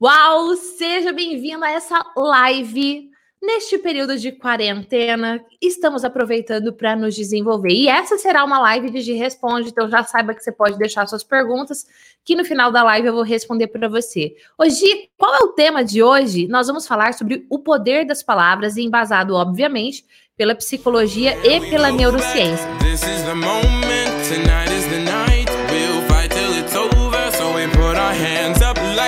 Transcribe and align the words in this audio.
Uau! 0.00 0.54
Seja 0.54 1.12
bem-vindo 1.12 1.64
a 1.64 1.72
essa 1.72 2.00
live. 2.16 3.10
Neste 3.42 3.78
período 3.78 4.16
de 4.16 4.30
quarentena, 4.30 5.44
estamos 5.60 6.04
aproveitando 6.04 6.72
para 6.72 6.94
nos 6.94 7.16
desenvolver. 7.16 7.72
E 7.72 7.88
essa 7.88 8.16
será 8.16 8.44
uma 8.44 8.60
live 8.60 8.90
de 8.90 9.12
Responde, 9.14 9.70
então 9.70 9.90
já 9.90 10.04
saiba 10.04 10.34
que 10.34 10.40
você 10.40 10.52
pode 10.52 10.78
deixar 10.78 11.04
suas 11.08 11.24
perguntas, 11.24 11.84
que 12.24 12.36
no 12.36 12.44
final 12.44 12.70
da 12.70 12.84
live 12.84 13.08
eu 13.08 13.12
vou 13.12 13.24
responder 13.24 13.66
para 13.66 13.88
você. 13.88 14.36
Hoje, 14.56 15.10
qual 15.16 15.34
é 15.34 15.38
o 15.38 15.48
tema 15.48 15.84
de 15.84 16.00
hoje? 16.00 16.46
Nós 16.46 16.68
vamos 16.68 16.86
falar 16.86 17.12
sobre 17.14 17.44
o 17.50 17.58
poder 17.58 18.06
das 18.06 18.22
palavras, 18.22 18.76
embasado, 18.76 19.34
obviamente, 19.34 20.04
pela 20.36 20.54
psicologia 20.54 21.36
e 21.44 21.60
pela 21.70 21.90
neurociência. 21.90 22.68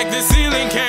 Like 0.01 0.13
the 0.13 0.23
ceiling 0.23 0.69
can't 0.71 0.80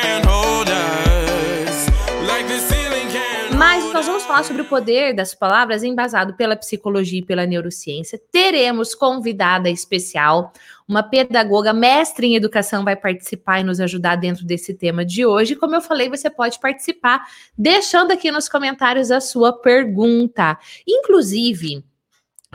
nós 4.02 4.08
vamos 4.08 4.24
falar 4.24 4.44
sobre 4.44 4.64
o 4.64 4.66
poder 4.66 5.14
das 5.14 5.36
palavras 5.36 5.84
embasado 5.84 6.34
pela 6.34 6.56
psicologia 6.56 7.20
e 7.20 7.24
pela 7.24 7.46
neurociência. 7.46 8.20
Teremos 8.32 8.96
convidada 8.96 9.70
especial, 9.70 10.52
uma 10.88 11.04
pedagoga 11.04 11.72
mestre 11.72 12.26
em 12.26 12.36
educação 12.36 12.84
vai 12.84 12.96
participar 12.96 13.60
e 13.60 13.64
nos 13.64 13.80
ajudar 13.80 14.16
dentro 14.16 14.44
desse 14.44 14.74
tema 14.74 15.06
de 15.06 15.24
hoje. 15.24 15.56
Como 15.56 15.76
eu 15.76 15.82
falei, 15.82 16.10
você 16.10 16.32
pode 16.32 16.60
participar 16.60 17.28
deixando 17.56 18.12
aqui 18.12 18.32
nos 18.32 18.50
comentários 18.50 19.12
a 19.12 19.22
sua 19.22 19.54
pergunta. 19.54 20.58
Inclusive, 20.88 21.86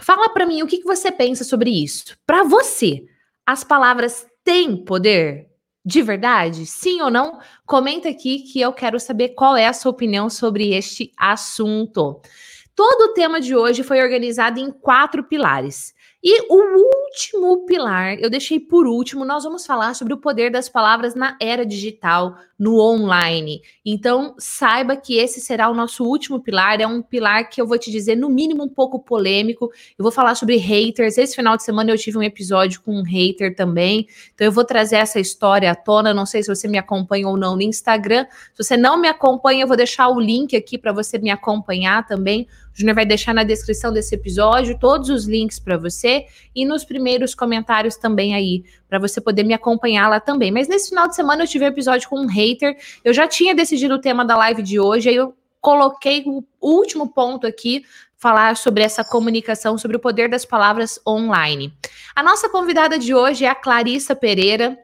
fala 0.01 0.29
para 0.31 0.47
mim 0.47 0.65
o 0.65 0.67
que, 0.67 0.79
que 0.79 0.85
você 0.85 1.13
pensa 1.13 1.45
sobre 1.45 1.71
isso. 1.71 2.19
Para 2.27 2.43
você, 2.43 3.05
as 3.47 3.63
palavras 3.63 4.27
têm 4.43 4.77
poder? 4.77 5.46
De 5.87 6.03
verdade? 6.03 6.67
Sim 6.67 7.01
ou 7.01 7.09
não? 7.09 7.39
Comenta 7.65 8.09
aqui 8.09 8.41
que 8.41 8.61
eu 8.61 8.73
quero 8.73 8.99
saber 8.99 9.29
qual 9.31 9.57
é 9.57 9.69
a 9.69 9.73
sua 9.73 9.93
opinião 9.93 10.29
sobre 10.29 10.75
este 10.75 11.13
assunto. 11.17 12.21
Todo 12.75 13.11
o 13.11 13.15
tema 13.15 13.41
de 13.41 13.55
hoje 13.55 13.85
foi 13.85 14.03
organizado 14.03 14.59
em 14.59 14.73
quatro 14.73 15.23
pilares. 15.23 15.95
E 16.29 16.41
o 16.51 16.57
último 17.15 17.65
pilar, 17.67 18.19
eu 18.19 18.29
deixei 18.29 18.59
por 18.59 18.85
último, 18.89 19.25
nós 19.25 19.45
vamos 19.45 19.65
falar 19.65 19.95
sobre 19.95 20.13
o 20.13 20.17
poder 20.17 20.51
das 20.51 20.69
palavras 20.69 21.15
na 21.15 21.37
era 21.41 21.65
digital, 21.65 22.37
no 22.59 22.81
online. 22.81 23.63
Então, 23.85 24.35
saiba 24.37 24.97
que 24.97 25.17
esse 25.19 25.41
será 25.41 25.71
o 25.71 25.75
nosso 25.75 26.03
último 26.03 26.41
pilar, 26.41 26.81
é 26.81 26.87
um 26.87 27.01
pilar 27.01 27.49
que 27.49 27.61
eu 27.61 27.67
vou 27.67 27.79
te 27.79 27.93
dizer, 27.93 28.17
no 28.17 28.29
mínimo, 28.29 28.65
um 28.65 28.69
pouco 28.69 28.99
polêmico. 28.99 29.71
Eu 29.97 30.03
vou 30.03 30.11
falar 30.11 30.35
sobre 30.35 30.57
haters. 30.57 31.17
Esse 31.17 31.37
final 31.37 31.57
de 31.57 31.63
semana 31.63 31.93
eu 31.93 31.97
tive 31.97 32.19
um 32.19 32.23
episódio 32.25 32.83
com 32.83 32.99
um 32.99 33.05
hater 33.05 33.55
também. 33.55 34.09
Então, 34.35 34.49
eu 34.49 34.53
vou 34.53 34.65
trazer 34.65 34.97
essa 34.97 35.21
história 35.21 35.71
à 35.71 35.77
tona. 35.77 36.13
Não 36.13 36.27
sei 36.27 36.43
se 36.43 36.53
você 36.53 36.67
me 36.67 36.77
acompanha 36.77 37.29
ou 37.29 37.37
não 37.37 37.55
no 37.55 37.63
Instagram. 37.63 38.27
Se 38.53 38.65
você 38.65 38.77
não 38.77 39.01
me 39.01 39.07
acompanha, 39.07 39.63
eu 39.63 39.69
vou 39.69 39.77
deixar 39.77 40.09
o 40.09 40.19
link 40.19 40.57
aqui 40.57 40.77
para 40.77 40.93
você 40.93 41.19
me 41.19 41.31
acompanhar 41.31 42.05
também. 42.05 42.49
Júnior 42.77 42.95
vai 42.95 43.07
deixar 43.07 43.33
na 43.33 43.43
descrição 43.43 43.91
desse 43.91 44.15
episódio 44.15 44.79
todos 44.79 45.09
os 45.09 45.25
links 45.27 45.59
para 45.59 45.79
você 45.79 46.27
e 46.55 46.67
nos 46.67 46.85
primeiros 46.85 47.35
comentários 47.35 47.97
também 47.97 48.35
aí, 48.35 48.65
para 48.87 48.99
você 48.99 49.19
poder 49.19 49.45
me 49.45 49.55
acompanhar 49.55 50.11
lá 50.11 50.21
também. 50.21 50.53
Mas 50.53 50.69
nesse 50.69 50.91
final 50.91 51.09
de 51.09 51.17
semana 51.17 51.43
eu 51.43 51.49
tive 51.49 51.65
um 51.65 51.69
episódio 51.69 52.07
com 52.07 52.21
um 52.21 52.27
hater. 52.27 52.77
Eu 53.03 53.15
já 53.15 53.27
tinha 53.27 53.55
decidido 53.55 53.95
o 53.95 54.01
tema 54.01 54.27
da 54.27 54.37
live 54.37 54.63
de 54.63 54.79
hoje, 54.79 55.09
aí 55.09 55.17
eu 55.17 55.35
coloquei 55.59 56.23
o 56.27 56.45
último 56.61 57.09
ponto 57.09 57.47
aqui 57.47 57.83
falar 58.19 58.57
sobre 58.57 58.83
essa 58.83 59.03
comunicação, 59.03 59.79
sobre 59.79 59.97
o 59.97 60.01
poder 60.01 60.29
das 60.29 60.45
palavras 60.45 61.01
online. 61.07 61.73
A 62.15 62.23
nossa 62.23 62.49
convidada 62.49 62.99
de 62.99 63.15
hoje 63.15 63.45
é 63.45 63.49
a 63.49 63.55
Clarissa 63.55 64.15
Pereira. 64.15 64.79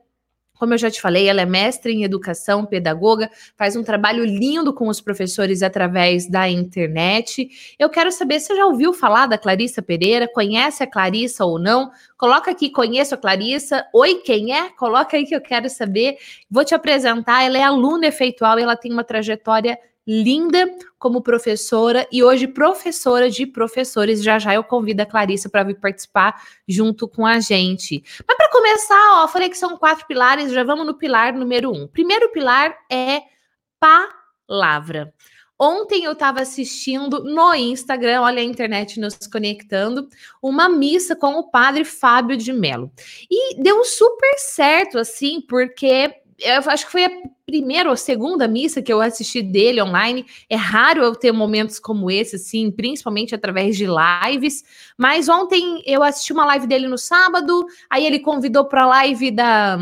Como 0.62 0.74
eu 0.74 0.78
já 0.78 0.88
te 0.88 1.00
falei, 1.00 1.28
ela 1.28 1.40
é 1.40 1.44
mestre 1.44 1.92
em 1.92 2.04
educação, 2.04 2.64
pedagoga, 2.64 3.28
faz 3.56 3.74
um 3.74 3.82
trabalho 3.82 4.24
lindo 4.24 4.72
com 4.72 4.86
os 4.86 5.00
professores 5.00 5.60
através 5.60 6.30
da 6.30 6.48
internet. 6.48 7.48
Eu 7.76 7.90
quero 7.90 8.12
saber, 8.12 8.38
você 8.38 8.54
já 8.54 8.64
ouviu 8.64 8.92
falar 8.92 9.26
da 9.26 9.36
Clarissa 9.36 9.82
Pereira? 9.82 10.30
Conhece 10.32 10.84
a 10.84 10.86
Clarissa 10.86 11.44
ou 11.44 11.58
não? 11.58 11.90
Coloca 12.16 12.48
aqui, 12.48 12.70
conheço 12.70 13.16
a 13.16 13.18
Clarissa. 13.18 13.84
Oi, 13.92 14.22
quem 14.24 14.54
é? 14.54 14.70
Coloca 14.70 15.16
aí 15.16 15.26
que 15.26 15.34
eu 15.34 15.40
quero 15.40 15.68
saber. 15.68 16.16
Vou 16.48 16.64
te 16.64 16.76
apresentar. 16.76 17.42
Ela 17.42 17.58
é 17.58 17.64
aluna 17.64 18.06
efeitual 18.06 18.56
e 18.56 18.62
ela 18.62 18.76
tem 18.76 18.92
uma 18.92 19.02
trajetória 19.02 19.76
linda 20.06 20.70
como 20.98 21.22
professora 21.22 22.06
e 22.10 22.22
hoje 22.22 22.46
professora 22.46 23.30
de 23.30 23.46
professores. 23.46 24.22
Já 24.22 24.38
já 24.38 24.54
eu 24.54 24.64
convido 24.64 25.02
a 25.02 25.06
Clarissa 25.06 25.48
para 25.48 25.64
vir 25.64 25.78
participar 25.78 26.42
junto 26.66 27.08
com 27.08 27.26
a 27.26 27.40
gente. 27.40 28.02
Mas 28.26 28.36
para 28.36 28.50
começar, 28.50 29.22
ó, 29.22 29.28
falei 29.28 29.48
que 29.48 29.58
são 29.58 29.76
quatro 29.76 30.06
pilares, 30.06 30.52
já 30.52 30.64
vamos 30.64 30.86
no 30.86 30.94
pilar 30.94 31.32
número 31.32 31.70
um. 31.72 31.86
Primeiro 31.86 32.30
pilar 32.30 32.76
é 32.90 33.22
palavra. 33.78 35.12
Ontem 35.64 36.02
eu 36.02 36.12
estava 36.12 36.40
assistindo 36.40 37.22
no 37.22 37.54
Instagram, 37.54 38.22
olha 38.22 38.40
a 38.40 38.44
internet 38.44 38.98
nos 38.98 39.14
conectando, 39.28 40.08
uma 40.42 40.68
missa 40.68 41.14
com 41.14 41.34
o 41.34 41.48
padre 41.48 41.84
Fábio 41.84 42.36
de 42.36 42.52
Mello. 42.52 42.90
E 43.30 43.62
deu 43.62 43.84
super 43.84 44.34
certo, 44.38 44.98
assim, 44.98 45.40
porque 45.40 46.21
eu 46.38 46.62
acho 46.66 46.86
que 46.86 46.92
foi 46.92 47.04
a 47.04 47.10
primeira 47.46 47.90
ou 47.90 47.96
segunda 47.96 48.48
missa 48.48 48.80
que 48.80 48.92
eu 48.92 49.00
assisti 49.00 49.42
dele 49.42 49.82
online. 49.82 50.26
É 50.48 50.56
raro 50.56 51.02
eu 51.02 51.14
ter 51.14 51.32
momentos 51.32 51.78
como 51.78 52.10
esse, 52.10 52.36
assim, 52.36 52.70
principalmente 52.70 53.34
através 53.34 53.76
de 53.76 53.86
lives. 53.86 54.64
Mas 54.96 55.28
ontem 55.28 55.82
eu 55.86 56.02
assisti 56.02 56.32
uma 56.32 56.46
live 56.46 56.66
dele 56.66 56.88
no 56.88 56.98
sábado, 56.98 57.66
aí 57.90 58.06
ele 58.06 58.18
convidou 58.18 58.64
para 58.64 58.82
a 58.82 58.86
live 58.86 59.30
da 59.30 59.78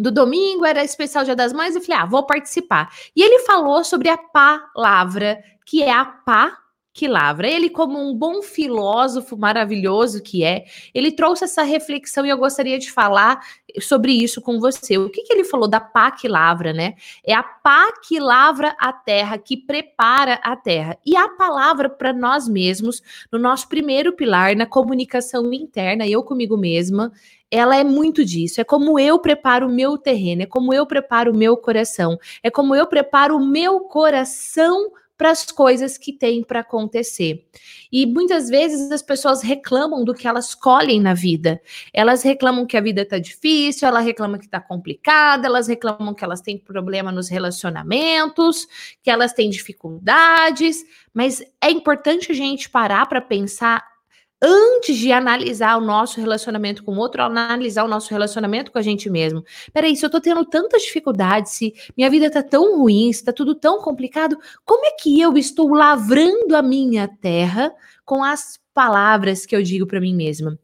do 0.00 0.12
domingo, 0.12 0.64
era 0.64 0.84
especial 0.84 1.24
Dia 1.24 1.34
das 1.34 1.52
Mães, 1.52 1.74
eu 1.74 1.82
falei, 1.82 2.02
ah, 2.02 2.06
vou 2.06 2.24
participar. 2.24 2.88
E 3.16 3.20
ele 3.20 3.40
falou 3.40 3.82
sobre 3.82 4.08
a 4.08 4.16
palavra, 4.16 5.42
que 5.66 5.82
é 5.82 5.90
a 5.90 6.04
pá 6.04 6.56
que 6.98 7.06
lavra. 7.06 7.48
Ele, 7.48 7.70
como 7.70 7.96
um 7.96 8.12
bom 8.12 8.42
filósofo 8.42 9.36
maravilhoso 9.36 10.20
que 10.20 10.42
é, 10.42 10.64
ele 10.92 11.12
trouxe 11.12 11.44
essa 11.44 11.62
reflexão 11.62 12.26
e 12.26 12.28
eu 12.28 12.36
gostaria 12.36 12.76
de 12.76 12.90
falar 12.90 13.40
sobre 13.80 14.10
isso 14.10 14.40
com 14.40 14.58
você. 14.58 14.98
O 14.98 15.08
que, 15.08 15.22
que 15.22 15.32
ele 15.32 15.44
falou 15.44 15.68
da 15.68 15.78
pá 15.78 16.10
que 16.10 16.26
lavra, 16.26 16.72
né? 16.72 16.94
É 17.24 17.32
a 17.32 17.42
pá 17.44 17.92
que 18.02 18.18
lavra 18.18 18.74
a 18.80 18.92
terra, 18.92 19.38
que 19.38 19.56
prepara 19.56 20.40
a 20.42 20.56
terra. 20.56 20.98
E 21.06 21.16
a 21.16 21.28
palavra 21.28 21.88
para 21.88 22.12
nós 22.12 22.48
mesmos, 22.48 23.00
no 23.30 23.38
nosso 23.38 23.68
primeiro 23.68 24.12
pilar, 24.12 24.56
na 24.56 24.66
comunicação 24.66 25.52
interna, 25.52 26.04
eu 26.04 26.24
comigo 26.24 26.56
mesma, 26.56 27.12
ela 27.48 27.76
é 27.76 27.84
muito 27.84 28.24
disso. 28.24 28.60
É 28.60 28.64
como 28.64 28.98
eu 28.98 29.20
preparo 29.20 29.68
o 29.68 29.72
meu 29.72 29.96
terreno, 29.96 30.42
é 30.42 30.46
como 30.46 30.74
eu 30.74 30.84
preparo 30.84 31.30
o 31.30 31.36
meu 31.36 31.56
coração, 31.56 32.18
é 32.42 32.50
como 32.50 32.74
eu 32.74 32.88
preparo 32.88 33.36
o 33.36 33.46
meu 33.46 33.80
coração 33.82 34.90
para 35.18 35.32
as 35.32 35.50
coisas 35.50 35.98
que 35.98 36.12
têm 36.12 36.44
para 36.44 36.60
acontecer. 36.60 37.44
E 37.90 38.06
muitas 38.06 38.48
vezes 38.48 38.92
as 38.92 39.02
pessoas 39.02 39.42
reclamam 39.42 40.04
do 40.04 40.14
que 40.14 40.28
elas 40.28 40.54
colhem 40.54 41.00
na 41.00 41.12
vida. 41.12 41.60
Elas 41.92 42.22
reclamam 42.22 42.64
que 42.64 42.76
a 42.76 42.80
vida 42.80 43.02
está 43.02 43.18
difícil, 43.18 43.88
elas 43.88 44.04
reclamam 44.04 44.38
que 44.38 44.46
está 44.46 44.60
complicada, 44.60 45.48
elas 45.48 45.66
reclamam 45.66 46.14
que 46.14 46.22
elas 46.22 46.40
têm 46.40 46.56
problema 46.56 47.10
nos 47.10 47.28
relacionamentos, 47.28 48.68
que 49.02 49.10
elas 49.10 49.32
têm 49.32 49.50
dificuldades, 49.50 50.84
mas 51.12 51.42
é 51.60 51.70
importante 51.70 52.30
a 52.30 52.34
gente 52.34 52.70
parar 52.70 53.06
para 53.06 53.20
pensar 53.20 53.97
antes 54.40 54.96
de 54.96 55.10
analisar 55.12 55.76
o 55.76 55.80
nosso 55.80 56.20
relacionamento 56.20 56.84
com 56.84 56.92
o 56.92 56.98
outro, 56.98 57.22
analisar 57.22 57.84
o 57.84 57.88
nosso 57.88 58.10
relacionamento 58.10 58.70
com 58.70 58.78
a 58.78 58.82
gente 58.82 59.10
mesmo. 59.10 59.44
Peraí, 59.72 59.96
se 59.96 60.04
eu 60.06 60.10
tô 60.10 60.20
tendo 60.20 60.44
tanta 60.44 60.78
dificuldade, 60.78 61.50
se 61.50 61.74
minha 61.96 62.08
vida 62.10 62.30
tá 62.30 62.42
tão 62.42 62.78
ruim, 62.78 63.12
se 63.12 63.24
tá 63.24 63.32
tudo 63.32 63.54
tão 63.54 63.82
complicado, 63.82 64.38
como 64.64 64.86
é 64.86 64.92
que 64.92 65.20
eu 65.20 65.36
estou 65.36 65.72
lavrando 65.74 66.56
a 66.56 66.62
minha 66.62 67.08
terra 67.08 67.72
com 68.04 68.22
as 68.22 68.58
palavras 68.72 69.44
que 69.44 69.56
eu 69.56 69.62
digo 69.62 69.86
para 69.86 70.00
mim 70.00 70.14
mesma? 70.14 70.58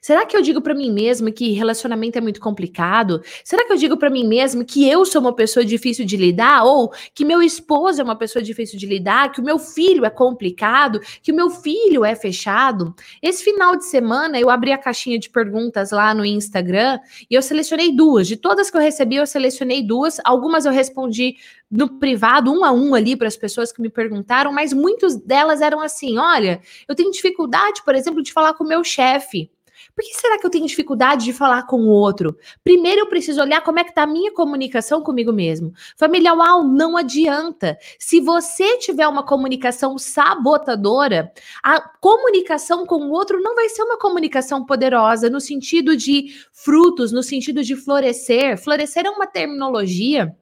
Será 0.00 0.26
que 0.26 0.36
eu 0.36 0.42
digo 0.42 0.60
para 0.60 0.74
mim 0.74 0.90
mesma 0.90 1.30
que 1.30 1.52
relacionamento 1.52 2.18
é 2.18 2.20
muito 2.20 2.40
complicado? 2.40 3.22
Será 3.44 3.66
que 3.66 3.72
eu 3.72 3.76
digo 3.76 3.96
para 3.96 4.10
mim 4.10 4.26
mesma 4.26 4.64
que 4.64 4.88
eu 4.88 5.04
sou 5.04 5.20
uma 5.20 5.34
pessoa 5.34 5.64
difícil 5.64 6.04
de 6.04 6.16
lidar 6.16 6.64
ou 6.64 6.92
que 7.14 7.24
meu 7.24 7.42
esposo 7.42 8.00
é 8.00 8.04
uma 8.04 8.16
pessoa 8.16 8.42
difícil 8.42 8.78
de 8.78 8.86
lidar, 8.86 9.32
que 9.32 9.40
o 9.40 9.44
meu 9.44 9.58
filho 9.58 10.04
é 10.04 10.10
complicado, 10.10 11.00
que 11.22 11.32
o 11.32 11.34
meu 11.34 11.50
filho 11.50 12.04
é 12.04 12.14
fechado? 12.14 12.94
Esse 13.22 13.44
final 13.44 13.76
de 13.76 13.84
semana 13.84 14.38
eu 14.38 14.50
abri 14.50 14.72
a 14.72 14.78
caixinha 14.78 15.18
de 15.18 15.30
perguntas 15.30 15.90
lá 15.90 16.14
no 16.14 16.24
Instagram 16.24 16.98
e 17.30 17.34
eu 17.34 17.42
selecionei 17.42 17.94
duas. 17.94 18.26
De 18.26 18.36
todas 18.36 18.70
que 18.70 18.76
eu 18.76 18.80
recebi, 18.80 19.16
eu 19.16 19.26
selecionei 19.26 19.82
duas. 19.82 20.20
Algumas 20.24 20.64
eu 20.64 20.72
respondi 20.72 21.36
no 21.70 21.98
privado, 21.98 22.52
um 22.52 22.64
a 22.64 22.72
um 22.72 22.94
ali 22.94 23.16
para 23.16 23.28
as 23.28 23.36
pessoas 23.36 23.70
que 23.70 23.80
me 23.80 23.88
perguntaram, 23.88 24.52
mas 24.52 24.72
muitas 24.72 25.16
delas 25.16 25.60
eram 25.60 25.80
assim: 25.80 26.18
olha, 26.18 26.60
eu 26.88 26.94
tenho 26.94 27.12
dificuldade, 27.12 27.82
por 27.84 27.94
exemplo, 27.94 28.22
de 28.22 28.32
falar 28.32 28.54
com 28.54 28.64
o 28.64 28.68
meu 28.68 28.82
chefe. 28.82 29.50
Por 30.00 30.06
que 30.06 30.14
será 30.14 30.38
que 30.38 30.46
eu 30.46 30.50
tenho 30.50 30.66
dificuldade 30.66 31.26
de 31.26 31.32
falar 31.34 31.64
com 31.66 31.82
o 31.82 31.88
outro? 31.88 32.34
Primeiro 32.64 33.02
eu 33.02 33.06
preciso 33.06 33.42
olhar 33.42 33.60
como 33.60 33.80
é 33.80 33.84
que 33.84 33.94
tá 33.94 34.04
a 34.04 34.06
minha 34.06 34.32
comunicação 34.32 35.02
comigo 35.02 35.30
mesmo. 35.30 35.74
Família 35.94 36.32
UAU, 36.32 36.64
não 36.64 36.96
adianta. 36.96 37.76
Se 37.98 38.18
você 38.18 38.78
tiver 38.78 39.06
uma 39.06 39.22
comunicação 39.22 39.98
sabotadora, 39.98 41.30
a 41.62 41.82
comunicação 42.00 42.86
com 42.86 42.96
o 42.96 43.10
outro 43.10 43.42
não 43.42 43.54
vai 43.54 43.68
ser 43.68 43.82
uma 43.82 43.98
comunicação 43.98 44.64
poderosa 44.64 45.28
no 45.28 45.38
sentido 45.38 45.94
de 45.94 46.28
frutos, 46.50 47.12
no 47.12 47.22
sentido 47.22 47.62
de 47.62 47.76
florescer. 47.76 48.56
Florescer 48.56 49.04
é 49.04 49.10
uma 49.10 49.26
terminologia 49.26 50.34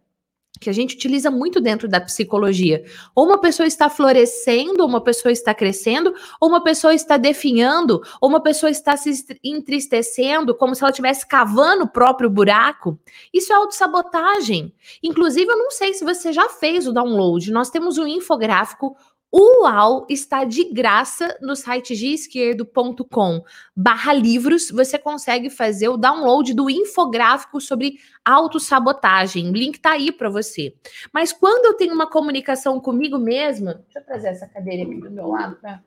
que 0.61 0.69
a 0.69 0.73
gente 0.73 0.97
utiliza 0.97 1.31
muito 1.31 1.61
dentro 1.61 1.89
da 1.89 2.01
psicologia. 2.01 2.85
Ou 3.15 3.27
uma 3.27 3.41
pessoa 3.41 3.67
está 3.67 3.89
florescendo, 3.89 4.83
ou 4.83 4.89
uma 4.89 5.01
pessoa 5.01 5.33
está 5.33 5.55
crescendo, 5.55 6.15
ou 6.41 6.49
uma 6.49 6.63
pessoa 6.63 6.95
está 6.95 7.17
definhando, 7.17 8.03
ou 8.21 8.29
uma 8.29 8.41
pessoa 8.41 8.71
está 8.71 8.97
se 8.97 9.11
entristecendo, 9.43 10.55
como 10.55 10.75
se 10.75 10.83
ela 10.83 10.91
estivesse 10.91 11.27
cavando 11.27 11.85
o 11.85 11.89
próprio 11.89 12.31
buraco. 12.31 12.99
Isso 13.33 13.53
é 13.53 13.57
autossabotagem. 13.57 14.73
Inclusive, 15.03 15.51
eu 15.51 15.59
não 15.59 15.71
sei 15.71 15.95
se 15.95 16.05
você 16.05 16.33
já 16.33 16.49
fez 16.49 16.87
o 16.87 16.93
download. 16.93 17.51
Nós 17.51 17.71
temos 17.71 17.99
um 17.99 18.07
infográfico 18.07 18.97
o 19.31 19.63
UAU 19.63 20.07
está 20.09 20.45
de 20.45 20.65
graça 20.65 21.37
no 21.43 21.55
site 21.55 21.95
giesquerdo.com 21.95 23.45
barra 23.77 24.13
livros. 24.15 24.71
Você 24.71 24.99
consegue 24.99 25.51
fazer 25.51 25.89
o 25.89 25.99
download 25.99 26.55
do 26.55 26.71
infográfico 26.71 27.61
sobre 27.61 27.99
autossabotagem. 28.25 29.51
O 29.51 29.53
link 29.53 29.79
tá 29.79 29.93
aí 29.93 30.11
para 30.11 30.31
você. 30.31 30.75
Mas 31.13 31.31
quando 31.33 31.67
eu 31.67 31.75
tenho 31.75 31.95
uma 31.95 32.09
comunicação 32.09 32.81
comigo 32.81 33.19
mesma, 33.19 33.75
deixa 33.85 33.99
eu 33.99 34.05
trazer 34.05 34.29
essa 34.29 34.47
cadeira 34.47 34.85
aqui 34.85 34.99
do 34.99 35.11
meu 35.11 35.29
lado 35.29 35.57
para 35.57 35.83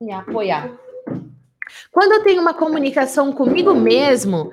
me 0.00 0.12
apoiar. 0.12 0.72
Quando 1.90 2.12
eu 2.12 2.22
tenho 2.22 2.40
uma 2.40 2.54
comunicação 2.54 3.32
comigo 3.32 3.74
mesmo, 3.74 4.52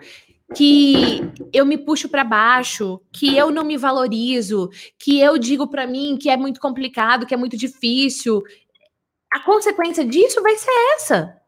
que 0.55 1.21
eu 1.53 1.65
me 1.65 1.77
puxo 1.77 2.09
para 2.09 2.23
baixo, 2.23 3.01
que 3.11 3.35
eu 3.37 3.51
não 3.51 3.63
me 3.63 3.77
valorizo, 3.77 4.69
que 4.99 5.19
eu 5.19 5.37
digo 5.37 5.67
para 5.67 5.87
mim 5.87 6.17
que 6.19 6.29
é 6.29 6.37
muito 6.37 6.59
complicado, 6.59 7.25
que 7.25 7.33
é 7.33 7.37
muito 7.37 7.57
difícil. 7.57 8.41
A 9.31 9.39
consequência 9.39 10.05
disso 10.05 10.41
vai 10.41 10.55
ser 10.55 10.71
essa. 10.95 11.41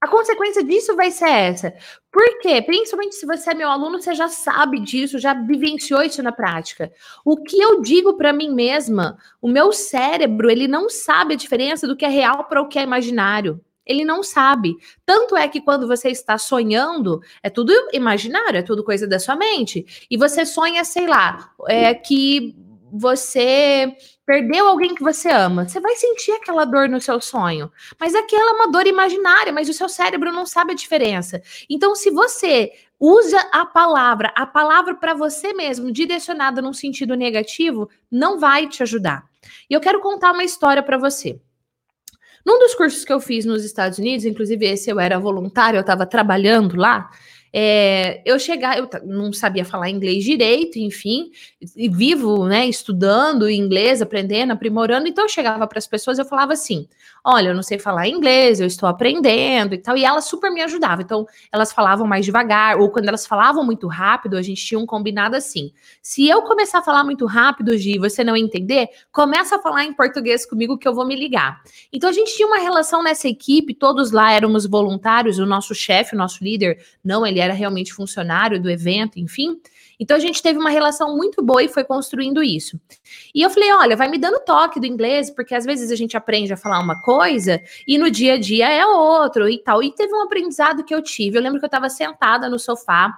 A 0.00 0.06
consequência 0.06 0.62
disso 0.62 0.94
vai 0.94 1.10
ser 1.10 1.28
essa. 1.28 1.74
Por 2.12 2.38
quê? 2.38 2.62
Principalmente 2.62 3.16
se 3.16 3.26
você 3.26 3.50
é 3.50 3.54
meu 3.54 3.68
aluno, 3.68 4.00
você 4.00 4.14
já 4.14 4.28
sabe 4.28 4.78
disso, 4.80 5.18
já 5.18 5.34
vivenciou 5.34 6.02
isso 6.02 6.22
na 6.22 6.30
prática. 6.30 6.92
O 7.24 7.36
que 7.36 7.60
eu 7.60 7.82
digo 7.82 8.16
para 8.16 8.32
mim 8.32 8.54
mesma, 8.54 9.18
o 9.42 9.48
meu 9.48 9.72
cérebro, 9.72 10.48
ele 10.48 10.68
não 10.68 10.88
sabe 10.88 11.34
a 11.34 11.36
diferença 11.36 11.86
do 11.86 11.96
que 11.96 12.04
é 12.04 12.08
real 12.08 12.44
para 12.44 12.62
o 12.62 12.68
que 12.68 12.78
é 12.78 12.82
imaginário. 12.82 13.60
Ele 13.88 14.04
não 14.04 14.22
sabe. 14.22 14.76
Tanto 15.06 15.36
é 15.36 15.48
que 15.48 15.60
quando 15.60 15.88
você 15.88 16.10
está 16.10 16.36
sonhando, 16.36 17.20
é 17.42 17.48
tudo 17.48 17.72
imaginário, 17.92 18.58
é 18.58 18.62
tudo 18.62 18.84
coisa 18.84 19.06
da 19.06 19.18
sua 19.18 19.34
mente. 19.34 20.06
E 20.10 20.16
você 20.16 20.44
sonha, 20.44 20.84
sei 20.84 21.06
lá, 21.06 21.52
é 21.66 21.94
que 21.94 22.54
você 22.92 23.96
perdeu 24.24 24.68
alguém 24.68 24.94
que 24.94 25.02
você 25.02 25.30
ama, 25.30 25.66
você 25.66 25.80
vai 25.80 25.94
sentir 25.96 26.32
aquela 26.32 26.64
dor 26.64 26.88
no 26.88 27.00
seu 27.00 27.20
sonho. 27.20 27.70
Mas 27.98 28.14
aquela 28.14 28.50
é 28.50 28.54
uma 28.54 28.70
dor 28.70 28.86
imaginária, 28.86 29.52
mas 29.52 29.68
o 29.68 29.72
seu 29.72 29.88
cérebro 29.88 30.30
não 30.30 30.44
sabe 30.44 30.72
a 30.72 30.76
diferença. 30.76 31.42
Então, 31.68 31.94
se 31.94 32.10
você 32.10 32.72
usa 33.00 33.38
a 33.52 33.64
palavra, 33.64 34.32
a 34.36 34.44
palavra 34.44 34.94
para 34.94 35.14
você 35.14 35.52
mesmo, 35.54 35.90
direcionada 35.90 36.60
num 36.60 36.72
sentido 36.72 37.14
negativo, 37.14 37.88
não 38.10 38.38
vai 38.38 38.68
te 38.68 38.82
ajudar. 38.82 39.24
E 39.70 39.72
eu 39.72 39.80
quero 39.80 40.00
contar 40.00 40.32
uma 40.32 40.44
história 40.44 40.82
para 40.82 40.98
você. 40.98 41.40
Num 42.48 42.58
dos 42.58 42.74
cursos 42.74 43.04
que 43.04 43.12
eu 43.12 43.20
fiz 43.20 43.44
nos 43.44 43.62
Estados 43.62 43.98
Unidos, 43.98 44.24
inclusive 44.24 44.64
esse 44.64 44.88
eu 44.88 44.98
era 44.98 45.18
voluntário, 45.18 45.76
eu 45.76 45.82
estava 45.82 46.06
trabalhando 46.06 46.76
lá, 46.76 47.10
é, 47.52 48.22
eu 48.24 48.38
chegar, 48.38 48.78
eu 48.78 48.88
não 49.04 49.32
sabia 49.32 49.64
falar 49.64 49.90
inglês 49.90 50.24
direito, 50.24 50.78
enfim, 50.78 51.30
e 51.76 51.88
vivo, 51.88 52.46
né, 52.46 52.66
estudando 52.66 53.48
inglês, 53.48 54.02
aprendendo, 54.02 54.52
aprimorando, 54.52 55.08
então 55.08 55.24
eu 55.24 55.28
chegava 55.28 55.66
para 55.66 55.78
as 55.78 55.86
pessoas, 55.86 56.18
eu 56.18 56.24
falava 56.24 56.52
assim: 56.52 56.86
"Olha, 57.24 57.48
eu 57.48 57.54
não 57.54 57.62
sei 57.62 57.78
falar 57.78 58.08
inglês, 58.08 58.60
eu 58.60 58.66
estou 58.66 58.88
aprendendo" 58.88 59.74
e 59.74 59.78
tal, 59.78 59.96
e 59.96 60.04
elas 60.04 60.26
super 60.26 60.50
me 60.50 60.62
ajudavam. 60.62 61.02
Então, 61.02 61.26
elas 61.52 61.72
falavam 61.72 62.06
mais 62.06 62.24
devagar, 62.24 62.78
ou 62.78 62.90
quando 62.90 63.08
elas 63.08 63.26
falavam 63.26 63.64
muito 63.64 63.86
rápido, 63.86 64.36
a 64.36 64.42
gente 64.42 64.64
tinha 64.64 64.78
um 64.78 64.86
combinado 64.86 65.36
assim: 65.36 65.72
se 66.02 66.28
eu 66.28 66.42
começar 66.42 66.78
a 66.80 66.82
falar 66.82 67.04
muito 67.04 67.26
rápido, 67.26 67.74
e 67.74 67.98
você 67.98 68.22
não 68.24 68.36
entender, 68.36 68.88
começa 69.10 69.56
a 69.56 69.58
falar 69.58 69.84
em 69.84 69.92
português 69.92 70.44
comigo 70.44 70.78
que 70.78 70.86
eu 70.86 70.94
vou 70.94 71.06
me 71.06 71.16
ligar. 71.16 71.60
Então 71.92 72.10
a 72.10 72.12
gente 72.12 72.34
tinha 72.36 72.46
uma 72.46 72.58
relação 72.58 73.02
nessa 73.02 73.28
equipe, 73.28 73.74
todos 73.74 74.10
lá 74.10 74.32
éramos 74.32 74.66
voluntários, 74.66 75.38
o 75.38 75.46
nosso 75.46 75.74
chefe, 75.74 76.14
o 76.14 76.18
nosso 76.18 76.42
líder, 76.42 76.78
não 77.04 77.26
ele 77.26 77.37
ele 77.38 77.44
era 77.44 77.54
realmente 77.54 77.94
funcionário 77.94 78.60
do 78.60 78.68
evento, 78.68 79.18
enfim. 79.18 79.60
Então 80.00 80.16
a 80.16 80.20
gente 80.20 80.42
teve 80.42 80.58
uma 80.58 80.70
relação 80.70 81.16
muito 81.16 81.42
boa 81.42 81.62
e 81.62 81.68
foi 81.68 81.84
construindo 81.84 82.42
isso. 82.42 82.80
E 83.34 83.42
eu 83.42 83.50
falei: 83.50 83.72
olha, 83.72 83.96
vai 83.96 84.08
me 84.08 84.18
dando 84.18 84.44
toque 84.44 84.80
do 84.80 84.86
inglês, 84.86 85.30
porque 85.30 85.54
às 85.54 85.64
vezes 85.64 85.90
a 85.90 85.96
gente 85.96 86.16
aprende 86.16 86.52
a 86.52 86.56
falar 86.56 86.80
uma 86.80 87.00
coisa 87.02 87.60
e 87.86 87.96
no 87.98 88.10
dia 88.10 88.34
a 88.34 88.38
dia 88.38 88.70
é 88.70 88.84
outro 88.86 89.48
e 89.48 89.58
tal. 89.58 89.82
E 89.82 89.92
teve 89.92 90.12
um 90.12 90.22
aprendizado 90.22 90.84
que 90.84 90.94
eu 90.94 91.02
tive. 91.02 91.38
Eu 91.38 91.42
lembro 91.42 91.58
que 91.58 91.64
eu 91.64 91.68
estava 91.68 91.88
sentada 91.88 92.48
no 92.48 92.58
sofá 92.58 93.12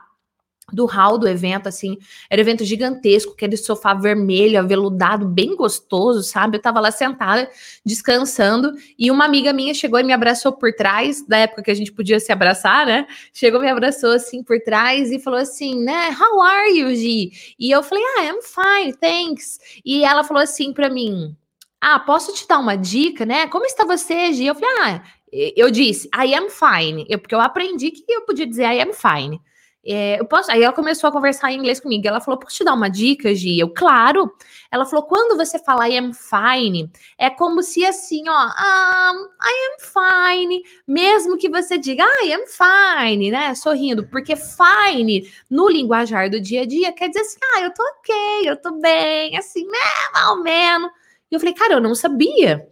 do 0.72 0.86
hall 0.86 1.18
do 1.18 1.28
evento, 1.28 1.68
assim, 1.68 1.98
era 2.28 2.40
um 2.40 2.44
evento 2.44 2.64
gigantesco, 2.64 3.32
aquele 3.32 3.56
sofá 3.56 3.94
vermelho, 3.94 4.58
aveludado, 4.58 5.26
bem 5.26 5.54
gostoso, 5.56 6.22
sabe? 6.22 6.56
Eu 6.56 6.62
tava 6.62 6.80
lá 6.80 6.90
sentada, 6.90 7.48
descansando, 7.84 8.72
e 8.98 9.10
uma 9.10 9.24
amiga 9.24 9.52
minha 9.52 9.74
chegou 9.74 9.98
e 10.00 10.02
me 10.02 10.12
abraçou 10.12 10.52
por 10.52 10.72
trás, 10.72 11.26
da 11.26 11.38
época 11.38 11.62
que 11.62 11.70
a 11.70 11.74
gente 11.74 11.92
podia 11.92 12.20
se 12.20 12.32
abraçar, 12.32 12.86
né? 12.86 13.06
Chegou, 13.32 13.60
me 13.60 13.68
abraçou 13.68 14.12
assim 14.12 14.42
por 14.42 14.60
trás 14.60 15.10
e 15.10 15.18
falou 15.18 15.38
assim, 15.38 15.82
né? 15.82 16.16
How 16.18 16.40
are 16.42 16.78
you, 16.78 16.94
Gi? 16.94 17.32
E 17.58 17.70
eu 17.70 17.82
falei, 17.82 18.04
ah, 18.18 18.24
I'm 18.24 18.40
fine, 18.42 18.94
thanks. 18.94 19.58
E 19.84 20.04
ela 20.04 20.24
falou 20.24 20.42
assim 20.42 20.72
para 20.72 20.88
mim, 20.88 21.36
ah, 21.80 21.98
posso 21.98 22.34
te 22.34 22.46
dar 22.46 22.58
uma 22.58 22.76
dica, 22.76 23.24
né? 23.24 23.46
Como 23.46 23.64
está 23.64 23.84
você, 23.84 24.32
Gi? 24.32 24.46
Eu 24.46 24.54
falei, 24.54 24.70
ah, 24.82 25.02
eu 25.32 25.70
disse, 25.70 26.08
I 26.08 26.34
am 26.34 26.48
fine, 26.50 27.06
eu, 27.08 27.18
porque 27.18 27.34
eu 27.34 27.40
aprendi 27.40 27.90
que 27.90 28.04
eu 28.08 28.22
podia 28.22 28.46
dizer 28.46 28.64
I 28.64 28.80
am 28.80 28.92
fine. 28.92 29.40
É, 29.84 30.20
eu 30.20 30.26
posso, 30.26 30.52
aí 30.52 30.62
ela 30.62 30.74
começou 30.74 31.08
a 31.08 31.12
conversar 31.12 31.50
em 31.50 31.56
inglês 31.58 31.80
comigo. 31.80 32.06
Ela 32.06 32.20
falou: 32.20 32.38
Posso 32.38 32.56
te 32.56 32.64
dar 32.64 32.74
uma 32.74 32.88
dica, 32.88 33.34
Gi? 33.34 33.58
Eu, 33.58 33.70
claro. 33.70 34.30
Ela 34.70 34.84
falou: 34.84 35.06
Quando 35.06 35.36
você 35.36 35.58
fala 35.58 35.88
I 35.88 35.96
am 35.96 36.12
fine, 36.12 36.90
é 37.18 37.30
como 37.30 37.62
se 37.62 37.84
assim, 37.84 38.22
ó, 38.28 38.46
um, 38.46 39.24
I 39.42 39.54
am 39.70 40.36
fine, 40.36 40.62
mesmo 40.86 41.38
que 41.38 41.48
você 41.48 41.78
diga 41.78 42.04
ah, 42.04 42.24
I 42.24 42.32
am 42.34 42.44
fine, 42.46 43.30
né? 43.30 43.54
Sorrindo, 43.54 44.06
porque 44.08 44.34
fine 44.36 45.26
no 45.48 45.68
linguajar 45.68 46.28
do 46.30 46.40
dia 46.40 46.62
a 46.62 46.66
dia 46.66 46.92
quer 46.92 47.08
dizer 47.08 47.20
assim, 47.20 47.38
ah, 47.54 47.60
eu 47.62 47.72
tô 47.72 47.82
ok, 47.82 48.14
eu 48.44 48.56
tô 48.60 48.72
bem, 48.80 49.36
assim, 49.38 49.64
né? 49.66 49.78
Mal 50.12 50.42
menos. 50.42 50.90
E 51.30 51.34
eu 51.34 51.40
falei, 51.40 51.54
cara, 51.54 51.74
eu 51.74 51.80
não 51.80 51.94
sabia. 51.94 52.68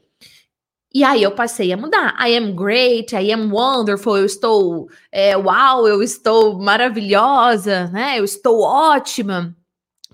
E 0.98 1.04
aí 1.04 1.22
eu 1.22 1.30
passei 1.30 1.72
a 1.72 1.76
mudar. 1.76 2.16
I 2.18 2.36
am 2.36 2.56
great, 2.56 3.14
I 3.14 3.30
am 3.30 3.52
wonderful, 3.52 4.16
eu 4.16 4.26
estou 4.26 4.90
é, 5.12 5.36
wow, 5.36 5.86
eu 5.86 6.02
estou 6.02 6.58
maravilhosa, 6.58 7.86
né? 7.92 8.18
Eu 8.18 8.24
estou 8.24 8.62
ótima. 8.62 9.56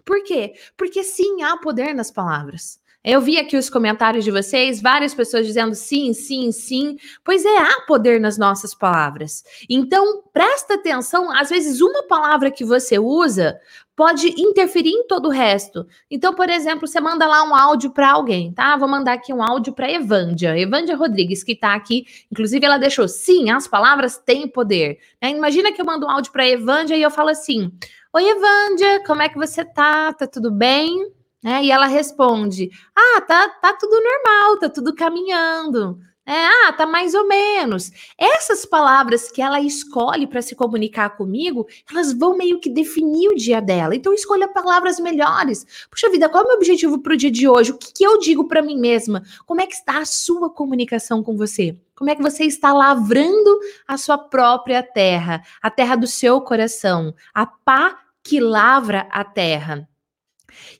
Por 0.04 0.22
quê? 0.24 0.52
Porque 0.76 1.02
sim, 1.02 1.42
há 1.42 1.56
poder 1.56 1.94
nas 1.94 2.10
palavras. 2.10 2.78
Eu 3.04 3.20
vi 3.20 3.36
aqui 3.36 3.54
os 3.54 3.68
comentários 3.68 4.24
de 4.24 4.30
vocês, 4.30 4.80
várias 4.80 5.12
pessoas 5.12 5.46
dizendo 5.46 5.74
sim, 5.74 6.14
sim, 6.14 6.50
sim. 6.50 6.96
Pois 7.22 7.44
é, 7.44 7.58
há 7.58 7.82
poder 7.86 8.18
nas 8.18 8.38
nossas 8.38 8.74
palavras. 8.74 9.44
Então, 9.68 10.22
presta 10.32 10.74
atenção, 10.74 11.30
às 11.30 11.50
vezes 11.50 11.82
uma 11.82 12.04
palavra 12.04 12.50
que 12.50 12.64
você 12.64 12.98
usa 12.98 13.60
pode 13.94 14.28
interferir 14.40 14.90
em 14.90 15.06
todo 15.06 15.26
o 15.26 15.30
resto. 15.30 15.86
Então, 16.10 16.34
por 16.34 16.48
exemplo, 16.48 16.88
você 16.88 16.98
manda 16.98 17.26
lá 17.26 17.44
um 17.44 17.54
áudio 17.54 17.90
para 17.90 18.10
alguém, 18.10 18.52
tá? 18.54 18.74
Vou 18.78 18.88
mandar 18.88 19.12
aqui 19.12 19.34
um 19.34 19.42
áudio 19.42 19.74
para 19.74 19.92
Evândia, 19.92 20.58
Evândia 20.58 20.96
Rodrigues, 20.96 21.44
que 21.44 21.52
está 21.52 21.74
aqui. 21.74 22.06
Inclusive, 22.32 22.64
ela 22.64 22.78
deixou, 22.78 23.06
sim, 23.06 23.50
as 23.50 23.68
palavras 23.68 24.16
têm 24.16 24.48
poder. 24.48 24.98
Né? 25.20 25.28
Imagina 25.28 25.72
que 25.72 25.80
eu 25.80 25.84
mando 25.86 26.06
um 26.06 26.10
áudio 26.10 26.32
para 26.32 26.48
Evândia 26.48 26.96
e 26.96 27.02
eu 27.02 27.10
falo 27.10 27.28
assim: 27.28 27.70
Oi, 28.14 28.24
Evândia, 28.26 29.04
como 29.06 29.20
é 29.20 29.28
que 29.28 29.36
você 29.36 29.62
tá? 29.62 30.10
Tá 30.14 30.26
tudo 30.26 30.50
bem? 30.50 31.12
Né? 31.44 31.62
E 31.64 31.70
ela 31.70 31.86
responde: 31.86 32.70
Ah, 32.96 33.20
tá, 33.20 33.48
tá 33.50 33.74
tudo 33.74 34.00
normal, 34.00 34.56
tá 34.58 34.70
tudo 34.70 34.94
caminhando. 34.94 36.00
É, 36.26 36.46
ah, 36.46 36.72
tá 36.72 36.86
mais 36.86 37.12
ou 37.12 37.28
menos. 37.28 37.92
Essas 38.16 38.64
palavras 38.64 39.30
que 39.30 39.42
ela 39.42 39.60
escolhe 39.60 40.26
para 40.26 40.40
se 40.40 40.54
comunicar 40.54 41.18
comigo, 41.18 41.66
elas 41.90 42.14
vão 42.14 42.34
meio 42.34 42.58
que 42.58 42.70
definir 42.70 43.28
o 43.28 43.34
dia 43.34 43.60
dela. 43.60 43.94
Então 43.94 44.14
escolha 44.14 44.48
palavras 44.48 44.98
melhores. 44.98 45.66
Puxa 45.90 46.08
vida, 46.08 46.26
qual 46.30 46.42
é 46.42 46.46
o 46.46 46.48
meu 46.48 46.56
objetivo 46.56 46.98
para 46.98 47.12
o 47.12 47.16
dia 47.16 47.30
de 47.30 47.46
hoje? 47.46 47.72
O 47.72 47.76
que, 47.76 47.92
que 47.92 48.04
eu 48.04 48.18
digo 48.18 48.48
para 48.48 48.62
mim 48.62 48.78
mesma? 48.78 49.22
Como 49.44 49.60
é 49.60 49.66
que 49.66 49.74
está 49.74 49.98
a 49.98 50.06
sua 50.06 50.48
comunicação 50.48 51.22
com 51.22 51.36
você? 51.36 51.76
Como 51.94 52.08
é 52.08 52.16
que 52.16 52.22
você 52.22 52.44
está 52.44 52.72
lavrando 52.72 53.58
a 53.86 53.98
sua 53.98 54.16
própria 54.16 54.82
terra, 54.82 55.42
a 55.60 55.70
terra 55.70 55.94
do 55.94 56.06
seu 56.06 56.40
coração, 56.40 57.14
a 57.34 57.44
pá 57.44 58.00
que 58.22 58.40
lavra 58.40 59.06
a 59.10 59.22
terra? 59.24 59.86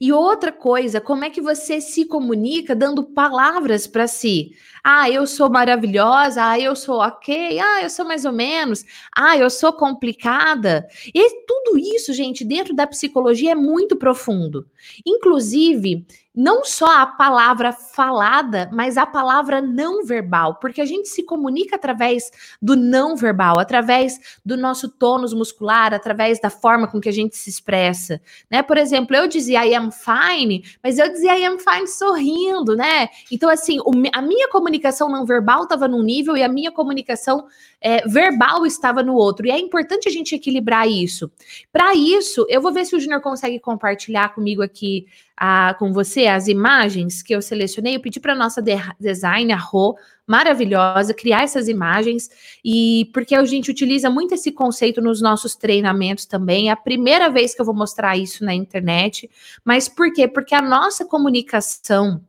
E 0.01 0.13
outra 0.13 0.53
coisa, 0.53 1.01
como 1.01 1.25
é 1.25 1.31
que 1.31 1.41
você 1.41 1.81
se 1.81 2.05
comunica 2.05 2.75
dando 2.75 3.05
palavras 3.05 3.87
para 3.87 4.07
si? 4.07 4.53
Ah, 4.87 5.09
eu 5.09 5.27
sou 5.27 5.51
maravilhosa, 5.51 6.45
ah, 6.45 6.61
eu 6.61 6.77
sou 6.77 6.99
ok, 7.01 7.59
ah, 7.59 7.83
eu 7.83 7.89
sou 7.89 8.05
mais 8.05 8.27
ou 8.27 8.33
menos, 8.33 8.85
ah, 9.17 9.35
eu 9.35 9.49
sou 9.49 9.73
complicada. 9.73 10.87
E 11.15 11.47
tudo 11.47 11.79
isso, 11.79 12.13
gente, 12.13 12.45
dentro 12.45 12.75
da 12.75 12.87
psicologia 12.87 13.53
é 13.53 13.55
muito 13.55 13.97
profundo. 13.97 14.67
Inclusive, 15.07 16.07
não 16.35 16.65
só 16.65 17.01
a 17.01 17.07
palavra 17.07 17.73
falada, 17.73 18.69
mas 18.73 18.99
a 18.99 19.07
palavra 19.07 19.63
não 19.63 20.05
verbal, 20.05 20.57
porque 20.57 20.81
a 20.81 20.85
gente 20.85 21.09
se 21.09 21.23
comunica 21.23 21.77
através 21.77 22.31
do 22.61 22.75
não 22.75 23.15
verbal, 23.15 23.61
através 23.61 24.19
do 24.45 24.57
nosso 24.57 24.89
tônus 24.89 25.33
muscular, 25.33 25.95
através 25.95 26.41
da 26.41 26.51
forma 26.51 26.89
com 26.89 27.01
que 27.01 27.09
a 27.09 27.13
gente 27.13 27.37
se 27.37 27.49
expressa, 27.49 28.21
né? 28.51 28.63
Por 28.63 28.77
exemplo, 28.77 29.15
eu 29.15 29.29
dizia 29.29 29.65
I 29.65 29.75
am 29.77 29.91
fine, 29.93 30.65
mas 30.83 30.99
eu 30.99 31.09
dizia 31.09 31.39
I 31.39 31.45
am 31.45 31.59
fine 31.59 31.87
sorrindo, 31.87 32.75
né? 32.75 33.09
Então, 33.31 33.49
assim, 33.49 33.79
a 34.13 34.21
minha 34.21 34.49
comunicação 34.49 34.74
não 35.09 35.27
verbal 35.27 35.65
estava 35.65 35.89
num 35.89 36.03
nível 36.03 36.37
e 36.37 36.43
a 36.43 36.49
minha 36.49 36.73
comunicação 36.73 37.47
é, 37.81 38.07
verbal 38.09 38.65
estava 38.65 39.03
no 39.03 39.15
outro. 39.15 39.47
E 39.47 39.51
é 39.51 39.59
importante 39.59 40.09
a 40.09 40.13
gente 40.13 40.35
equilibrar 40.35 40.89
isso. 40.89 41.31
Para 41.73 41.95
isso, 41.95 42.47
eu 42.49 42.61
vou 42.61 42.73
ver 42.73 42.85
se 42.85 42.97
o 42.97 43.01
Junior 43.01 43.21
consegue 43.21 43.59
compartilhar 43.61 44.35
comigo 44.35 44.63
aqui 44.63 45.07
a, 45.37 45.75
com 45.79 45.93
você 45.93 46.27
as 46.27 46.49
imagens 46.49 47.23
que 47.23 47.35
eu 47.35 47.43
selecionei. 47.43 47.97
Eu 47.97 48.01
pedi 48.01 48.21
para 48.21 48.35
nossa 48.35 48.63
de 48.63 48.75
designer, 48.99 49.59
Rô, 49.59 49.97
maravilhosa, 50.27 51.13
criar 51.13 51.43
essas 51.43 51.69
imagens, 51.69 52.31
e 52.65 53.11
porque 53.13 53.35
a 53.35 53.45
gente 53.45 53.71
utiliza 53.71 54.09
muito 54.09 54.35
esse 54.35 54.51
conceito 54.51 55.03
nos 55.03 55.21
nossos 55.21 55.55
treinamentos 55.55 56.25
também. 56.25 56.69
É 56.69 56.73
a 56.73 56.77
primeira 56.77 57.29
vez 57.29 57.55
que 57.55 57.61
eu 57.61 57.67
vou 57.67 57.75
mostrar 57.75 58.17
isso 58.17 58.45
na 58.45 58.55
internet. 58.55 59.31
Mas 59.65 59.89
por 59.89 60.13
quê? 60.13 60.27
Porque 60.27 60.55
a 60.55 60.63
nossa 60.63 61.05
comunicação 61.05 62.23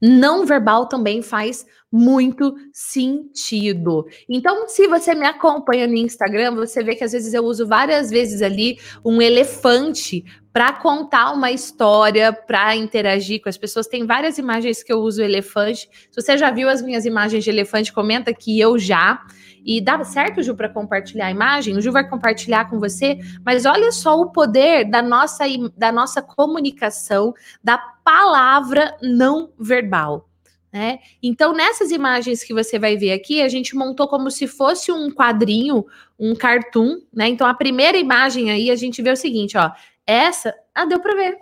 não 0.00 0.46
verbal 0.46 0.86
também 0.86 1.22
faz 1.22 1.66
muito 1.92 2.54
sentido. 2.72 4.06
Então, 4.28 4.68
se 4.68 4.86
você 4.86 5.14
me 5.14 5.26
acompanha 5.26 5.86
no 5.86 5.96
Instagram, 5.96 6.54
você 6.54 6.84
vê 6.84 6.94
que 6.94 7.02
às 7.02 7.12
vezes 7.12 7.34
eu 7.34 7.44
uso 7.44 7.66
várias 7.66 8.10
vezes 8.10 8.42
ali 8.42 8.78
um 9.04 9.20
elefante 9.20 10.24
para 10.52 10.72
contar 10.72 11.32
uma 11.32 11.50
história, 11.50 12.32
para 12.32 12.76
interagir 12.76 13.40
com 13.42 13.48
as 13.48 13.56
pessoas. 13.56 13.86
Tem 13.86 14.06
várias 14.06 14.38
imagens 14.38 14.82
que 14.82 14.92
eu 14.92 14.98
uso 14.98 15.22
elefante. 15.22 15.88
Se 16.10 16.20
você 16.20 16.38
já 16.38 16.50
viu 16.50 16.68
as 16.68 16.82
minhas 16.82 17.04
imagens 17.04 17.42
de 17.42 17.50
elefante, 17.50 17.92
comenta 17.92 18.32
que 18.32 18.58
eu 18.58 18.78
já. 18.78 19.24
E 19.64 19.80
dá 19.80 20.02
certo, 20.04 20.42
Ju, 20.42 20.54
para 20.54 20.68
compartilhar 20.68 21.26
a 21.26 21.30
imagem? 21.30 21.76
O 21.76 21.80
Ju 21.80 21.92
vai 21.92 22.08
compartilhar 22.08 22.68
com 22.68 22.78
você, 22.78 23.18
mas 23.44 23.66
olha 23.66 23.92
só 23.92 24.18
o 24.20 24.30
poder 24.30 24.88
da 24.88 25.02
nossa, 25.02 25.44
da 25.76 25.92
nossa 25.92 26.22
comunicação, 26.22 27.34
da 27.62 27.78
palavra 27.78 28.96
não 29.02 29.50
verbal. 29.58 30.28
Né? 30.72 31.00
Então, 31.20 31.52
nessas 31.52 31.90
imagens 31.90 32.44
que 32.44 32.54
você 32.54 32.78
vai 32.78 32.96
ver 32.96 33.12
aqui, 33.12 33.42
a 33.42 33.48
gente 33.48 33.74
montou 33.74 34.06
como 34.06 34.30
se 34.30 34.46
fosse 34.46 34.92
um 34.92 35.10
quadrinho, 35.10 35.84
um 36.16 36.32
cartoon, 36.34 37.00
né? 37.12 37.28
Então, 37.28 37.44
a 37.44 37.54
primeira 37.54 37.98
imagem 37.98 38.52
aí, 38.52 38.70
a 38.70 38.76
gente 38.76 39.02
vê 39.02 39.10
o 39.10 39.16
seguinte, 39.16 39.58
ó. 39.58 39.72
Essa. 40.06 40.54
Ah, 40.72 40.84
deu 40.84 41.00
para 41.00 41.14
ver. 41.16 41.38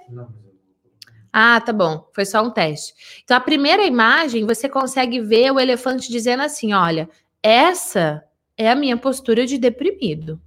Ah, 1.31 1.61
tá 1.61 1.75
bom. 1.75 2.09
Foi 2.15 2.25
só 2.25 2.43
um 2.43 2.51
teste. 2.51 2.95
Então, 3.23 3.37
a 3.37 3.41
primeira 3.41 3.85
imagem, 3.85 4.47
você 4.47 4.67
consegue 4.67 5.21
ver 5.21 5.53
o 5.53 5.61
elefante 5.61 6.11
dizendo 6.11 6.43
assim: 6.43 6.73
olha, 6.73 7.09
essa 7.43 8.25
é 8.57 8.71
a 8.71 8.75
minha 8.75 8.97
postura 8.97 9.47
de 9.47 9.59
deprimido. 9.59 10.41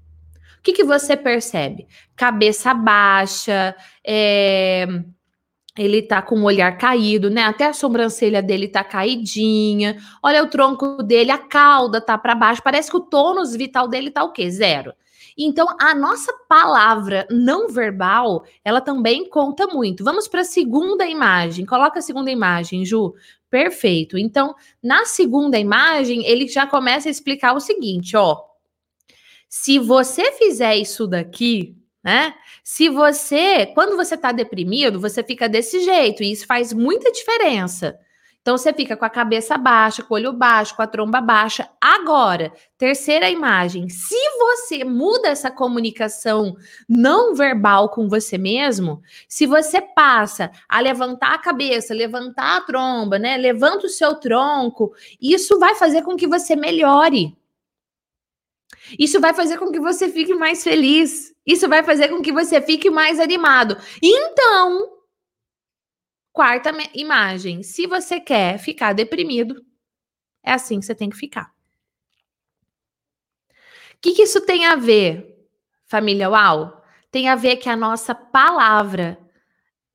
O 0.59 0.63
que, 0.63 0.73
que 0.73 0.83
você 0.83 1.17
percebe? 1.17 1.87
Cabeça 2.15 2.73
baixa, 2.73 3.75
é, 4.05 4.85
ele 5.77 6.01
tá 6.01 6.21
com 6.21 6.35
o 6.35 6.43
olhar 6.43 6.77
caído, 6.77 7.29
né? 7.29 7.43
Até 7.43 7.65
a 7.65 7.73
sobrancelha 7.73 8.41
dele 8.41 8.67
tá 8.67 8.83
caidinha. 8.83 9.97
Olha 10.21 10.43
o 10.43 10.49
tronco 10.49 11.01
dele, 11.01 11.31
a 11.31 11.37
cauda 11.37 12.01
tá 12.01 12.17
para 12.17 12.35
baixo. 12.35 12.61
Parece 12.63 12.91
que 12.91 12.97
o 12.97 13.01
tônus 13.01 13.55
vital 13.55 13.87
dele 13.87 14.11
tá 14.11 14.23
o 14.23 14.31
quê? 14.31 14.49
Zero. 14.51 14.93
Então, 15.37 15.65
a 15.79 15.95
nossa 15.95 16.31
palavra 16.47 17.25
não 17.31 17.69
verbal, 17.69 18.43
ela 18.65 18.81
também 18.81 19.29
conta 19.29 19.65
muito. 19.65 20.03
Vamos 20.03 20.27
para 20.27 20.41
a 20.41 20.45
segunda 20.45 21.05
imagem. 21.07 21.65
Coloca 21.65 21.99
a 21.99 22.01
segunda 22.01 22.29
imagem, 22.29 22.85
Ju. 22.85 23.13
Perfeito. 23.51 24.17
Então, 24.17 24.55
na 24.81 25.03
segunda 25.03 25.59
imagem, 25.59 26.25
ele 26.25 26.47
já 26.47 26.65
começa 26.65 27.09
a 27.09 27.11
explicar 27.11 27.53
o 27.53 27.59
seguinte, 27.59 28.15
ó. 28.15 28.37
Se 29.49 29.77
você 29.77 30.31
fizer 30.31 30.77
isso 30.77 31.05
daqui, 31.05 31.75
né? 32.01 32.33
Se 32.63 32.87
você, 32.87 33.65
quando 33.73 33.97
você 33.97 34.15
está 34.15 34.31
deprimido, 34.31 35.01
você 35.01 35.21
fica 35.21 35.49
desse 35.49 35.81
jeito, 35.81 36.23
e 36.23 36.31
isso 36.31 36.47
faz 36.47 36.71
muita 36.71 37.11
diferença. 37.11 37.99
Então 38.41 38.57
você 38.57 38.73
fica 38.73 38.97
com 38.97 39.05
a 39.05 39.09
cabeça 39.09 39.55
baixa, 39.55 40.01
com 40.01 40.15
o 40.15 40.17
olho 40.17 40.33
baixo, 40.33 40.75
com 40.75 40.81
a 40.81 40.87
tromba 40.87 41.21
baixa. 41.21 41.69
Agora, 41.79 42.51
terceira 42.75 43.29
imagem, 43.29 43.87
se 43.87 44.15
você 44.39 44.83
muda 44.83 45.27
essa 45.27 45.51
comunicação 45.51 46.55
não 46.89 47.35
verbal 47.35 47.89
com 47.89 48.09
você 48.09 48.39
mesmo, 48.39 48.99
se 49.27 49.45
você 49.45 49.79
passa 49.79 50.51
a 50.67 50.79
levantar 50.79 51.35
a 51.35 51.37
cabeça, 51.37 51.93
levantar 51.93 52.57
a 52.57 52.61
tromba, 52.61 53.19
né? 53.19 53.37
Levanta 53.37 53.85
o 53.85 53.89
seu 53.89 54.15
tronco, 54.15 54.91
isso 55.21 55.59
vai 55.59 55.75
fazer 55.75 56.01
com 56.01 56.15
que 56.15 56.25
você 56.25 56.55
melhore. 56.55 57.37
Isso 58.97 59.21
vai 59.21 59.35
fazer 59.35 59.57
com 59.57 59.71
que 59.71 59.79
você 59.79 60.09
fique 60.09 60.33
mais 60.33 60.63
feliz. 60.63 61.31
Isso 61.45 61.69
vai 61.69 61.83
fazer 61.83 62.07
com 62.09 62.21
que 62.21 62.31
você 62.31 62.59
fique 62.59 62.89
mais 62.89 63.19
animado. 63.19 63.77
Então, 64.01 65.00
quarta 66.31 66.71
imagem: 66.93 67.63
se 67.63 67.87
você 67.87 68.19
quer 68.19 68.57
ficar 68.57 68.93
deprimido, 68.93 69.63
é 70.43 70.53
assim 70.53 70.79
que 70.79 70.85
você 70.85 70.95
tem 70.95 71.09
que 71.09 71.17
ficar. 71.17 71.51
O 73.95 74.01
que, 74.01 74.13
que 74.13 74.23
isso 74.23 74.41
tem 74.41 74.65
a 74.65 74.75
ver, 74.75 75.47
família 75.85 76.29
Uau? 76.29 76.83
Tem 77.11 77.29
a 77.29 77.35
ver 77.35 77.57
que 77.57 77.69
a 77.69 77.75
nossa 77.75 78.15
palavra 78.15 79.17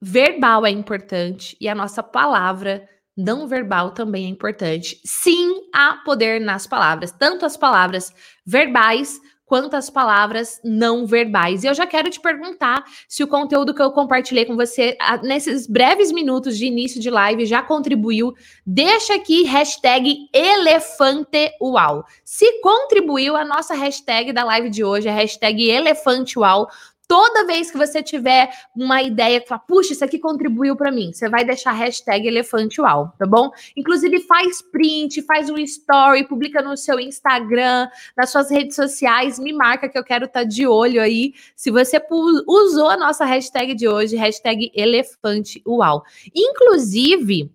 verbal 0.01 0.65
é 0.67 0.71
importante 0.71 1.57
e 1.61 1.69
a 1.69 1.75
nossa 1.75 2.03
palavra 2.03 2.89
não 3.17 3.49
verbal 3.49 3.93
também 3.93 4.27
é 4.27 4.29
importante. 4.29 5.01
Sim, 5.05 5.69
há 5.75 6.03
poder 6.05 6.41
nas 6.41 6.67
palavras, 6.67 7.11
tanto 7.11 7.47
as 7.47 7.57
palavras 7.57 8.15
verbais 8.45 9.21
quanto 9.47 9.75
as 9.75 9.89
palavras 9.89 10.61
não 10.63 11.07
verbais. 11.07 11.63
E 11.63 11.69
eu 11.69 11.75
já 11.75 11.87
quero 11.87 12.11
te 12.11 12.21
perguntar 12.21 12.85
se 13.09 13.23
o 13.23 13.29
conteúdo 13.29 13.73
que 13.73 13.81
eu 13.81 13.93
compartilhei 13.93 14.45
com 14.45 14.57
você 14.57 14.99
nesses 15.23 15.67
breves 15.67 16.11
minutos 16.11 16.59
de 16.59 16.67
início 16.67 17.01
de 17.01 17.09
live 17.09 17.47
já 17.47 17.63
contribuiu. 17.63 18.35
Deixa 18.67 19.15
aqui 19.15 19.45
hashtag 19.45 20.29
elefanteuau. 20.33 22.05
Se 22.25 22.61
contribuiu, 22.61 23.37
a 23.37 23.45
nossa 23.45 23.75
hashtag 23.75 24.33
da 24.33 24.43
live 24.45 24.69
de 24.69 24.83
hoje 24.83 25.09
é 25.09 25.13
hashtag 25.13 25.71
elefanteuau. 25.71 26.69
Toda 27.09 27.47
vez 27.47 27.71
que 27.71 27.79
você 27.79 28.03
tiver 28.03 28.51
uma 28.75 29.01
ideia 29.01 29.41
que 29.41 29.47
fala, 29.47 29.61
puxa, 29.61 29.93
isso 29.93 30.05
aqui 30.05 30.19
contribuiu 30.19 30.75
para 30.75 30.91
mim, 30.91 31.13
você 31.13 31.29
vai 31.29 31.45
deixar 31.45 31.71
hashtag 31.71 32.27
elefante 32.27 32.81
uau, 32.81 33.13
tá 33.17 33.25
bom? 33.25 33.51
Inclusive 33.77 34.21
faz 34.23 34.61
print, 34.61 35.23
faz 35.23 35.49
um 35.49 35.57
story, 35.59 36.27
publica 36.27 36.61
no 36.61 36.77
seu 36.77 36.99
Instagram, 36.99 37.89
nas 38.17 38.31
suas 38.31 38.51
redes 38.51 38.75
sociais, 38.75 39.39
me 39.39 39.53
marca 39.53 39.89
que 39.89 39.97
eu 39.97 40.03
quero 40.03 40.25
estar 40.25 40.41
tá 40.41 40.45
de 40.45 40.67
olho 40.67 41.01
aí. 41.01 41.33
Se 41.55 41.71
você 41.71 42.03
usou 42.47 42.89
a 42.89 42.97
nossa 42.97 43.25
hashtag 43.25 43.75
de 43.75 43.87
hoje, 43.87 44.17
hashtag 44.17 44.73
elefante 44.75 45.63
uau. 45.65 46.03
Inclusive, 46.35 47.53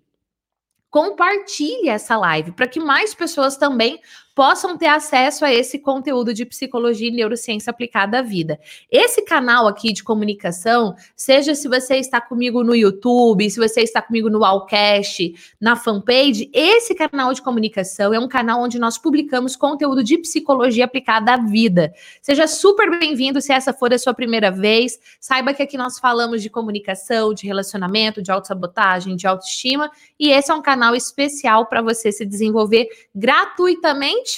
compartilhe 0.89 1.89
essa 1.89 2.17
live 2.17 2.51
para 2.51 2.67
que 2.67 2.79
mais 2.79 3.13
pessoas 3.13 3.57
também 3.57 3.99
possam 4.41 4.75
ter 4.75 4.87
acesso 4.87 5.45
a 5.45 5.53
esse 5.53 5.77
conteúdo 5.77 6.33
de 6.33 6.47
psicologia 6.47 7.09
e 7.09 7.11
neurociência 7.11 7.69
aplicada 7.69 8.17
à 8.17 8.21
vida. 8.23 8.59
Esse 8.89 9.21
canal 9.21 9.67
aqui 9.67 9.93
de 9.93 10.03
comunicação, 10.03 10.95
seja 11.15 11.53
se 11.53 11.67
você 11.67 11.97
está 11.97 12.19
comigo 12.19 12.63
no 12.63 12.75
YouTube, 12.75 13.47
se 13.51 13.59
você 13.59 13.81
está 13.81 14.01
comigo 14.01 14.31
no 14.31 14.43
Allcast, 14.43 15.35
na 15.61 15.75
fanpage, 15.75 16.49
esse 16.51 16.95
canal 16.95 17.31
de 17.35 17.41
comunicação 17.43 18.15
é 18.15 18.19
um 18.19 18.27
canal 18.27 18.63
onde 18.63 18.79
nós 18.79 18.97
publicamos 18.97 19.55
conteúdo 19.55 20.03
de 20.03 20.17
psicologia 20.17 20.85
aplicada 20.85 21.33
à 21.33 21.37
vida. 21.37 21.93
Seja 22.19 22.47
super 22.47 22.89
bem-vindo 22.97 23.39
se 23.39 23.53
essa 23.53 23.71
for 23.71 23.93
a 23.93 23.99
sua 23.99 24.15
primeira 24.15 24.49
vez. 24.49 24.97
Saiba 25.19 25.53
que 25.53 25.61
aqui 25.61 25.77
nós 25.77 25.99
falamos 25.99 26.41
de 26.41 26.49
comunicação, 26.49 27.31
de 27.31 27.45
relacionamento, 27.45 28.23
de 28.23 28.31
autossabotagem, 28.31 29.15
de 29.15 29.27
autoestima, 29.27 29.91
e 30.19 30.31
esse 30.31 30.49
é 30.49 30.55
um 30.55 30.63
canal 30.63 30.95
especial 30.95 31.67
para 31.67 31.83
você 31.83 32.11
se 32.11 32.25
desenvolver 32.25 32.87
gratuitamente 33.13 34.30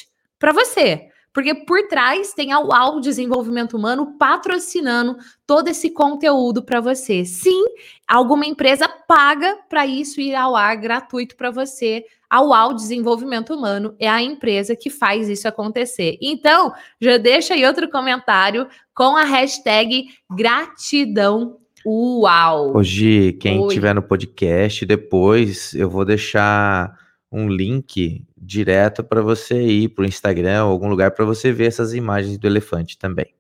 para 0.44 0.52
você. 0.52 1.04
Porque 1.34 1.56
por 1.56 1.88
trás 1.88 2.34
tem 2.34 2.52
a 2.52 2.60
UAU 2.60 3.00
Desenvolvimento 3.00 3.78
Humano 3.78 4.18
patrocinando 4.20 5.16
todo 5.48 5.70
esse 5.70 5.90
conteúdo 5.90 6.62
para 6.62 6.82
você. 6.82 7.24
Sim, 7.24 7.64
alguma 8.06 8.46
empresa 8.46 8.90
paga 9.08 9.58
para 9.70 9.88
isso 9.88 10.20
ir 10.20 10.36
ao 10.36 10.54
ar 10.54 10.76
gratuito 10.76 11.38
para 11.38 11.50
você. 11.50 12.04
A 12.30 12.42
UAU 12.42 12.74
Desenvolvimento 12.74 13.54
Humano 13.54 13.96
é 13.98 14.10
a 14.10 14.22
empresa 14.22 14.76
que 14.76 14.90
faz 14.90 15.30
isso 15.30 15.48
acontecer. 15.48 16.18
Então, 16.22 16.74
já 17.00 17.18
deixa 17.18 17.54
aí 17.54 17.66
outro 17.66 17.90
comentário 17.90 18.68
com 18.94 19.16
a 19.16 19.24
hashtag 19.24 20.10
gratidão 20.30 21.58
UAU. 21.86 22.76
Hoje, 22.76 23.32
quem 23.40 23.66
estiver 23.66 23.96
no 23.96 24.04
podcast, 24.04 24.86
depois 24.86 25.74
eu 25.74 25.90
vou 25.90 26.04
deixar 26.04 27.02
um 27.34 27.50
link 27.50 28.24
direto 28.38 29.04
para 29.04 29.24
você 29.24 29.60
ir 29.60 29.90
para 29.90 30.04
o 30.04 30.08
Instagram 30.08 30.66
ou 30.66 30.72
algum 30.72 30.88
lugar 30.88 31.10
para 31.12 31.26
você 31.26 31.52
ver 31.52 31.66
essas 31.66 31.92
imagens 31.92 32.38
do 32.38 32.46
elefante 32.46 32.96
também. 32.96 33.34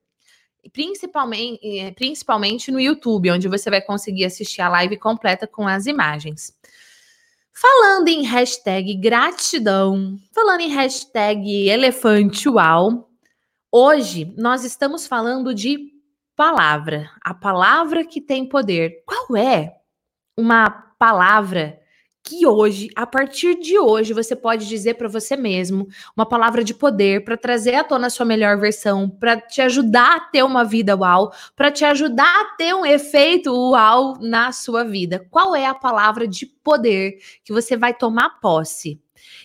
Principalmente, 0.71 1.59
eh, 1.63 1.91
principalmente 1.91 2.71
no 2.71 2.79
YouTube, 2.79 3.29
onde 3.29 3.47
você 3.47 3.69
vai 3.69 3.81
conseguir 3.81 4.25
assistir 4.25 4.61
a 4.61 4.69
live 4.69 4.97
completa 4.97 5.45
com 5.45 5.67
as 5.67 5.85
imagens. 5.85 6.57
Falando 7.53 8.07
em 8.07 8.23
hashtag 8.23 8.95
gratidão, 8.95 10.17
falando 10.33 10.61
em 10.61 10.69
hashtag 10.69 11.69
elefante 11.69 12.49
uau, 12.49 13.11
hoje 13.71 14.33
nós 14.35 14.63
estamos 14.63 15.05
falando 15.05 15.53
de 15.53 15.91
palavra, 16.35 17.11
a 17.21 17.31
palavra 17.31 18.03
que 18.03 18.19
tem 18.19 18.49
poder. 18.49 19.03
Qual 19.05 19.37
é 19.37 19.75
uma 20.35 20.71
palavra 20.97 21.79
que 22.37 22.47
hoje, 22.47 22.89
a 22.95 23.05
partir 23.05 23.59
de 23.59 23.77
hoje, 23.77 24.13
você 24.13 24.35
pode 24.35 24.67
dizer 24.67 24.95
para 24.95 25.07
você 25.07 25.35
mesmo 25.35 25.87
uma 26.15 26.25
palavra 26.25 26.63
de 26.63 26.73
poder 26.73 27.23
para 27.23 27.37
trazer 27.37 27.75
à 27.75 27.83
tona 27.83 28.07
a 28.07 28.09
sua 28.09 28.25
melhor 28.25 28.57
versão, 28.57 29.07
para 29.09 29.39
te 29.39 29.61
ajudar 29.61 30.15
a 30.15 30.19
ter 30.19 30.43
uma 30.43 30.63
vida 30.63 30.95
uau, 30.95 31.31
para 31.55 31.71
te 31.71 31.85
ajudar 31.85 32.41
a 32.41 32.55
ter 32.55 32.73
um 32.73 32.85
efeito 32.85 33.53
uau 33.53 34.17
na 34.19 34.51
sua 34.51 34.83
vida. 34.83 35.25
Qual 35.29 35.55
é 35.55 35.65
a 35.65 35.75
palavra 35.75 36.27
de 36.27 36.45
poder 36.45 37.19
que 37.43 37.53
você 37.53 37.77
vai 37.77 37.93
tomar 37.93 38.41
posse? 38.41 38.99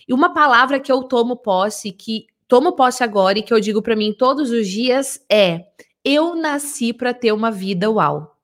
E 0.09 0.15
uma 0.15 0.33
palavra 0.33 0.81
que 0.81 0.91
eu 0.91 1.03
tomo 1.03 1.37
posse, 1.37 1.93
que 1.93 2.27
tomo 2.47 2.73
posse 2.73 3.05
agora 3.05 3.39
e 3.39 3.43
que 3.43 3.53
eu 3.53 3.61
digo 3.61 3.83
para 3.83 3.97
mim 3.97 4.13
todos 4.13 4.51
os 4.51 4.67
dias 4.67 5.21
é: 5.31 5.67
eu 6.05 6.35
nasci 6.35 6.93
para 6.93 7.13
ter 7.13 7.33
uma 7.33 7.51
vida 7.51 7.91
uau. 7.91 8.38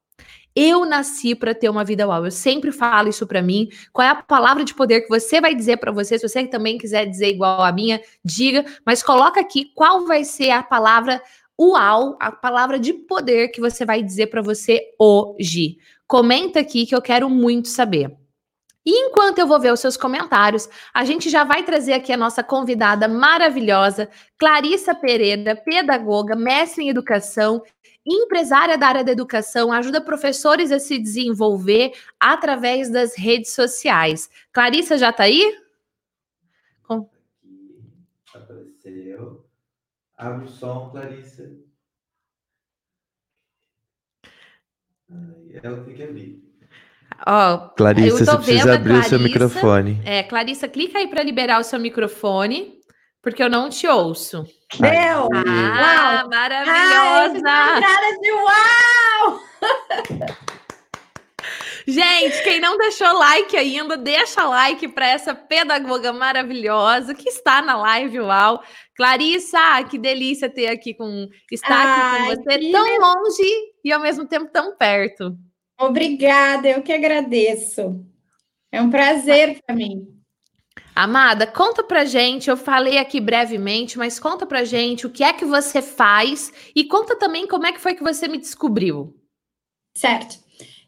Eu 0.56 0.84
nasci 0.84 1.34
para 1.34 1.54
ter 1.54 1.68
uma 1.68 1.84
vida 1.84 2.06
uau. 2.06 2.24
Eu 2.24 2.30
sempre 2.30 2.70
falo 2.70 3.08
isso 3.08 3.26
para 3.26 3.42
mim. 3.42 3.68
Qual 3.92 4.06
é 4.06 4.10
a 4.10 4.14
palavra 4.14 4.64
de 4.64 4.72
poder 4.72 5.00
que 5.00 5.08
você 5.08 5.40
vai 5.40 5.54
dizer 5.54 5.78
para 5.78 5.90
você? 5.90 6.18
Se 6.18 6.28
você 6.28 6.46
também 6.46 6.78
quiser 6.78 7.06
dizer 7.06 7.28
igual 7.28 7.62
a 7.62 7.72
minha, 7.72 8.00
diga, 8.24 8.64
mas 8.86 9.02
coloca 9.02 9.40
aqui 9.40 9.72
qual 9.74 10.06
vai 10.06 10.22
ser 10.24 10.50
a 10.50 10.62
palavra 10.62 11.20
uau, 11.60 12.16
a 12.20 12.30
palavra 12.30 12.78
de 12.78 12.92
poder 12.92 13.48
que 13.48 13.60
você 13.60 13.84
vai 13.84 14.02
dizer 14.02 14.28
para 14.28 14.42
você 14.42 14.80
hoje. 14.98 15.76
Comenta 16.06 16.60
aqui 16.60 16.86
que 16.86 16.94
eu 16.94 17.02
quero 17.02 17.28
muito 17.28 17.68
saber. 17.68 18.16
E 18.86 19.06
enquanto 19.06 19.38
eu 19.38 19.46
vou 19.46 19.58
ver 19.58 19.72
os 19.72 19.80
seus 19.80 19.96
comentários, 19.96 20.68
a 20.92 21.04
gente 21.04 21.30
já 21.30 21.42
vai 21.42 21.62
trazer 21.62 21.94
aqui 21.94 22.12
a 22.12 22.18
nossa 22.18 22.42
convidada 22.42 23.08
maravilhosa, 23.08 24.10
Clarissa 24.38 24.94
Pereira, 24.94 25.56
pedagoga, 25.56 26.36
mestre 26.36 26.84
em 26.84 26.90
educação 26.90 27.62
empresária 28.06 28.76
da 28.76 28.86
área 28.86 29.04
da 29.04 29.12
educação, 29.12 29.72
ajuda 29.72 30.00
professores 30.00 30.70
a 30.70 30.78
se 30.78 30.98
desenvolver 30.98 31.92
através 32.20 32.90
das 32.90 33.16
redes 33.16 33.52
sociais. 33.52 34.30
Clarissa 34.52 34.98
já 34.98 35.10
está 35.10 35.24
aí? 35.24 35.58
Com... 36.82 37.08
Apareceu. 38.34 39.44
Abre 40.16 40.44
o 40.44 40.48
som, 40.48 40.90
Clarissa. 40.90 41.50
Ela 45.62 45.84
tem 45.84 45.94
que 45.94 46.02
abrir. 46.02 46.44
Ó, 47.26 47.68
Clarissa, 47.68 48.24
você 48.24 48.36
precisa 48.36 48.74
abrir 48.74 48.90
Clarissa, 48.90 49.06
o 49.06 49.10
seu 49.10 49.20
microfone. 49.20 50.02
É, 50.04 50.22
Clarissa, 50.22 50.68
clica 50.68 50.98
aí 50.98 51.08
para 51.08 51.22
liberar 51.22 51.60
o 51.60 51.64
seu 51.64 51.78
microfone, 51.78 52.73
porque 53.24 53.42
eu 53.42 53.50
não 53.50 53.68
te 53.70 53.88
ouço. 53.88 54.46
Meu! 54.78 55.28
Ah, 55.34 56.20
uau. 56.20 56.28
maravilhosa! 56.28 57.48
Ai, 57.48 57.80
cara 57.80 58.18
de 58.20 58.30
uau! 58.30 59.40
Gente, 61.86 62.42
quem 62.42 62.60
não 62.60 62.78
deixou 62.78 63.12
like 63.18 63.54
ainda, 63.56 63.96
deixa 63.96 64.42
like 64.44 64.88
para 64.88 65.06
essa 65.06 65.34
pedagoga 65.34 66.12
maravilhosa 66.14 67.14
que 67.14 67.28
está 67.28 67.60
na 67.60 67.76
live 67.76 68.20
Uau. 68.20 68.62
Clarissa, 68.96 69.84
que 69.90 69.98
delícia 69.98 70.48
ter 70.48 70.68
aqui 70.68 70.94
com 70.94 71.28
estar 71.52 71.74
Ai, 71.74 72.32
aqui 72.32 72.36
com 72.36 72.42
você 72.42 72.72
tão 72.72 72.98
longe 72.98 73.72
e 73.84 73.92
ao 73.92 74.00
mesmo 74.00 74.26
tempo 74.26 74.50
tão 74.50 74.74
perto. 74.76 75.36
Obrigada, 75.78 76.68
eu 76.68 76.82
que 76.82 76.92
agradeço. 76.92 78.02
É 78.72 78.80
um 78.80 78.88
prazer 78.88 79.60
para 79.66 79.76
mim. 79.76 80.13
Amada, 80.94 81.44
conta 81.44 81.82
pra 81.82 82.04
gente, 82.04 82.48
eu 82.48 82.56
falei 82.56 82.98
aqui 82.98 83.20
brevemente, 83.20 83.98
mas 83.98 84.20
conta 84.20 84.46
pra 84.46 84.64
gente 84.64 85.06
o 85.06 85.10
que 85.10 85.24
é 85.24 85.32
que 85.32 85.44
você 85.44 85.82
faz 85.82 86.52
e 86.74 86.84
conta 86.84 87.16
também 87.16 87.48
como 87.48 87.66
é 87.66 87.72
que 87.72 87.80
foi 87.80 87.94
que 87.94 88.02
você 88.02 88.28
me 88.28 88.38
descobriu. 88.38 89.12
Certo. 89.96 90.38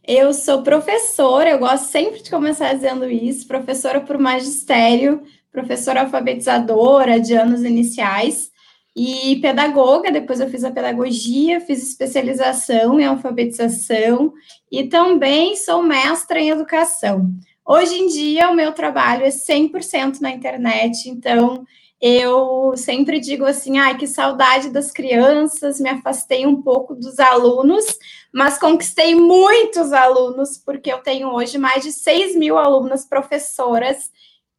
Eu 0.07 0.33
sou 0.33 0.63
professora, 0.63 1.51
eu 1.51 1.59
gosto 1.59 1.87
sempre 1.87 2.23
de 2.23 2.31
começar 2.31 2.73
dizendo 2.73 3.11
isso, 3.11 3.49
professora 3.49 4.01
por 4.01 4.17
magistério, 4.17 5.25
professora 5.51 6.03
alfabetizadora 6.03 7.19
de 7.19 7.35
anos 7.35 7.65
iniciais 7.65 8.53
e 8.95 9.41
pedagoga, 9.43 10.13
depois 10.13 10.39
eu 10.39 10.49
fiz 10.49 10.63
a 10.63 10.71
pedagogia, 10.71 11.61
fiz 11.61 11.83
especialização 11.83 13.01
em 13.01 13.05
alfabetização 13.05 14.33
e 14.71 14.85
também 14.85 15.57
sou 15.57 15.83
mestra 15.83 16.39
em 16.39 16.51
educação. 16.51 17.29
Hoje 17.67 17.97
em 17.97 18.07
dia, 18.07 18.49
o 18.49 18.55
meu 18.55 18.73
trabalho 18.73 19.25
é 19.25 19.29
100% 19.29 20.21
na 20.21 20.31
internet, 20.31 21.11
então 21.11 21.67
eu 22.01 22.77
sempre 22.77 23.19
digo 23.19 23.45
assim: 23.45 23.77
ai, 23.79 23.97
que 23.97 24.07
saudade 24.07 24.71
das 24.71 24.93
crianças, 24.93 25.81
me 25.81 25.89
afastei 25.89 26.47
um 26.47 26.63
pouco 26.63 26.95
dos 26.95 27.19
alunos, 27.19 27.85
mas 28.33 28.57
conquistei 28.57 29.17
muitos 29.17 29.93
alunos, 29.93 30.57
porque 30.59 30.93
eu 30.93 30.99
tenho 30.99 31.29
hoje 31.35 31.59
mais 31.59 31.83
de 31.83 31.91
6 31.91 32.37
mil 32.37 32.57
alunas 32.57 33.05
professoras 33.05 34.11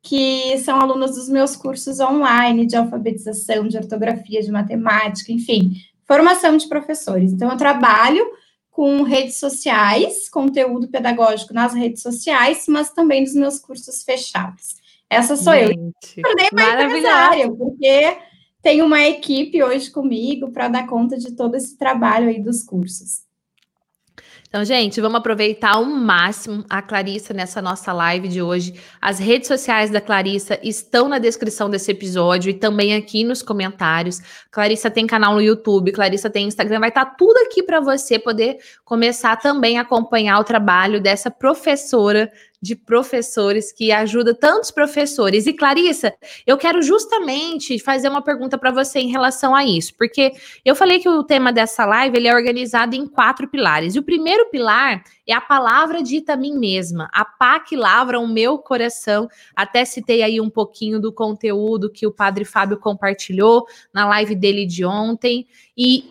que 0.04 0.58
são 0.60 0.80
alunas 0.80 1.16
dos 1.16 1.30
meus 1.30 1.56
cursos 1.56 2.00
online 2.00 2.66
de 2.66 2.76
alfabetização, 2.76 3.68
de 3.68 3.78
ortografia, 3.78 4.42
de 4.42 4.52
matemática, 4.52 5.32
enfim, 5.32 5.72
formação 6.06 6.58
de 6.58 6.68
professores. 6.68 7.32
Então, 7.32 7.52
eu 7.52 7.58
trabalho 7.58 8.26
com 8.78 9.02
redes 9.02 9.38
sociais, 9.38 10.30
conteúdo 10.30 10.88
pedagógico 10.88 11.52
nas 11.52 11.74
redes 11.74 12.00
sociais, 12.00 12.66
mas 12.68 12.92
também 12.92 13.24
dos 13.24 13.34
meus 13.34 13.58
cursos 13.58 14.04
fechados. 14.04 14.76
Essa 15.10 15.36
sou 15.36 15.52
Gente, 15.52 15.74
eu. 16.16 16.22
Tornei 16.22 16.48
uma 16.54 16.84
empresária, 16.84 17.52
porque 17.52 18.18
tenho 18.62 18.86
uma 18.86 19.02
equipe 19.02 19.64
hoje 19.64 19.90
comigo 19.90 20.52
para 20.52 20.68
dar 20.68 20.86
conta 20.86 21.18
de 21.18 21.36
todo 21.36 21.56
esse 21.56 21.76
trabalho 21.76 22.30
aí 22.30 22.40
dos 22.40 22.62
cursos. 22.62 23.22
Então, 24.50 24.64
gente, 24.64 25.02
vamos 25.02 25.20
aproveitar 25.20 25.72
ao 25.76 25.84
máximo 25.84 26.64
a 26.70 26.82
Clarissa 26.82 27.34
nessa 27.34 27.62
nossa 27.62 27.92
live 27.92 28.30
de 28.30 28.42
hoje. 28.42 28.76
As 29.02 29.20
redes 29.20 29.50
sociais 29.50 29.90
da 29.90 30.00
Clarissa 30.00 30.58
estão 30.64 31.10
na 31.10 31.20
descrição 31.20 31.70
desse 31.70 31.92
episódio 31.92 32.50
e 32.50 32.54
também 32.54 32.96
aqui 32.96 33.26
nos 33.26 33.42
comentários. 33.42 34.22
Clarissa 34.50 34.90
tem 34.90 35.06
canal 35.06 35.34
no 35.34 35.42
YouTube, 35.42 35.92
Clarissa 35.92 36.30
tem 36.30 36.48
Instagram, 36.48 36.80
vai 36.80 36.90
estar 36.90 37.04
tá 37.04 37.16
tudo 37.18 37.36
aqui 37.46 37.62
para 37.62 37.82
você 37.82 38.18
poder 38.18 38.58
começar 38.86 39.36
também 39.36 39.78
a 39.78 39.82
acompanhar 39.82 40.40
o 40.40 40.46
trabalho 40.46 41.02
dessa 41.02 41.30
professora 41.30 42.32
de 42.62 42.76
professores 42.76 43.72
que 43.72 43.92
ajuda 43.92 44.34
tantos 44.34 44.72
professores. 44.72 45.46
E 45.46 45.54
Clarissa, 45.54 46.14
eu 46.46 46.58
quero 46.58 46.82
justamente 46.82 47.78
fazer 47.80 48.10
uma 48.10 48.22
pergunta 48.22 48.58
para 48.58 48.72
você 48.72 49.00
em 49.00 49.10
relação 49.10 49.56
a 49.56 49.64
isso, 49.64 49.94
porque 49.96 50.34
eu 50.66 50.76
falei 50.76 51.00
que 51.00 51.08
o 51.08 51.24
tema 51.24 51.54
dessa 51.54 51.86
live 51.86 52.18
ele 52.18 52.28
é 52.28 52.34
organizado 52.34 52.96
em 52.96 53.06
quatro 53.06 53.48
pilares. 53.48 53.96
E 53.96 54.00
o 54.00 54.04
primeiro 54.04 54.50
pilar 54.50 55.04
é 55.28 55.34
a 55.34 55.42
palavra 55.42 56.02
dita 56.02 56.34
a 56.34 56.38
mim 56.38 56.58
mesma, 56.58 57.10
a 57.14 57.24
pá 57.24 57.60
que 57.60 57.76
lavra 57.76 58.20
o 58.20 58.28
meu 58.28 58.58
coração. 58.58 59.28
Até 59.56 59.86
citei 59.86 60.24
aí 60.24 60.42
um 60.42 60.50
pouquinho 60.50 61.00
do 61.00 61.14
conteúdo 61.14 61.92
que 61.92 62.08
o 62.08 62.12
Padre 62.12 62.44
Fábio 62.44 62.78
compartilhou 62.78 63.66
na 63.94 64.08
live 64.08 64.34
dele 64.34 64.66
de 64.66 64.84
ontem. 64.84 65.48
E 65.78 66.10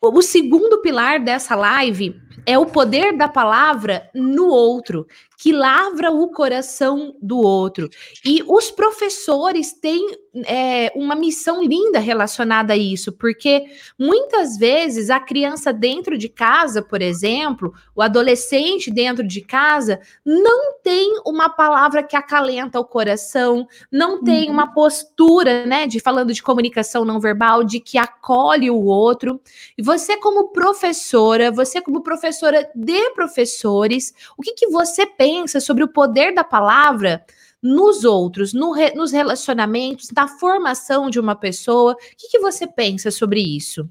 o 0.00 0.22
segundo 0.22 0.80
pilar 0.80 1.18
dessa 1.18 1.56
live 1.56 2.27
é 2.46 2.58
o 2.58 2.66
poder 2.66 3.16
da 3.16 3.28
palavra 3.28 4.08
no 4.14 4.48
outro, 4.48 5.06
que 5.36 5.52
lavra 5.52 6.10
o 6.10 6.28
coração 6.28 7.14
do 7.22 7.38
outro. 7.38 7.88
E 8.24 8.42
os 8.46 8.70
professores 8.70 9.72
têm 9.72 10.16
é, 10.46 10.92
uma 10.94 11.14
missão 11.14 11.62
linda 11.62 11.98
relacionada 11.98 12.72
a 12.72 12.76
isso, 12.76 13.12
porque 13.12 13.66
muitas 13.98 14.56
vezes 14.56 15.10
a 15.10 15.20
criança 15.20 15.72
dentro 15.72 16.18
de 16.18 16.28
casa, 16.28 16.82
por 16.82 17.00
exemplo, 17.00 17.72
o 17.94 18.02
adolescente 18.02 18.90
dentro 18.90 19.26
de 19.26 19.40
casa, 19.40 20.00
não 20.24 20.74
tem 20.82 21.20
uma 21.24 21.48
palavra 21.48 22.02
que 22.02 22.16
acalenta 22.16 22.80
o 22.80 22.84
coração, 22.84 23.66
não 23.90 24.22
tem 24.22 24.46
uhum. 24.46 24.54
uma 24.54 24.72
postura, 24.72 25.66
né, 25.66 25.86
de 25.86 26.00
falando 26.00 26.32
de 26.32 26.42
comunicação 26.42 27.04
não 27.04 27.20
verbal, 27.20 27.62
de 27.62 27.78
que 27.78 27.96
acolhe 27.96 28.70
o 28.70 28.84
outro. 28.84 29.40
E 29.76 29.82
você, 29.82 30.16
como 30.16 30.48
professora, 30.48 31.50
você, 31.52 31.80
como 31.80 32.02
professora 32.02 32.27
de 32.74 33.10
professores, 33.10 34.12
o 34.36 34.42
que, 34.42 34.54
que 34.54 34.68
você 34.68 35.06
pensa? 35.06 35.38
pensa 35.38 35.60
sobre 35.60 35.84
o 35.84 35.88
poder 35.88 36.34
da 36.34 36.42
palavra 36.42 37.24
nos 37.62 38.04
outros, 38.04 38.52
no 38.52 38.72
re, 38.72 38.92
nos 38.94 39.12
relacionamentos, 39.12 40.10
na 40.14 40.26
formação 40.26 41.10
de 41.10 41.18
uma 41.20 41.34
pessoa? 41.34 41.92
O 41.92 41.96
que, 42.16 42.28
que 42.28 42.38
você 42.38 42.66
pensa 42.66 43.10
sobre 43.10 43.40
isso? 43.40 43.88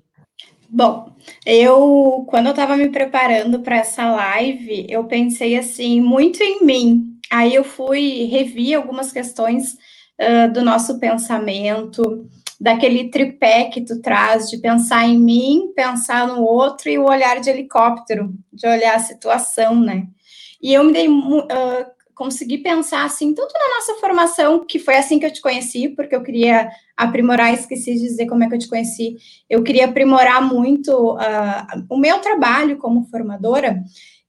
Bom, 0.70 1.14
eu, 1.46 2.26
quando 2.30 2.48
eu 2.48 2.52
estava 2.52 2.76
me 2.76 2.90
preparando 2.90 3.60
para 3.60 3.78
essa 3.78 4.12
live, 4.12 4.86
eu 4.90 5.06
pensei 5.06 5.58
assim, 5.58 6.02
muito 6.02 6.44
em 6.44 6.66
mim. 6.66 7.18
Aí 7.30 7.56
eu 7.56 7.64
fui 7.64 8.26
revi 8.26 8.74
algumas 8.74 9.12
questões 9.12 9.78
uh, 10.20 10.52
do 10.52 10.62
nosso 10.62 11.00
pensamento, 11.00 12.30
daquele 12.60 13.10
tripé 13.10 13.66
que 13.66 13.82
tu 13.82 14.02
traz 14.02 14.50
de 14.50 14.58
pensar 14.58 15.08
em 15.08 15.20
mim, 15.20 15.72
pensar 15.76 16.28
no 16.28 16.44
outro 16.44 16.90
e 16.90 16.98
o 16.98 17.06
olhar 17.06 17.40
de 17.40 17.50
helicóptero, 17.50 18.34
de 18.52 18.68
olhar 18.68 18.96
a 18.96 19.00
situação, 19.00 19.80
né? 19.80 20.08
E 20.62 20.74
eu 20.74 20.84
me 20.84 20.92
dei, 20.92 21.08
uh, 21.08 21.48
consegui 22.16 22.58
pensar 22.58 23.06
assim, 23.06 23.34
tanto 23.34 23.54
na 23.54 23.76
nossa 23.76 23.94
formação, 24.02 24.66
que 24.66 24.80
foi 24.80 24.96
assim 24.96 25.20
que 25.20 25.26
eu 25.28 25.32
te 25.32 25.40
conheci, 25.40 25.90
porque 25.90 26.16
eu 26.16 26.24
queria 26.24 26.68
aprimorar, 26.96 27.54
esqueci 27.54 27.94
de 27.94 28.02
dizer 28.02 28.26
como 28.26 28.44
é 28.44 28.50
que 28.50 28.56
eu 28.56 28.60
te 28.60 28.68
conheci, 28.68 29.18
eu 29.48 29.64
queria 29.64 29.86
aprimorar 29.86 30.42
muito 30.42 31.14
uh, 31.14 31.86
o 31.88 31.98
meu 31.98 32.18
trabalho 32.20 32.78
como 32.78 33.06
formadora, 33.06 33.84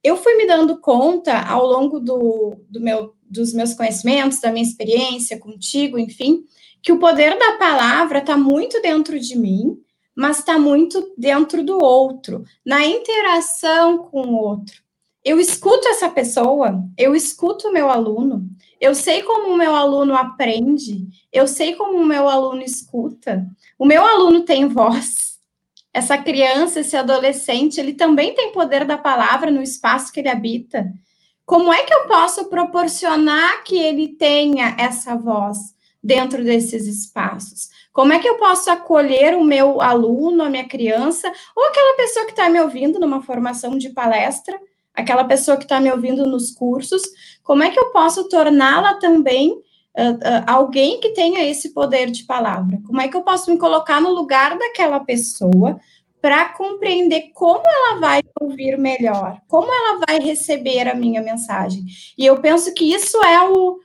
eu 0.05 0.17
fui 0.17 0.35
me 0.37 0.47
dando 0.47 0.79
conta 0.81 1.41
ao 1.41 1.67
longo 1.67 1.99
do, 1.99 2.57
do 2.69 2.81
meu, 2.81 3.15
dos 3.23 3.55
meus 3.55 3.73
conhecimentos, 3.73 4.41
da 4.41 4.53
minha 4.53 4.65
experiência 4.65 5.39
contigo, 5.39 5.99
enfim, 5.99 6.45
que 6.83 6.93
o 6.93 6.99
poder 6.99 7.39
da 7.39 7.53
palavra 7.53 8.19
está 8.19 8.37
muito 8.37 8.81
dentro 8.81 9.19
de 9.19 9.37
mim, 9.37 9.79
mas 10.15 10.39
está 10.39 10.59
muito 10.59 11.13
dentro 11.17 11.63
do 11.63 11.83
outro, 11.83 12.45
na 12.65 12.85
interação 12.85 13.99
com 13.99 14.23
o 14.23 14.37
outro. 14.37 14.83
Eu 15.25 15.39
escuto 15.39 15.87
essa 15.89 16.09
pessoa, 16.09 16.83
eu 16.97 17.15
escuto 17.15 17.69
o 17.69 17.73
meu 17.73 17.91
aluno, 17.91 18.49
eu 18.81 18.95
sei 18.95 19.23
como 19.23 19.49
o 19.49 19.57
meu 19.57 19.75
aluno 19.75 20.15
aprende, 20.15 21.07
eu 21.33 21.47
sei 21.47 21.75
como 21.75 21.99
o 21.99 22.05
meu 22.05 22.29
aluno 22.29 22.63
escuta. 22.63 23.47
O 23.79 23.85
meu 23.85 24.05
aluno 24.05 24.43
tem 24.43 24.69
voz. 24.69 25.39
Essa 25.93 26.17
criança, 26.17 26.81
esse 26.81 26.97
adolescente, 26.97 27.81
ele 27.81 27.93
também 27.93 28.35
tem 28.35 28.53
poder 28.53 28.85
da 28.85 28.97
palavra 28.97 29.51
no 29.51 29.63
espaço 29.63 30.13
que 30.13 30.21
ele 30.21 30.29
habita. 30.29 30.93
Como 31.45 31.73
é 31.73 31.83
que 31.83 31.93
eu 31.93 32.07
posso 32.07 32.45
proporcionar 32.47 33.65
que 33.65 33.77
ele 33.77 34.09
tenha 34.09 34.77
essa 34.79 35.17
voz 35.17 35.78
dentro 36.09 36.43
desses 36.43 36.87
espaços? 36.87 37.69
Como 37.93 38.15
é 38.15 38.19
que 38.19 38.29
eu 38.29 38.37
posso 38.37 38.71
acolher 38.71 39.37
o 39.37 39.45
meu 39.45 39.83
aluno, 39.83 40.43
a 40.43 40.49
minha 40.49 40.67
criança, 40.67 41.31
ou 41.55 41.67
aquela 41.67 41.97
pessoa 41.97 42.25
que 42.25 42.33
está 42.33 42.49
me 42.49 42.59
ouvindo 42.59 42.99
numa 42.99 43.21
formação 43.21 43.77
de 43.77 43.91
palestra, 43.91 44.59
aquela 44.95 45.25
pessoa 45.25 45.59
que 45.59 45.65
está 45.65 45.79
me 45.79 45.93
ouvindo 45.93 46.27
nos 46.27 46.51
cursos, 46.51 47.03
como 47.45 47.63
é 47.63 47.71
que 47.71 47.79
eu 47.79 47.91
posso 47.91 48.27
torná-la 48.29 48.95
também 48.95 49.51
uh, 49.51 50.15
uh, 50.15 50.45
alguém 50.47 50.99
que 50.99 51.11
tenha 51.11 51.45
esse 51.45 51.75
poder 51.75 52.11
de 52.11 52.25
palavra? 52.25 52.81
Como 52.87 53.01
é 53.03 53.07
que 53.07 53.17
eu 53.17 53.23
posso 53.23 53.51
me 53.51 53.59
colocar 53.59 54.01
no 54.01 54.11
lugar 54.11 54.57
daquela 54.57 55.01
pessoa 55.01 55.79
para 56.23 56.49
compreender 56.55 57.31
como 57.35 57.63
ela 57.67 58.01
vai 58.01 58.23
ouvir 58.41 58.79
melhor, 58.79 59.41
como 59.47 59.73
ela 59.73 60.01
vai 60.07 60.19
receber 60.21 60.89
a 60.89 60.95
minha 60.95 61.21
mensagem? 61.21 61.85
E 62.17 62.25
eu 62.25 62.41
penso 62.41 62.73
que 62.73 62.93
isso 62.93 63.23
é 63.23 63.49
o, 63.51 63.79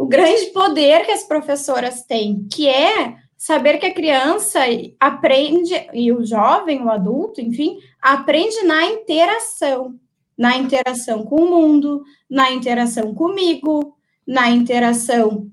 o 0.00 0.06
grande 0.06 0.46
poder 0.46 1.04
que 1.04 1.12
as 1.12 1.24
professoras 1.24 2.02
têm, 2.04 2.48
que 2.50 2.66
é 2.66 3.16
saber 3.36 3.76
que 3.76 3.84
a 3.84 3.92
criança 3.92 4.60
aprende, 4.98 5.74
e 5.92 6.10
o 6.10 6.24
jovem, 6.24 6.82
o 6.82 6.88
adulto, 6.88 7.38
enfim, 7.38 7.76
aprende 8.00 8.62
na 8.62 8.86
interação, 8.86 9.94
na 10.38 10.56
interação 10.56 11.22
com 11.22 11.36
o 11.36 11.50
mundo, 11.50 12.02
na 12.30 12.50
interação 12.50 13.14
comigo, 13.14 13.94
na 14.26 14.48
interação 14.48 15.50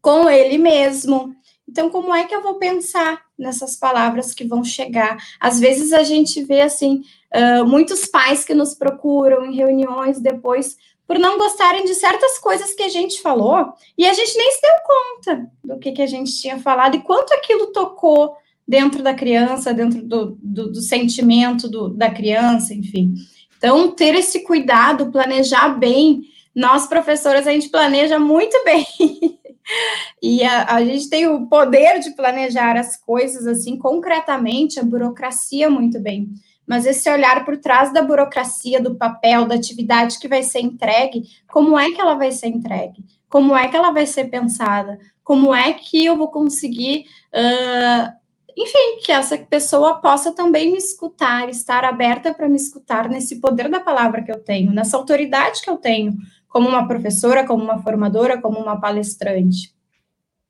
com 0.00 0.30
ele 0.30 0.58
mesmo. 0.58 1.34
Então, 1.68 1.90
como 1.90 2.14
é 2.14 2.22
que 2.22 2.36
eu 2.36 2.40
vou 2.40 2.60
pensar 2.60 3.20
nessas 3.36 3.76
palavras 3.76 4.32
que 4.32 4.44
vão 4.44 4.62
chegar? 4.62 5.16
Às 5.40 5.58
vezes 5.58 5.92
a 5.92 6.04
gente 6.04 6.40
vê 6.44 6.60
assim 6.60 7.02
uh, 7.34 7.66
muitos 7.66 8.06
pais 8.06 8.44
que 8.44 8.54
nos 8.54 8.74
procuram 8.74 9.44
em 9.44 9.56
reuniões 9.56 10.20
depois 10.20 10.76
por 11.06 11.18
não 11.18 11.38
gostarem 11.38 11.84
de 11.84 11.94
certas 11.94 12.38
coisas 12.38 12.72
que 12.74 12.82
a 12.82 12.88
gente 12.88 13.20
falou, 13.20 13.72
e 13.98 14.06
a 14.06 14.12
gente 14.12 14.36
nem 14.36 14.52
se 14.52 14.60
deu 14.62 14.70
conta 14.84 15.50
do 15.64 15.78
que, 15.78 15.92
que 15.92 16.02
a 16.02 16.06
gente 16.06 16.40
tinha 16.40 16.58
falado 16.58 16.96
e 16.96 17.02
quanto 17.02 17.32
aquilo 17.34 17.68
tocou 17.68 18.36
dentro 18.66 19.02
da 19.02 19.12
criança, 19.12 19.74
dentro 19.74 20.02
do, 20.02 20.38
do, 20.40 20.72
do 20.72 20.80
sentimento 20.80 21.68
do, 21.68 21.88
da 21.88 22.10
criança, 22.10 22.72
enfim. 22.72 23.14
Então, 23.58 23.90
ter 23.90 24.14
esse 24.14 24.40
cuidado, 24.44 25.10
planejar 25.10 25.68
bem. 25.78 26.22
Nós, 26.54 26.86
professoras, 26.86 27.46
a 27.46 27.52
gente 27.52 27.68
planeja 27.68 28.18
muito 28.18 28.56
bem. 28.64 28.86
e 30.22 30.42
a, 30.42 30.74
a, 30.74 30.84
gente 30.84 31.08
tem 31.08 31.26
o 31.26 31.46
poder 31.46 32.00
de 32.00 32.10
planejar 32.12 32.76
as 32.76 32.96
coisas 32.96 33.46
assim 33.46 33.76
concretamente, 33.76 34.80
a 34.80 34.84
burocracia 34.84 35.68
muito 35.68 36.00
bem 36.00 36.32
mas 36.66 36.86
esse 36.86 37.10
olhar 37.10 37.44
por 37.44 37.56
trás 37.56 37.92
da 37.92 38.02
burocracia, 38.02 38.80
do 38.80 38.94
papel, 38.94 39.46
da 39.46 39.54
atividade 39.54 40.18
que 40.18 40.28
vai 40.28 40.42
ser 40.42 40.60
entregue, 40.60 41.24
como 41.48 41.78
é 41.78 41.90
que 41.90 42.00
ela 42.00 42.14
vai 42.14 42.32
ser 42.32 42.48
entregue? 42.48 43.04
Como 43.28 43.56
é 43.56 43.68
que 43.68 43.76
ela 43.76 43.90
vai 43.90 44.06
ser 44.06 44.24
pensada? 44.24 44.98
Como 45.24 45.54
é 45.54 45.72
que 45.72 46.04
eu 46.04 46.16
vou 46.16 46.28
conseguir, 46.28 47.06
uh, 47.34 48.12
enfim, 48.56 49.00
que 49.02 49.10
essa 49.10 49.38
pessoa 49.38 50.00
possa 50.00 50.32
também 50.32 50.70
me 50.72 50.78
escutar, 50.78 51.48
estar 51.48 51.84
aberta 51.84 52.34
para 52.34 52.48
me 52.48 52.56
escutar 52.56 53.08
nesse 53.08 53.40
poder 53.40 53.68
da 53.68 53.80
palavra 53.80 54.22
que 54.22 54.30
eu 54.30 54.38
tenho, 54.38 54.72
nessa 54.72 54.96
autoridade 54.96 55.62
que 55.62 55.70
eu 55.70 55.76
tenho, 55.76 56.12
como 56.48 56.68
uma 56.68 56.86
professora, 56.86 57.46
como 57.46 57.64
uma 57.64 57.82
formadora, 57.82 58.40
como 58.40 58.58
uma 58.58 58.78
palestrante. 58.78 59.74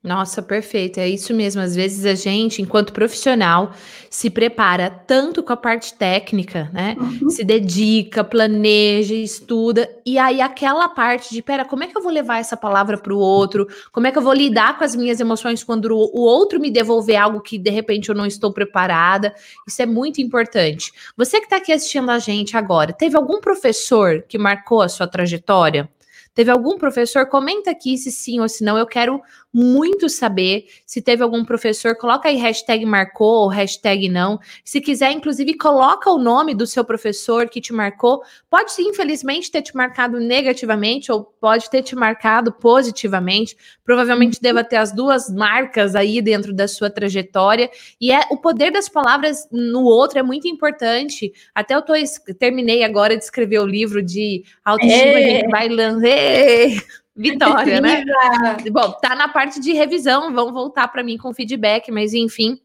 Nossa, 0.02 0.42
perfeito. 0.42 0.98
É 0.98 1.08
isso 1.08 1.32
mesmo. 1.32 1.62
Às 1.62 1.76
vezes 1.76 2.04
a 2.04 2.14
gente, 2.16 2.60
enquanto 2.60 2.92
profissional, 2.92 3.72
se 4.10 4.28
prepara 4.28 4.90
tanto 4.90 5.44
com 5.44 5.52
a 5.52 5.56
parte 5.56 5.94
técnica, 5.94 6.68
né? 6.72 6.96
Uhum. 6.98 7.30
Se 7.30 7.44
dedica, 7.44 8.24
planeja, 8.24 9.14
estuda, 9.14 9.88
e 10.04 10.18
aí 10.18 10.40
aquela 10.40 10.88
parte 10.88 11.32
de, 11.32 11.40
pera, 11.40 11.64
como 11.64 11.84
é 11.84 11.86
que 11.86 11.96
eu 11.96 12.02
vou 12.02 12.10
levar 12.10 12.40
essa 12.40 12.56
palavra 12.56 12.98
para 12.98 13.14
o 13.14 13.18
outro? 13.18 13.68
Como 13.92 14.08
é 14.08 14.10
que 14.10 14.18
eu 14.18 14.22
vou 14.22 14.32
lidar 14.32 14.76
com 14.76 14.82
as 14.82 14.96
minhas 14.96 15.20
emoções 15.20 15.62
quando 15.62 15.92
o 15.92 16.20
outro 16.20 16.58
me 16.58 16.70
devolver 16.70 17.16
algo 17.16 17.40
que 17.40 17.56
de 17.56 17.70
repente 17.70 18.08
eu 18.08 18.14
não 18.14 18.26
estou 18.26 18.52
preparada? 18.52 19.32
Isso 19.68 19.80
é 19.80 19.86
muito 19.86 20.20
importante. 20.20 20.92
Você 21.16 21.38
que 21.38 21.44
está 21.44 21.58
aqui 21.58 21.72
assistindo 21.72 22.10
a 22.10 22.18
gente 22.18 22.56
agora, 22.56 22.92
teve 22.92 23.16
algum 23.16 23.40
professor 23.40 24.22
que 24.28 24.36
marcou 24.36 24.82
a 24.82 24.88
sua 24.88 25.06
trajetória? 25.06 25.88
Teve 26.34 26.50
algum 26.50 26.78
professor? 26.78 27.26
Comenta 27.26 27.70
aqui 27.70 27.98
se 27.98 28.10
sim 28.10 28.40
ou 28.40 28.48
se 28.48 28.64
não. 28.64 28.78
Eu 28.78 28.86
quero 28.86 29.20
muito 29.52 30.08
saber 30.08 30.64
se 30.86 31.02
teve 31.02 31.22
algum 31.22 31.44
professor. 31.44 31.94
Coloca 31.96 32.28
aí 32.28 32.36
hashtag 32.36 32.86
marcou 32.86 33.42
ou 33.42 33.48
hashtag 33.48 34.08
não. 34.08 34.40
Se 34.64 34.80
quiser, 34.80 35.12
inclusive, 35.12 35.54
coloca 35.58 36.10
o 36.10 36.18
nome 36.18 36.54
do 36.54 36.66
seu 36.66 36.84
professor 36.84 37.48
que 37.48 37.60
te 37.60 37.72
marcou. 37.72 38.22
Pode, 38.48 38.72
infelizmente, 38.78 39.50
ter 39.50 39.60
te 39.60 39.76
marcado 39.76 40.18
negativamente 40.18 41.12
ou 41.12 41.22
pode 41.22 41.68
ter 41.68 41.82
te 41.82 41.94
marcado 41.94 42.50
positivamente. 42.50 43.54
Provavelmente 43.84 44.36
uhum. 44.36 44.42
deva 44.42 44.64
ter 44.64 44.76
as 44.76 44.90
duas 44.90 45.28
marcas 45.28 45.94
aí 45.94 46.22
dentro 46.22 46.54
da 46.54 46.66
sua 46.66 46.88
trajetória. 46.88 47.70
E 48.00 48.10
é 48.10 48.20
o 48.30 48.38
poder 48.38 48.70
das 48.70 48.88
palavras 48.88 49.46
no 49.52 49.82
outro 49.82 50.18
é 50.18 50.22
muito 50.22 50.48
importante. 50.48 51.30
Até 51.54 51.74
eu 51.74 51.82
tô, 51.82 51.92
terminei 52.38 52.84
agora 52.84 53.18
de 53.18 53.22
escrever 53.22 53.58
o 53.58 53.66
livro 53.66 54.02
de 54.02 54.44
autoestima, 54.64 55.02
é. 55.02 55.16
a 55.16 55.28
gente 55.28 55.50
vai 55.50 55.68
lançar 55.68 56.21
Vitória, 57.14 57.80
né? 57.80 58.04
Bom, 58.70 58.92
tá 58.92 59.14
na 59.14 59.28
parte 59.28 59.60
de 59.60 59.72
revisão, 59.72 60.32
vão 60.32 60.52
voltar 60.52 60.88
para 60.88 61.02
mim 61.02 61.18
com 61.18 61.34
feedback, 61.34 61.90
mas 61.90 62.14
enfim, 62.14 62.58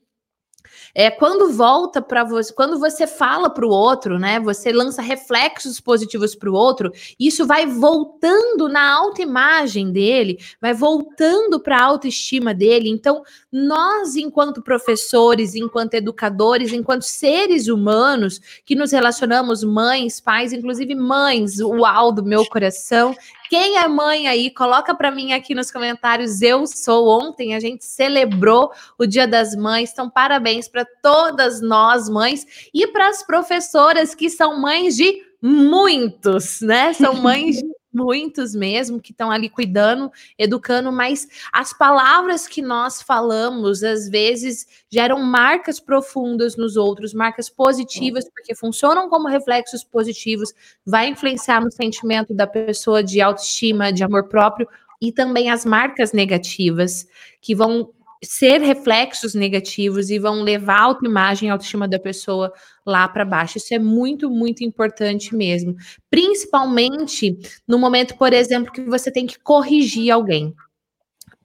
é, 0.93 1.11
quando 1.11 1.51
volta 1.51 2.01
para 2.01 2.23
você, 2.23 2.53
quando 2.53 2.79
você 2.79 3.05
fala 3.05 3.49
para 3.49 3.65
o 3.65 3.69
outro, 3.69 4.17
né? 4.17 4.39
Você 4.39 4.71
lança 4.71 5.01
reflexos 5.01 5.79
positivos 5.79 6.33
para 6.33 6.49
o 6.49 6.53
outro, 6.53 6.91
isso 7.19 7.45
vai 7.45 7.65
voltando 7.65 8.67
na 8.67 8.93
autoimagem 8.93 9.91
dele, 9.91 10.39
vai 10.61 10.73
voltando 10.73 11.59
para 11.59 11.77
a 11.77 11.83
autoestima 11.83 12.53
dele. 12.53 12.89
Então, 12.89 13.21
nós, 13.51 14.15
enquanto 14.15 14.61
professores, 14.61 15.55
enquanto 15.55 15.93
educadores, 15.93 16.73
enquanto 16.73 17.03
seres 17.03 17.67
humanos 17.67 18.39
que 18.65 18.75
nos 18.75 18.91
relacionamos, 18.91 19.63
mães, 19.63 20.19
pais, 20.19 20.53
inclusive 20.53 20.95
mães, 20.95 21.59
uau 21.59 22.11
do 22.11 22.23
meu 22.23 22.45
coração, 22.45 23.15
quem 23.49 23.77
é 23.77 23.87
mãe 23.87 24.27
aí, 24.27 24.49
coloca 24.49 24.93
para 24.93 25.11
mim 25.11 25.33
aqui 25.33 25.55
nos 25.55 25.71
comentários. 25.71 26.41
Eu 26.41 26.65
sou. 26.67 27.07
Ontem 27.07 27.55
a 27.55 27.59
gente 27.59 27.85
celebrou 27.85 28.71
o 28.97 29.05
Dia 29.05 29.27
das 29.27 29.55
Mães. 29.55 29.91
Então, 29.91 30.09
parabéns 30.09 30.67
para 30.67 30.85
todas 31.01 31.61
nós, 31.61 32.09
mães, 32.09 32.69
e 32.73 32.87
para 32.87 33.09
as 33.09 33.23
professoras 33.23 34.13
que 34.13 34.29
são 34.29 34.59
mães 34.59 34.95
de 34.95 35.23
muitos, 35.41 36.61
né? 36.61 36.93
São 36.93 37.15
mães 37.15 37.57
de 37.57 37.67
muitos 37.97 38.53
mesmo 38.53 39.01
que 39.01 39.11
estão 39.11 39.31
ali 39.31 39.49
cuidando, 39.49 40.11
educando, 40.37 40.91
mas 40.91 41.27
as 41.51 41.73
palavras 41.73 42.47
que 42.47 42.61
nós 42.61 43.01
falamos 43.01 43.83
às 43.83 44.07
vezes 44.07 44.67
geram 44.89 45.19
marcas 45.19 45.79
profundas 45.79 46.55
nos 46.55 46.77
outros, 46.77 47.13
marcas 47.13 47.49
positivas, 47.49 48.29
porque 48.29 48.53
funcionam 48.53 49.09
como 49.09 49.27
reflexos 49.27 49.83
positivos, 49.83 50.53
vai 50.85 51.07
influenciar 51.07 51.61
no 51.61 51.71
sentimento 51.71 52.33
da 52.33 52.45
pessoa 52.45 53.03
de 53.03 53.19
autoestima, 53.19 53.91
de 53.91 54.03
amor 54.03 54.27
próprio, 54.27 54.67
e 55.01 55.11
também 55.11 55.49
as 55.49 55.65
marcas 55.65 56.11
negativas 56.11 57.07
que 57.41 57.55
vão 57.55 57.91
ser 58.23 58.61
reflexos 58.61 59.33
negativos 59.33 60.09
e 60.09 60.19
vão 60.19 60.41
levar 60.41 60.79
a 60.79 60.83
autoimagem, 60.83 61.49
a 61.49 61.53
autoestima 61.53 61.87
da 61.87 61.99
pessoa 61.99 62.51
lá 62.85 63.07
para 63.07 63.25
baixo. 63.25 63.57
Isso 63.57 63.73
é 63.73 63.79
muito, 63.79 64.29
muito 64.29 64.63
importante 64.63 65.35
mesmo. 65.35 65.75
Principalmente 66.09 67.37
no 67.67 67.77
momento, 67.77 68.17
por 68.17 68.33
exemplo, 68.33 68.71
que 68.71 68.81
você 68.81 69.11
tem 69.11 69.27
que 69.27 69.39
corrigir 69.39 70.11
alguém. 70.11 70.53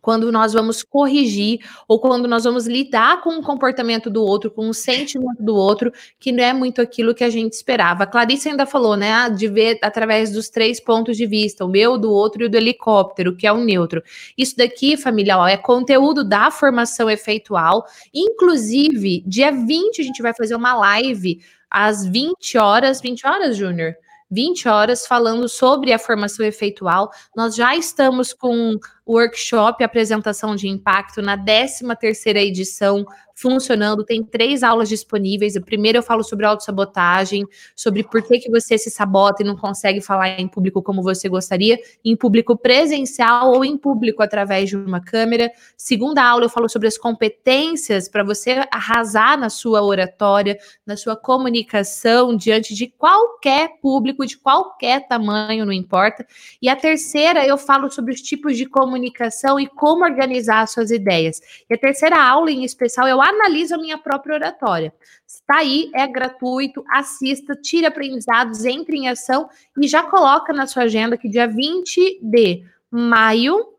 Quando 0.02 0.32
nós 0.32 0.52
vamos 0.52 0.82
corrigir 0.82 1.60
ou 1.86 2.00
quando 2.00 2.26
nós 2.26 2.42
vamos 2.42 2.66
lidar 2.66 3.22
com 3.22 3.38
o 3.38 3.42
comportamento 3.42 4.10
do 4.10 4.22
outro, 4.22 4.50
com 4.50 4.68
o 4.68 4.74
sentimento 4.74 5.40
do 5.40 5.54
outro, 5.54 5.92
que 6.18 6.32
não 6.32 6.42
é 6.42 6.52
muito 6.52 6.82
aquilo 6.82 7.14
que 7.14 7.22
a 7.22 7.30
gente 7.30 7.52
esperava. 7.52 8.02
A 8.02 8.06
Clarice 8.06 8.48
ainda 8.48 8.66
falou, 8.66 8.96
né, 8.96 9.12
ah, 9.12 9.28
de 9.28 9.46
ver 9.46 9.78
através 9.80 10.32
dos 10.32 10.48
três 10.50 10.80
pontos 10.80 11.16
de 11.16 11.24
vista, 11.24 11.64
o 11.64 11.68
meu, 11.68 11.96
do 11.96 12.10
outro 12.10 12.42
e 12.42 12.46
o 12.46 12.50
do 12.50 12.56
helicóptero, 12.56 13.36
que 13.36 13.46
é 13.46 13.52
o 13.52 13.58
neutro. 13.58 14.02
Isso 14.36 14.56
daqui, 14.56 14.96
família, 14.96 15.38
ó, 15.38 15.46
é 15.46 15.56
conteúdo 15.56 16.24
da 16.24 16.50
formação 16.50 17.08
efeitual. 17.08 17.86
Inclusive, 18.12 19.22
dia 19.24 19.52
20 19.52 20.00
a 20.00 20.04
gente 20.04 20.20
vai 20.20 20.34
fazer 20.34 20.56
uma 20.56 20.74
live 20.74 21.40
às 21.70 22.04
20 22.04 22.58
horas, 22.58 23.00
20 23.00 23.26
horas, 23.26 23.56
Júnior? 23.56 23.94
20 24.32 24.66
horas 24.66 25.06
falando 25.06 25.46
sobre 25.46 25.92
a 25.92 25.98
formação 25.98 26.44
efeitual. 26.44 27.12
Nós 27.36 27.54
já 27.54 27.76
estamos 27.76 28.32
com 28.32 28.78
workshop 29.06 29.82
apresentação 29.82 30.54
de 30.54 30.68
impacto 30.68 31.20
na 31.20 31.36
13 31.36 31.84
terceira 31.98 32.40
edição 32.40 33.04
funcionando. 33.34 34.04
Tem 34.04 34.22
três 34.22 34.62
aulas 34.62 34.88
disponíveis. 34.88 35.56
A 35.56 35.60
primeira 35.60 35.98
eu 35.98 36.02
falo 36.02 36.22
sobre 36.22 36.46
autossabotagem, 36.46 37.46
sobre 37.74 38.02
por 38.02 38.22
que, 38.22 38.38
que 38.38 38.50
você 38.50 38.76
se 38.76 38.90
sabota 38.90 39.42
e 39.42 39.46
não 39.46 39.56
consegue 39.56 40.00
falar 40.00 40.40
em 40.40 40.48
público 40.48 40.82
como 40.82 41.02
você 41.02 41.28
gostaria, 41.28 41.78
em 42.04 42.16
público 42.16 42.56
presencial 42.56 43.52
ou 43.52 43.64
em 43.64 43.76
público 43.76 44.22
através 44.22 44.68
de 44.68 44.76
uma 44.76 45.00
câmera. 45.00 45.50
Segunda 45.76 46.22
aula 46.22 46.44
eu 46.44 46.48
falo 46.48 46.68
sobre 46.68 46.88
as 46.88 46.98
competências 46.98 48.08
para 48.08 48.22
você 48.22 48.66
arrasar 48.70 49.38
na 49.38 49.48
sua 49.48 49.82
oratória, 49.82 50.58
na 50.86 50.96
sua 50.96 51.16
comunicação 51.16 52.36
diante 52.36 52.74
de 52.74 52.86
qualquer 52.86 53.80
público, 53.80 54.26
de 54.26 54.36
qualquer 54.36 55.06
tamanho, 55.06 55.64
não 55.64 55.72
importa. 55.72 56.26
E 56.60 56.68
a 56.68 56.76
terceira 56.76 57.46
eu 57.46 57.56
falo 57.56 57.90
sobre 57.90 58.12
os 58.12 58.20
tipos 58.20 58.56
de 58.56 58.66
comunicação 58.66 59.58
e 59.58 59.66
como 59.66 60.04
organizar 60.04 60.66
suas 60.68 60.90
ideias. 60.90 61.40
E 61.68 61.74
a 61.74 61.78
terceira 61.78 62.22
aula 62.22 62.50
em 62.50 62.64
especial 62.64 63.06
eu 63.08 63.21
analiso 63.22 63.74
a 63.74 63.78
minha 63.78 63.98
própria 63.98 64.35
oratória. 64.35 64.92
Está 65.26 65.58
aí, 65.58 65.90
é 65.94 66.06
gratuito, 66.06 66.85
assista, 66.90 67.54
tire 67.54 67.87
aprendizados, 67.87 68.64
entre 68.64 68.96
em 68.96 69.08
ação 69.08 69.48
e 69.80 69.88
já 69.88 70.02
coloca 70.02 70.52
na 70.52 70.66
sua 70.66 70.85
agenda 70.85 71.16
que 71.16 71.28
dia 71.28 71.46
20 71.46 72.20
de 72.22 72.64
maio 72.90 73.71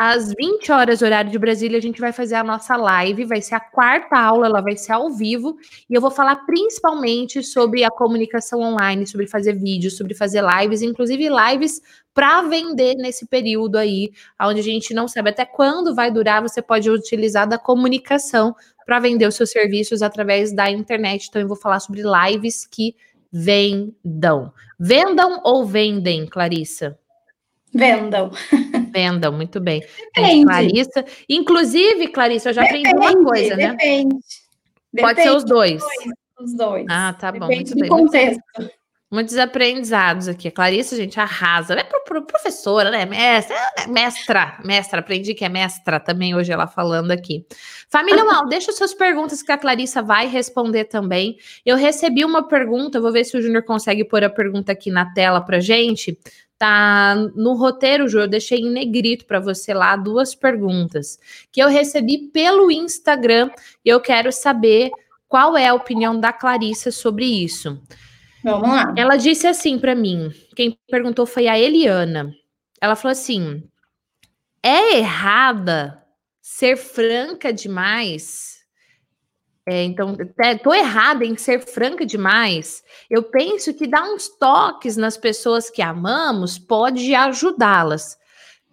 às 0.00 0.32
20 0.32 0.70
horas, 0.70 1.02
horário 1.02 1.28
de 1.28 1.36
Brasília, 1.40 1.76
a 1.76 1.82
gente 1.82 2.00
vai 2.00 2.12
fazer 2.12 2.36
a 2.36 2.44
nossa 2.44 2.76
live. 2.76 3.24
Vai 3.24 3.42
ser 3.42 3.56
a 3.56 3.60
quarta 3.60 4.16
aula, 4.16 4.46
ela 4.46 4.60
vai 4.60 4.76
ser 4.76 4.92
ao 4.92 5.10
vivo. 5.10 5.56
E 5.90 5.94
eu 5.94 6.00
vou 6.00 6.12
falar 6.12 6.36
principalmente 6.46 7.42
sobre 7.42 7.82
a 7.82 7.90
comunicação 7.90 8.60
online, 8.60 9.08
sobre 9.08 9.26
fazer 9.26 9.54
vídeos, 9.54 9.96
sobre 9.96 10.14
fazer 10.14 10.40
lives, 10.40 10.82
inclusive 10.82 11.28
lives 11.28 11.82
para 12.14 12.42
vender 12.42 12.94
nesse 12.94 13.26
período 13.26 13.74
aí, 13.74 14.12
onde 14.40 14.60
a 14.60 14.62
gente 14.62 14.94
não 14.94 15.08
sabe 15.08 15.30
até 15.30 15.44
quando 15.44 15.96
vai 15.96 16.12
durar. 16.12 16.42
Você 16.42 16.62
pode 16.62 16.88
utilizar 16.88 17.48
da 17.48 17.58
comunicação 17.58 18.54
para 18.86 19.00
vender 19.00 19.26
os 19.26 19.34
seus 19.34 19.50
serviços 19.50 20.00
através 20.00 20.52
da 20.52 20.70
internet. 20.70 21.26
Então, 21.28 21.42
eu 21.42 21.48
vou 21.48 21.56
falar 21.56 21.80
sobre 21.80 22.02
lives 22.02 22.64
que 22.64 22.94
vendam. 23.32 24.52
Vendam 24.78 25.40
ou 25.42 25.66
vendem, 25.66 26.24
Clarissa? 26.24 26.96
Vendam. 27.74 28.30
Vendam, 28.92 29.32
muito 29.32 29.60
bem. 29.60 29.82
Depende. 30.14 30.44
Clarissa. 30.44 31.04
Inclusive, 31.28 32.08
Clarissa, 32.08 32.50
eu 32.50 32.54
já 32.54 32.62
depende, 32.62 32.88
aprendi 32.88 33.16
uma 33.16 33.24
coisa, 33.24 33.56
né? 33.56 33.70
Depende. 33.70 34.16
Pode 34.98 35.22
ser 35.22 35.30
os 35.30 35.44
dois. 35.44 35.82
Os 36.40 36.54
dois. 36.54 36.86
Ah, 36.88 37.12
tá 37.12 37.30
bom. 37.30 37.46
Depende 37.48 37.74
muito 37.74 37.74
do 37.74 37.80
bem. 37.80 37.88
contexto. 37.88 38.78
Muitos 39.10 39.38
aprendizados 39.38 40.28
aqui. 40.28 40.48
A 40.48 40.52
Clarissa, 40.52 40.94
gente, 40.94 41.18
arrasa. 41.18 41.72
É 41.72 41.82
pro, 41.82 42.04
pro 42.04 42.26
professora, 42.26 42.90
né? 42.90 43.06
Mestra, 43.06 43.56
é 43.78 43.86
mestra, 43.86 44.58
mestra. 44.62 45.00
Aprendi 45.00 45.34
que 45.34 45.46
é 45.46 45.48
mestra 45.48 45.98
também 45.98 46.34
hoje 46.34 46.52
ela 46.52 46.66
falando 46.66 47.10
aqui. 47.10 47.46
Família 47.88 48.22
Mal, 48.22 48.46
deixa 48.48 48.70
suas 48.70 48.92
perguntas 48.92 49.42
que 49.42 49.50
a 49.50 49.56
Clarissa 49.56 50.02
vai 50.02 50.26
responder 50.26 50.84
também. 50.84 51.38
Eu 51.64 51.76
recebi 51.76 52.22
uma 52.22 52.46
pergunta, 52.46 53.00
vou 53.00 53.10
ver 53.10 53.24
se 53.24 53.34
o 53.34 53.40
Júnior 53.40 53.62
consegue 53.64 54.04
pôr 54.04 54.22
a 54.22 54.28
pergunta 54.28 54.72
aqui 54.72 54.90
na 54.90 55.10
tela 55.14 55.40
pra 55.40 55.58
gente. 55.58 56.18
Tá 56.58 57.14
no 57.36 57.54
roteiro, 57.54 58.08
Ju, 58.08 58.18
eu 58.18 58.28
deixei 58.28 58.58
em 58.58 58.70
negrito 58.70 59.24
para 59.26 59.38
você 59.38 59.72
lá 59.72 59.94
duas 59.94 60.34
perguntas 60.34 61.16
que 61.52 61.62
eu 61.62 61.68
recebi 61.68 62.18
pelo 62.32 62.68
Instagram 62.68 63.48
e 63.84 63.88
eu 63.88 64.00
quero 64.00 64.32
saber 64.32 64.90
qual 65.28 65.56
é 65.56 65.68
a 65.68 65.74
opinião 65.74 66.18
da 66.18 66.32
Clarissa 66.32 66.90
sobre 66.90 67.24
isso. 67.24 67.80
Vamos 68.42 68.68
lá. 68.68 68.92
Ela 68.96 69.16
disse 69.16 69.46
assim 69.46 69.78
para 69.78 69.94
mim. 69.94 70.32
Quem 70.56 70.76
perguntou 70.90 71.26
foi 71.26 71.46
a 71.46 71.56
Eliana. 71.56 72.34
Ela 72.80 72.96
falou 72.96 73.12
assim: 73.12 73.62
é 74.62 74.96
errada 74.96 76.02
ser 76.40 76.76
franca 76.76 77.52
demais 77.52 78.57
é, 79.70 79.84
então, 79.84 80.16
estou 80.54 80.74
errada 80.74 81.26
em 81.26 81.36
ser 81.36 81.60
franca 81.60 82.06
demais. 82.06 82.82
Eu 83.10 83.22
penso 83.22 83.74
que 83.74 83.86
dar 83.86 84.02
uns 84.02 84.26
toques 84.26 84.96
nas 84.96 85.18
pessoas 85.18 85.68
que 85.68 85.82
amamos 85.82 86.58
pode 86.58 87.14
ajudá-las. 87.14 88.16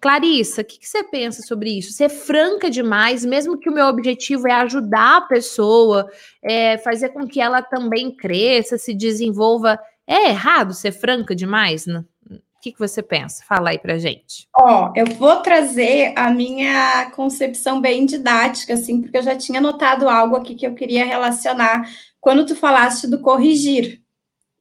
Clarissa, 0.00 0.62
o 0.62 0.64
que, 0.64 0.78
que, 0.78 0.86
você 0.86 1.04
pensa 1.04 1.42
sobre 1.42 1.76
isso? 1.76 1.92
Ser 1.92 2.08
franca 2.08 2.70
demais, 2.70 3.26
mesmo 3.26 3.58
que 3.58 3.68
o 3.68 3.74
meu 3.74 3.86
objetivo 3.86 4.48
é 4.48 4.52
ajudar 4.52 5.18
a 5.18 5.26
pessoa, 5.26 6.10
é, 6.42 6.78
fazer 6.78 7.10
com 7.10 7.26
que 7.26 7.42
ela 7.42 7.60
também 7.60 8.14
cresça, 8.16 8.78
se 8.78 8.94
desenvolva. 8.94 9.78
É 10.06 10.30
errado 10.30 10.72
ser 10.72 10.92
franca 10.92 11.34
demais? 11.34 11.84
Né? 11.84 12.02
Que, 12.66 12.72
que 12.72 12.78
você 12.78 13.00
pensa? 13.00 13.44
Fala 13.44 13.70
aí 13.70 13.78
pra 13.78 13.96
gente. 13.96 14.48
Ó, 14.52 14.92
eu 14.96 15.06
vou 15.06 15.36
trazer 15.36 16.12
a 16.16 16.30
minha 16.30 17.10
concepção 17.12 17.80
bem 17.80 18.04
didática, 18.04 18.74
assim, 18.74 19.00
porque 19.00 19.16
eu 19.16 19.22
já 19.22 19.36
tinha 19.36 19.60
notado 19.60 20.08
algo 20.08 20.34
aqui 20.34 20.56
que 20.56 20.66
eu 20.66 20.74
queria 20.74 21.04
relacionar 21.04 21.88
quando 22.20 22.44
tu 22.44 22.56
falaste 22.56 23.06
do 23.06 23.20
corrigir, 23.20 24.02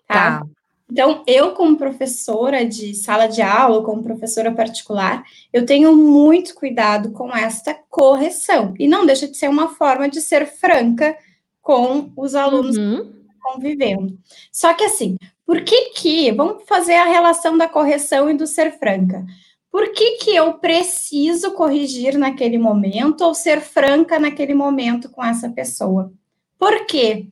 tá? 0.08 0.40
tá. 0.40 0.46
Então, 0.92 1.24
eu, 1.26 1.54
como 1.54 1.78
professora 1.78 2.64
de 2.64 2.94
sala 2.94 3.26
de 3.26 3.42
aula, 3.42 3.84
como 3.84 4.04
professora 4.04 4.52
particular, 4.52 5.24
eu 5.52 5.66
tenho 5.66 5.96
muito 5.96 6.54
cuidado 6.54 7.12
com 7.12 7.36
esta 7.36 7.74
correção. 7.90 8.76
E 8.78 8.88
não 8.88 9.04
deixa 9.04 9.28
de 9.28 9.36
ser 9.36 9.50
uma 9.50 9.70
forma 9.70 10.08
de 10.08 10.22
ser 10.22 10.46
franca 10.46 11.18
com 11.60 12.12
os 12.16 12.36
alunos 12.36 12.78
uhum. 12.78 13.12
convivendo. 13.42 14.16
Só 14.52 14.76
que, 14.76 14.84
assim, 14.84 15.18
por 15.46 15.62
que 15.64 15.92
que, 15.92 16.32
vamos 16.32 16.64
fazer 16.66 16.96
a 16.96 17.06
relação 17.06 17.58
da 17.58 17.68
correção 17.68 18.30
e 18.30 18.34
do 18.34 18.48
ser 18.48 18.78
franca. 18.80 19.24
Por 19.72 19.92
que 19.92 20.12
que 20.18 20.36
eu 20.36 20.54
preciso 20.54 21.52
corrigir 21.52 22.18
naquele 22.18 22.58
momento 22.58 23.22
ou 23.22 23.34
ser 23.34 23.62
franca 23.62 24.18
naquele 24.18 24.54
momento 24.54 25.10
com 25.10 25.24
essa 25.24 25.50
pessoa? 25.50 26.12
Por 26.58 26.86
quê? 26.86 27.28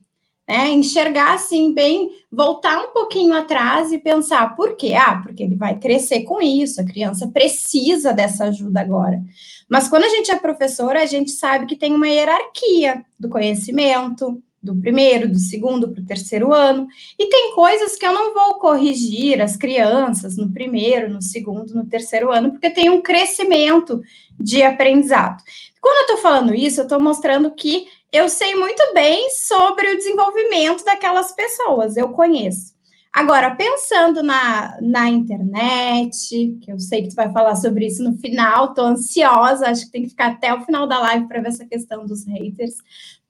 É, 0.46 0.68
enxergar 0.68 1.32
assim 1.32 1.72
bem, 1.72 2.10
voltar 2.30 2.78
um 2.78 2.92
pouquinho 2.92 3.32
atrás 3.32 3.90
e 3.92 3.98
pensar 3.98 4.54
por 4.54 4.76
quê? 4.76 4.92
Ah, 4.92 5.22
porque 5.22 5.42
ele 5.42 5.56
vai 5.56 5.78
crescer 5.78 6.24
com 6.24 6.40
isso, 6.42 6.82
a 6.82 6.84
criança 6.84 7.26
precisa 7.28 8.12
dessa 8.12 8.44
ajuda 8.44 8.78
agora. 8.78 9.22
Mas 9.66 9.88
quando 9.88 10.04
a 10.04 10.08
gente 10.10 10.30
é 10.30 10.36
professora, 10.36 11.02
a 11.02 11.06
gente 11.06 11.30
sabe 11.30 11.64
que 11.64 11.76
tem 11.76 11.94
uma 11.94 12.08
hierarquia 12.08 13.02
do 13.18 13.30
conhecimento, 13.30 14.42
do 14.64 14.74
primeiro, 14.74 15.28
do 15.28 15.38
segundo 15.38 15.90
para 15.90 16.00
o 16.00 16.06
terceiro 16.06 16.52
ano. 16.52 16.88
E 17.18 17.28
tem 17.28 17.54
coisas 17.54 17.96
que 17.96 18.06
eu 18.06 18.12
não 18.14 18.32
vou 18.32 18.54
corrigir 18.54 19.42
as 19.42 19.56
crianças 19.56 20.36
no 20.36 20.50
primeiro, 20.50 21.12
no 21.12 21.20
segundo, 21.20 21.74
no 21.74 21.86
terceiro 21.86 22.32
ano, 22.32 22.50
porque 22.50 22.70
tem 22.70 22.88
um 22.88 23.02
crescimento 23.02 24.02
de 24.40 24.62
aprendizado. 24.62 25.42
Quando 25.80 25.96
eu 25.96 26.02
estou 26.02 26.16
falando 26.16 26.54
isso, 26.54 26.80
eu 26.80 26.84
estou 26.84 27.00
mostrando 27.00 27.50
que 27.50 27.86
eu 28.10 28.28
sei 28.28 28.54
muito 28.54 28.82
bem 28.94 29.28
sobre 29.30 29.90
o 29.90 29.96
desenvolvimento 29.98 30.84
daquelas 30.84 31.32
pessoas, 31.32 31.96
eu 31.96 32.08
conheço. 32.08 32.74
Agora, 33.14 33.54
pensando 33.54 34.24
na, 34.24 34.76
na 34.82 35.08
internet, 35.08 36.58
que 36.60 36.72
eu 36.72 36.80
sei 36.80 37.02
que 37.02 37.10
tu 37.10 37.14
vai 37.14 37.30
falar 37.30 37.54
sobre 37.54 37.86
isso 37.86 38.02
no 38.02 38.18
final, 38.18 38.70
estou 38.70 38.86
ansiosa, 38.86 39.68
acho 39.68 39.84
que 39.84 39.92
tem 39.92 40.02
que 40.02 40.08
ficar 40.08 40.32
até 40.32 40.52
o 40.52 40.62
final 40.62 40.84
da 40.84 40.98
live 40.98 41.28
para 41.28 41.40
ver 41.40 41.46
essa 41.46 41.64
questão 41.64 42.04
dos 42.04 42.26
haters. 42.26 42.74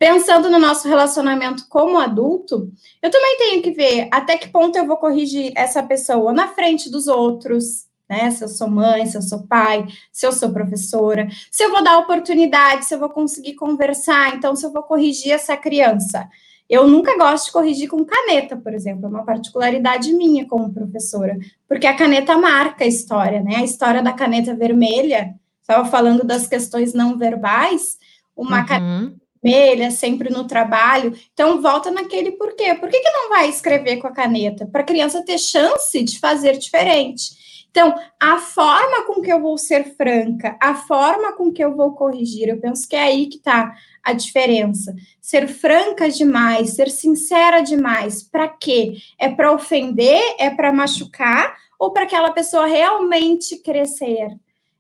Pensando 0.04 0.50
no 0.50 0.58
nosso 0.58 0.86
relacionamento 0.86 1.66
como 1.66 1.96
adulto, 1.96 2.70
eu 3.02 3.10
também 3.10 3.38
tenho 3.38 3.62
que 3.62 3.70
ver 3.70 4.06
até 4.12 4.36
que 4.36 4.50
ponto 4.50 4.76
eu 4.76 4.86
vou 4.86 4.98
corrigir 4.98 5.50
essa 5.56 5.82
pessoa 5.82 6.30
na 6.30 6.48
frente 6.48 6.90
dos 6.90 7.06
outros, 7.06 7.86
né? 8.06 8.30
Se 8.30 8.44
eu 8.44 8.48
sou 8.48 8.68
mãe, 8.68 9.06
se 9.06 9.16
eu 9.16 9.22
sou 9.22 9.46
pai, 9.46 9.86
se 10.12 10.26
eu 10.26 10.32
sou 10.32 10.52
professora, 10.52 11.26
se 11.50 11.64
eu 11.64 11.70
vou 11.70 11.82
dar 11.82 11.96
oportunidade, 11.96 12.84
se 12.84 12.94
eu 12.94 12.98
vou 12.98 13.08
conseguir 13.08 13.54
conversar, 13.54 14.36
então 14.36 14.54
se 14.54 14.66
eu 14.66 14.70
vou 14.70 14.82
corrigir 14.82 15.32
essa 15.32 15.56
criança 15.56 16.28
eu 16.68 16.88
nunca 16.88 17.16
gosto 17.18 17.46
de 17.46 17.52
corrigir 17.52 17.88
com 17.88 18.04
caneta, 18.06 18.56
por 18.56 18.72
exemplo, 18.72 19.04
é 19.04 19.08
uma 19.08 19.24
particularidade 19.24 20.12
minha 20.14 20.46
como 20.46 20.72
professora, 20.72 21.38
porque 21.68 21.86
a 21.86 21.94
caneta 21.94 22.38
marca 22.38 22.84
a 22.84 22.86
história, 22.86 23.42
né? 23.42 23.56
A 23.56 23.64
história 23.64 24.02
da 24.02 24.12
caneta 24.12 24.54
vermelha, 24.54 25.34
estava 25.60 25.86
falando 25.86 26.24
das 26.24 26.46
questões 26.46 26.94
não 26.94 27.18
verbais, 27.18 27.98
uma 28.34 28.60
uhum. 28.60 28.66
caneta 28.66 29.23
vermelha 29.44 29.90
sempre 29.90 30.30
no 30.30 30.46
trabalho, 30.46 31.12
então 31.32 31.60
volta 31.60 31.90
naquele 31.90 32.32
porquê. 32.32 32.74
Por 32.74 32.88
que, 32.88 32.98
que 32.98 33.10
não 33.10 33.28
vai 33.28 33.48
escrever 33.48 33.98
com 33.98 34.06
a 34.06 34.12
caneta? 34.12 34.66
Para 34.66 34.80
a 34.80 34.86
criança 34.86 35.22
ter 35.22 35.38
chance 35.38 36.02
de 36.02 36.18
fazer 36.18 36.56
diferente. 36.56 37.44
Então, 37.70 37.94
a 38.20 38.38
forma 38.38 39.04
com 39.04 39.20
que 39.20 39.32
eu 39.32 39.40
vou 39.40 39.58
ser 39.58 39.96
franca, 39.96 40.56
a 40.62 40.74
forma 40.74 41.32
com 41.32 41.52
que 41.52 41.62
eu 41.62 41.76
vou 41.76 41.92
corrigir, 41.92 42.48
eu 42.48 42.60
penso 42.60 42.88
que 42.88 42.96
é 42.96 43.02
aí 43.02 43.26
que 43.26 43.36
está 43.36 43.74
a 44.02 44.12
diferença. 44.12 44.94
Ser 45.20 45.48
franca 45.48 46.08
demais, 46.08 46.74
ser 46.74 46.88
sincera 46.88 47.60
demais, 47.60 48.22
para 48.22 48.48
quê? 48.48 48.94
É 49.18 49.28
para 49.28 49.52
ofender? 49.52 50.22
É 50.38 50.50
para 50.50 50.72
machucar? 50.72 51.56
Ou 51.76 51.92
para 51.92 52.04
aquela 52.04 52.30
pessoa 52.30 52.66
realmente 52.66 53.56
crescer? 53.58 54.28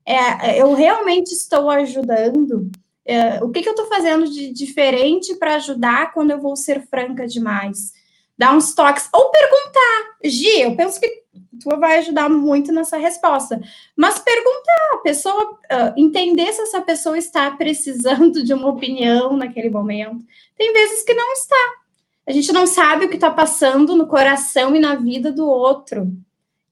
É, 0.06 0.60
eu 0.60 0.72
realmente 0.74 1.32
estou 1.32 1.68
ajudando? 1.70 2.70
É, 3.06 3.42
o 3.44 3.50
que, 3.50 3.62
que 3.62 3.68
eu 3.68 3.74
estou 3.74 3.86
fazendo 3.86 4.28
de 4.28 4.50
diferente 4.52 5.34
para 5.34 5.56
ajudar 5.56 6.12
quando 6.12 6.30
eu 6.30 6.40
vou 6.40 6.56
ser 6.56 6.86
franca 6.88 7.26
demais? 7.26 7.92
Dar 8.36 8.56
uns 8.56 8.74
toques, 8.74 9.08
ou 9.12 9.30
perguntar. 9.30 10.16
Gi, 10.24 10.62
eu 10.62 10.74
penso 10.74 10.98
que 10.98 11.24
tu 11.60 11.78
vai 11.78 11.98
ajudar 11.98 12.28
muito 12.28 12.72
nessa 12.72 12.96
resposta. 12.96 13.60
Mas 13.96 14.18
perguntar, 14.18 15.02
pessoa, 15.02 15.52
uh, 15.52 15.92
entender 15.96 16.52
se 16.52 16.62
essa 16.62 16.80
pessoa 16.80 17.18
está 17.18 17.50
precisando 17.56 18.42
de 18.42 18.52
uma 18.52 18.68
opinião 18.68 19.36
naquele 19.36 19.70
momento. 19.70 20.24
Tem 20.56 20.72
vezes 20.72 21.04
que 21.04 21.14
não 21.14 21.32
está. 21.32 21.74
A 22.26 22.32
gente 22.32 22.52
não 22.52 22.66
sabe 22.66 23.04
o 23.04 23.08
que 23.08 23.16
está 23.16 23.30
passando 23.30 23.94
no 23.94 24.06
coração 24.06 24.74
e 24.74 24.80
na 24.80 24.94
vida 24.94 25.30
do 25.30 25.46
outro 25.46 26.10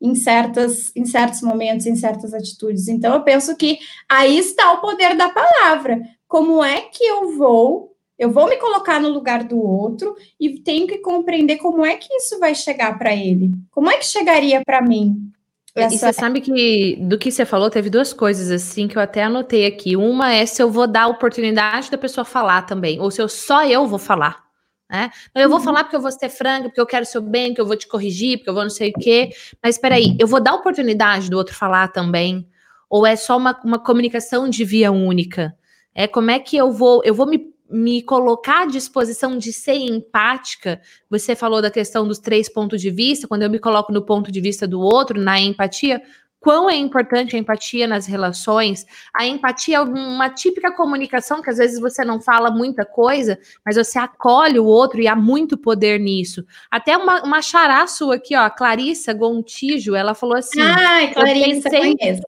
em, 0.02 0.14
certas, 0.14 0.90
em 0.96 1.04
certos 1.04 1.42
momentos, 1.42 1.86
em 1.86 1.94
certas 1.94 2.34
atitudes. 2.34 2.88
Então, 2.88 3.14
eu 3.14 3.22
penso 3.22 3.54
que 3.56 3.78
aí 4.08 4.36
está 4.38 4.72
o 4.72 4.80
poder 4.80 5.16
da 5.16 5.28
palavra. 5.28 6.00
Como 6.32 6.64
é 6.64 6.80
que 6.80 7.04
eu 7.04 7.36
vou 7.36 7.94
eu 8.18 8.30
vou 8.30 8.48
me 8.48 8.56
colocar 8.56 8.98
no 8.98 9.10
lugar 9.10 9.44
do 9.44 9.60
outro 9.60 10.16
e 10.40 10.58
tenho 10.60 10.86
que 10.86 10.96
compreender 10.96 11.58
como 11.58 11.84
é 11.84 11.94
que 11.96 12.08
isso 12.14 12.38
vai 12.38 12.54
chegar 12.54 12.96
para 12.96 13.14
ele. 13.14 13.50
Como 13.70 13.90
é 13.90 13.98
que 13.98 14.06
chegaria 14.06 14.62
para 14.64 14.80
mim? 14.80 15.30
Essa... 15.74 15.94
E 15.94 15.98
você 15.98 16.12
sabe 16.14 16.40
que 16.40 16.96
do 17.02 17.18
que 17.18 17.30
você 17.30 17.44
falou, 17.44 17.68
teve 17.68 17.90
duas 17.90 18.14
coisas 18.14 18.50
assim 18.50 18.88
que 18.88 18.96
eu 18.96 19.02
até 19.02 19.24
anotei 19.24 19.66
aqui. 19.66 19.94
Uma 19.94 20.32
é 20.32 20.46
se 20.46 20.62
eu 20.62 20.70
vou 20.70 20.86
dar 20.86 21.02
a 21.02 21.08
oportunidade 21.08 21.90
da 21.90 21.98
pessoa 21.98 22.24
falar 22.24 22.62
também, 22.62 22.98
ou 22.98 23.10
se 23.10 23.20
eu 23.20 23.28
só 23.28 23.66
eu 23.66 23.86
vou 23.86 23.98
falar. 23.98 24.42
Né? 24.90 25.10
Eu 25.34 25.50
vou 25.50 25.58
uhum. 25.58 25.64
falar 25.64 25.84
porque 25.84 25.96
eu 25.96 26.00
vou 26.00 26.12
ser 26.12 26.30
franca, 26.30 26.70
porque 26.70 26.80
eu 26.80 26.86
quero 26.86 27.04
seu 27.04 27.20
bem, 27.20 27.52
que 27.52 27.60
eu 27.60 27.66
vou 27.66 27.76
te 27.76 27.86
corrigir, 27.86 28.38
porque 28.38 28.48
eu 28.48 28.54
vou 28.54 28.62
não 28.62 28.70
sei 28.70 28.88
o 28.88 28.98
quê. 28.98 29.32
Mas 29.62 29.74
espera 29.74 29.96
aí, 29.96 30.16
eu 30.18 30.26
vou 30.26 30.40
dar 30.40 30.52
a 30.52 30.56
oportunidade 30.56 31.28
do 31.28 31.36
outro 31.36 31.54
falar 31.54 31.88
também? 31.88 32.48
Ou 32.88 33.06
é 33.06 33.16
só 33.16 33.36
uma, 33.36 33.60
uma 33.62 33.78
comunicação 33.78 34.48
de 34.48 34.64
via 34.64 34.90
única? 34.90 35.54
É 35.94 36.06
como 36.06 36.30
é 36.30 36.38
que 36.38 36.56
eu 36.56 36.72
vou, 36.72 37.02
eu 37.04 37.14
vou 37.14 37.26
me 37.26 37.52
me 37.72 38.02
colocar 38.02 38.64
à 38.64 38.66
disposição 38.66 39.38
de 39.38 39.50
ser 39.50 39.76
empática. 39.76 40.78
Você 41.08 41.34
falou 41.34 41.62
da 41.62 41.70
questão 41.70 42.06
dos 42.06 42.18
três 42.18 42.46
pontos 42.46 42.82
de 42.82 42.90
vista, 42.90 43.26
quando 43.26 43.42
eu 43.42 43.50
me 43.50 43.58
coloco 43.58 43.90
no 43.90 44.02
ponto 44.02 44.30
de 44.30 44.42
vista 44.42 44.68
do 44.68 44.78
outro, 44.78 45.18
na 45.18 45.40
empatia, 45.40 46.02
quão 46.38 46.68
é 46.68 46.76
importante 46.76 47.34
a 47.34 47.38
empatia 47.38 47.86
nas 47.86 48.04
relações. 48.04 48.84
A 49.14 49.24
empatia 49.24 49.76
é 49.76 49.80
uma 49.80 50.28
típica 50.28 50.72
comunicação 50.72 51.40
que 51.40 51.48
às 51.48 51.56
vezes 51.56 51.80
você 51.80 52.04
não 52.04 52.20
fala 52.20 52.50
muita 52.50 52.84
coisa, 52.84 53.38
mas 53.64 53.76
você 53.76 53.98
acolhe 53.98 54.58
o 54.58 54.66
outro 54.66 55.00
e 55.00 55.06
há 55.06 55.16
muito 55.16 55.56
poder 55.56 55.98
nisso. 55.98 56.44
Até 56.70 56.96
uma, 56.96 57.22
uma 57.22 57.40
xará 57.40 57.86
sua 57.86 58.16
aqui, 58.16 58.36
ó, 58.36 58.50
Clarissa 58.50 59.14
Gontijo, 59.14 59.94
ela 59.94 60.14
falou 60.14 60.36
assim. 60.36 60.60
Ai, 60.60 61.14
Clarissa, 61.14 61.70
pensei, 61.70 61.96
conheço. 61.96 62.22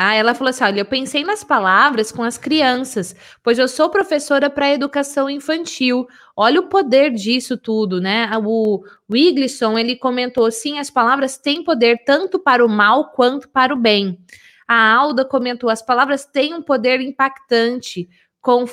Ah, 0.00 0.14
ela 0.14 0.32
falou 0.32 0.50
assim: 0.50 0.62
olha, 0.62 0.80
eu 0.82 0.84
pensei 0.84 1.24
nas 1.24 1.42
palavras 1.42 2.12
com 2.12 2.22
as 2.22 2.38
crianças, 2.38 3.16
pois 3.42 3.58
eu 3.58 3.66
sou 3.66 3.90
professora 3.90 4.48
para 4.48 4.72
educação 4.72 5.28
infantil. 5.28 6.06
Olha 6.36 6.60
o 6.60 6.68
poder 6.68 7.10
disso 7.10 7.56
tudo, 7.56 8.00
né? 8.00 8.30
O 8.44 8.84
Wiglisson, 9.10 9.76
ele 9.76 9.96
comentou 9.96 10.46
assim: 10.46 10.78
as 10.78 10.88
palavras 10.88 11.36
têm 11.36 11.64
poder 11.64 12.04
tanto 12.06 12.38
para 12.38 12.64
o 12.64 12.68
mal 12.68 13.10
quanto 13.10 13.48
para 13.48 13.74
o 13.74 13.76
bem. 13.76 14.16
A 14.68 14.94
Alda 14.94 15.24
comentou: 15.24 15.68
as 15.68 15.82
palavras 15.82 16.24
têm 16.24 16.54
um 16.54 16.62
poder 16.62 17.00
impactante 17.00 18.08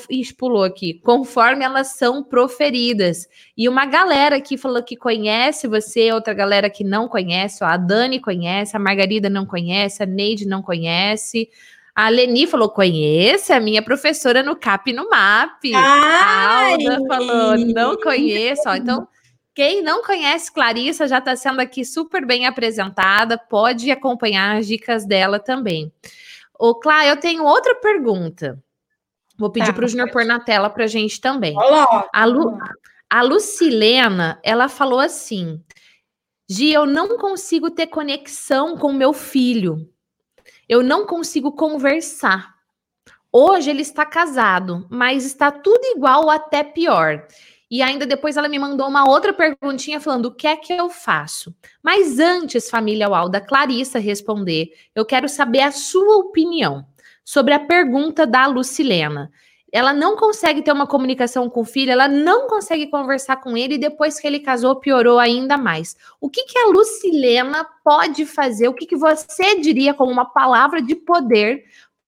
e 0.09 0.33
pulou 0.33 0.63
aqui, 0.63 0.93
conforme 0.93 1.65
elas 1.65 1.95
são 1.97 2.23
proferidas. 2.23 3.27
E 3.57 3.67
uma 3.67 3.85
galera 3.85 4.39
que 4.39 4.57
falou 4.57 4.81
que 4.81 4.95
conhece 4.95 5.67
você, 5.67 6.11
outra 6.11 6.33
galera 6.33 6.69
que 6.69 6.83
não 6.83 7.07
conhece, 7.07 7.63
ó, 7.63 7.67
a 7.67 7.77
Dani 7.77 8.19
conhece, 8.19 8.75
a 8.75 8.79
Margarida 8.79 9.29
não 9.29 9.45
conhece, 9.45 10.01
a 10.01 10.05
Neide 10.05 10.47
não 10.47 10.61
conhece. 10.61 11.49
A 11.95 12.09
Leni 12.09 12.45
falou: 12.45 12.69
conhece 12.69 13.53
a 13.53 13.59
minha 13.59 13.81
professora 13.81 14.43
no 14.43 14.55
CAP 14.55 14.91
no 14.91 15.09
MAP. 15.09 15.73
Ai. 15.73 15.81
A 15.81 16.71
Alda 16.71 17.07
falou: 17.07 17.57
não 17.57 17.95
conheço. 17.95 18.63
Ó, 18.67 18.75
então, 18.75 19.07
quem 19.53 19.81
não 19.81 20.03
conhece 20.03 20.51
Clarissa 20.51 21.07
já 21.07 21.19
está 21.19 21.35
sendo 21.37 21.61
aqui 21.61 21.85
super 21.85 22.25
bem 22.25 22.45
apresentada, 22.45 23.37
pode 23.37 23.89
acompanhar 23.89 24.57
as 24.57 24.67
dicas 24.67 25.05
dela 25.05 25.39
também. 25.39 25.91
Ô, 26.59 26.75
Clá, 26.75 27.05
eu 27.07 27.17
tenho 27.17 27.45
outra 27.45 27.75
pergunta. 27.75 28.61
Vou 29.37 29.49
pedir 29.49 29.67
tá, 29.67 29.73
para 29.73 29.85
o 29.85 29.87
Júnior 29.87 30.11
pôr 30.11 30.25
na 30.25 30.39
tela 30.39 30.69
para 30.69 30.85
a 30.85 30.87
gente 30.87 31.19
também. 31.19 31.55
Olá. 31.57 32.07
A, 32.13 32.25
Lu, 32.25 32.57
a 33.09 33.21
Lucilena, 33.21 34.39
ela 34.43 34.69
falou 34.69 34.99
assim: 34.99 35.61
Gi, 36.49 36.71
eu 36.71 36.85
não 36.85 37.17
consigo 37.17 37.69
ter 37.69 37.87
conexão 37.87 38.77
com 38.77 38.93
meu 38.93 39.11
filho. 39.11 39.89
Eu 40.67 40.81
não 40.81 41.05
consigo 41.05 41.51
conversar. 41.51 42.55
Hoje 43.31 43.69
ele 43.69 43.81
está 43.81 44.05
casado, 44.05 44.87
mas 44.89 45.25
está 45.25 45.51
tudo 45.51 45.83
igual 45.95 46.23
ou 46.23 46.31
até 46.31 46.63
pior. 46.63 47.27
E 47.69 47.81
ainda 47.81 48.05
depois 48.05 48.37
ela 48.37 48.47
me 48.47 48.57
mandou 48.57 48.87
uma 48.87 49.09
outra 49.09 49.33
perguntinha 49.33 49.99
falando 49.99 50.27
o 50.27 50.33
que 50.33 50.47
é 50.47 50.55
que 50.55 50.71
eu 50.71 50.89
faço. 50.89 51.53
Mas 51.83 52.19
antes, 52.19 52.69
família 52.69 53.09
Uau, 53.09 53.27
da 53.27 53.41
Clarissa 53.41 53.99
responder, 53.99 54.69
eu 54.95 55.03
quero 55.03 55.27
saber 55.27 55.61
a 55.61 55.71
sua 55.71 56.17
opinião 56.17 56.85
sobre 57.25 57.55
a 57.55 57.59
pergunta 57.59 58.25
da 58.25 58.45
Lucilena. 58.45 59.31
Ela 59.71 59.91
não 59.91 60.15
consegue 60.15 60.61
ter 60.61 60.71
uma 60.71 60.87
comunicação 60.87 61.49
com 61.49 61.61
o 61.61 61.65
filho, 61.65 61.91
ela 61.91 62.07
não 62.07 62.47
consegue 62.47 62.87
conversar 62.87 63.37
com 63.37 63.57
ele, 63.57 63.75
e 63.75 63.79
depois 63.79 64.17
que 64.17 64.25
ele 64.25 64.39
casou, 64.39 64.77
piorou 64.77 65.19
ainda 65.19 65.57
mais. 65.57 65.97
O 66.21 66.29
que, 66.29 66.45
que 66.45 66.57
a 66.57 66.67
Lucilena 66.67 67.67
pode 67.83 68.25
fazer? 68.25 68.69
O 68.69 68.73
que, 68.73 68.85
que 68.85 68.95
você 68.95 69.59
diria 69.59 69.93
como 69.93 70.11
uma 70.11 70.23
palavra 70.23 70.81
de 70.81 70.95
poder 70.95 71.65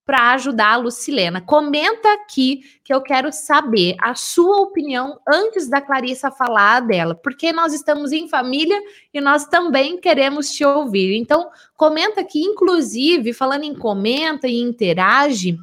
para 0.08 0.32
ajudar 0.32 0.72
a 0.72 0.78
Lucilena. 0.78 1.42
Comenta 1.42 2.14
aqui 2.14 2.62
que 2.82 2.94
eu 2.94 3.02
quero 3.02 3.30
saber 3.34 3.94
a 4.02 4.16
sua 4.16 4.62
opinião 4.62 5.20
antes 5.28 5.68
da 5.68 5.82
Clarissa 5.82 6.32
falar 6.32 6.80
dela, 6.80 7.14
porque 7.14 7.52
nós 7.52 7.74
estamos 7.74 8.14
em 8.14 8.30
família 8.30 8.82
e 9.14 9.20
nós 9.20 9.46
também 9.46 10.00
queremos 10.00 10.50
te 10.50 10.64
ouvir. 10.64 11.18
Então, 11.18 11.50
comenta 11.76 12.22
aqui, 12.22 12.40
inclusive, 12.40 13.34
falando 13.34 13.66
em 13.66 13.76
comenta 13.76 14.48
e 14.48 14.62
interage, 14.62 15.58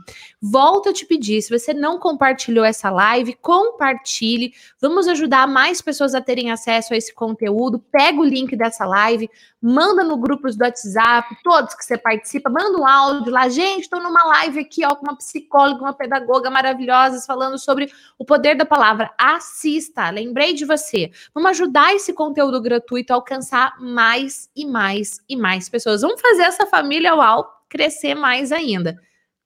volto 0.47 0.91
a 0.91 0.93
te 0.93 1.07
pedir, 1.07 1.41
se 1.41 1.49
você 1.49 1.73
não 1.73 1.99
compartilhou 1.99 2.67
essa 2.67 2.91
live, 2.91 3.33
compartilhe. 3.41 4.53
Vamos 4.79 5.09
ajudar 5.09 5.49
mais 5.49 5.81
pessoas 5.81 6.15
a 6.15 6.21
terem 6.21 6.51
acesso 6.51 6.93
a 6.93 6.97
esse 6.99 7.15
conteúdo. 7.15 7.79
Pega 7.79 8.21
o 8.21 8.25
link 8.25 8.55
dessa 8.55 8.85
live, 8.85 9.31
manda 9.61 10.05
no 10.05 10.19
grupos 10.19 10.55
do 10.55 10.63
WhatsApp, 10.63 11.35
todos 11.43 11.75
que 11.75 11.83
você 11.83 11.97
participa, 11.97 12.51
manda 12.51 12.79
um 12.79 12.87
áudio 12.87 13.33
lá. 13.33 13.49
Gente, 13.49 13.85
estou 13.85 14.03
numa 14.03 14.23
live 14.23 14.61
aqui, 14.61 14.85
ó, 14.85 14.95
com 14.95 15.07
uma 15.07 15.17
psicóloga, 15.17 15.81
uma 15.81 15.95
pedagoga 15.95 16.51
maravilhosas 16.51 17.25
falando 17.25 17.59
sobre 17.59 17.91
o 18.19 18.25
poder 18.25 18.55
da 18.55 18.67
palavra. 18.67 19.15
Assista, 19.17 20.11
lembrei 20.11 20.53
de 20.53 20.67
você. 20.67 21.11
Vamos 21.35 21.53
ajudar 21.53 21.95
esse 21.95 22.13
conteúdo 22.13 22.61
gratuito 22.61 23.15
a 23.15 23.17
alcançar 23.17 23.81
mais 23.81 24.51
e 24.55 24.67
mais 24.67 25.23
e 25.27 25.37
mais 25.37 25.71
pessoas. 25.71 26.03
Vamos 26.03 26.21
fazer 26.21 26.43
essa 26.43 26.67
família 26.67 27.15
UAU 27.15 27.47
crescer 27.67 28.15
mais 28.15 28.53
ainda. 28.53 29.01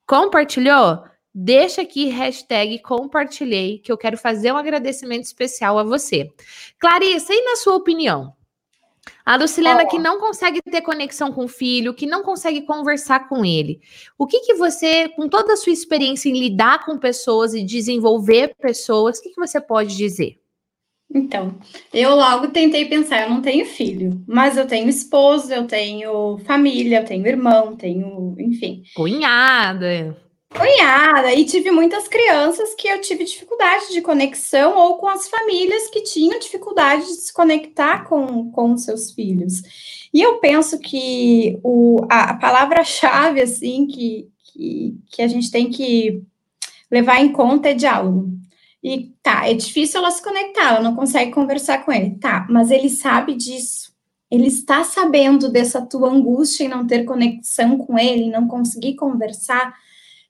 Compartilhou? 0.08 1.04
Deixa 1.34 1.82
aqui 1.82 2.06
hashtag 2.06 2.78
compartilhei, 2.78 3.78
que 3.78 3.92
eu 3.92 3.98
quero 3.98 4.16
fazer 4.16 4.50
um 4.50 4.56
agradecimento 4.56 5.24
especial 5.24 5.78
a 5.78 5.82
você. 5.82 6.32
Clarissa, 6.78 7.34
e 7.34 7.44
na 7.44 7.56
sua 7.56 7.76
opinião? 7.76 8.32
A 9.24 9.36
Lucilena 9.36 9.86
que 9.86 9.98
não 9.98 10.18
consegue 10.18 10.62
ter 10.62 10.80
conexão 10.80 11.30
com 11.30 11.44
o 11.44 11.48
filho, 11.48 11.92
que 11.92 12.06
não 12.06 12.22
consegue 12.22 12.62
conversar 12.62 13.28
com 13.28 13.44
ele. 13.44 13.82
O 14.16 14.26
que 14.26 14.40
que 14.40 14.54
você, 14.54 15.10
com 15.10 15.28
toda 15.28 15.52
a 15.52 15.56
sua 15.58 15.74
experiência 15.74 16.30
em 16.30 16.40
lidar 16.40 16.86
com 16.86 16.96
pessoas 16.96 17.52
e 17.52 17.62
desenvolver 17.62 18.54
pessoas, 18.58 19.18
o 19.18 19.22
que, 19.22 19.28
que 19.28 19.40
você 19.40 19.60
pode 19.60 19.94
dizer? 19.94 20.40
Então, 21.10 21.54
eu 21.92 22.14
logo 22.14 22.48
tentei 22.48 22.84
pensar, 22.84 23.22
eu 23.22 23.30
não 23.30 23.40
tenho 23.40 23.64
filho, 23.64 24.22
mas 24.26 24.58
eu 24.58 24.66
tenho 24.66 24.88
esposo, 24.88 25.52
eu 25.52 25.66
tenho 25.66 26.38
família, 26.44 27.00
eu 27.00 27.04
tenho 27.04 27.26
irmão, 27.26 27.74
tenho, 27.74 28.34
enfim. 28.38 28.82
Cunhada. 28.94 30.16
Cunhada, 30.50 31.34
e 31.34 31.44
tive 31.44 31.70
muitas 31.70 32.08
crianças 32.08 32.74
que 32.74 32.88
eu 32.88 33.00
tive 33.00 33.24
dificuldade 33.24 33.92
de 33.92 34.02
conexão, 34.02 34.76
ou 34.76 34.96
com 34.96 35.06
as 35.06 35.28
famílias 35.28 35.88
que 35.88 36.02
tinham 36.02 36.38
dificuldade 36.38 37.06
de 37.06 37.14
se 37.14 37.32
conectar 37.32 38.04
com, 38.04 38.50
com 38.50 38.76
seus 38.76 39.12
filhos. 39.12 39.62
E 40.12 40.20
eu 40.20 40.38
penso 40.38 40.78
que 40.78 41.58
o, 41.62 42.06
a, 42.10 42.30
a 42.30 42.34
palavra-chave, 42.34 43.40
assim, 43.42 43.86
que, 43.86 44.28
que, 44.52 44.94
que 45.10 45.22
a 45.22 45.28
gente 45.28 45.50
tem 45.50 45.70
que 45.70 46.22
levar 46.90 47.20
em 47.20 47.30
conta 47.30 47.70
é 47.70 47.74
diálogo. 47.74 48.37
E 48.82 49.12
tá, 49.22 49.48
é 49.48 49.54
difícil 49.54 49.98
ela 49.98 50.10
se 50.10 50.22
conectar, 50.22 50.70
ela 50.70 50.80
não 50.80 50.94
consegue 50.94 51.32
conversar 51.32 51.84
com 51.84 51.92
ele. 51.92 52.16
Tá, 52.16 52.46
mas 52.48 52.70
ele 52.70 52.88
sabe 52.88 53.34
disso. 53.34 53.92
Ele 54.30 54.46
está 54.46 54.84
sabendo 54.84 55.50
dessa 55.50 55.80
tua 55.84 56.10
angústia 56.10 56.64
em 56.64 56.68
não 56.68 56.86
ter 56.86 57.04
conexão 57.04 57.78
com 57.78 57.98
ele, 57.98 58.30
não 58.30 58.46
conseguir 58.46 58.94
conversar. 58.94 59.74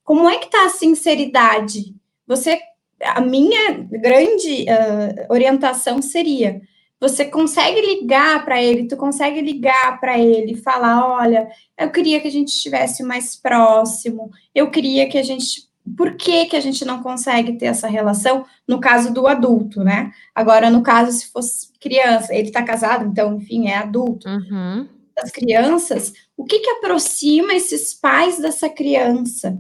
Como 0.05 0.29
é 0.29 0.39
que 0.39 0.47
está 0.47 0.67
a 0.67 0.71
sinceridade? 0.71 1.95
Você, 2.27 2.61
a 3.03 3.21
minha 3.21 3.73
grande 3.73 4.65
uh, 4.65 5.33
orientação 5.33 6.01
seria: 6.01 6.63
você 7.01 7.25
consegue 7.25 7.81
ligar 7.81 8.45
para 8.45 8.63
ele, 8.63 8.89
tu 8.89 8.97
consegue 8.97 9.41
ligar 9.41 10.01
para 10.01 10.19
ele 10.19 10.57
falar, 10.57 11.07
olha, 11.07 11.49
eu 11.79 11.91
queria 11.91 12.21
que 12.21 12.29
a 12.29 12.33
gente 12.33 12.49
estivesse 12.49 13.03
mais 13.03 13.37
próximo, 13.37 14.31
eu 14.55 14.71
queria 14.71 15.09
que 15.09 15.19
a 15.19 15.23
gente 15.23 15.68
por 15.97 16.17
que, 16.17 16.47
que 16.47 16.57
a 16.57 16.61
gente 16.61 16.85
não 16.85 17.03
consegue 17.03 17.55
ter 17.55 17.67
essa 17.67 17.89
relação 17.89 18.45
no 18.67 18.81
caso 18.81 19.13
do 19.13 19.27
adulto, 19.27 19.83
né? 19.83 20.13
Agora, 20.35 20.71
no 20.71 20.83
caso, 20.83 21.13
se 21.13 21.31
fosse 21.31 21.73
criança, 21.81 22.35
ele 22.35 22.49
está 22.49 22.63
casado, 22.63 23.07
então, 23.07 23.37
enfim, 23.37 23.69
é 23.69 23.77
adulto. 23.77 24.29
Uhum. 24.29 24.89
Das 25.17 25.31
crianças, 25.31 26.13
o 26.37 26.45
que 26.45 26.61
que 26.61 26.71
aproxima 26.71 27.53
esses 27.55 27.93
pais 27.93 28.39
dessa 28.39 28.69
criança? 28.69 29.59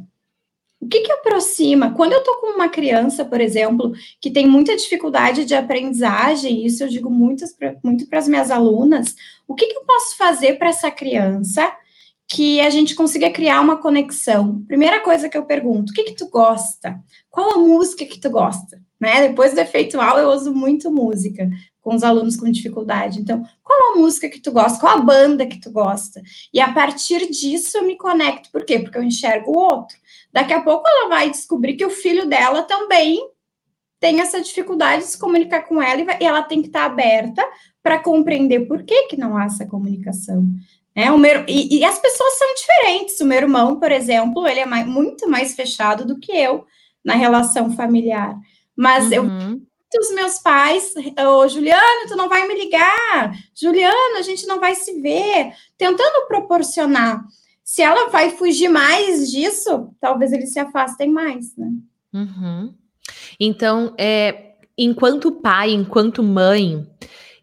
O 0.80 0.86
que 0.86 1.00
que 1.00 1.10
aproxima? 1.10 1.92
Quando 1.92 2.12
eu 2.12 2.22
tô 2.22 2.36
com 2.36 2.54
uma 2.54 2.68
criança, 2.68 3.24
por 3.24 3.40
exemplo, 3.40 3.92
que 4.20 4.30
tem 4.30 4.46
muita 4.46 4.76
dificuldade 4.76 5.44
de 5.44 5.54
aprendizagem, 5.54 6.64
isso 6.64 6.84
eu 6.84 6.88
digo 6.88 7.10
muitas, 7.10 7.56
muito 7.82 8.06
para 8.06 8.20
as 8.20 8.28
minhas 8.28 8.50
alunas, 8.50 9.16
o 9.46 9.56
que 9.56 9.66
que 9.66 9.76
eu 9.76 9.84
posso 9.84 10.16
fazer 10.16 10.54
para 10.54 10.68
essa 10.68 10.90
criança 10.90 11.68
que 12.28 12.60
a 12.60 12.68
gente 12.68 12.94
consiga 12.94 13.30
criar 13.30 13.60
uma 13.62 13.78
conexão. 13.78 14.62
Primeira 14.68 15.00
coisa 15.00 15.30
que 15.30 15.38
eu 15.38 15.46
pergunto, 15.46 15.90
o 15.90 15.94
que 15.94 16.04
que 16.04 16.14
tu 16.14 16.28
gosta? 16.28 17.00
Qual 17.30 17.54
a 17.54 17.58
música 17.58 18.04
que 18.04 18.20
tu 18.20 18.28
gosta? 18.28 18.78
Né? 19.00 19.28
Depois 19.28 19.54
do 19.54 19.60
efeitual, 19.60 20.18
eu 20.18 20.28
uso 20.28 20.54
muito 20.54 20.90
música 20.90 21.48
com 21.80 21.94
os 21.94 22.02
alunos 22.02 22.36
com 22.36 22.50
dificuldade. 22.50 23.20
Então, 23.20 23.42
qual 23.64 23.94
a 23.94 23.96
música 23.96 24.28
que 24.28 24.40
tu 24.40 24.52
gosta? 24.52 24.78
Qual 24.78 24.98
a 24.98 25.00
banda 25.00 25.46
que 25.46 25.58
tu 25.58 25.70
gosta? 25.70 26.20
E 26.52 26.60
a 26.60 26.70
partir 26.70 27.30
disso 27.30 27.78
eu 27.78 27.86
me 27.86 27.96
conecto. 27.96 28.50
Por 28.52 28.62
quê? 28.62 28.78
Porque 28.78 28.98
eu 28.98 29.02
enxergo 29.02 29.52
o 29.52 29.58
outro. 29.58 29.96
Daqui 30.30 30.52
a 30.52 30.60
pouco 30.60 30.86
ela 30.86 31.08
vai 31.08 31.30
descobrir 31.30 31.76
que 31.76 31.86
o 31.86 31.90
filho 31.90 32.28
dela 32.28 32.62
também 32.62 33.18
tem 33.98 34.20
essa 34.20 34.40
dificuldade 34.40 35.02
de 35.02 35.08
se 35.08 35.18
comunicar 35.18 35.62
com 35.62 35.82
ela 35.82 36.02
e 36.20 36.24
ela 36.24 36.42
tem 36.42 36.60
que 36.60 36.68
estar 36.68 36.84
aberta 36.84 37.42
para 37.82 37.98
compreender 37.98 38.66
por 38.66 38.82
que, 38.82 39.08
que 39.08 39.16
não 39.16 39.36
há 39.36 39.46
essa 39.46 39.66
comunicação. 39.66 40.46
É, 40.98 41.12
o 41.12 41.16
meu, 41.16 41.44
e, 41.46 41.78
e, 41.78 41.84
as 41.84 41.96
pessoas 41.96 42.36
são 42.36 42.54
diferentes. 42.54 43.20
O 43.20 43.24
meu 43.24 43.38
irmão, 43.38 43.78
por 43.78 43.92
exemplo, 43.92 44.48
ele 44.48 44.58
é 44.58 44.66
mais, 44.66 44.84
muito 44.84 45.30
mais 45.30 45.54
fechado 45.54 46.04
do 46.04 46.18
que 46.18 46.32
eu 46.32 46.66
na 47.04 47.14
relação 47.14 47.70
familiar. 47.70 48.36
Mas 48.76 49.04
uhum. 49.12 49.12
eu 49.12 49.68
os 50.00 50.12
meus 50.12 50.40
pais, 50.40 50.92
oh, 51.24 51.48
Juliano, 51.48 52.08
tu 52.08 52.16
não 52.16 52.28
vai 52.28 52.46
me 52.46 52.54
ligar, 52.54 53.32
Juliano, 53.54 54.18
a 54.18 54.22
gente 54.22 54.46
não 54.46 54.60
vai 54.60 54.74
se 54.74 55.00
ver, 55.00 55.52
tentando 55.78 56.26
proporcionar. 56.26 57.24
Se 57.64 57.80
ela 57.80 58.10
vai 58.10 58.30
fugir 58.30 58.68
mais 58.68 59.30
disso, 59.30 59.90
talvez 60.00 60.32
eles 60.32 60.52
se 60.52 60.58
afastem 60.58 61.10
mais, 61.10 61.56
né? 61.56 61.70
Uhum. 62.12 62.74
Então, 63.38 63.94
é, 63.96 64.56
enquanto 64.76 65.32
pai, 65.32 65.70
enquanto 65.70 66.22
mãe, 66.22 66.86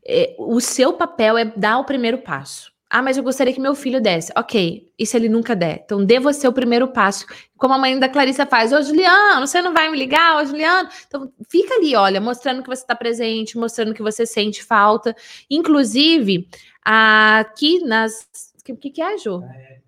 é, 0.05 0.35
o 0.37 0.59
seu 0.59 0.93
papel 0.93 1.37
é 1.37 1.45
dar 1.45 1.79
o 1.79 1.85
primeiro 1.85 2.19
passo. 2.19 2.74
Ah, 2.89 3.01
mas 3.01 3.17
eu 3.17 3.23
gostaria 3.23 3.53
que 3.53 3.59
meu 3.59 3.73
filho 3.73 3.99
desse. 3.99 4.31
Ok, 4.37 4.91
e 4.97 5.05
se 5.05 5.17
ele 5.17 5.27
nunca 5.27 5.55
der? 5.55 5.81
Então, 5.83 6.05
dê 6.05 6.19
você 6.19 6.47
o 6.47 6.53
primeiro 6.53 6.87
passo. 6.87 7.25
Como 7.57 7.73
a 7.73 7.77
mãe 7.77 7.97
da 7.99 8.07
Clarissa 8.07 8.45
faz. 8.45 8.71
Ô, 8.71 8.81
Juliano, 8.81 9.47
você 9.47 9.61
não 9.61 9.73
vai 9.73 9.89
me 9.89 9.97
ligar? 9.97 10.37
Ô, 10.37 10.45
Juliano. 10.45 10.87
Então, 11.07 11.31
fica 11.49 11.73
ali, 11.75 11.95
olha, 11.95 12.21
mostrando 12.21 12.61
que 12.61 12.69
você 12.69 12.83
está 12.83 12.95
presente, 12.95 13.57
mostrando 13.57 13.93
que 13.93 14.03
você 14.03 14.25
sente 14.25 14.63
falta. 14.63 15.15
Inclusive, 15.49 16.47
aqui 16.83 17.79
nas. 17.83 18.27
O 18.69 18.75
que, 18.75 18.89
que 18.91 19.01
é, 19.01 19.17
Ju? 19.17 19.43
É. 19.43 19.85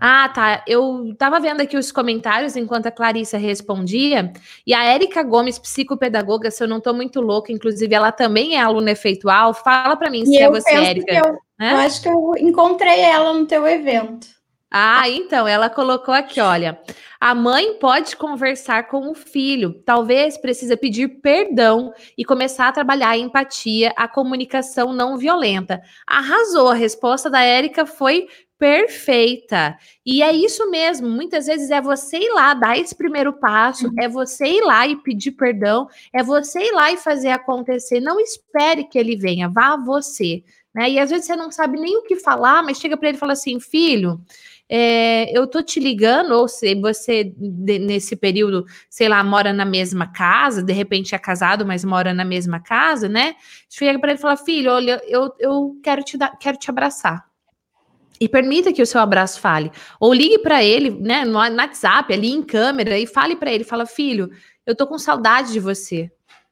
Ah, 0.00 0.28
tá. 0.28 0.62
Eu 0.66 1.14
tava 1.18 1.40
vendo 1.40 1.60
aqui 1.60 1.76
os 1.76 1.90
comentários 1.90 2.56
enquanto 2.56 2.86
a 2.86 2.90
Clarissa 2.90 3.36
respondia, 3.36 4.32
e 4.66 4.72
a 4.72 4.84
Érica 4.84 5.22
Gomes, 5.22 5.58
psicopedagoga, 5.58 6.50
se 6.50 6.62
eu 6.62 6.68
não 6.68 6.80
tô 6.80 6.94
muito 6.94 7.20
louca, 7.20 7.52
inclusive 7.52 7.92
ela 7.92 8.12
também 8.12 8.56
é 8.56 8.60
aluna 8.60 8.92
efeitual, 8.92 9.52
fala 9.52 9.96
para 9.96 10.10
mim 10.10 10.22
e 10.22 10.26
se 10.26 10.38
é 10.38 10.48
você, 10.48 10.70
Érica. 10.70 11.38
Eu, 11.58 11.66
né? 11.66 11.72
eu 11.72 11.76
acho 11.78 12.02
que 12.02 12.08
eu 12.08 12.34
encontrei 12.38 13.00
ela 13.00 13.32
no 13.32 13.46
teu 13.46 13.66
evento. 13.66 14.38
Ah, 14.70 15.08
então, 15.08 15.48
ela 15.48 15.70
colocou 15.70 16.12
aqui, 16.12 16.42
olha, 16.42 16.78
a 17.18 17.34
mãe 17.34 17.78
pode 17.78 18.14
conversar 18.16 18.86
com 18.86 19.10
o 19.10 19.14
filho, 19.14 19.72
talvez 19.84 20.36
precisa 20.36 20.76
pedir 20.76 21.08
perdão 21.22 21.92
e 22.18 22.24
começar 22.24 22.68
a 22.68 22.72
trabalhar 22.72 23.10
a 23.10 23.16
empatia, 23.16 23.94
a 23.96 24.06
comunicação 24.06 24.92
não 24.92 25.16
violenta. 25.16 25.80
Arrasou, 26.06 26.68
a 26.68 26.74
resposta 26.74 27.30
da 27.30 27.40
Érica 27.42 27.86
foi 27.86 28.28
perfeita. 28.58 29.78
E 30.04 30.22
é 30.22 30.32
isso 30.32 30.68
mesmo, 30.70 31.08
muitas 31.08 31.46
vezes 31.46 31.70
é 31.70 31.80
você 31.80 32.18
ir 32.18 32.32
lá 32.34 32.52
dar 32.52 32.76
esse 32.76 32.94
primeiro 32.94 33.32
passo, 33.32 33.86
uhum. 33.86 33.94
é 34.00 34.08
você 34.08 34.46
ir 34.46 34.62
lá 34.62 34.86
e 34.86 34.96
pedir 34.96 35.32
perdão, 35.32 35.88
é 36.12 36.22
você 36.22 36.60
ir 36.60 36.72
lá 36.72 36.92
e 36.92 36.96
fazer 36.98 37.30
acontecer. 37.30 38.00
Não 38.00 38.20
espere 38.20 38.84
que 38.84 38.98
ele 38.98 39.16
venha, 39.16 39.48
vá 39.48 39.76
você. 39.76 40.42
Né? 40.74 40.90
E 40.90 40.98
às 40.98 41.10
vezes 41.10 41.26
você 41.26 41.36
não 41.36 41.50
sabe 41.50 41.78
nem 41.78 41.96
o 41.96 42.02
que 42.02 42.16
falar, 42.16 42.62
mas 42.62 42.78
chega 42.78 42.96
para 42.96 43.08
ele 43.08 43.16
e 43.16 43.20
fala 43.20 43.32
assim: 43.32 43.58
filho. 43.60 44.20
É, 44.70 45.32
eu 45.36 45.46
tô 45.46 45.62
te 45.62 45.80
ligando, 45.80 46.32
ou 46.32 46.46
se 46.46 46.74
você 46.74 47.32
nesse 47.38 48.14
período, 48.14 48.66
sei 48.90 49.08
lá, 49.08 49.24
mora 49.24 49.50
na 49.50 49.64
mesma 49.64 50.12
casa, 50.12 50.62
de 50.62 50.74
repente 50.74 51.14
é 51.14 51.18
casado, 51.18 51.64
mas 51.64 51.86
mora 51.86 52.12
na 52.12 52.24
mesma 52.24 52.60
casa, 52.60 53.08
né? 53.08 53.34
Chega 53.70 53.98
para 53.98 54.10
ele 54.10 54.18
e 54.18 54.22
fala: 54.22 54.36
filho, 54.36 54.70
olha, 54.70 55.00
eu, 55.06 55.32
eu 55.38 55.80
quero 55.82 56.02
te 56.02 56.18
dar, 56.18 56.36
quero 56.38 56.58
te 56.58 56.68
abraçar 56.70 57.28
e 58.20 58.28
permita 58.28 58.72
que 58.72 58.82
o 58.82 58.86
seu 58.86 59.00
abraço 59.00 59.40
fale. 59.40 59.70
Ou 60.00 60.12
ligue 60.12 60.38
para 60.38 60.62
ele, 60.62 60.90
né, 60.90 61.24
no 61.24 61.38
WhatsApp, 61.38 62.12
ali 62.12 62.30
em 62.32 62.42
câmera, 62.42 62.98
e 62.98 63.06
fale 63.06 63.36
para 63.36 63.52
ele, 63.52 63.64
fala, 63.64 63.86
filho, 63.86 64.30
eu 64.66 64.74
tô 64.74 64.86
com 64.86 64.98
saudade 64.98 65.52
de 65.52 65.60
você. 65.60 66.10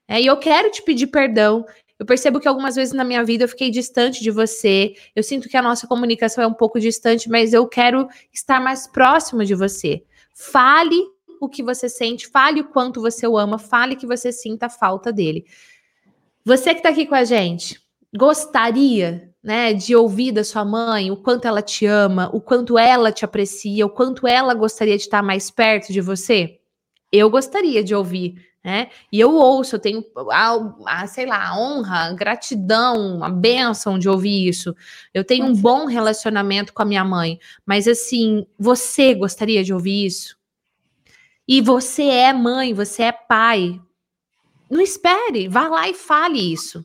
É, 0.09 0.21
e 0.21 0.27
eu 0.27 0.37
quero 0.37 0.71
te 0.71 0.83
pedir 0.83 1.09
perdão. 1.09 1.67
Eu 1.99 2.05
percebo 2.05 2.39
que 2.39 2.47
algumas 2.47 2.77
vezes 2.77 2.93
na 2.93 3.05
minha 3.05 3.25
vida 3.25 3.45
eu 3.45 3.49
fiquei 3.49 3.71
distante 3.71 4.23
de 4.23 4.31
você. 4.31 4.95
Eu 5.15 5.23
sinto 5.23 5.49
que 5.49 5.57
a 5.57 5.63
nossa 5.63 5.87
comunicação 5.87 6.45
é 6.45 6.47
um 6.47 6.55
pouco 6.55 6.79
distante, 6.79 7.29
mas 7.29 7.53
eu 7.53 7.67
quero 7.67 8.09
estar 8.33 8.61
mais 8.61 8.87
próximo 8.87 9.45
de 9.45 9.55
você. 9.55 10.03
Fale 10.35 10.97
o 11.41 11.49
que 11.49 11.63
você 11.63 11.89
sente, 11.89 12.27
fale 12.29 12.61
o 12.61 12.69
quanto 12.69 13.01
você 13.01 13.27
o 13.27 13.39
ama, 13.39 13.59
fale 13.59 13.97
que 13.97 14.07
você 14.07 14.31
sinta 14.31 14.67
a 14.67 14.71
falta 14.71 15.13
dele. 15.13 15.47
Você 16.45 16.73
que 16.73 16.81
está 16.81 16.91
aqui 16.91 17.07
com 17.07 17.15
a 17.15 17.25
gente, 17.25 17.81
gostaria 18.15 19.33
né, 19.43 19.73
de 19.73 19.95
ouvir 19.95 20.33
da 20.33 20.45
sua 20.45 20.65
mãe 20.65 21.11
o 21.11 21.17
quanto 21.17 21.47
ela 21.47 21.63
te 21.63 21.87
ama, 21.87 22.31
o 22.33 22.41
quanto 22.41 22.79
ela 22.79 23.13
te 23.13 23.25
aprecia, 23.25 23.87
o 23.87 23.91
quanto 23.91 24.27
ela 24.27 24.55
gostaria 24.55 24.97
de 24.97 25.03
estar 25.03 25.23
mais 25.23 25.51
perto 25.51 25.93
de 25.93 26.01
você? 26.01 26.59
Eu 27.13 27.31
gostaria 27.31 27.83
de 27.83 27.95
ouvir, 27.95 28.46
né? 28.67 28.89
E 29.13 29.21
eu 29.21 29.33
ouço, 29.33 29.77
eu 29.77 29.79
tenho 29.79 30.05
a, 30.29 30.75
a, 30.87 31.07
sei 31.07 31.25
lá, 31.25 31.51
a 31.51 31.57
honra, 31.57 32.07
a 32.07 32.13
gratidão, 32.13 33.23
a 33.23 33.29
bênção 33.29 33.97
de 33.97 34.09
ouvir 34.09 34.49
isso. 34.49 34.75
Eu 35.15 35.23
tenho 35.23 35.47
um 35.47 35.55
bom 35.55 35.87
relacionamento 35.87 36.75
com 36.75 36.83
a 36.83 36.85
minha 36.85 37.05
mãe, 37.05 37.39
mas 37.65 37.87
assim, 37.87 38.45
você 38.59 39.15
gostaria 39.15 39.63
de 39.63 39.73
ouvir 39.73 40.07
isso? 40.07 40.37
E 41.47 41.61
você 41.61 42.07
é 42.07 42.33
mãe, 42.33 42.75
você 42.75 43.05
é 43.05 43.13
pai. 43.13 43.81
Não 44.69 44.81
espere, 44.81 45.47
vá 45.47 45.69
lá 45.69 45.89
e 45.89 45.95
fale 45.95 46.53
isso. 46.53 46.85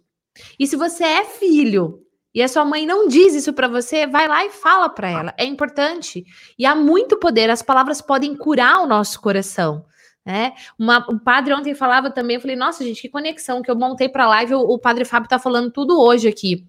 E 0.60 0.68
se 0.68 0.76
você 0.76 1.04
é 1.04 1.26
filho 1.26 2.06
e 2.32 2.44
a 2.44 2.48
sua 2.48 2.64
mãe 2.64 2.86
não 2.86 3.08
diz 3.08 3.34
isso 3.34 3.54
para 3.54 3.68
você, 3.68 4.06
vai 4.06 4.28
lá 4.28 4.46
e 4.46 4.52
fala 4.52 4.88
para 4.88 5.10
ela. 5.10 5.34
É 5.36 5.46
importante. 5.46 6.24
E 6.60 6.64
há 6.64 6.76
muito 6.76 7.18
poder. 7.18 7.50
As 7.50 7.64
palavras 7.64 8.04
podem 8.04 8.36
curar 8.36 8.82
o 8.82 8.86
nosso 8.86 9.20
coração. 9.20 9.84
Né? 10.26 10.54
Uma, 10.78 11.00
o 11.10 11.20
padre 11.20 11.54
ontem 11.54 11.74
falava 11.74 12.12
também, 12.12 12.36
eu 12.36 12.42
falei, 12.42 12.56
nossa, 12.56 12.84
gente, 12.84 13.02
que 13.02 13.10
conexão 13.10 13.62
que 13.62 13.72
eu 13.72 13.76
montei 13.76 14.08
para 14.08 14.28
live, 14.28 14.54
o, 14.54 14.60
o, 14.60 14.78
padre 14.78 15.04
Fábio 15.04 15.30
tá 15.30 15.40
falando 15.40 15.72
tudo 15.72 16.00
hoje 16.00 16.28
aqui. 16.28 16.68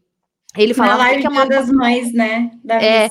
Ele 0.56 0.74
falava 0.74 0.98
Na 0.98 1.04
live 1.04 1.20
que 1.20 1.26
é 1.26 1.30
uma 1.30 1.46
das 1.46 1.70
mães, 1.70 2.12
né? 2.12 2.50
é, 2.70 3.10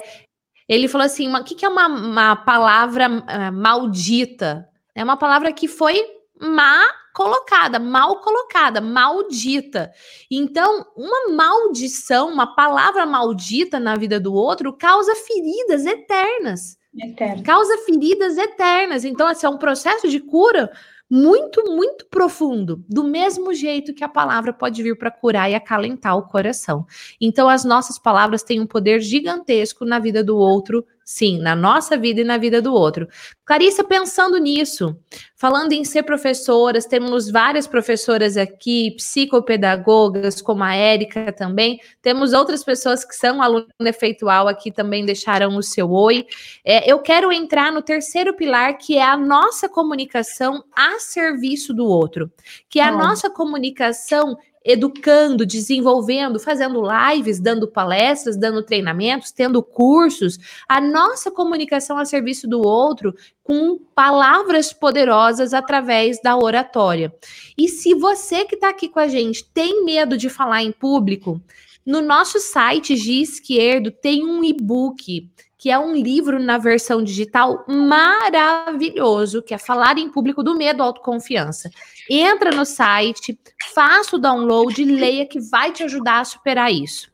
ele 0.67 0.87
falou 0.87 1.05
assim, 1.05 1.31
o 1.33 1.43
que, 1.43 1.55
que 1.55 1.65
é 1.65 1.69
uma, 1.69 1.87
uma 1.87 2.35
palavra 2.35 3.09
uh, 3.09 3.51
maldita? 3.53 4.67
É 4.95 5.03
uma 5.03 5.17
palavra 5.17 5.51
que 5.51 5.67
foi 5.67 6.01
má 6.39 6.85
colocada, 7.13 7.77
mal 7.77 8.21
colocada, 8.21 8.81
maldita. 8.81 9.91
Então, 10.29 10.85
uma 10.95 11.29
maldição, 11.29 12.29
uma 12.29 12.55
palavra 12.55 13.05
maldita 13.05 13.79
na 13.79 13.95
vida 13.95 14.19
do 14.19 14.33
outro 14.33 14.73
causa 14.73 15.13
feridas 15.15 15.85
eternas. 15.85 16.77
Eterno. 16.97 17.43
Causa 17.43 17.77
feridas 17.85 18.37
eternas. 18.37 19.05
Então, 19.05 19.29
esse 19.29 19.45
é 19.45 19.49
um 19.49 19.57
processo 19.57 20.09
de 20.09 20.19
cura 20.19 20.71
muito, 21.09 21.63
muito 21.65 22.05
profundo, 22.05 22.85
do 22.87 23.03
mesmo 23.03 23.53
jeito 23.53 23.93
que 23.93 24.03
a 24.03 24.07
palavra 24.07 24.53
pode 24.53 24.81
vir 24.81 24.97
para 24.97 25.11
curar 25.11 25.51
e 25.51 25.55
acalentar 25.55 26.17
o 26.17 26.25
coração. 26.25 26.85
Então, 27.19 27.49
as 27.49 27.65
nossas 27.65 27.99
palavras 27.99 28.43
têm 28.43 28.61
um 28.61 28.65
poder 28.65 29.01
gigantesco 29.01 29.83
na 29.83 29.99
vida 29.99 30.23
do 30.23 30.37
outro 30.37 30.85
Sim, 31.11 31.39
na 31.39 31.57
nossa 31.57 31.97
vida 31.97 32.21
e 32.21 32.23
na 32.23 32.37
vida 32.37 32.61
do 32.61 32.73
outro. 32.73 33.05
Clarissa, 33.45 33.83
pensando 33.83 34.37
nisso, 34.37 34.97
falando 35.35 35.73
em 35.73 35.83
ser 35.83 36.03
professoras, 36.03 36.85
temos 36.85 37.29
várias 37.29 37.67
professoras 37.67 38.37
aqui, 38.37 38.91
psicopedagogas, 38.91 40.41
como 40.41 40.63
a 40.63 40.73
Érica 40.73 41.33
também. 41.33 41.81
Temos 42.01 42.31
outras 42.31 42.63
pessoas 42.63 43.03
que 43.03 43.13
são 43.13 43.41
aluno 43.41 43.67
efeitual 43.81 44.47
aqui 44.47 44.71
também 44.71 45.05
deixaram 45.05 45.57
o 45.57 45.61
seu 45.61 45.91
oi. 45.91 46.25
É, 46.63 46.89
eu 46.89 46.99
quero 46.99 47.29
entrar 47.29 47.73
no 47.73 47.81
terceiro 47.81 48.33
pilar, 48.33 48.77
que 48.77 48.97
é 48.97 49.03
a 49.03 49.17
nossa 49.17 49.67
comunicação 49.67 50.63
a 50.73 50.97
serviço 50.97 51.73
do 51.73 51.85
outro, 51.85 52.31
que 52.69 52.79
é 52.79 52.83
a 52.83 52.91
nossa 52.91 53.29
comunicação 53.29 54.37
educando, 54.63 55.45
desenvolvendo, 55.45 56.39
fazendo 56.39 56.81
lives, 56.81 57.39
dando 57.39 57.67
palestras, 57.67 58.37
dando 58.37 58.63
treinamentos, 58.63 59.31
tendo 59.31 59.63
cursos, 59.63 60.37
a 60.67 60.79
nossa 60.79 61.31
comunicação 61.31 61.97
a 61.97 62.05
serviço 62.05 62.47
do 62.47 62.61
outro 62.61 63.13
com 63.43 63.79
palavras 63.95 64.71
poderosas 64.71 65.53
através 65.53 66.21
da 66.21 66.37
oratória. 66.37 67.13
E 67.57 67.67
se 67.67 67.95
você 67.95 68.45
que 68.45 68.55
está 68.55 68.69
aqui 68.69 68.87
com 68.87 68.99
a 68.99 69.07
gente 69.07 69.43
tem 69.51 69.83
medo 69.83 70.17
de 70.17 70.29
falar 70.29 70.63
em 70.63 70.71
público, 70.71 71.41
no 71.85 72.01
nosso 72.01 72.39
site 72.39 72.95
de 72.95 73.91
tem 73.91 74.23
um 74.23 74.43
e-book 74.43 75.29
que 75.61 75.69
é 75.69 75.77
um 75.77 75.93
livro 75.95 76.39
na 76.39 76.57
versão 76.57 77.03
digital 77.03 77.63
maravilhoso, 77.67 79.43
que 79.43 79.53
é 79.53 79.59
Falar 79.59 79.95
em 79.99 80.09
Público 80.09 80.41
do 80.41 80.55
Medo 80.55 80.81
Autoconfiança. 80.81 81.69
Entra 82.09 82.49
no 82.49 82.65
site, 82.65 83.37
faça 83.75 84.15
o 84.15 84.19
download, 84.19 84.83
leia 84.83 85.23
que 85.27 85.39
vai 85.39 85.71
te 85.71 85.83
ajudar 85.83 86.21
a 86.21 86.25
superar 86.25 86.73
isso. 86.73 87.11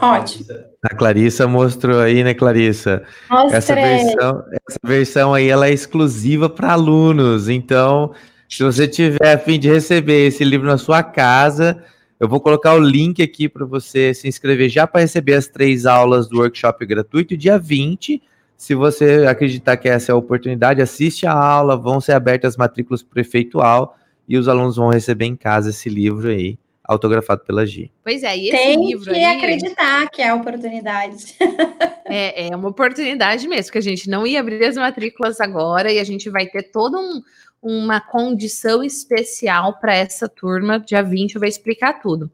Ótimo. 0.00 0.44
A 0.84 0.94
Clarissa 0.94 1.48
mostrou 1.48 1.98
aí, 1.98 2.22
né, 2.22 2.32
Clarissa? 2.32 3.02
Essa 3.50 3.74
versão, 3.74 4.44
essa 4.68 4.78
versão 4.84 5.34
aí 5.34 5.48
ela 5.48 5.66
é 5.66 5.72
exclusiva 5.72 6.48
para 6.48 6.74
alunos. 6.74 7.48
Então, 7.48 8.14
se 8.48 8.62
você 8.62 8.86
tiver 8.86 9.32
a 9.34 9.36
fim 9.36 9.58
de 9.58 9.68
receber 9.68 10.28
esse 10.28 10.44
livro 10.44 10.68
na 10.68 10.78
sua 10.78 11.02
casa, 11.02 11.82
eu 12.20 12.28
vou 12.28 12.38
colocar 12.38 12.74
o 12.74 12.78
link 12.78 13.22
aqui 13.22 13.48
para 13.48 13.64
você 13.64 14.12
se 14.12 14.28
inscrever 14.28 14.68
já 14.68 14.86
para 14.86 15.00
receber 15.00 15.32
as 15.32 15.48
três 15.48 15.86
aulas 15.86 16.28
do 16.28 16.38
workshop 16.38 16.84
gratuito. 16.84 17.34
Dia 17.34 17.58
20, 17.58 18.22
se 18.58 18.74
você 18.74 19.24
acreditar 19.26 19.78
que 19.78 19.88
essa 19.88 20.12
é 20.12 20.12
a 20.12 20.16
oportunidade, 20.16 20.82
assiste 20.82 21.26
a 21.26 21.32
aula, 21.32 21.78
vão 21.78 21.98
ser 21.98 22.12
abertas 22.12 22.52
as 22.52 22.56
matrículas 22.58 23.02
prefeitual 23.02 23.96
e 24.28 24.36
os 24.36 24.48
alunos 24.48 24.76
vão 24.76 24.90
receber 24.90 25.24
em 25.24 25.34
casa 25.34 25.70
esse 25.70 25.88
livro 25.88 26.28
aí, 26.28 26.58
autografado 26.84 27.40
pela 27.42 27.64
Gi. 27.64 27.90
Pois 28.04 28.22
é, 28.22 28.36
e 28.36 28.50
esse 28.50 28.56
Tem 28.56 28.86
livro 28.86 29.14
que 29.14 29.18
aí... 29.18 29.38
acreditar 29.38 30.10
que 30.10 30.20
é 30.20 30.28
a 30.28 30.34
oportunidade. 30.34 31.36
é, 32.04 32.48
é 32.48 32.54
uma 32.54 32.68
oportunidade 32.68 33.48
mesmo, 33.48 33.64
porque 33.64 33.78
a 33.78 33.82
gente 33.82 34.10
não 34.10 34.26
ia 34.26 34.40
abrir 34.40 34.62
as 34.62 34.76
matrículas 34.76 35.40
agora 35.40 35.90
e 35.90 35.98
a 35.98 36.04
gente 36.04 36.28
vai 36.28 36.46
ter 36.46 36.64
todo 36.64 36.98
um 36.98 37.22
uma 37.62 38.00
condição 38.00 38.82
especial 38.82 39.78
para 39.78 39.94
essa 39.94 40.28
turma. 40.28 40.80
Dia 40.80 41.02
20 41.02 41.34
eu 41.34 41.40
vou 41.40 41.48
explicar 41.48 42.00
tudo. 42.00 42.30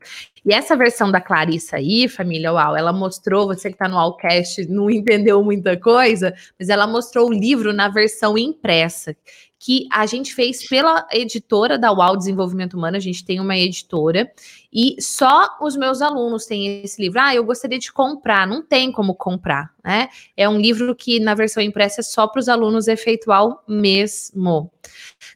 E 0.47 0.53
essa 0.53 0.77
versão 0.77 1.11
da 1.11 1.21
Clarissa 1.21 1.77
aí, 1.77 2.09
família 2.09 2.53
Uau, 2.53 2.77
ela 2.77 2.93
mostrou, 2.93 3.49
você 3.49 3.69
que 3.69 3.75
está 3.75 3.89
no 3.89 3.99
Allcast 3.99 4.65
não 4.71 4.89
entendeu 4.89 5.43
muita 5.43 5.77
coisa, 5.77 6.33
mas 6.57 6.69
ela 6.69 6.87
mostrou 6.87 7.29
o 7.29 7.33
livro 7.33 7.73
na 7.73 7.89
versão 7.89 8.39
impressa, 8.39 9.17
que 9.59 9.89
a 9.91 10.07
gente 10.07 10.33
fez 10.35 10.65
pela 10.69 11.05
editora 11.11 11.77
da 11.77 11.91
UAU 11.91 12.17
Desenvolvimento 12.17 12.75
Humano, 12.75 12.97
a 12.97 13.01
gente 13.01 13.25
tem 13.25 13.41
uma 13.41 13.57
editora, 13.57 14.31
e 14.73 14.95
só 15.01 15.57
os 15.61 15.75
meus 15.75 16.03
alunos 16.03 16.45
têm 16.45 16.83
esse 16.83 17.01
livro. 17.01 17.19
Ah, 17.19 17.35
eu 17.35 17.43
gostaria 17.43 17.79
de 17.79 17.91
comprar, 17.91 18.47
não 18.47 18.63
tem 18.63 18.93
como 18.93 19.15
comprar, 19.15 19.71
né? 19.83 20.09
É 20.37 20.49
um 20.49 20.61
livro 20.61 20.95
que 20.95 21.19
na 21.19 21.35
versão 21.35 21.63
impressa 21.63 22.03
é 22.03 22.05
só 22.05 22.29
para 22.29 22.39
os 22.39 22.49
alunos 22.49 22.87
efeitual 22.87 23.65
mesmo. 23.67 24.71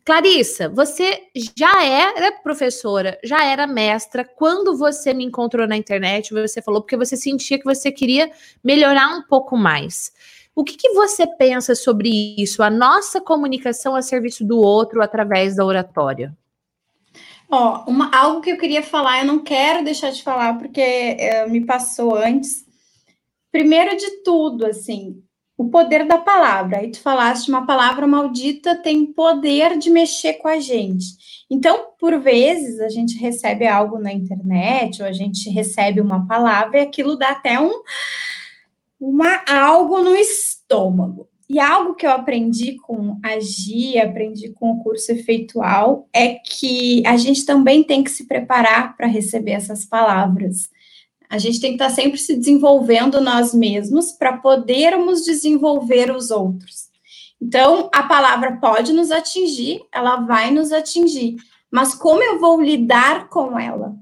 Clarissa, 0.05 0.69
você 0.69 1.23
já 1.57 1.85
era 1.85 2.33
professora, 2.43 3.19
já 3.25 3.43
era 3.45 3.67
mestra. 3.67 4.25
Quando 4.25 4.77
você 4.77 5.00
me 5.15 5.25
encontrou 5.25 5.67
na 5.67 5.77
internet, 5.77 6.33
você 6.33 6.61
falou 6.61 6.83
porque 6.83 6.97
você 6.97 7.17
sentia 7.17 7.59
que 7.59 7.65
você 7.65 7.91
queria 7.91 8.31
melhorar 8.63 9.09
um 9.17 9.23
pouco 9.23 9.57
mais. 9.57 10.13
O 10.55 10.65
que, 10.65 10.77
que, 10.77 10.91
você 10.91 11.27
pensa 11.27 11.75
sobre 11.75 12.11
isso? 12.37 12.63
A 12.63 12.69
nossa 12.69 13.21
comunicação 13.21 13.97
a 13.97 14.03
serviço 14.03 14.45
do 14.45 14.59
outro 14.59 15.03
através 15.03 15.57
da 15.57 15.65
oratória? 15.65 16.37
Ó, 17.49 17.85
uma, 17.87 18.15
algo 18.15 18.41
que 18.41 18.51
eu 18.51 18.59
queria 18.59 18.83
falar, 18.83 19.21
eu 19.21 19.27
não 19.27 19.39
quero 19.39 19.85
deixar 19.85 20.11
de 20.11 20.23
falar 20.23 20.59
porque 20.59 20.81
é, 20.81 21.49
me 21.49 21.65
passou 21.65 22.15
antes. 22.15 22.65
Primeiro 23.51 23.97
de 23.97 24.23
tudo, 24.23 24.67
assim, 24.67 25.23
o 25.61 25.69
poder 25.69 26.07
da 26.07 26.17
palavra. 26.17 26.79
Aí 26.79 26.91
tu 26.91 27.03
falaste, 27.03 27.51
uma 27.51 27.67
palavra 27.67 28.07
maldita 28.07 28.75
tem 28.75 29.05
poder 29.05 29.77
de 29.77 29.91
mexer 29.91 30.35
com 30.35 30.49
a 30.49 30.59
gente. 30.59 31.45
Então, 31.51 31.89
por 31.99 32.19
vezes, 32.19 32.81
a 32.81 32.89
gente 32.89 33.19
recebe 33.19 33.67
algo 33.67 33.99
na 33.99 34.11
internet, 34.11 35.03
ou 35.03 35.07
a 35.07 35.13
gente 35.13 35.51
recebe 35.51 36.01
uma 36.01 36.27
palavra, 36.27 36.79
e 36.79 36.81
aquilo 36.81 37.15
dá 37.15 37.33
até 37.33 37.61
um 37.61 37.73
uma, 38.99 39.45
algo 39.47 39.99
no 40.03 40.17
estômago. 40.17 41.29
E 41.47 41.61
algo 41.61 41.95
que 41.95 42.07
eu 42.07 42.11
aprendi 42.11 42.77
com 42.77 43.19
a 43.23 43.39
Gi, 43.39 43.99
aprendi 43.99 44.55
com 44.55 44.71
o 44.71 44.83
curso 44.83 45.13
efeitual, 45.13 46.09
é 46.11 46.37
que 46.37 47.07
a 47.07 47.19
gente 47.19 47.45
também 47.45 47.85
tem 47.85 48.03
que 48.03 48.11
se 48.11 48.27
preparar 48.27 48.97
para 48.97 49.07
receber 49.07 49.53
essas 49.53 49.85
palavras. 49.85 50.71
A 51.31 51.39
gente 51.39 51.61
tem 51.61 51.71
que 51.71 51.83
estar 51.83 51.91
sempre 51.91 52.19
se 52.19 52.37
desenvolvendo 52.37 53.21
nós 53.21 53.55
mesmos 53.55 54.11
para 54.11 54.39
podermos 54.39 55.25
desenvolver 55.25 56.11
os 56.11 56.31
outros. 56.31 56.91
Então, 57.41 57.89
a 57.95 58.03
palavra 58.03 58.59
pode 58.61 58.93
nos 58.93 59.11
atingir, 59.11 59.81
ela 59.93 60.17
vai 60.17 60.51
nos 60.51 60.73
atingir, 60.73 61.37
mas 61.71 61.95
como 61.95 62.23
eu 62.23 62.39
vou 62.39 62.61
lidar 62.61 63.29
com 63.29 63.59
ela? 63.59 63.97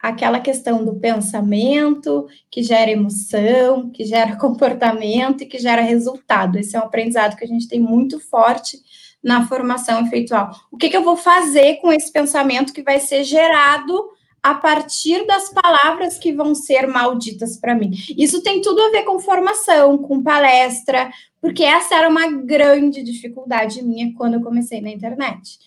aquela 0.00 0.40
questão 0.40 0.82
do 0.84 0.94
pensamento, 0.94 2.26
que 2.50 2.62
gera 2.62 2.90
emoção, 2.90 3.90
que 3.90 4.04
gera 4.04 4.36
comportamento 4.40 5.42
e 5.42 5.46
que 5.46 5.58
gera 5.58 5.82
resultado. 5.82 6.58
Esse 6.58 6.74
é 6.76 6.80
um 6.80 6.84
aprendizado 6.84 7.36
que 7.36 7.44
a 7.44 7.48
gente 7.48 7.68
tem 7.68 7.78
muito 7.78 8.18
forte 8.18 8.78
na 9.22 9.46
formação 9.46 10.00
efeitual. 10.06 10.50
O 10.72 10.78
que, 10.78 10.88
que 10.88 10.96
eu 10.96 11.04
vou 11.04 11.16
fazer 11.16 11.76
com 11.76 11.92
esse 11.92 12.10
pensamento 12.10 12.72
que 12.72 12.82
vai 12.82 12.98
ser 12.98 13.22
gerado 13.22 14.10
a 14.42 14.54
partir 14.54 15.26
das 15.26 15.50
palavras 15.50 16.18
que 16.18 16.32
vão 16.32 16.54
ser 16.54 16.86
malditas 16.86 17.56
para 17.56 17.74
mim? 17.74 17.90
Isso 18.16 18.42
tem 18.42 18.60
tudo 18.60 18.80
a 18.82 18.90
ver 18.90 19.04
com 19.04 19.18
formação, 19.18 19.98
com 19.98 20.22
palestra, 20.22 21.10
porque 21.40 21.62
essa 21.62 21.94
era 21.94 22.08
uma 22.08 22.30
grande 22.30 23.02
dificuldade 23.02 23.82
minha 23.82 24.12
quando 24.14 24.34
eu 24.34 24.42
comecei 24.42 24.80
na 24.80 24.90
internet 24.90 25.58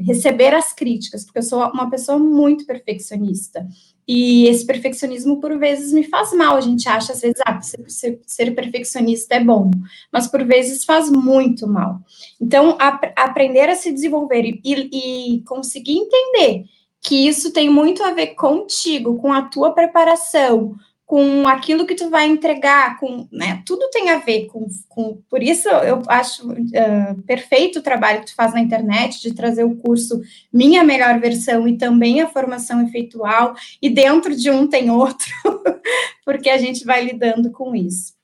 receber 0.00 0.54
as 0.54 0.72
críticas, 0.72 1.24
porque 1.24 1.38
eu 1.38 1.42
sou 1.42 1.62
uma 1.70 1.90
pessoa 1.90 2.18
muito 2.18 2.64
perfeccionista. 2.66 3.66
E 4.08 4.46
esse 4.48 4.66
perfeccionismo, 4.66 5.40
por 5.40 5.56
vezes, 5.58 5.92
me 5.92 6.02
faz 6.04 6.32
mal. 6.32 6.56
A 6.56 6.60
gente 6.60 6.88
acha, 6.88 7.12
às 7.12 7.20
vezes, 7.20 7.40
ah, 7.46 7.60
ser, 7.60 8.20
ser 8.26 8.50
perfeccionista 8.54 9.36
é 9.36 9.44
bom, 9.44 9.70
mas 10.12 10.26
por 10.26 10.44
vezes 10.44 10.84
faz 10.84 11.10
muito 11.10 11.66
mal. 11.68 12.00
Então, 12.40 12.76
ap 12.80 13.12
aprender 13.14 13.68
a 13.68 13.76
se 13.76 13.92
desenvolver 13.92 14.42
e, 14.42 14.60
e, 14.64 15.36
e 15.36 15.42
conseguir 15.42 15.96
entender 15.96 16.64
que 17.00 17.26
isso 17.26 17.52
tem 17.52 17.68
muito 17.70 18.02
a 18.02 18.12
ver 18.12 18.28
contigo, 18.28 19.16
com 19.18 19.32
a 19.32 19.42
tua 19.42 19.72
preparação, 19.72 20.76
com 21.10 21.48
aquilo 21.48 21.84
que 21.84 21.96
tu 21.96 22.08
vai 22.08 22.28
entregar, 22.28 22.96
com, 23.00 23.26
né, 23.32 23.64
tudo 23.66 23.90
tem 23.90 24.10
a 24.10 24.18
ver 24.18 24.46
com, 24.46 24.68
com 24.88 25.20
por 25.28 25.42
isso 25.42 25.68
eu 25.68 26.02
acho 26.06 26.48
uh, 26.48 27.22
perfeito 27.26 27.80
o 27.80 27.82
trabalho 27.82 28.20
que 28.20 28.26
tu 28.26 28.34
faz 28.36 28.54
na 28.54 28.60
internet 28.60 29.20
de 29.20 29.34
trazer 29.34 29.64
o 29.64 29.74
curso 29.74 30.20
Minha 30.52 30.84
Melhor 30.84 31.18
Versão 31.18 31.66
e 31.66 31.76
também 31.76 32.20
a 32.20 32.28
formação 32.28 32.80
efeitual, 32.86 33.56
e 33.82 33.90
dentro 33.90 34.36
de 34.36 34.52
um 34.52 34.68
tem 34.68 34.88
outro, 34.88 35.34
porque 36.24 36.48
a 36.48 36.58
gente 36.58 36.84
vai 36.84 37.04
lidando 37.04 37.50
com 37.50 37.74
isso. 37.74 38.14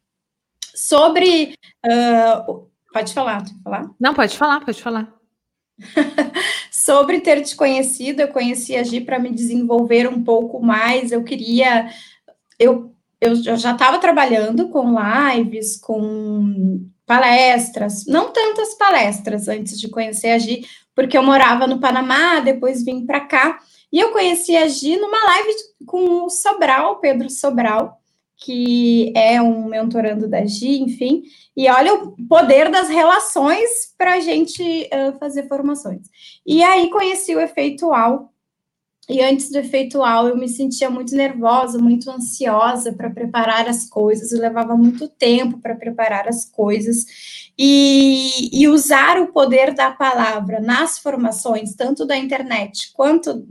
Sobre, 0.72 1.54
uh, 1.84 2.68
pode 2.92 3.12
falar, 3.12 3.38
pode 3.38 3.62
falar? 3.64 3.90
Não, 3.98 4.14
pode 4.14 4.38
falar, 4.38 4.60
pode 4.60 4.80
falar. 4.80 5.15
Sobre 6.70 7.20
ter 7.20 7.42
te 7.42 7.54
conhecido, 7.54 8.22
eu 8.22 8.28
conheci 8.28 8.76
a 8.76 8.82
Gi 8.82 9.00
para 9.00 9.18
me 9.18 9.30
desenvolver 9.30 10.08
um 10.08 10.22
pouco 10.22 10.60
mais, 10.60 11.12
eu 11.12 11.22
queria 11.22 11.90
eu, 12.58 12.94
eu 13.20 13.36
já 13.36 13.72
estava 13.72 13.98
trabalhando 13.98 14.68
com 14.68 14.94
lives, 14.98 15.76
com 15.76 16.86
palestras, 17.04 18.04
não 18.06 18.32
tantas 18.32 18.74
palestras 18.74 19.48
antes 19.48 19.78
de 19.78 19.88
conhecer 19.88 20.30
a 20.30 20.38
Gi, 20.38 20.66
porque 20.94 21.16
eu 21.16 21.22
morava 21.22 21.66
no 21.66 21.80
Panamá, 21.80 22.40
depois 22.40 22.84
vim 22.84 23.06
para 23.06 23.20
cá, 23.20 23.58
e 23.92 24.00
eu 24.00 24.10
conheci 24.10 24.56
a 24.56 24.66
Gi 24.66 24.96
numa 24.96 25.24
live 25.24 25.54
com 25.86 26.24
o 26.24 26.30
Sobral, 26.30 26.98
Pedro 26.98 27.30
Sobral, 27.30 28.00
que 28.36 29.12
é 29.16 29.40
um 29.40 29.64
mentorando 29.66 30.28
da 30.28 30.44
Gi, 30.44 30.80
enfim, 30.80 31.22
e 31.56 31.68
olha 31.70 31.94
o 31.94 32.16
poder 32.28 32.70
das 32.70 32.88
relações 32.88 33.94
para 33.96 34.14
a 34.14 34.20
gente 34.20 34.62
uh, 34.62 35.18
fazer 35.18 35.48
formações. 35.48 36.06
E 36.46 36.62
aí 36.62 36.90
conheci 36.90 37.34
o 37.34 37.40
Efeitual, 37.40 38.32
E 39.08 39.22
antes 39.22 39.50
do 39.52 39.58
efeitual, 39.58 40.28
eu 40.28 40.36
me 40.36 40.48
sentia 40.48 40.90
muito 40.90 41.14
nervosa, 41.14 41.78
muito 41.78 42.10
ansiosa 42.10 42.92
para 42.92 43.08
preparar 43.08 43.68
as 43.68 43.88
coisas, 43.88 44.32
eu 44.32 44.40
levava 44.40 44.76
muito 44.76 45.08
tempo 45.08 45.58
para 45.58 45.76
preparar 45.76 46.26
as 46.28 46.44
coisas. 46.44 47.06
E, 47.56 48.50
e, 48.52 48.68
usar 48.68 49.18
o 49.20 49.28
poder 49.28 49.72
da 49.74 49.92
palavra 49.92 50.60
nas 50.60 50.98
formações, 50.98 51.74
tanto 51.74 52.04
da 52.04 52.16
internet 52.18 52.92
quanto 52.92 53.46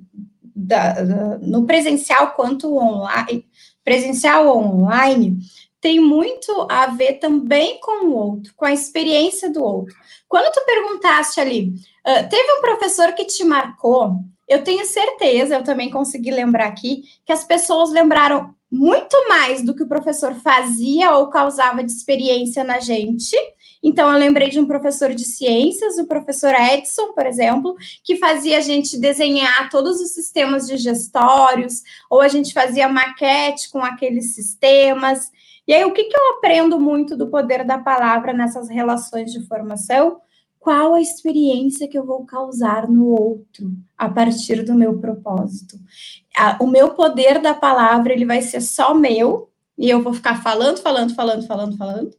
da, 0.56 1.38
no 1.42 1.66
presencial 1.66 2.32
quanto 2.34 2.78
online, 2.78 3.46
presencial 3.86 4.48
ou 4.48 4.58
online, 4.58 5.38
tem 5.80 6.00
muito 6.00 6.68
a 6.70 6.88
ver 6.88 7.20
também 7.20 7.80
com 7.80 8.08
o 8.08 8.16
outro, 8.16 8.54
com 8.56 8.66
a 8.66 8.74
experiência 8.74 9.52
do 9.52 9.64
outro. 9.64 9.96
Quando 10.28 10.52
tu 10.52 10.66
perguntaste 10.66 11.40
ali, 11.40 11.76
uh, 12.06 12.28
teve 12.28 12.52
um 12.54 12.62
professor 12.62 13.14
que 13.14 13.24
te 13.24 13.44
marcou, 13.44 14.16
eu 14.48 14.64
tenho 14.64 14.84
certeza, 14.86 15.56
eu 15.56 15.64
também 15.64 15.92
consegui 15.92 16.32
lembrar 16.32 16.66
aqui, 16.66 17.04
que 17.24 17.32
as 17.32 17.44
pessoas 17.44 17.92
lembraram 17.92 18.54
muito 18.72 19.16
mais 19.30 19.64
do 19.64 19.76
que 19.76 19.84
o 19.84 19.88
professor 19.88 20.34
fazia 20.36 21.16
ou 21.16 21.30
causava 21.30 21.84
de 21.84 21.92
experiência 21.92 22.64
na 22.64 22.80
gente. 22.80 23.38
Então, 23.88 24.12
eu 24.12 24.18
lembrei 24.18 24.50
de 24.50 24.60
um 24.60 24.66
professor 24.66 25.14
de 25.14 25.24
ciências, 25.24 26.00
o 26.00 26.08
professor 26.08 26.52
Edson, 26.56 27.14
por 27.14 27.28
exemplo, 27.28 27.76
que 28.04 28.16
fazia 28.16 28.58
a 28.58 28.62
gente 28.62 28.98
desenhar 28.98 29.70
todos 29.70 30.02
os 30.02 30.10
sistemas 30.10 30.66
digestórios, 30.66 31.84
ou 32.10 32.20
a 32.20 32.28
gente 32.28 32.52
fazia 32.52 32.90
maquete 32.90 33.70
com 33.70 33.78
aqueles 33.78 34.34
sistemas. 34.34 35.30
E 35.68 35.74
aí, 35.74 35.86
o 35.86 35.94
que, 35.94 36.06
que 36.06 36.18
eu 36.18 36.38
aprendo 36.38 36.80
muito 36.80 37.16
do 37.16 37.28
poder 37.28 37.64
da 37.64 37.78
palavra 37.78 38.34
nessas 38.34 38.70
relações 38.70 39.32
de 39.32 39.46
formação? 39.46 40.20
qual 40.58 40.96
a 40.96 41.00
experiência 41.00 41.88
que 41.88 41.96
eu 41.96 42.04
vou 42.04 42.26
causar 42.26 42.90
no 42.90 43.10
outro 43.10 43.72
a 43.96 44.10
partir 44.10 44.66
do 44.66 44.74
meu 44.74 44.98
propósito. 44.98 45.78
O 46.60 46.66
meu 46.66 46.96
poder 46.96 47.40
da 47.40 47.54
palavra, 47.54 48.12
ele 48.12 48.26
vai 48.26 48.42
ser 48.42 48.62
só 48.62 48.92
meu, 48.92 49.48
e 49.78 49.88
eu 49.88 50.02
vou 50.02 50.12
ficar 50.12 50.42
falando, 50.42 50.80
falando, 50.80 51.14
falando, 51.14 51.46
falando, 51.46 51.78
falando, 51.78 52.18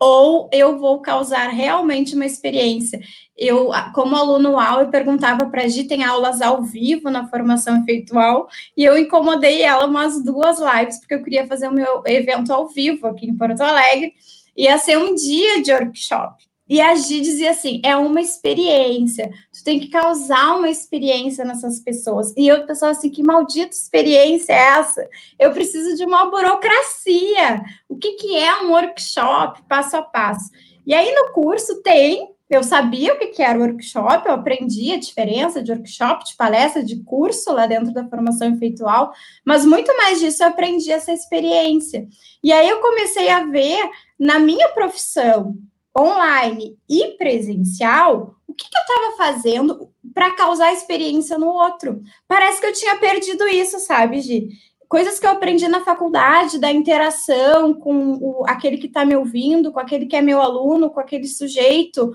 ou 0.00 0.48
eu 0.50 0.78
vou 0.78 1.02
causar 1.02 1.48
realmente 1.48 2.14
uma 2.14 2.24
experiência. 2.24 2.98
Eu, 3.36 3.70
como 3.94 4.16
aluno 4.16 4.52
UAU, 4.52 4.80
eu 4.80 4.88
perguntava 4.88 5.46
para 5.46 5.64
a 5.64 5.68
Gi, 5.68 5.84
tem 5.84 6.02
aulas 6.02 6.40
ao 6.40 6.62
vivo 6.62 7.10
na 7.10 7.28
formação 7.28 7.82
efeitual, 7.82 8.48
e 8.74 8.82
eu 8.82 8.96
incomodei 8.96 9.62
ela 9.62 9.86
umas 9.86 10.24
duas 10.24 10.58
lives, 10.58 10.98
porque 10.98 11.14
eu 11.14 11.22
queria 11.22 11.46
fazer 11.46 11.68
o 11.68 11.72
meu 11.72 12.02
evento 12.06 12.50
ao 12.52 12.66
vivo 12.68 13.06
aqui 13.06 13.26
em 13.26 13.36
Porto 13.36 13.60
Alegre, 13.60 14.14
ia 14.56 14.78
ser 14.78 14.96
um 14.96 15.14
dia 15.14 15.62
de 15.62 15.72
workshop. 15.72 16.49
E 16.70 16.80
a 16.80 16.94
Gi 16.94 17.20
dizia 17.20 17.50
assim: 17.50 17.82
é 17.84 17.96
uma 17.96 18.20
experiência, 18.20 19.28
tu 19.52 19.64
tem 19.64 19.80
que 19.80 19.88
causar 19.88 20.56
uma 20.56 20.70
experiência 20.70 21.44
nessas 21.44 21.80
pessoas. 21.80 22.32
E 22.36 22.46
eu 22.46 22.64
pensava 22.64 22.92
assim: 22.92 23.10
que 23.10 23.24
maldita 23.24 23.74
experiência 23.74 24.52
é 24.52 24.78
essa? 24.78 25.08
Eu 25.36 25.50
preciso 25.50 25.96
de 25.96 26.04
uma 26.04 26.30
burocracia. 26.30 27.60
O 27.88 27.96
que, 27.96 28.12
que 28.12 28.36
é 28.36 28.62
um 28.62 28.70
workshop 28.70 29.62
passo 29.68 29.96
a 29.96 30.02
passo? 30.02 30.48
E 30.86 30.94
aí 30.94 31.12
no 31.12 31.32
curso 31.32 31.82
tem, 31.82 32.30
eu 32.48 32.62
sabia 32.62 33.14
o 33.14 33.18
que, 33.18 33.26
que 33.28 33.42
era 33.42 33.58
workshop, 33.58 34.28
eu 34.28 34.34
aprendi 34.34 34.92
a 34.92 34.98
diferença 34.98 35.60
de 35.60 35.72
workshop, 35.72 36.24
de 36.24 36.36
palestra, 36.36 36.84
de 36.84 37.02
curso 37.02 37.52
lá 37.52 37.66
dentro 37.66 37.92
da 37.92 38.08
formação 38.08 38.54
efeitual, 38.54 39.12
mas 39.44 39.64
muito 39.64 39.96
mais 39.96 40.20
disso 40.20 40.44
eu 40.44 40.48
aprendi 40.48 40.92
essa 40.92 41.12
experiência. 41.12 42.06
E 42.44 42.52
aí 42.52 42.68
eu 42.68 42.80
comecei 42.80 43.28
a 43.28 43.44
ver 43.44 43.90
na 44.18 44.38
minha 44.38 44.68
profissão 44.68 45.56
online 45.98 46.78
e 46.88 47.16
presencial, 47.16 48.34
o 48.46 48.54
que, 48.54 48.68
que 48.68 48.76
eu 48.76 48.80
estava 48.80 49.16
fazendo 49.16 49.90
para 50.14 50.34
causar 50.34 50.72
experiência 50.72 51.38
no 51.38 51.48
outro? 51.48 52.02
Parece 52.26 52.60
que 52.60 52.66
eu 52.66 52.72
tinha 52.72 52.96
perdido 52.96 53.46
isso, 53.48 53.78
sabe, 53.78 54.20
Gi? 54.20 54.48
Coisas 54.88 55.20
que 55.20 55.26
eu 55.26 55.30
aprendi 55.30 55.68
na 55.68 55.84
faculdade, 55.84 56.58
da 56.58 56.70
interação 56.70 57.74
com 57.74 58.18
o, 58.20 58.44
aquele 58.46 58.76
que 58.76 58.88
está 58.88 59.04
me 59.04 59.14
ouvindo, 59.14 59.72
com 59.72 59.78
aquele 59.78 60.06
que 60.06 60.16
é 60.16 60.22
meu 60.22 60.40
aluno, 60.40 60.90
com 60.90 60.98
aquele 60.98 61.28
sujeito. 61.28 62.12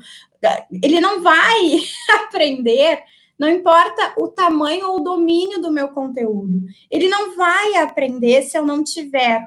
Ele 0.84 1.00
não 1.00 1.22
vai 1.22 1.80
aprender 2.26 3.02
não 3.38 3.50
importa 3.50 4.14
o 4.18 4.30
tamanho 4.30 4.88
ou 4.88 4.98
o 4.98 5.04
domínio 5.04 5.62
do 5.62 5.72
meu 5.72 5.90
conteúdo. 5.90 6.64
Ele 6.90 7.10
não 7.10 7.36
vai 7.36 7.76
aprender 7.76 8.42
se 8.44 8.58
eu 8.58 8.66
não 8.66 8.84
tiver 8.84 9.46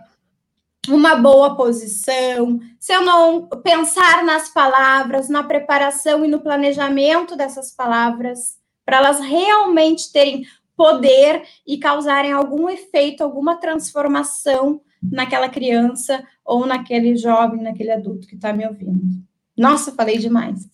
uma 0.93 1.17
boa 1.17 1.57
posição, 1.57 2.61
se 2.79 2.93
eu 2.93 3.03
não 3.03 3.47
pensar 3.63 4.25
nas 4.25 4.49
palavras, 4.49 5.29
na 5.29 5.43
preparação 5.43 6.25
e 6.25 6.29
no 6.29 6.41
planejamento 6.41 7.37
dessas 7.37 7.75
palavras, 7.75 8.57
para 8.85 8.99
elas 8.99 9.21
realmente 9.21 10.13
terem 10.13 10.45
poder 10.77 11.43
e 11.67 11.79
causarem 11.79 12.33
algum 12.33 12.69
efeito, 12.69 13.23
alguma 13.23 13.57
transformação 13.57 14.81
naquela 15.03 15.49
criança 15.49 16.23
ou 16.45 16.65
naquele 16.67 17.17
jovem, 17.17 17.63
naquele 17.63 17.91
adulto 17.91 18.27
que 18.27 18.37
está 18.37 18.53
me 18.53 18.67
ouvindo. 18.67 19.01
Nossa, 19.57 19.93
falei 19.93 20.19
demais. 20.19 20.69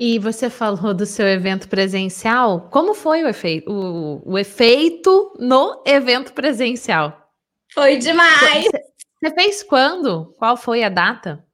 E 0.00 0.18
você 0.18 0.48
falou 0.48 0.94
do 0.94 1.04
seu 1.04 1.26
evento 1.26 1.68
presencial. 1.68 2.68
Como 2.70 2.94
foi 2.94 3.22
o 3.22 3.28
efeito, 3.28 3.70
o, 3.70 4.22
o 4.32 4.38
efeito 4.38 5.34
no 5.38 5.82
evento 5.86 6.32
presencial? 6.32 7.30
Foi 7.74 7.96
demais. 7.96 8.64
Você, 8.64 8.82
você 9.22 9.34
fez 9.34 9.62
quando? 9.62 10.34
Qual 10.36 10.56
foi 10.56 10.82
a 10.82 10.88
data? 10.88 11.44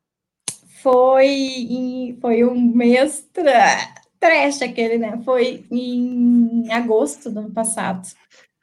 Foi 0.83 1.27
em, 1.27 2.17
foi 2.21 2.43
um 2.45 2.59
mês 2.59 3.29
tra 3.33 3.77
trash 4.19 4.63
aquele, 4.63 4.97
né? 4.97 5.21
Foi 5.23 5.67
em 5.71 6.73
agosto 6.73 7.31
do 7.31 7.41
ano 7.41 7.51
passado. 7.51 8.09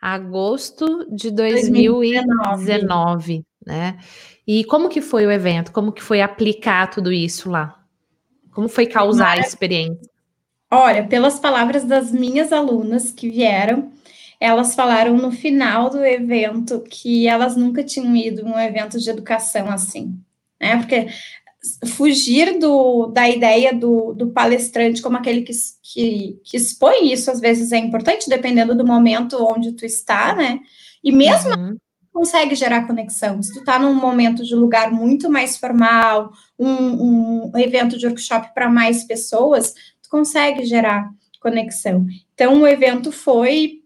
Agosto 0.01 1.05
de 1.13 1.29
2019, 1.29 2.65
2019 2.65 3.45
né? 3.65 3.97
E 4.47 4.63
como 4.65 4.89
que 4.89 5.01
foi 5.01 5.25
o 5.25 5.31
evento? 5.31 5.71
Como 5.71 5.91
que 5.91 6.03
foi 6.03 6.21
aplicar 6.21 6.89
tudo 6.89 7.11
isso 7.11 7.49
lá? 7.49 7.79
Como 8.51 8.69
foi 8.69 8.85
causar 8.85 9.37
a 9.37 9.39
experiência? 9.39 10.09
Olha, 10.69 11.05
pelas 11.05 11.39
palavras 11.39 11.83
das 11.83 12.11
minhas 12.11 12.51
alunas 12.51 13.11
que 13.11 13.29
vieram, 13.29 13.91
elas 14.39 14.75
falaram 14.75 15.15
no 15.17 15.31
final 15.31 15.89
do 15.89 16.03
evento 16.03 16.81
que 16.81 17.27
elas 17.27 17.55
nunca 17.55 17.83
tinham 17.83 18.15
ido 18.15 18.41
em 18.41 18.45
um 18.45 18.59
evento 18.59 18.99
de 18.99 19.09
educação 19.09 19.69
assim, 19.69 20.17
né? 20.59 20.77
Porque 20.77 21.07
fugir 21.87 22.59
do, 22.59 23.07
da 23.07 23.27
ideia 23.29 23.73
do, 23.73 24.13
do 24.13 24.27
palestrante 24.27 25.01
como 25.01 25.17
aquele 25.17 25.41
que, 25.41 25.53
que, 25.81 26.39
que, 26.43 26.57
expõe 26.57 27.11
isso, 27.11 27.31
às 27.31 27.39
vezes 27.39 27.71
é 27.71 27.77
importante, 27.77 28.29
dependendo 28.29 28.75
do 28.75 28.85
momento 28.85 29.43
onde 29.43 29.71
tu 29.71 29.85
está, 29.85 30.35
né? 30.35 30.59
E 31.03 31.11
mesmo 31.11 31.51
uhum. 31.51 31.77
consegue 32.13 32.55
gerar 32.55 32.87
conexão. 32.87 33.41
Se 33.41 33.53
tu 33.53 33.59
está 33.59 33.79
num 33.79 33.93
momento 33.93 34.43
de 34.43 34.55
lugar 34.55 34.91
muito 34.91 35.29
mais 35.29 35.57
formal, 35.57 36.31
um, 36.57 37.51
um 37.51 37.57
evento 37.57 37.97
de 37.97 38.05
workshop 38.05 38.53
para 38.53 38.69
mais 38.69 39.03
pessoas, 39.03 39.73
tu 40.01 40.09
consegue 40.09 40.65
gerar 40.65 41.09
conexão. 41.39 42.05
Então, 42.33 42.61
o 42.61 42.67
evento 42.67 43.11
foi 43.11 43.81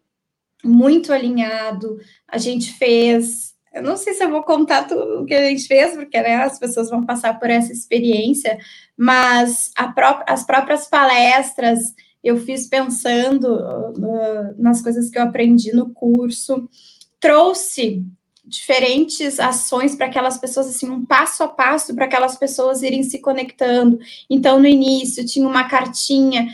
muito 0.64 1.14
alinhado. 1.14 1.98
A 2.28 2.38
gente 2.38 2.74
fez. 2.74 3.54
Eu 3.74 3.84
não 3.84 3.96
sei 3.96 4.14
se 4.14 4.24
eu 4.24 4.30
vou 4.30 4.44
contar 4.44 4.88
tudo 4.88 5.22
o 5.22 5.26
que 5.26 5.34
a 5.34 5.50
gente 5.50 5.68
fez, 5.68 5.94
porque 5.94 6.20
né, 6.20 6.38
as 6.38 6.58
pessoas 6.58 6.90
vão 6.90 7.06
passar 7.06 7.40
por 7.40 7.50
essa 7.50 7.72
experiência, 7.72 8.58
mas 8.98 9.72
pró 9.94 10.24
as 10.28 10.44
próprias 10.44 10.88
palestras 10.88 11.94
eu 12.24 12.38
fiz 12.38 12.68
pensando 12.68 13.46
uh, 13.46 14.62
nas 14.62 14.82
coisas 14.82 15.10
que 15.10 15.18
eu 15.18 15.24
aprendi 15.24 15.74
no 15.74 15.90
curso, 15.92 16.70
trouxe 17.20 18.06
diferentes 18.44 19.40
ações 19.40 19.96
para 19.96 20.08
aquelas 20.08 20.38
pessoas, 20.38 20.68
assim, 20.68 20.90
um 20.90 21.06
passo 21.06 21.44
a 21.44 21.48
passo 21.48 21.94
para 21.94 22.06
aquelas 22.06 22.36
pessoas 22.36 22.82
irem 22.82 23.04
se 23.04 23.20
conectando. 23.20 24.00
Então, 24.30 24.60
no 24.60 24.68
início, 24.68 25.26
tinha 25.26 25.48
uma 25.48 25.66
cartinha 25.66 26.48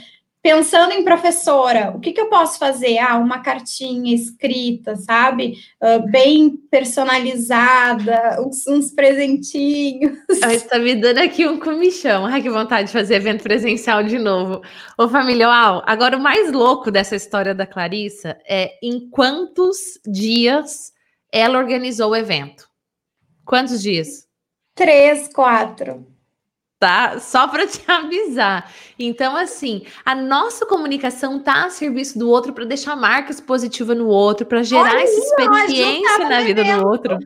pensando 0.45 0.91
em 0.91 1.03
professora, 1.03 1.91
o 1.95 1.99
que, 1.99 2.11
que 2.11 2.21
eu 2.21 2.29
posso 2.29 2.59
fazer? 2.59 2.99
Ah, 2.99 3.17
uma 3.17 3.39
cartinha 3.39 4.13
escrita, 4.13 4.95
sabe? 4.95 5.57
Uh, 5.81 6.07
bem 6.11 6.51
personalizada, 6.69 8.39
uns, 8.39 8.67
uns 8.67 8.91
presentinhos. 8.91 10.19
Está 10.29 10.77
me 10.77 10.93
dando 10.93 11.17
aqui 11.17 11.47
um 11.47 11.59
comichão. 11.59 12.27
Ai, 12.27 12.43
que 12.43 12.49
vontade 12.51 12.89
de 12.89 12.93
fazer 12.93 13.15
evento 13.15 13.41
presencial 13.41 14.03
de 14.03 14.19
novo. 14.19 14.61
Ô, 14.99 15.09
família, 15.09 15.49
uau, 15.49 15.81
agora 15.83 16.15
o 16.15 16.21
mais 16.21 16.51
louco 16.51 16.91
dessa 16.91 17.15
história 17.15 17.55
da 17.55 17.65
Clarissa 17.65 18.37
é 18.47 18.77
em 18.83 19.09
quantos 19.09 19.99
dias 20.05 20.93
ela 21.33 21.57
organizou 21.57 22.11
o 22.11 22.15
evento? 22.15 22.69
Quantos 23.43 23.81
dias? 23.81 24.27
Três, 24.75 25.27
quatro 25.33 26.14
tá? 26.79 27.19
Só 27.19 27.47
para 27.47 27.67
te 27.67 27.81
avisar. 27.87 28.71
Então, 28.97 29.35
assim, 29.35 29.85
a 30.05 30.15
nossa 30.15 30.65
comunicação 30.65 31.39
tá 31.39 31.65
a 31.65 31.69
serviço 31.69 32.17
do 32.17 32.29
outro 32.29 32.53
para 32.53 32.65
deixar 32.65 32.95
marcas 32.95 33.39
positivas 33.39 33.97
no 33.97 34.07
outro, 34.07 34.45
para 34.45 34.63
gerar 34.63 34.91
Olha, 34.91 35.03
essa 35.03 35.19
experiência 35.19 36.29
na 36.29 36.41
vida 36.41 36.63
do 36.63 36.87
outro. 36.87 37.17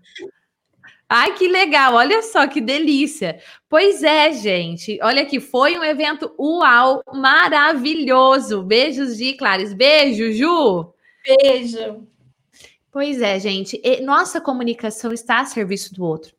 Ai, 1.11 1.33
que 1.33 1.47
legal! 1.47 1.95
Olha 1.95 2.21
só 2.21 2.45
que 2.45 2.61
delícia! 2.61 3.41
Pois 3.67 4.03
é, 4.03 4.31
gente. 4.31 4.99
Olha 5.01 5.23
aqui, 5.23 5.39
foi 5.39 5.75
um 5.75 5.83
evento 5.83 6.31
uau, 6.37 7.01
maravilhoso. 7.11 8.61
Beijos 8.61 9.17
de 9.17 9.33
Clares. 9.33 9.73
Beijo, 9.73 10.31
Ju. 10.31 10.93
Beijo. 11.25 12.07
Pois 12.91 13.21
é, 13.21 13.39
gente. 13.39 13.81
Nossa 14.01 14.39
comunicação 14.39 15.11
está 15.11 15.39
a 15.39 15.45
serviço 15.45 15.95
do 15.95 16.03
outro. 16.03 16.38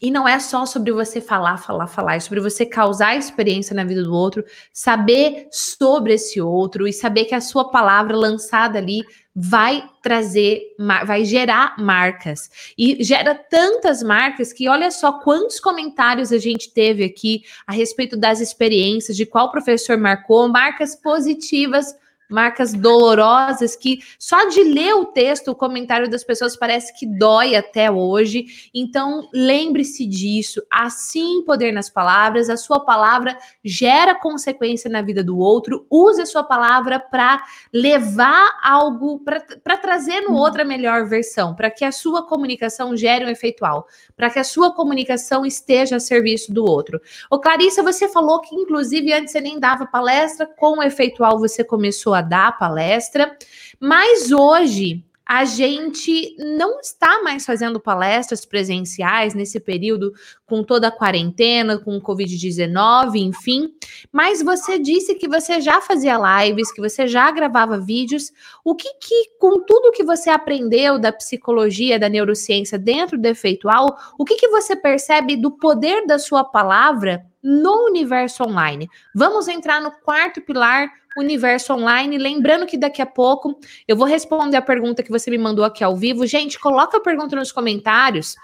E 0.00 0.10
não 0.10 0.28
é 0.28 0.38
só 0.38 0.64
sobre 0.64 0.92
você 0.92 1.20
falar, 1.20 1.56
falar, 1.56 1.88
falar, 1.88 2.16
é 2.16 2.20
sobre 2.20 2.40
você 2.40 2.64
causar 2.64 3.16
experiência 3.16 3.74
na 3.74 3.82
vida 3.82 4.02
do 4.02 4.14
outro, 4.14 4.44
saber 4.72 5.48
sobre 5.50 6.14
esse 6.14 6.40
outro 6.40 6.86
e 6.86 6.92
saber 6.92 7.24
que 7.24 7.34
a 7.34 7.40
sua 7.40 7.68
palavra 7.70 8.16
lançada 8.16 8.78
ali 8.78 9.02
vai 9.34 9.88
trazer, 10.02 10.62
vai 11.04 11.24
gerar 11.24 11.76
marcas. 11.78 12.48
E 12.76 13.02
gera 13.02 13.34
tantas 13.34 14.02
marcas 14.02 14.52
que 14.52 14.68
olha 14.68 14.90
só 14.90 15.12
quantos 15.20 15.58
comentários 15.58 16.32
a 16.32 16.38
gente 16.38 16.72
teve 16.72 17.04
aqui 17.04 17.42
a 17.66 17.72
respeito 17.72 18.16
das 18.16 18.40
experiências, 18.40 19.16
de 19.16 19.26
qual 19.26 19.50
professor 19.50 19.96
marcou, 19.96 20.48
marcas 20.48 20.94
positivas 20.94 21.94
marcas 22.28 22.72
dolorosas 22.72 23.74
que 23.74 24.00
só 24.18 24.48
de 24.48 24.62
ler 24.62 24.94
o 24.94 25.06
texto, 25.06 25.50
o 25.50 25.54
comentário 25.54 26.10
das 26.10 26.22
pessoas 26.22 26.56
parece 26.56 26.92
que 26.98 27.06
dói 27.06 27.56
até 27.56 27.90
hoje. 27.90 28.46
Então, 28.74 29.28
lembre-se 29.32 30.06
disso. 30.06 30.62
Assim, 30.70 31.42
poder 31.44 31.72
nas 31.72 31.88
palavras, 31.88 32.50
a 32.50 32.56
sua 32.56 32.80
palavra 32.80 33.38
gera 33.64 34.14
consequência 34.14 34.90
na 34.90 35.02
vida 35.02 35.22
do 35.24 35.38
outro. 35.38 35.86
Use 35.90 36.20
a 36.20 36.26
sua 36.26 36.44
palavra 36.44 37.00
para 37.00 37.42
levar 37.72 38.58
algo, 38.62 39.20
para 39.20 39.76
trazer 39.76 40.20
no 40.22 40.34
outro 40.34 40.62
a 40.62 40.64
melhor 40.64 41.06
versão, 41.06 41.54
para 41.54 41.70
que 41.70 41.84
a 41.84 41.92
sua 41.92 42.26
comunicação 42.26 42.96
gere 42.96 43.24
um 43.24 43.28
efeitual, 43.28 43.86
para 44.16 44.30
que 44.30 44.38
a 44.38 44.44
sua 44.44 44.72
comunicação 44.74 45.46
esteja 45.46 45.96
a 45.96 46.00
serviço 46.00 46.52
do 46.52 46.64
outro. 46.64 47.00
Ô, 47.30 47.38
Clarissa, 47.38 47.82
você 47.82 48.08
falou 48.08 48.40
que, 48.40 48.54
inclusive, 48.54 49.12
antes 49.12 49.32
você 49.32 49.40
nem 49.40 49.58
dava 49.58 49.86
palestra, 49.86 50.46
com 50.46 50.78
o 50.78 50.82
efeitual 50.82 51.38
você 51.38 51.62
começou 51.62 52.14
a 52.14 52.17
a 52.18 52.22
dar 52.22 52.48
a 52.48 52.52
palestra, 52.52 53.36
mas 53.80 54.30
hoje 54.30 55.04
a 55.28 55.44
gente 55.44 56.34
não 56.38 56.80
está 56.80 57.22
mais 57.22 57.44
fazendo 57.44 57.78
palestras 57.78 58.46
presenciais 58.46 59.34
nesse 59.34 59.60
período 59.60 60.14
com 60.46 60.64
toda 60.64 60.88
a 60.88 60.90
quarentena, 60.90 61.76
com 61.76 61.98
o 61.98 62.00
Covid-19, 62.00 63.16
enfim. 63.16 63.74
Mas 64.10 64.42
você 64.42 64.78
disse 64.78 65.14
que 65.16 65.28
você 65.28 65.60
já 65.60 65.82
fazia 65.82 66.16
lives, 66.16 66.72
que 66.72 66.80
você 66.80 67.06
já 67.06 67.30
gravava 67.30 67.78
vídeos. 67.78 68.32
O 68.64 68.74
que, 68.74 68.88
que 68.94 69.36
com 69.38 69.60
tudo 69.60 69.92
que 69.92 70.02
você 70.02 70.30
aprendeu 70.30 70.98
da 70.98 71.12
psicologia, 71.12 71.98
da 71.98 72.08
neurociência 72.08 72.78
dentro 72.78 73.18
do 73.18 73.26
efeitual, 73.26 73.98
o 74.18 74.24
que, 74.24 74.36
que 74.36 74.48
você 74.48 74.74
percebe 74.74 75.36
do 75.36 75.50
poder 75.50 76.06
da 76.06 76.18
sua 76.18 76.42
palavra 76.42 77.22
no 77.42 77.84
universo 77.84 78.44
online? 78.44 78.88
Vamos 79.14 79.46
entrar 79.46 79.78
no 79.82 79.90
quarto 79.90 80.40
pilar 80.40 80.88
universo 81.18 81.72
online. 81.74 82.18
Lembrando 82.18 82.66
que 82.66 82.76
daqui 82.76 83.02
a 83.02 83.06
pouco 83.06 83.58
eu 83.86 83.96
vou 83.96 84.06
responder 84.06 84.56
a 84.56 84.62
pergunta 84.62 85.02
que 85.02 85.10
você 85.10 85.30
me 85.30 85.38
mandou 85.38 85.64
aqui 85.64 85.82
ao 85.82 85.96
vivo. 85.96 86.26
Gente, 86.26 86.58
coloca 86.58 86.98
a 86.98 87.00
pergunta 87.00 87.36
nos 87.36 87.52
comentários. 87.52 88.34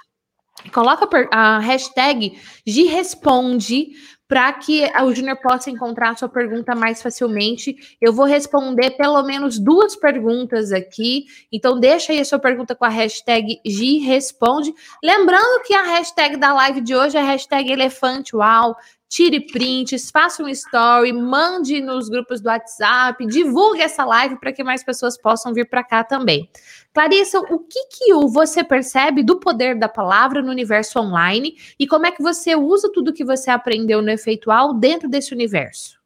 Coloca 0.73 1.09
a 1.33 1.59
hashtag 1.59 2.39
de 2.65 2.85
responde 2.85 3.89
para 4.27 4.53
que 4.55 4.83
o 5.03 5.15
Júnior 5.15 5.37
possa 5.43 5.71
encontrar 5.71 6.11
a 6.11 6.17
sua 6.17 6.29
pergunta 6.29 6.75
mais 6.75 7.03
facilmente. 7.03 7.97
Eu 8.01 8.13
vou 8.13 8.25
responder 8.25 8.93
pelo 8.93 9.23
menos 9.23 9.59
duas 9.59 9.95
perguntas 9.95 10.73
aqui. 10.73 11.27
Então, 11.53 11.79
deixa 11.79 12.13
aí 12.13 12.21
a 12.21 12.25
sua 12.25 12.39
pergunta 12.39 12.75
com 12.75 12.85
a 12.85 12.89
hashtag 12.89 13.61
Responde. 14.05 14.73
Lembrando 15.03 15.63
que 15.65 15.75
a 15.75 15.83
hashtag 15.83 16.37
da 16.37 16.55
live 16.55 16.81
de 16.81 16.97
hoje 16.97 17.17
é 17.17 17.21
a 17.21 17.25
hashtag 17.25 17.71
Elefante 17.71 18.35
Uau 18.35 18.75
tire 19.15 19.47
prints, 19.47 20.11
faça 20.11 20.43
um 20.43 20.49
story, 20.49 21.13
mande 21.13 21.81
nos 21.81 22.09
grupos 22.09 22.41
do 22.41 22.49
WhatsApp, 22.49 23.25
divulgue 23.27 23.81
essa 23.81 24.05
live 24.05 24.41
para 24.41 24.53
que 24.53 24.65
mais 24.65 24.83
pessoas 24.83 25.17
possam 25.17 25.55
vir 25.55 25.69
para 25.69 25.85
cá 25.85 26.03
também. 26.03 26.51
Clarissa, 26.93 27.39
o 27.39 27.61
que, 27.61 27.87
que 27.91 28.13
você 28.27 28.65
percebe 28.65 29.23
do 29.23 29.39
poder 29.39 29.79
da 29.79 29.89
palavra 29.89 30.43
no 30.43 30.51
universo 30.51 30.99
online 30.99 31.57
e 31.79 31.87
como 31.87 32.07
é 32.07 32.11
que 32.11 32.21
você 32.25 32.57
usa 32.57 32.91
tudo 32.93 33.13
que 33.13 33.25
você 33.25 33.53
aprendeu 33.53 34.03
no 34.03 34.11
efeitual 34.11 34.75
dentro 34.75 35.09
desse 35.09 35.33
universo? 35.33 35.97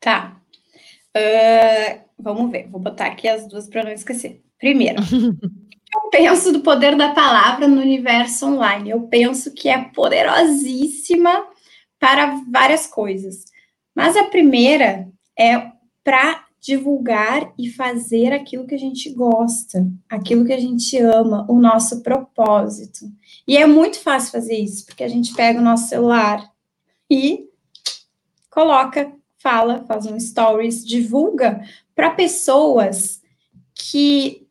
Tá. 0.00 0.34
Uh, 1.14 2.00
vamos 2.18 2.50
ver, 2.50 2.68
vou 2.70 2.80
botar 2.80 3.06
aqui 3.06 3.28
as 3.28 3.46
duas 3.46 3.68
para 3.68 3.84
não 3.84 3.92
esquecer. 3.92 4.40
Primeiro, 4.58 5.02
eu 5.94 6.08
penso 6.10 6.54
do 6.54 6.60
poder 6.60 6.96
da 6.96 7.12
palavra 7.12 7.68
no 7.68 7.82
universo 7.82 8.46
online. 8.46 8.88
Eu 8.88 9.02
penso 9.02 9.52
que 9.52 9.68
é 9.68 9.76
poderosíssima 9.94 11.52
para 12.04 12.38
várias 12.52 12.86
coisas. 12.86 13.46
Mas 13.94 14.14
a 14.14 14.24
primeira 14.24 15.08
é 15.38 15.72
para 16.04 16.44
divulgar 16.60 17.50
e 17.58 17.70
fazer 17.70 18.30
aquilo 18.30 18.66
que 18.66 18.74
a 18.74 18.78
gente 18.78 19.08
gosta, 19.08 19.90
aquilo 20.06 20.44
que 20.44 20.52
a 20.52 20.60
gente 20.60 20.98
ama, 20.98 21.46
o 21.48 21.58
nosso 21.58 22.02
propósito. 22.02 23.06
E 23.48 23.56
é 23.56 23.66
muito 23.66 23.98
fácil 24.00 24.32
fazer 24.32 24.54
isso, 24.54 24.84
porque 24.84 25.02
a 25.02 25.08
gente 25.08 25.32
pega 25.32 25.58
o 25.58 25.62
nosso 25.62 25.88
celular 25.88 26.46
e 27.10 27.48
coloca, 28.50 29.10
fala, 29.38 29.82
faz 29.88 30.04
um 30.04 30.20
stories, 30.20 30.84
divulga 30.84 31.62
para 31.94 32.10
pessoas 32.10 33.22
que 33.74 34.46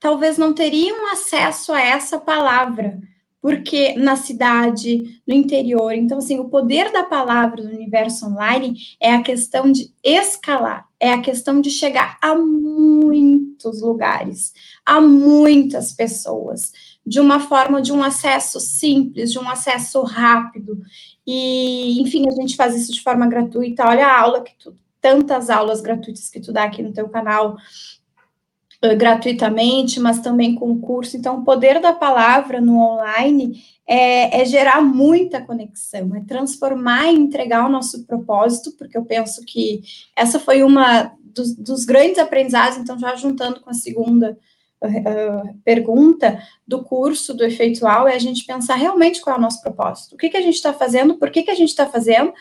talvez 0.00 0.38
não 0.38 0.54
teriam 0.54 1.12
acesso 1.12 1.70
a 1.70 1.82
essa 1.82 2.18
palavra, 2.18 2.98
porque 3.44 3.92
na 3.96 4.16
cidade, 4.16 5.20
no 5.28 5.34
interior. 5.34 5.92
Então, 5.92 6.16
assim, 6.16 6.40
o 6.40 6.48
poder 6.48 6.90
da 6.90 7.04
palavra 7.04 7.62
do 7.62 7.68
universo 7.68 8.24
online 8.24 8.74
é 8.98 9.12
a 9.12 9.22
questão 9.22 9.70
de 9.70 9.92
escalar, 10.02 10.88
é 10.98 11.12
a 11.12 11.20
questão 11.20 11.60
de 11.60 11.68
chegar 11.68 12.16
a 12.22 12.34
muitos 12.34 13.82
lugares, 13.82 14.54
a 14.82 14.98
muitas 14.98 15.92
pessoas, 15.92 16.72
de 17.06 17.20
uma 17.20 17.38
forma 17.38 17.82
de 17.82 17.92
um 17.92 18.02
acesso 18.02 18.58
simples, 18.58 19.30
de 19.30 19.38
um 19.38 19.46
acesso 19.46 20.00
rápido. 20.04 20.80
E, 21.26 22.00
enfim, 22.00 22.26
a 22.26 22.32
gente 22.32 22.56
faz 22.56 22.74
isso 22.74 22.94
de 22.94 23.02
forma 23.02 23.26
gratuita. 23.26 23.86
Olha 23.86 24.06
a 24.06 24.20
aula 24.22 24.42
que 24.42 24.54
tu, 24.58 24.74
tantas 25.02 25.50
aulas 25.50 25.82
gratuitas 25.82 26.30
que 26.30 26.40
tu 26.40 26.50
dá 26.50 26.64
aqui 26.64 26.82
no 26.82 26.94
teu 26.94 27.10
canal 27.10 27.58
gratuitamente, 28.94 30.00
mas 30.00 30.20
também 30.20 30.54
com 30.54 30.80
curso. 30.80 31.16
Então, 31.16 31.38
o 31.38 31.44
poder 31.44 31.80
da 31.80 31.92
palavra 31.92 32.60
no 32.60 32.78
online 32.78 33.62
é, 33.86 34.40
é, 34.40 34.44
gerar 34.44 34.80
muita 34.80 35.40
conexão, 35.40 36.14
é 36.16 36.20
transformar 36.20 37.12
e 37.12 37.16
entregar 37.16 37.66
o 37.66 37.70
nosso 37.70 38.04
propósito, 38.04 38.72
porque 38.76 38.96
eu 38.96 39.04
penso 39.04 39.44
que 39.44 39.82
essa 40.16 40.38
foi 40.38 40.62
uma 40.62 41.12
dos, 41.22 41.54
dos 41.54 41.84
grandes 41.84 42.18
aprendizados, 42.18 42.78
então, 42.78 42.98
já 42.98 43.14
juntando 43.16 43.60
com 43.60 43.70
a 43.70 43.74
segunda 43.74 44.38
uh, 44.82 45.58
pergunta 45.64 46.40
do 46.66 46.82
curso 46.82 47.34
do 47.34 47.44
efeitual, 47.44 48.06
é 48.08 48.14
a 48.14 48.18
gente 48.18 48.46
pensar 48.46 48.76
realmente 48.76 49.20
qual 49.20 49.36
é 49.36 49.38
o 49.38 49.42
nosso 49.42 49.60
propósito, 49.60 50.14
o 50.14 50.18
que, 50.18 50.30
que 50.30 50.36
a 50.36 50.42
gente 50.42 50.54
está 50.54 50.72
fazendo, 50.72 51.16
por 51.16 51.30
que, 51.30 51.42
que 51.42 51.50
a 51.50 51.54
gente 51.54 51.70
está 51.70 51.86
fazendo, 51.86 52.32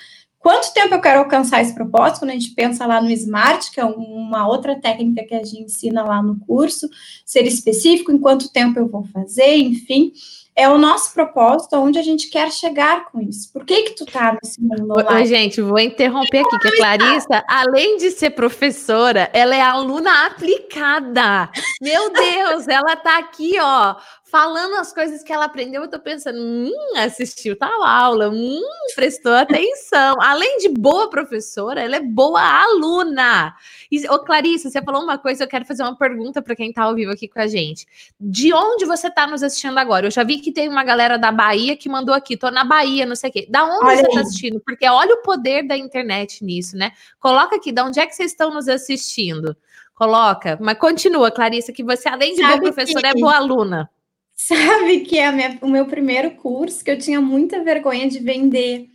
Quanto 0.44 0.74
tempo 0.74 0.94
eu 0.94 1.00
quero 1.00 1.20
alcançar 1.20 1.62
esse 1.62 1.74
propósito? 1.74 2.20
Quando 2.20 2.32
a 2.32 2.34
gente 2.34 2.52
pensa 2.52 2.86
lá 2.86 3.02
no 3.02 3.10
SMART, 3.10 3.72
que 3.72 3.80
é 3.80 3.86
uma 3.86 4.46
outra 4.46 4.76
técnica 4.76 5.24
que 5.24 5.34
a 5.34 5.42
gente 5.42 5.64
ensina 5.64 6.04
lá 6.04 6.22
no 6.22 6.38
curso, 6.46 6.90
ser 7.26 7.48
específico, 7.48 8.12
em 8.12 8.20
quanto 8.20 8.52
tempo 8.52 8.78
eu 8.78 8.90
vou 8.90 9.06
fazer, 9.06 9.56
enfim 9.56 10.12
é 10.56 10.70
o 10.70 10.78
nosso 10.78 11.14
propósito, 11.14 11.76
aonde 11.76 11.98
a 11.98 12.04
gente 12.04 12.30
quer 12.30 12.52
chegar 12.52 13.06
com 13.06 13.20
isso. 13.20 13.52
Por 13.52 13.66
que 13.66 13.84
que 13.84 13.96
tu 13.96 14.06
tá 14.06 14.38
nesse 14.42 14.62
mundo 14.62 14.94
lá? 14.96 15.16
Oi, 15.16 15.26
gente, 15.26 15.60
vou 15.62 15.80
interromper 15.80 16.40
aqui, 16.40 16.60
que 16.60 16.68
a 16.68 16.76
Clarissa, 16.76 17.44
além 17.48 17.98
de 17.98 18.12
ser 18.12 18.32
professora, 18.32 19.30
ela 19.34 19.56
é 19.56 19.62
aluna 19.62 20.28
aplicada. 20.28 21.50
Meu 21.82 22.12
Deus, 22.12 22.68
ela 22.68 22.96
tá 22.96 23.18
aqui, 23.18 23.54
ó, 23.60 23.96
falando 24.34 24.74
as 24.78 24.92
coisas 24.92 25.22
que 25.22 25.32
ela 25.32 25.46
aprendeu, 25.46 25.84
eu 25.84 25.88
tô 25.88 26.00
pensando, 26.00 26.40
hum, 26.40 26.72
assistiu 26.98 27.56
tal 27.56 27.84
aula, 27.84 28.32
hum, 28.32 28.60
prestou 28.96 29.32
atenção. 29.32 30.16
Além 30.20 30.58
de 30.58 30.70
boa 30.70 31.08
professora, 31.08 31.80
ela 31.80 31.98
é 31.98 32.00
boa 32.00 32.42
aluna. 32.42 33.56
E, 33.92 34.10
ô, 34.10 34.18
Clarice, 34.18 34.72
você 34.72 34.82
falou 34.82 35.04
uma 35.04 35.20
coisa, 35.20 35.44
eu 35.44 35.48
quero 35.48 35.66
fazer 35.66 35.84
uma 35.84 35.96
pergunta 35.96 36.42
para 36.42 36.56
quem 36.56 36.74
tá 36.74 36.82
ao 36.82 36.96
vivo 36.96 37.12
aqui 37.12 37.28
com 37.28 37.40
a 37.40 37.46
gente. 37.46 37.86
De 38.20 38.52
onde 38.52 38.86
você 38.86 39.08
tá 39.08 39.28
nos 39.28 39.44
assistindo 39.44 39.78
agora? 39.78 40.08
Eu 40.08 40.12
já 40.12 40.24
vi 40.24 40.40
que 40.40 40.52
tem 40.52 40.68
uma 40.68 40.84
galera 40.84 41.20
da 41.20 41.32
Bahia 41.32 41.78
que 41.78 41.88
mandou 41.88 42.16
aqui, 42.16 42.36
tô 42.36 42.50
na 42.50 42.64
Bahia, 42.64 43.06
não 43.06 43.16
sei 43.16 43.30
o 43.30 43.34
quê. 43.34 43.46
Da 43.48 43.64
onde 43.64 43.86
olha 43.86 43.98
você 43.98 44.10
tá 44.10 44.22
assistindo? 44.22 44.60
Porque 44.66 44.90
olha 44.90 45.14
o 45.14 45.22
poder 45.22 45.62
da 45.68 45.78
internet 45.78 46.44
nisso, 46.44 46.76
né? 46.76 46.94
Coloca 47.20 47.56
aqui, 47.56 47.72
da 47.72 47.86
onde 47.86 48.00
é 48.00 48.08
que 48.08 48.16
vocês 48.16 48.32
estão 48.32 48.52
nos 48.52 48.68
assistindo? 48.68 49.56
Coloca, 49.94 50.58
mas 50.60 50.80
continua, 50.80 51.30
Clarissa, 51.30 51.72
que 51.72 51.84
você, 51.84 52.10
além 52.10 52.34
de 52.34 52.42
Sabe 52.42 52.62
boa 52.62 52.74
professora, 52.74 53.12
que... 53.12 53.18
é 53.18 53.22
boa 53.22 53.36
aluna. 53.36 53.88
Sabe 54.36 55.02
que 55.02 55.18
é 55.20 55.32
minha, 55.32 55.58
o 55.62 55.70
meu 55.70 55.86
primeiro 55.86 56.32
curso, 56.32 56.84
que 56.84 56.92
eu 56.92 56.98
tinha 56.98 57.22
muita 57.22 57.64
vergonha 57.64 58.08
de 58.10 58.20
vender. 58.20 58.88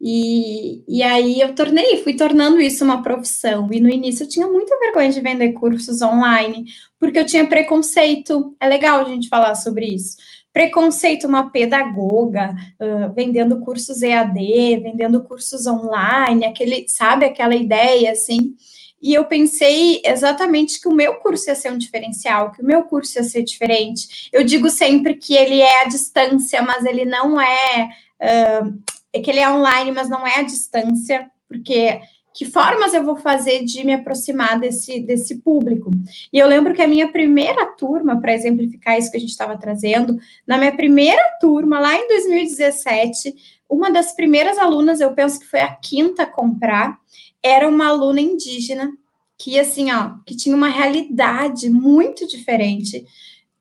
E, 0.00 0.84
e 0.86 1.02
aí 1.02 1.40
eu 1.40 1.54
tornei, 1.54 2.02
fui 2.02 2.14
tornando 2.14 2.60
isso 2.60 2.84
uma 2.84 3.02
profissão. 3.02 3.68
E 3.72 3.80
no 3.80 3.88
início 3.88 4.24
eu 4.24 4.28
tinha 4.28 4.46
muita 4.46 4.78
vergonha 4.78 5.10
de 5.10 5.20
vender 5.20 5.52
cursos 5.52 6.02
online, 6.02 6.66
porque 6.98 7.18
eu 7.18 7.26
tinha 7.26 7.46
preconceito. 7.46 8.54
É 8.60 8.68
legal 8.68 9.00
a 9.00 9.08
gente 9.08 9.28
falar 9.28 9.54
sobre 9.54 9.86
isso. 9.86 10.16
Preconceito, 10.52 11.26
uma 11.26 11.50
pedagoga, 11.50 12.54
uh, 12.80 13.12
vendendo 13.14 13.60
cursos 13.60 14.00
EAD, 14.02 14.80
vendendo 14.82 15.22
cursos 15.22 15.66
online, 15.66 16.46
aquele, 16.46 16.86
sabe, 16.88 17.26
aquela 17.26 17.54
ideia 17.54 18.12
assim. 18.12 18.54
E 19.00 19.12
eu 19.14 19.24
pensei 19.26 20.00
exatamente 20.04 20.80
que 20.80 20.88
o 20.88 20.94
meu 20.94 21.16
curso 21.16 21.48
ia 21.48 21.54
ser 21.54 21.72
um 21.72 21.78
diferencial, 21.78 22.52
que 22.52 22.62
o 22.62 22.66
meu 22.66 22.82
curso 22.84 23.18
ia 23.18 23.24
ser 23.24 23.42
diferente. 23.42 24.28
Eu 24.32 24.42
digo 24.42 24.70
sempre 24.70 25.14
que 25.14 25.34
ele 25.34 25.60
é 25.60 25.82
à 25.82 25.84
distância, 25.84 26.62
mas 26.62 26.84
ele 26.84 27.04
não 27.04 27.40
é, 27.40 27.90
uh, 28.20 28.82
é 29.12 29.20
que 29.20 29.30
ele 29.30 29.40
é 29.40 29.50
online, 29.50 29.92
mas 29.92 30.08
não 30.08 30.26
é 30.26 30.40
à 30.40 30.42
distância, 30.42 31.30
porque 31.46 32.00
que 32.36 32.44
formas 32.44 32.92
eu 32.92 33.02
vou 33.02 33.16
fazer 33.16 33.64
de 33.64 33.82
me 33.82 33.94
aproximar 33.94 34.60
desse, 34.60 35.00
desse 35.00 35.36
público? 35.36 35.90
E 36.30 36.38
eu 36.38 36.46
lembro 36.46 36.74
que 36.74 36.82
a 36.82 36.88
minha 36.88 37.10
primeira 37.10 37.64
turma, 37.64 38.20
para 38.20 38.34
exemplificar 38.34 38.98
isso 38.98 39.10
que 39.10 39.16
a 39.16 39.20
gente 39.20 39.30
estava 39.30 39.56
trazendo, 39.56 40.18
na 40.46 40.58
minha 40.58 40.76
primeira 40.76 41.22
turma, 41.40 41.80
lá 41.80 41.96
em 41.96 42.06
2017, 42.06 43.34
uma 43.68 43.90
das 43.90 44.12
primeiras 44.12 44.58
alunas, 44.58 45.00
eu 45.00 45.12
penso 45.12 45.40
que 45.40 45.46
foi 45.46 45.60
a 45.60 45.74
quinta 45.74 46.24
a 46.24 46.26
comprar, 46.26 46.98
era 47.42 47.68
uma 47.68 47.88
aluna 47.88 48.20
indígena 48.20 48.92
que 49.38 49.58
assim, 49.58 49.92
ó, 49.92 50.14
que 50.24 50.36
tinha 50.36 50.56
uma 50.56 50.68
realidade 50.68 51.68
muito 51.68 52.26
diferente 52.26 53.04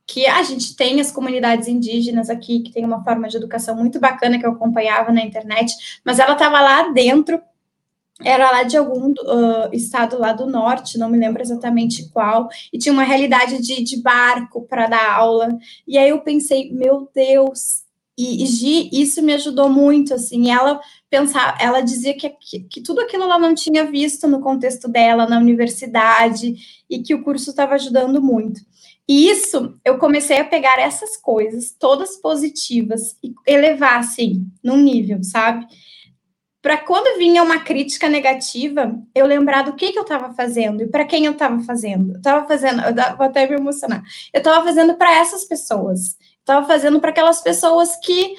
que 0.07 0.28
a 0.28 0.43
gente 0.43 0.76
tem 0.76 1.01
as 1.01 1.11
comunidades 1.11 1.67
indígenas 1.67 2.30
aqui, 2.30 2.59
que 2.59 2.71
tem 2.71 2.86
uma 2.86 3.03
forma 3.03 3.28
de 3.28 3.38
educação 3.38 3.76
muito 3.76 3.99
bacana 3.99 4.38
que 4.39 4.45
eu 4.45 4.51
acompanhava 4.51 5.11
na 5.11 5.21
internet, 5.21 5.73
mas 6.03 6.19
ela 6.19 6.34
estava 6.34 6.61
lá 6.61 6.89
dentro, 6.89 7.41
era 8.23 8.51
lá 8.51 8.63
de 8.63 8.78
algum 8.78 9.09
uh, 9.11 9.69
estado 9.73 10.17
lá 10.17 10.32
do 10.32 10.45
norte, 10.45 10.97
não 10.97 11.09
me 11.09 11.17
lembro 11.17 11.41
exatamente 11.41 12.07
qual, 12.09 12.47
e 12.71 12.78
tinha 12.78 12.93
uma 12.93 13.03
realidade 13.03 13.59
de, 13.61 13.84
de 13.84 14.01
barco 14.01 14.61
para 14.67 14.88
dar 14.88 15.11
aula, 15.15 15.57
e 15.88 15.97
aí 15.97 16.09
eu 16.09 16.21
pensei, 16.21 16.71
meu 16.71 17.09
Deus, 17.13 17.84
e, 18.18 18.43
e 18.43 18.45
Gi, 18.45 18.89
isso 18.93 19.22
me 19.22 19.34
ajudou 19.34 19.70
muito, 19.70 20.13
assim, 20.13 20.49
ela 20.49 20.80
pensar, 21.09 21.57
ela 21.59 21.82
dizia 21.82 22.13
que, 22.13 22.30
que, 22.30 22.59
que, 22.61 22.82
tudo 22.82 23.01
aquilo 23.01 23.24
ela 23.24 23.38
não 23.38 23.53
tinha 23.53 23.86
visto 23.86 24.28
no 24.28 24.41
contexto 24.41 24.88
dela, 24.88 25.28
na 25.28 25.38
universidade, 25.38 26.55
e 26.89 26.99
que 26.99 27.13
o 27.13 27.24
curso 27.24 27.49
estava 27.49 27.76
ajudando 27.76 28.22
muito. 28.22 28.61
E 29.07 29.30
isso, 29.30 29.78
eu 29.84 29.97
comecei 29.97 30.39
a 30.39 30.45
pegar 30.45 30.80
essas 30.80 31.16
coisas, 31.18 31.76
todas 31.78 32.18
positivas, 32.18 33.16
e 33.22 33.34
elevar, 33.45 33.99
assim, 33.99 34.47
num 34.63 34.78
nível, 34.78 35.22
sabe? 35.22 35.66
Para 36.61 36.78
quando 36.78 37.20
vinha 37.20 37.43
uma 37.43 37.59
crítica 37.59 38.09
negativa, 38.09 38.99
eu 39.13 39.28
lembrar 39.28 39.61
do 39.63 39.76
que, 39.76 39.91
que 39.91 39.99
eu 39.99 40.03
estava 40.03 40.34
fazendo 40.34 40.82
e 40.82 40.88
para 40.88 41.05
quem 41.05 41.26
eu 41.26 41.34
estava 41.34 41.61
fazendo. 41.61 42.13
Eu 42.13 42.18
estava 42.18 42.47
fazendo, 42.47 42.82
eu 42.82 43.18
vou 43.18 43.26
até 43.28 43.47
me 43.47 43.55
emocionar. 43.55 44.03
Eu 44.34 44.39
estava 44.39 44.66
fazendo 44.66 44.95
para 44.95 45.16
essas 45.16 45.45
pessoas. 45.45 46.18
Estava 46.45 46.67
fazendo 46.67 46.99
para 46.99 47.09
aquelas 47.09 47.41
pessoas 47.41 47.95
que 47.95 48.35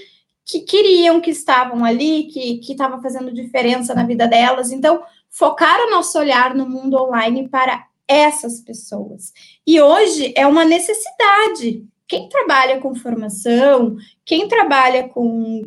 que 0.48 0.60
queriam, 0.60 1.20
que 1.20 1.30
estavam 1.32 1.84
ali, 1.84 2.28
que 2.28 2.60
estava 2.70 3.02
fazendo 3.02 3.34
diferença 3.34 3.92
na 3.96 4.04
vida 4.04 4.28
delas. 4.28 4.70
Então, 4.70 5.02
focar 5.28 5.76
o 5.80 5.90
nosso 5.90 6.16
olhar 6.16 6.54
no 6.54 6.68
mundo 6.68 6.96
online 6.96 7.48
para 7.48 7.84
essas 8.06 8.60
pessoas. 8.60 9.32
E 9.66 9.80
hoje 9.80 10.32
é 10.36 10.46
uma 10.46 10.64
necessidade. 10.64 11.84
Quem 12.06 12.28
trabalha 12.28 12.80
com 12.80 12.94
formação, 12.94 13.96
quem 14.24 14.46
trabalha 14.46 15.08
com 15.08 15.64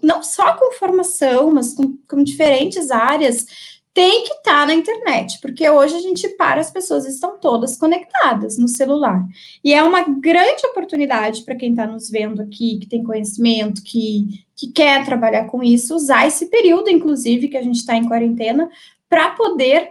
não 0.00 0.22
só 0.22 0.54
com 0.54 0.72
formação, 0.72 1.50
mas 1.50 1.74
com, 1.74 1.98
com 2.08 2.22
diferentes 2.22 2.92
áreas, 2.92 3.75
tem 3.96 4.24
que 4.24 4.34
estar 4.34 4.60
tá 4.60 4.66
na 4.66 4.74
internet, 4.74 5.40
porque 5.40 5.70
hoje 5.70 5.96
a 5.96 6.00
gente 6.00 6.28
para, 6.36 6.60
as 6.60 6.70
pessoas 6.70 7.06
estão 7.06 7.38
todas 7.38 7.78
conectadas 7.78 8.58
no 8.58 8.68
celular. 8.68 9.26
E 9.64 9.72
é 9.72 9.82
uma 9.82 10.02
grande 10.02 10.66
oportunidade 10.66 11.42
para 11.44 11.54
quem 11.54 11.70
está 11.70 11.86
nos 11.86 12.10
vendo 12.10 12.42
aqui, 12.42 12.78
que 12.78 12.86
tem 12.86 13.02
conhecimento, 13.02 13.82
que, 13.82 14.44
que 14.54 14.70
quer 14.70 15.02
trabalhar 15.06 15.46
com 15.46 15.62
isso, 15.62 15.96
usar 15.96 16.26
esse 16.26 16.50
período, 16.50 16.90
inclusive, 16.90 17.48
que 17.48 17.56
a 17.56 17.62
gente 17.62 17.76
está 17.76 17.96
em 17.96 18.06
quarentena, 18.06 18.68
para 19.08 19.30
poder 19.30 19.88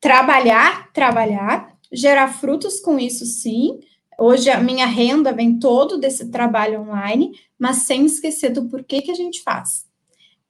trabalhar, 0.00 0.90
trabalhar, 0.94 1.76
gerar 1.92 2.28
frutos 2.28 2.80
com 2.80 2.98
isso, 2.98 3.26
sim. 3.26 3.78
Hoje 4.18 4.48
a 4.48 4.58
minha 4.58 4.86
renda 4.86 5.34
vem 5.34 5.58
todo 5.58 5.98
desse 5.98 6.30
trabalho 6.30 6.80
online, 6.80 7.32
mas 7.58 7.82
sem 7.82 8.06
esquecer 8.06 8.48
do 8.48 8.70
porquê 8.70 9.02
que 9.02 9.10
a 9.10 9.14
gente 9.14 9.42
faz 9.42 9.86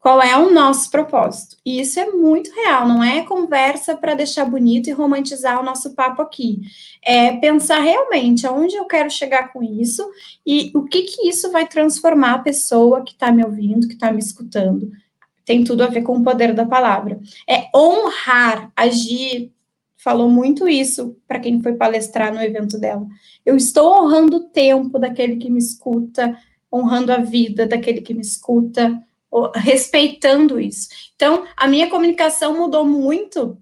qual 0.08 0.22
é 0.22 0.38
o 0.38 0.50
nosso 0.50 0.90
propósito. 0.90 1.58
E 1.66 1.82
isso 1.82 2.00
é 2.00 2.06
muito 2.06 2.50
real, 2.50 2.88
não 2.88 3.04
é 3.04 3.26
conversa 3.26 3.94
para 3.94 4.14
deixar 4.14 4.46
bonito 4.46 4.88
e 4.88 4.92
romantizar 4.94 5.60
o 5.60 5.62
nosso 5.62 5.94
papo 5.94 6.22
aqui. 6.22 6.62
É 7.04 7.36
pensar 7.36 7.80
realmente 7.80 8.46
aonde 8.46 8.74
eu 8.74 8.86
quero 8.86 9.10
chegar 9.10 9.52
com 9.52 9.62
isso 9.62 10.02
e 10.46 10.70
o 10.74 10.84
que 10.84 11.02
que 11.02 11.28
isso 11.28 11.52
vai 11.52 11.68
transformar 11.68 12.36
a 12.36 12.38
pessoa 12.38 13.02
que 13.02 13.12
está 13.12 13.30
me 13.30 13.44
ouvindo, 13.44 13.86
que 13.86 13.92
está 13.92 14.10
me 14.10 14.18
escutando. 14.18 14.90
Tem 15.44 15.62
tudo 15.62 15.84
a 15.84 15.88
ver 15.88 16.00
com 16.00 16.16
o 16.16 16.24
poder 16.24 16.54
da 16.54 16.64
palavra. 16.64 17.20
É 17.46 17.68
honrar, 17.76 18.72
agir. 18.74 19.52
Falou 19.98 20.30
muito 20.30 20.66
isso 20.66 21.18
para 21.28 21.38
quem 21.38 21.60
foi 21.60 21.74
palestrar 21.74 22.32
no 22.32 22.40
evento 22.40 22.80
dela. 22.80 23.06
Eu 23.44 23.56
estou 23.56 24.02
honrando 24.02 24.38
o 24.38 24.44
tempo 24.48 24.98
daquele 24.98 25.36
que 25.36 25.50
me 25.50 25.58
escuta, 25.58 26.34
honrando 26.72 27.12
a 27.12 27.18
vida 27.18 27.66
daquele 27.66 28.00
que 28.00 28.14
me 28.14 28.22
escuta, 28.22 29.04
respeitando 29.54 30.60
isso. 30.60 30.88
Então, 31.14 31.46
a 31.56 31.66
minha 31.66 31.90
comunicação 31.90 32.56
mudou 32.56 32.84
muito. 32.84 33.58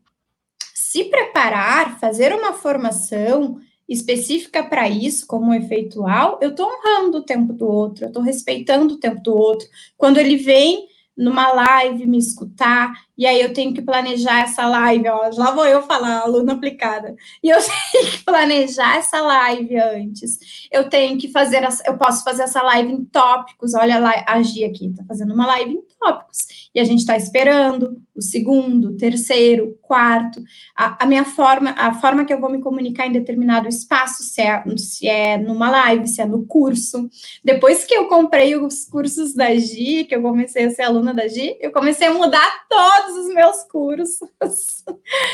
Se 0.75 1.05
preparar, 1.05 1.99
fazer 1.99 2.33
uma 2.35 2.53
formação 2.53 3.61
específica 3.89 4.65
para 4.65 4.89
isso, 4.89 5.27
como 5.27 5.55
efeitual, 5.55 6.39
eu 6.43 6.51
estou 6.51 6.67
honrando 6.67 7.19
o 7.19 7.23
tempo 7.23 7.53
do 7.53 7.67
outro, 7.67 8.05
eu 8.05 8.09
estou 8.09 8.23
respeitando 8.23 8.95
o 8.95 8.99
tempo 8.99 9.23
do 9.23 9.37
outro. 9.37 9.67
Quando 9.97 10.19
ele 10.19 10.37
vem 10.37 10.89
numa 11.17 11.53
live 11.53 12.07
me 12.07 12.19
escutar, 12.19 13.06
e 13.17 13.27
aí 13.27 13.41
eu 13.41 13.53
tenho 13.53 13.73
que 13.73 13.83
planejar 13.83 14.43
essa 14.43 14.67
live, 14.67 15.09
ó, 15.09 15.31
lá 15.35 15.51
vou 15.53 15.67
eu 15.67 15.83
falar, 15.83 16.21
aluna 16.21 16.53
aplicada, 16.53 17.15
e 17.43 17.49
eu 17.49 17.59
tenho 17.93 18.11
que 18.11 18.25
planejar 18.25 18.99
essa 18.99 19.21
live 19.21 19.79
antes, 19.79 20.69
eu 20.71 20.89
tenho 20.89 21.19
que 21.19 21.29
fazer, 21.29 21.67
eu 21.87 21.97
posso 21.97 22.23
fazer 22.23 22.43
essa 22.43 22.63
live 22.63 22.93
em 22.93 23.05
tópicos, 23.05 23.75
olha 23.75 23.99
lá, 23.99 24.25
a 24.27 24.43
Gia 24.43 24.67
aqui, 24.67 24.93
tá 24.97 25.05
fazendo 25.07 25.35
uma 25.35 25.47
live 25.47 25.73
em 25.73 25.83
tópicos, 25.99 26.71
e 26.75 26.81
a 26.81 26.85
gente 26.85 27.01
está 27.01 27.17
esperando 27.17 28.03
o 28.15 28.23
segundo, 28.23 28.91
o 28.91 28.97
terceiro, 28.97 29.67
o 29.67 29.75
quarto, 29.87 30.43
a, 30.77 31.05
a, 31.05 31.07
minha 31.07 31.25
forma, 31.25 31.71
a 31.71 31.95
forma 31.95 32.25
que 32.25 32.33
eu 32.33 32.41
vou 32.41 32.51
me 32.51 32.61
comunicar 32.61 33.07
em 33.07 33.13
determinado 33.13 33.69
espaço, 33.69 34.23
se 34.23 34.41
é, 34.41 34.63
se 34.77 35.07
é 35.07 35.37
numa 35.37 35.71
live, 35.71 36.09
se 36.09 36.21
é 36.21 36.27
no 36.27 36.47
curso, 36.47 37.09
depois 37.45 37.85
que 37.85 37.95
eu 37.95 38.07
comprei 38.07 38.57
os 38.57 38.87
cursos 38.87 39.35
da 39.35 39.55
Gi, 39.55 40.05
que 40.05 40.15
eu 40.15 40.23
comecei 40.23 40.65
a 40.65 40.71
ser 40.71 40.83
aluna 40.83 41.13
da 41.13 41.29
Gi, 41.29 41.57
eu 41.61 41.71
comecei 41.71 42.09
a 42.09 42.15
mudar 42.15 42.67
todos 43.07 43.27
os 43.27 43.35
meus 43.35 43.63
cursos. 43.65 44.85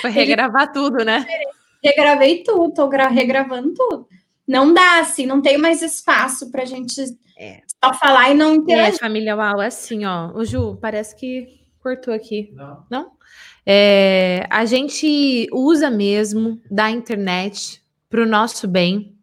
Foi 0.00 0.10
regravar 0.10 0.72
tudo, 0.72 1.04
né? 1.04 1.24
Regravei 1.82 2.42
tudo, 2.42 2.74
tô 2.74 2.88
regravando 2.88 3.72
tudo. 3.74 4.08
Não 4.46 4.72
dá, 4.72 5.00
assim, 5.00 5.26
não 5.26 5.40
tem 5.40 5.56
mais 5.56 5.82
espaço 5.82 6.50
para 6.50 6.62
a 6.62 6.66
gente 6.66 7.02
é. 7.38 7.62
Só 7.82 7.92
falar 7.94 8.30
e 8.30 8.34
não 8.34 8.54
interagir. 8.54 8.94
É, 8.94 8.98
família 8.98 9.36
Uau, 9.36 9.60
é 9.60 9.66
assim, 9.66 10.04
ó. 10.04 10.30
O 10.32 10.44
Ju, 10.44 10.78
parece 10.80 11.16
que 11.16 11.60
cortou 11.80 12.12
aqui. 12.12 12.52
Não? 12.52 12.84
Não? 12.90 13.12
É, 13.64 14.46
a 14.50 14.64
gente 14.64 15.48
usa 15.52 15.90
mesmo 15.90 16.60
da 16.70 16.90
internet 16.90 17.82
para 18.08 18.22
o 18.22 18.26
nosso 18.26 18.68
bem. 18.68 19.16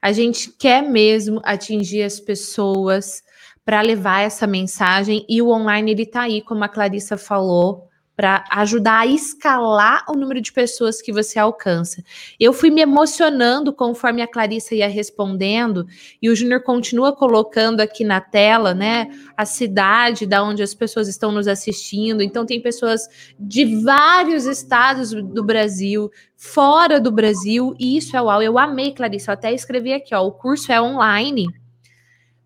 A 0.00 0.10
gente 0.10 0.50
quer 0.50 0.82
mesmo 0.82 1.40
atingir 1.44 2.02
as 2.02 2.18
pessoas 2.18 3.22
para 3.64 3.80
levar 3.80 4.20
essa 4.20 4.46
mensagem 4.46 5.24
e 5.28 5.40
o 5.40 5.48
online 5.48 5.92
ele 5.92 6.02
está 6.02 6.22
aí, 6.22 6.42
como 6.42 6.64
a 6.64 6.68
Clarissa 6.68 7.16
falou, 7.16 7.88
para 8.14 8.44
ajudar 8.50 9.00
a 9.00 9.06
escalar 9.06 10.04
o 10.08 10.12
número 10.12 10.40
de 10.40 10.52
pessoas 10.52 11.00
que 11.00 11.12
você 11.12 11.38
alcança. 11.38 12.04
Eu 12.38 12.52
fui 12.52 12.70
me 12.70 12.82
emocionando 12.82 13.72
conforme 13.72 14.20
a 14.20 14.28
Clarissa 14.28 14.74
ia 14.74 14.88
respondendo 14.88 15.86
e 16.20 16.28
o 16.28 16.36
Júnior 16.36 16.62
continua 16.62 17.16
colocando 17.16 17.80
aqui 17.80 18.04
na 18.04 18.20
tela, 18.20 18.74
né, 18.74 19.08
a 19.36 19.46
cidade 19.46 20.26
da 20.26 20.42
onde 20.42 20.62
as 20.62 20.74
pessoas 20.74 21.08
estão 21.08 21.32
nos 21.32 21.48
assistindo. 21.48 22.22
Então 22.22 22.44
tem 22.44 22.60
pessoas 22.60 23.08
de 23.38 23.82
vários 23.82 24.44
estados 24.44 25.10
do 25.12 25.42
Brasil, 25.42 26.10
fora 26.36 27.00
do 27.00 27.10
Brasil, 27.10 27.74
e 27.78 27.96
isso 27.96 28.16
é 28.16 28.20
uau. 28.20 28.42
Eu 28.42 28.58
amei, 28.58 28.92
Clarissa, 28.92 29.30
eu 29.30 29.34
até 29.34 29.52
escrevi 29.52 29.92
aqui, 29.92 30.14
ó, 30.14 30.26
o 30.26 30.32
curso 30.32 30.70
é 30.70 30.80
online, 30.80 31.46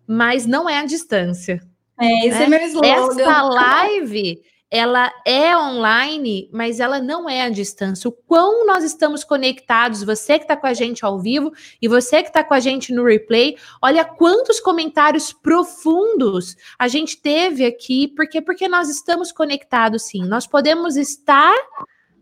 mas 0.07 0.45
não 0.45 0.69
é 0.69 0.79
à 0.79 0.85
distância. 0.85 1.61
É, 1.99 2.27
esse 2.27 2.37
é, 2.37 2.43
é 2.43 2.47
meu 2.47 2.59
slogan. 2.61 2.87
Essa 2.87 3.41
live 3.41 4.41
ela 4.69 5.11
é 5.25 5.57
online, 5.57 6.49
mas 6.51 6.79
ela 6.79 6.99
não 6.99 7.29
é 7.29 7.41
à 7.43 7.49
distância. 7.49 8.09
O 8.09 8.11
quão 8.11 8.65
nós 8.65 8.83
estamos 8.83 9.23
conectados, 9.23 10.03
você 10.03 10.37
que 10.37 10.43
está 10.43 10.57
com 10.57 10.67
a 10.67 10.73
gente 10.73 11.05
ao 11.05 11.19
vivo 11.19 11.53
e 11.81 11.87
você 11.87 12.21
que 12.21 12.27
está 12.27 12.43
com 12.43 12.53
a 12.53 12.59
gente 12.59 12.93
no 12.93 13.05
replay, 13.05 13.55
olha 13.81 14.03
quantos 14.03 14.59
comentários 14.59 15.31
profundos 15.31 16.55
a 16.77 16.87
gente 16.87 17.21
teve 17.21 17.65
aqui, 17.65 18.09
porque 18.09 18.41
porque 18.41 18.67
nós 18.67 18.89
estamos 18.89 19.31
conectados 19.31 20.03
sim. 20.03 20.25
Nós 20.25 20.45
podemos 20.45 20.97
estar 20.97 21.55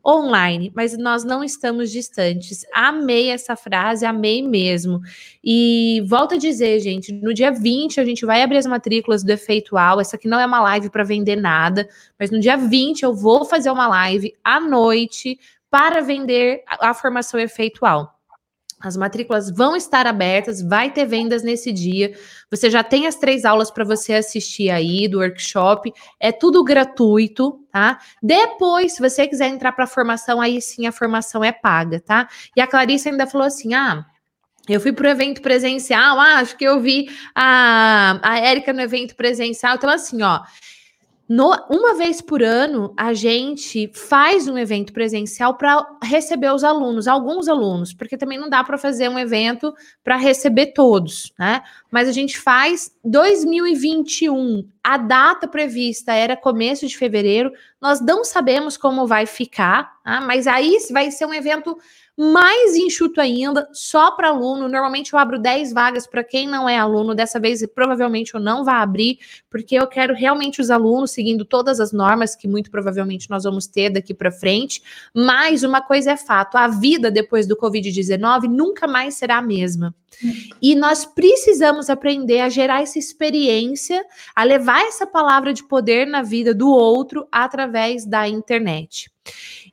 online, 0.05 0.71
mas 0.75 0.97
nós 0.97 1.23
não 1.23 1.43
estamos 1.43 1.91
distantes. 1.91 2.65
Amei 2.73 3.31
essa 3.31 3.55
frase, 3.55 4.05
amei 4.05 4.41
mesmo. 4.47 5.01
E 5.43 6.03
volto 6.07 6.35
a 6.35 6.37
dizer, 6.37 6.79
gente, 6.79 7.11
no 7.11 7.33
dia 7.33 7.51
20 7.51 7.99
a 7.99 8.05
gente 8.05 8.25
vai 8.25 8.43
abrir 8.43 8.57
as 8.57 8.65
matrículas 8.65 9.23
do 9.23 9.31
Efeitual. 9.31 9.99
Essa 9.99 10.15
aqui 10.15 10.27
não 10.27 10.39
é 10.39 10.45
uma 10.45 10.61
live 10.61 10.89
para 10.89 11.03
vender 11.03 11.35
nada, 11.35 11.87
mas 12.19 12.29
no 12.29 12.39
dia 12.39 12.55
20 12.55 13.03
eu 13.03 13.13
vou 13.13 13.45
fazer 13.45 13.71
uma 13.71 13.87
live 13.87 14.33
à 14.43 14.59
noite 14.59 15.39
para 15.69 16.01
vender 16.01 16.63
a, 16.67 16.91
a 16.91 16.93
formação 16.93 17.39
efeitual. 17.39 18.14
As 18.79 18.97
matrículas 18.97 19.49
vão 19.49 19.75
estar 19.75 20.05
abertas, 20.05 20.61
vai 20.61 20.91
ter 20.91 21.05
vendas 21.05 21.43
nesse 21.43 21.71
dia. 21.71 22.13
Você 22.51 22.69
já 22.69 22.83
tem 22.83 23.07
as 23.07 23.15
três 23.15 23.45
aulas 23.45 23.71
para 23.71 23.85
você 23.85 24.13
assistir 24.13 24.69
aí 24.69 25.07
do 25.07 25.19
workshop. 25.19 25.91
É 26.19 26.31
tudo 26.31 26.63
gratuito, 26.63 27.59
tá? 27.71 27.99
Depois, 28.21 28.93
se 28.93 29.01
você 29.01 29.27
quiser 29.27 29.47
entrar 29.47 29.71
para 29.71 29.85
a 29.85 29.87
formação, 29.87 30.41
aí 30.41 30.61
sim 30.61 30.85
a 30.85 30.91
formação 30.91 31.43
é 31.43 31.51
paga, 31.51 32.01
tá? 32.01 32.27
E 32.55 32.61
a 32.61 32.67
Clarice 32.67 33.09
ainda 33.09 33.25
falou 33.25 33.47
assim: 33.47 33.73
ah. 33.73 34.05
Eu 34.67 34.81
fui 34.81 34.91
para 34.91 35.07
o 35.07 35.11
evento 35.11 35.43
presencial, 35.43 36.19
ah, 36.19 36.39
acho 36.39 36.57
que 36.57 36.65
eu 36.65 36.81
vi 36.81 37.07
a, 37.35 38.19
a 38.23 38.39
Érica 38.39 38.73
no 38.73 38.81
evento 38.81 39.15
presencial. 39.15 39.75
Então, 39.75 39.87
assim, 39.87 40.23
ó, 40.23 40.41
no, 41.27 41.51
uma 41.69 41.95
vez 41.95 42.21
por 42.21 42.43
ano, 42.43 42.93
a 42.95 43.11
gente 43.13 43.89
faz 43.93 44.47
um 44.47 44.57
evento 44.57 44.93
presencial 44.93 45.55
para 45.55 45.83
receber 46.03 46.53
os 46.53 46.63
alunos, 46.63 47.07
alguns 47.07 47.47
alunos, 47.47 47.93
porque 47.93 48.15
também 48.15 48.37
não 48.37 48.47
dá 48.47 48.63
para 48.63 48.77
fazer 48.77 49.09
um 49.09 49.17
evento 49.17 49.73
para 50.03 50.17
receber 50.17 50.67
todos, 50.67 51.33
né? 51.39 51.63
Mas 51.89 52.07
a 52.07 52.11
gente 52.11 52.37
faz 52.37 52.91
2021. 53.03 54.69
A 54.83 54.97
data 54.97 55.47
prevista 55.47 56.13
era 56.13 56.37
começo 56.37 56.87
de 56.87 56.95
fevereiro. 56.95 57.51
Nós 57.81 57.99
não 57.99 58.23
sabemos 58.23 58.77
como 58.77 59.07
vai 59.07 59.25
ficar, 59.25 59.99
tá? 60.03 60.21
mas 60.21 60.45
aí 60.45 60.77
vai 60.91 61.09
ser 61.09 61.25
um 61.25 61.33
evento 61.33 61.75
mais 62.17 62.75
enxuto 62.75 63.19
ainda, 63.19 63.67
só 63.73 64.11
para 64.11 64.29
aluno. 64.29 64.69
Normalmente 64.69 65.13
eu 65.13 65.19
abro 65.19 65.37
10 65.37 65.73
vagas 65.73 66.07
para 66.07 66.23
quem 66.23 66.47
não 66.47 66.67
é 66.67 66.77
aluno. 66.77 67.13
Dessa 67.13 67.39
vez, 67.39 67.65
provavelmente 67.67 68.33
eu 68.33 68.39
não 68.39 68.63
vou 68.63 68.73
abrir, 68.73 69.19
porque 69.49 69.75
eu 69.75 69.85
quero 69.87 70.13
realmente 70.13 70.61
os 70.61 70.69
alunos 70.69 71.11
seguindo 71.11 71.43
todas 71.43 71.79
as 71.79 71.91
normas 71.91 72.35
que 72.35 72.47
muito 72.47 72.71
provavelmente 72.71 73.29
nós 73.29 73.43
vamos 73.43 73.67
ter 73.67 73.89
daqui 73.89 74.13
para 74.13 74.31
frente. 74.31 74.81
Mas 75.13 75.63
uma 75.63 75.81
coisa 75.81 76.11
é 76.11 76.17
fato: 76.17 76.57
a 76.57 76.67
vida 76.67 77.11
depois 77.11 77.45
do 77.45 77.57
Covid-19 77.57 78.43
nunca 78.43 78.87
mais 78.87 79.15
será 79.15 79.37
a 79.37 79.41
mesma. 79.41 79.93
E 80.61 80.75
nós 80.75 81.05
precisamos 81.05 81.89
aprender 81.89 82.39
a 82.39 82.47
gerar 82.47 82.81
essa 82.81 82.97
experiência, 82.97 84.05
a 84.33 84.45
levar 84.45 84.81
essa 84.85 85.05
palavra 85.05 85.53
de 85.53 85.63
poder 85.63 86.07
na 86.07 86.21
vida 86.21 86.53
do 86.53 86.69
outro 86.69 87.27
através 87.29 88.05
da 88.05 88.25
internet. 88.25 89.11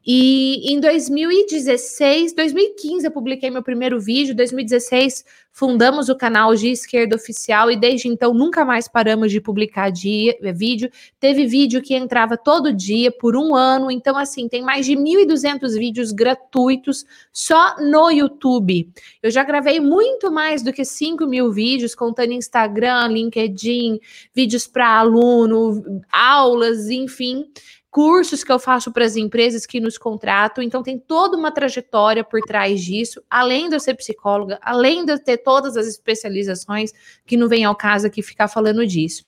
E 0.04 0.72
em 0.72 0.80
2016, 0.80 2.34
2015 2.34 3.06
eu 3.06 3.10
publiquei 3.10 3.50
meu 3.50 3.62
primeiro 3.62 4.00
vídeo, 4.00 4.34
2016 4.34 5.24
fundamos 5.52 6.08
o 6.08 6.16
canal 6.16 6.56
de 6.56 6.70
Esquerda 6.70 7.14
Oficial 7.14 7.70
e 7.70 7.76
desde 7.76 8.08
então 8.08 8.34
nunca 8.34 8.64
mais 8.64 8.88
paramos 8.88 9.30
de 9.30 9.40
publicar 9.40 9.90
dia, 9.90 10.36
eh, 10.42 10.52
vídeo. 10.52 10.90
Teve 11.20 11.46
vídeo 11.46 11.80
que 11.80 11.94
entrava 11.94 12.36
todo 12.36 12.72
dia 12.72 13.12
por 13.12 13.36
um 13.36 13.54
ano, 13.54 13.90
então 13.90 14.16
assim, 14.16 14.48
tem 14.48 14.62
mais 14.62 14.86
de 14.86 14.96
1.200 14.96 15.78
vídeos 15.78 16.10
gratuitos 16.10 17.04
só 17.32 17.76
no 17.78 18.10
YouTube. 18.10 18.90
Eu 19.22 19.30
já 19.30 19.44
gravei 19.44 19.78
muito 19.78 20.32
mais 20.32 20.62
do 20.62 20.72
que 20.72 20.84
5 20.84 21.26
mil 21.26 21.52
vídeos, 21.52 21.94
contando 21.94 22.32
Instagram, 22.32 23.08
LinkedIn, 23.08 24.00
vídeos 24.34 24.66
para 24.66 24.98
aluno, 24.98 26.02
aulas, 26.10 26.90
enfim 26.90 27.46
cursos 27.92 28.42
que 28.42 28.50
eu 28.50 28.58
faço 28.58 28.90
para 28.90 29.04
as 29.04 29.16
empresas 29.16 29.66
que 29.66 29.78
nos 29.78 29.98
contratam, 29.98 30.64
então 30.64 30.82
tem 30.82 30.98
toda 30.98 31.36
uma 31.36 31.52
trajetória 31.52 32.24
por 32.24 32.40
trás 32.40 32.82
disso, 32.82 33.22
além 33.28 33.68
de 33.68 33.76
eu 33.76 33.80
ser 33.80 33.92
psicóloga, 33.94 34.58
além 34.62 35.04
de 35.04 35.12
eu 35.12 35.22
ter 35.22 35.36
todas 35.36 35.76
as 35.76 35.86
especializações, 35.86 36.90
que 37.26 37.36
não 37.36 37.50
vem 37.50 37.64
ao 37.64 37.76
caso 37.76 38.06
aqui 38.06 38.22
ficar 38.22 38.48
falando 38.48 38.86
disso. 38.86 39.26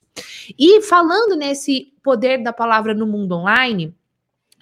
E 0.57 0.81
falando 0.81 1.35
nesse 1.35 1.93
poder 2.01 2.41
da 2.41 2.51
palavra 2.51 2.95
no 2.95 3.05
mundo 3.05 3.35
online, 3.35 3.95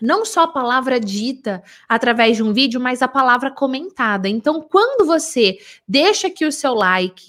não 0.02 0.26
só 0.26 0.44
a 0.44 0.48
palavra 0.48 1.00
dita 1.00 1.64
através 1.88 2.36
de 2.36 2.44
um 2.44 2.52
vídeo, 2.52 2.82
mas 2.82 3.02
a 3.02 3.08
palavra 3.08 3.52
comentada. 3.52 4.28
Então, 4.28 4.62
quando 4.62 5.06
você 5.06 5.58
deixa 5.88 6.28
aqui 6.28 6.46
o 6.46 6.52
seu 6.52 6.74
like, 6.74 7.24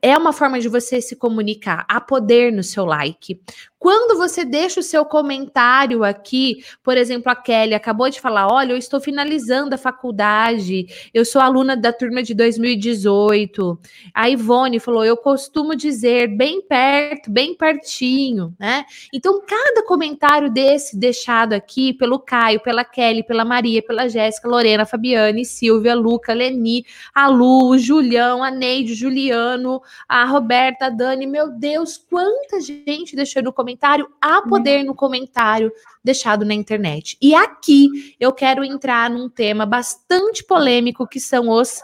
é 0.00 0.16
uma 0.16 0.32
forma 0.32 0.60
de 0.60 0.68
você 0.68 1.00
se 1.00 1.16
comunicar. 1.16 1.84
Há 1.88 2.00
poder 2.00 2.52
no 2.52 2.62
seu 2.62 2.84
like. 2.84 3.40
Quando 3.78 4.18
você 4.18 4.44
deixa 4.44 4.80
o 4.80 4.82
seu 4.82 5.04
comentário 5.04 6.02
aqui, 6.02 6.64
por 6.82 6.96
exemplo, 6.96 7.30
a 7.30 7.36
Kelly 7.36 7.74
acabou 7.74 8.10
de 8.10 8.20
falar: 8.20 8.52
olha, 8.52 8.72
eu 8.72 8.76
estou 8.76 9.00
finalizando 9.00 9.74
a 9.74 9.78
faculdade, 9.78 10.86
eu 11.14 11.24
sou 11.24 11.40
aluna 11.40 11.76
da 11.76 11.92
turma 11.92 12.20
de 12.20 12.34
2018. 12.34 13.78
A 14.12 14.28
Ivone 14.28 14.80
falou: 14.80 15.04
eu 15.04 15.16
costumo 15.16 15.76
dizer 15.76 16.26
bem 16.26 16.60
perto, 16.60 17.30
bem 17.30 17.54
pertinho, 17.54 18.52
né? 18.58 18.84
Então, 19.14 19.40
cada 19.46 19.84
comentário 19.86 20.50
desse 20.50 20.98
deixado 20.98 21.52
aqui 21.52 21.92
pelo 21.92 22.18
Caio, 22.18 22.60
pela 22.60 22.84
Kelly, 22.84 23.22
pela 23.22 23.44
Maria, 23.44 23.80
pela 23.80 24.08
Jéssica, 24.08 24.48
Lorena, 24.48 24.86
Fabiane, 24.86 25.44
Silvia, 25.44 25.94
Luca, 25.94 26.34
Leni, 26.34 26.84
a 27.14 27.28
Lu, 27.28 27.68
o 27.70 27.78
Julião, 27.78 28.42
a 28.42 28.50
Neide, 28.50 28.92
o 28.92 28.96
Juliano, 28.96 29.80
a 30.08 30.24
Roberta, 30.24 30.86
a 30.86 30.90
Dani, 30.90 31.26
meu 31.28 31.52
Deus, 31.52 31.96
quanta 31.96 32.60
gente 32.60 33.14
deixou 33.14 33.40
no 33.40 33.52
comentário 33.52 33.67
comentário, 33.68 34.08
há 34.20 34.40
poder 34.42 34.82
no 34.82 34.94
comentário 34.94 35.70
deixado 36.02 36.44
na 36.44 36.54
internet. 36.54 37.18
E 37.20 37.34
aqui 37.34 38.16
eu 38.18 38.32
quero 38.32 38.64
entrar 38.64 39.10
num 39.10 39.28
tema 39.28 39.66
bastante 39.66 40.42
polêmico 40.42 41.06
que 41.06 41.20
são 41.20 41.50
os 41.50 41.82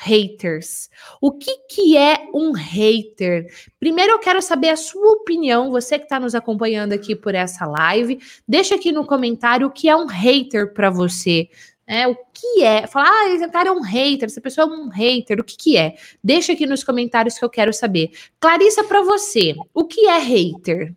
haters. 0.00 0.88
O 1.20 1.32
que, 1.32 1.58
que 1.68 1.96
é 1.96 2.28
um 2.32 2.52
hater? 2.52 3.46
Primeiro 3.78 4.12
eu 4.12 4.18
quero 4.18 4.40
saber 4.40 4.70
a 4.70 4.76
sua 4.76 5.12
opinião, 5.12 5.70
você 5.70 5.98
que 5.98 6.04
está 6.04 6.18
nos 6.18 6.34
acompanhando 6.34 6.92
aqui 6.92 7.14
por 7.14 7.34
essa 7.34 7.66
live, 7.66 8.18
deixa 8.46 8.76
aqui 8.76 8.90
no 8.90 9.04
comentário 9.04 9.66
o 9.66 9.70
que 9.70 9.88
é 9.88 9.96
um 9.96 10.06
hater 10.06 10.72
para 10.72 10.88
você. 10.88 11.48
É, 11.86 12.06
o 12.06 12.14
que 12.14 12.62
é? 12.62 12.86
Falar, 12.86 13.08
ah, 13.10 13.30
esse 13.30 13.48
cara 13.48 13.70
é 13.70 13.72
um 13.72 13.80
hater, 13.80 14.26
essa 14.26 14.42
pessoa 14.42 14.66
é 14.66 14.70
um 14.70 14.88
hater, 14.88 15.40
o 15.40 15.44
que 15.44 15.56
que 15.56 15.76
é? 15.76 15.96
Deixa 16.22 16.52
aqui 16.52 16.66
nos 16.66 16.84
comentários 16.84 17.38
que 17.38 17.44
eu 17.44 17.48
quero 17.48 17.72
saber. 17.72 18.10
Clarissa, 18.38 18.84
para 18.84 19.02
você, 19.02 19.54
o 19.72 19.86
que 19.86 20.06
é 20.06 20.18
hater? 20.18 20.94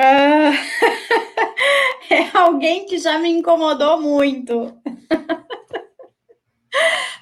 Uh, 0.00 0.54
é 2.10 2.36
alguém 2.36 2.86
que 2.86 2.96
já 2.98 3.18
me 3.18 3.28
incomodou 3.28 4.00
muito. 4.00 4.74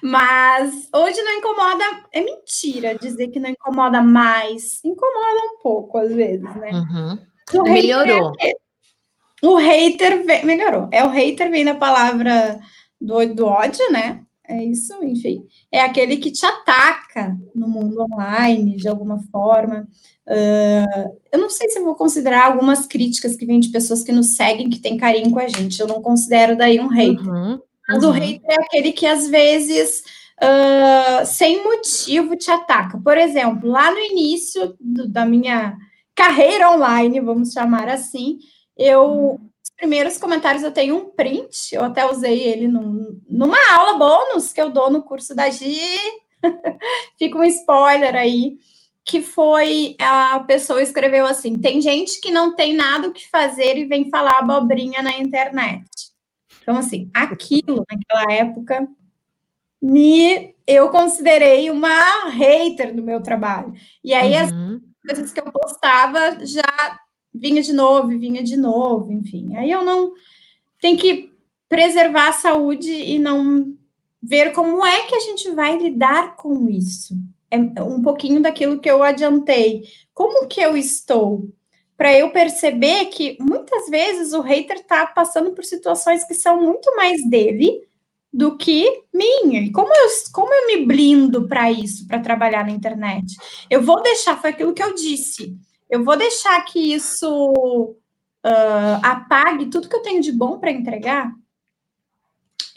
Mas 0.02 0.88
hoje 0.94 1.20
não 1.22 1.32
incomoda, 1.32 1.84
é 2.12 2.20
mentira 2.20 2.94
dizer 2.94 3.28
que 3.28 3.40
não 3.40 3.50
incomoda 3.50 4.00
mais. 4.00 4.82
Incomoda 4.84 5.40
um 5.52 5.58
pouco 5.60 5.98
às 5.98 6.14
vezes, 6.14 6.54
né? 6.56 6.70
Uhum. 6.72 7.18
Melhorou. 7.64 8.32
É, 8.40 8.52
o 9.42 9.56
hater 9.56 10.24
vem, 10.24 10.44
melhorou. 10.44 10.88
É 10.92 11.04
o 11.04 11.08
hater 11.08 11.50
vem 11.50 11.64
da 11.64 11.74
palavra 11.74 12.60
do, 13.00 13.34
do 13.34 13.46
ódio, 13.46 13.90
né? 13.90 14.24
É 14.48 14.64
isso, 14.64 14.94
enfim. 15.04 15.46
É 15.70 15.82
aquele 15.82 16.16
que 16.16 16.30
te 16.30 16.46
ataca 16.46 17.36
no 17.54 17.68
mundo 17.68 18.00
online, 18.00 18.76
de 18.76 18.88
alguma 18.88 19.22
forma. 19.30 19.86
Uh, 20.26 21.18
eu 21.30 21.38
não 21.38 21.50
sei 21.50 21.68
se 21.68 21.78
eu 21.78 21.84
vou 21.84 21.94
considerar 21.94 22.46
algumas 22.46 22.86
críticas 22.86 23.36
que 23.36 23.44
vêm 23.44 23.60
de 23.60 23.68
pessoas 23.68 24.02
que 24.02 24.10
nos 24.10 24.36
seguem, 24.36 24.70
que 24.70 24.80
têm 24.80 24.96
carinho 24.96 25.30
com 25.30 25.38
a 25.38 25.48
gente. 25.48 25.78
Eu 25.78 25.86
não 25.86 26.00
considero 26.00 26.56
daí 26.56 26.80
um 26.80 26.88
hater. 26.88 27.28
Uhum, 27.28 27.60
Mas 27.86 28.02
uhum. 28.02 28.08
o 28.08 28.12
hater 28.12 28.50
é 28.50 28.54
aquele 28.54 28.92
que, 28.92 29.04
às 29.04 29.28
vezes, 29.28 30.02
uh, 30.42 31.26
sem 31.26 31.62
motivo, 31.62 32.34
te 32.34 32.50
ataca. 32.50 32.98
Por 32.98 33.18
exemplo, 33.18 33.68
lá 33.68 33.90
no 33.90 33.98
início 33.98 34.74
do, 34.80 35.06
da 35.06 35.26
minha 35.26 35.76
carreira 36.14 36.70
online, 36.70 37.20
vamos 37.20 37.52
chamar 37.52 37.86
assim, 37.88 38.38
eu 38.78 39.38
primeiros 39.78 40.18
comentários 40.18 40.64
eu 40.64 40.72
tenho 40.72 40.96
um 40.96 41.10
print, 41.10 41.72
eu 41.72 41.84
até 41.84 42.04
usei 42.04 42.42
ele 42.42 42.66
num, 42.66 43.18
numa 43.30 43.56
aula 43.72 43.96
bônus 43.96 44.52
que 44.52 44.60
eu 44.60 44.70
dou 44.70 44.90
no 44.90 45.02
curso 45.02 45.34
da 45.34 45.48
Gi. 45.48 45.96
Fica 47.16 47.38
um 47.38 47.44
spoiler 47.44 48.14
aí, 48.14 48.58
que 49.04 49.22
foi 49.22 49.96
a 50.00 50.40
pessoa 50.40 50.82
escreveu 50.82 51.24
assim: 51.24 51.56
tem 51.56 51.80
gente 51.80 52.20
que 52.20 52.30
não 52.30 52.54
tem 52.54 52.74
nada 52.74 53.08
o 53.08 53.12
que 53.12 53.30
fazer 53.30 53.78
e 53.78 53.86
vem 53.86 54.10
falar 54.10 54.38
abobrinha 54.40 55.00
na 55.00 55.16
internet. 55.16 55.88
Então, 56.60 56.76
assim, 56.76 57.08
aquilo 57.14 57.84
naquela 57.88 58.32
época 58.32 58.86
me 59.80 60.54
eu 60.66 60.90
considerei 60.90 61.70
uma 61.70 62.28
hater 62.28 62.94
do 62.94 63.02
meu 63.02 63.22
trabalho. 63.22 63.72
E 64.02 64.12
aí 64.12 64.34
uhum. 64.34 64.80
as 65.06 65.16
coisas 65.16 65.32
que 65.32 65.40
eu 65.40 65.52
postava 65.52 66.44
já 66.44 66.98
vinha 67.40 67.62
de 67.62 67.72
novo, 67.72 68.08
vinha 68.08 68.42
de 68.42 68.56
novo, 68.56 69.12
enfim. 69.12 69.56
Aí 69.56 69.70
eu 69.70 69.84
não 69.84 70.12
tem 70.80 70.96
que 70.96 71.32
preservar 71.68 72.28
a 72.28 72.32
saúde 72.32 72.90
e 72.90 73.18
não 73.18 73.74
ver 74.22 74.52
como 74.52 74.84
é 74.84 75.06
que 75.06 75.14
a 75.14 75.20
gente 75.20 75.50
vai 75.50 75.76
lidar 75.78 76.36
com 76.36 76.68
isso. 76.68 77.14
É 77.50 77.58
um 77.82 78.02
pouquinho 78.02 78.42
daquilo 78.42 78.78
que 78.78 78.90
eu 78.90 79.02
adiantei. 79.02 79.84
Como 80.12 80.46
que 80.46 80.60
eu 80.60 80.76
estou? 80.76 81.48
Para 81.96 82.16
eu 82.16 82.30
perceber 82.30 83.06
que 83.06 83.36
muitas 83.40 83.88
vezes 83.88 84.32
o 84.32 84.40
hater 84.40 84.76
está 84.76 85.06
passando 85.06 85.52
por 85.52 85.64
situações 85.64 86.24
que 86.24 86.34
são 86.34 86.62
muito 86.62 86.94
mais 86.94 87.28
dele 87.28 87.88
do 88.32 88.56
que 88.56 89.02
minha. 89.12 89.60
E 89.62 89.72
como 89.72 89.88
eu, 89.92 90.08
como 90.32 90.52
eu 90.52 90.66
me 90.66 90.86
blindo 90.86 91.48
para 91.48 91.72
isso, 91.72 92.06
para 92.06 92.20
trabalhar 92.20 92.64
na 92.64 92.72
internet? 92.72 93.34
Eu 93.70 93.82
vou 93.82 94.02
deixar, 94.02 94.40
foi 94.40 94.50
aquilo 94.50 94.74
que 94.74 94.82
eu 94.82 94.94
disse. 94.94 95.56
Eu 95.88 96.04
vou 96.04 96.16
deixar 96.16 96.60
que 96.64 96.94
isso 96.94 97.52
uh, 97.52 99.00
apague 99.02 99.66
tudo 99.66 99.88
que 99.88 99.96
eu 99.96 100.02
tenho 100.02 100.20
de 100.20 100.32
bom 100.32 100.58
para 100.58 100.70
entregar? 100.70 101.32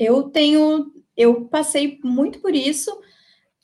eu 0.01 0.23
tenho, 0.23 0.91
eu 1.15 1.45
passei 1.45 1.99
muito 2.03 2.39
por 2.39 2.55
isso. 2.55 2.91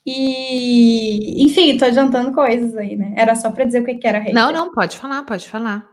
E, 0.05 1.43
enfim, 1.43 1.75
tô 1.77 1.85
adiantando 1.85 2.31
coisas 2.31 2.77
aí, 2.77 2.95
né? 2.95 3.13
Era 3.17 3.35
só 3.35 3.49
para 3.49 3.65
dizer 3.65 3.81
o 3.81 3.85
que, 3.85 4.07
era 4.07 4.19
hater. 4.19 4.35
Não, 4.35 4.51
não, 4.51 4.71
pode 4.71 4.97
falar, 4.97 5.23
pode 5.23 5.49
falar. 5.49 5.89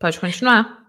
Pode 0.00 0.18
continuar. 0.18 0.80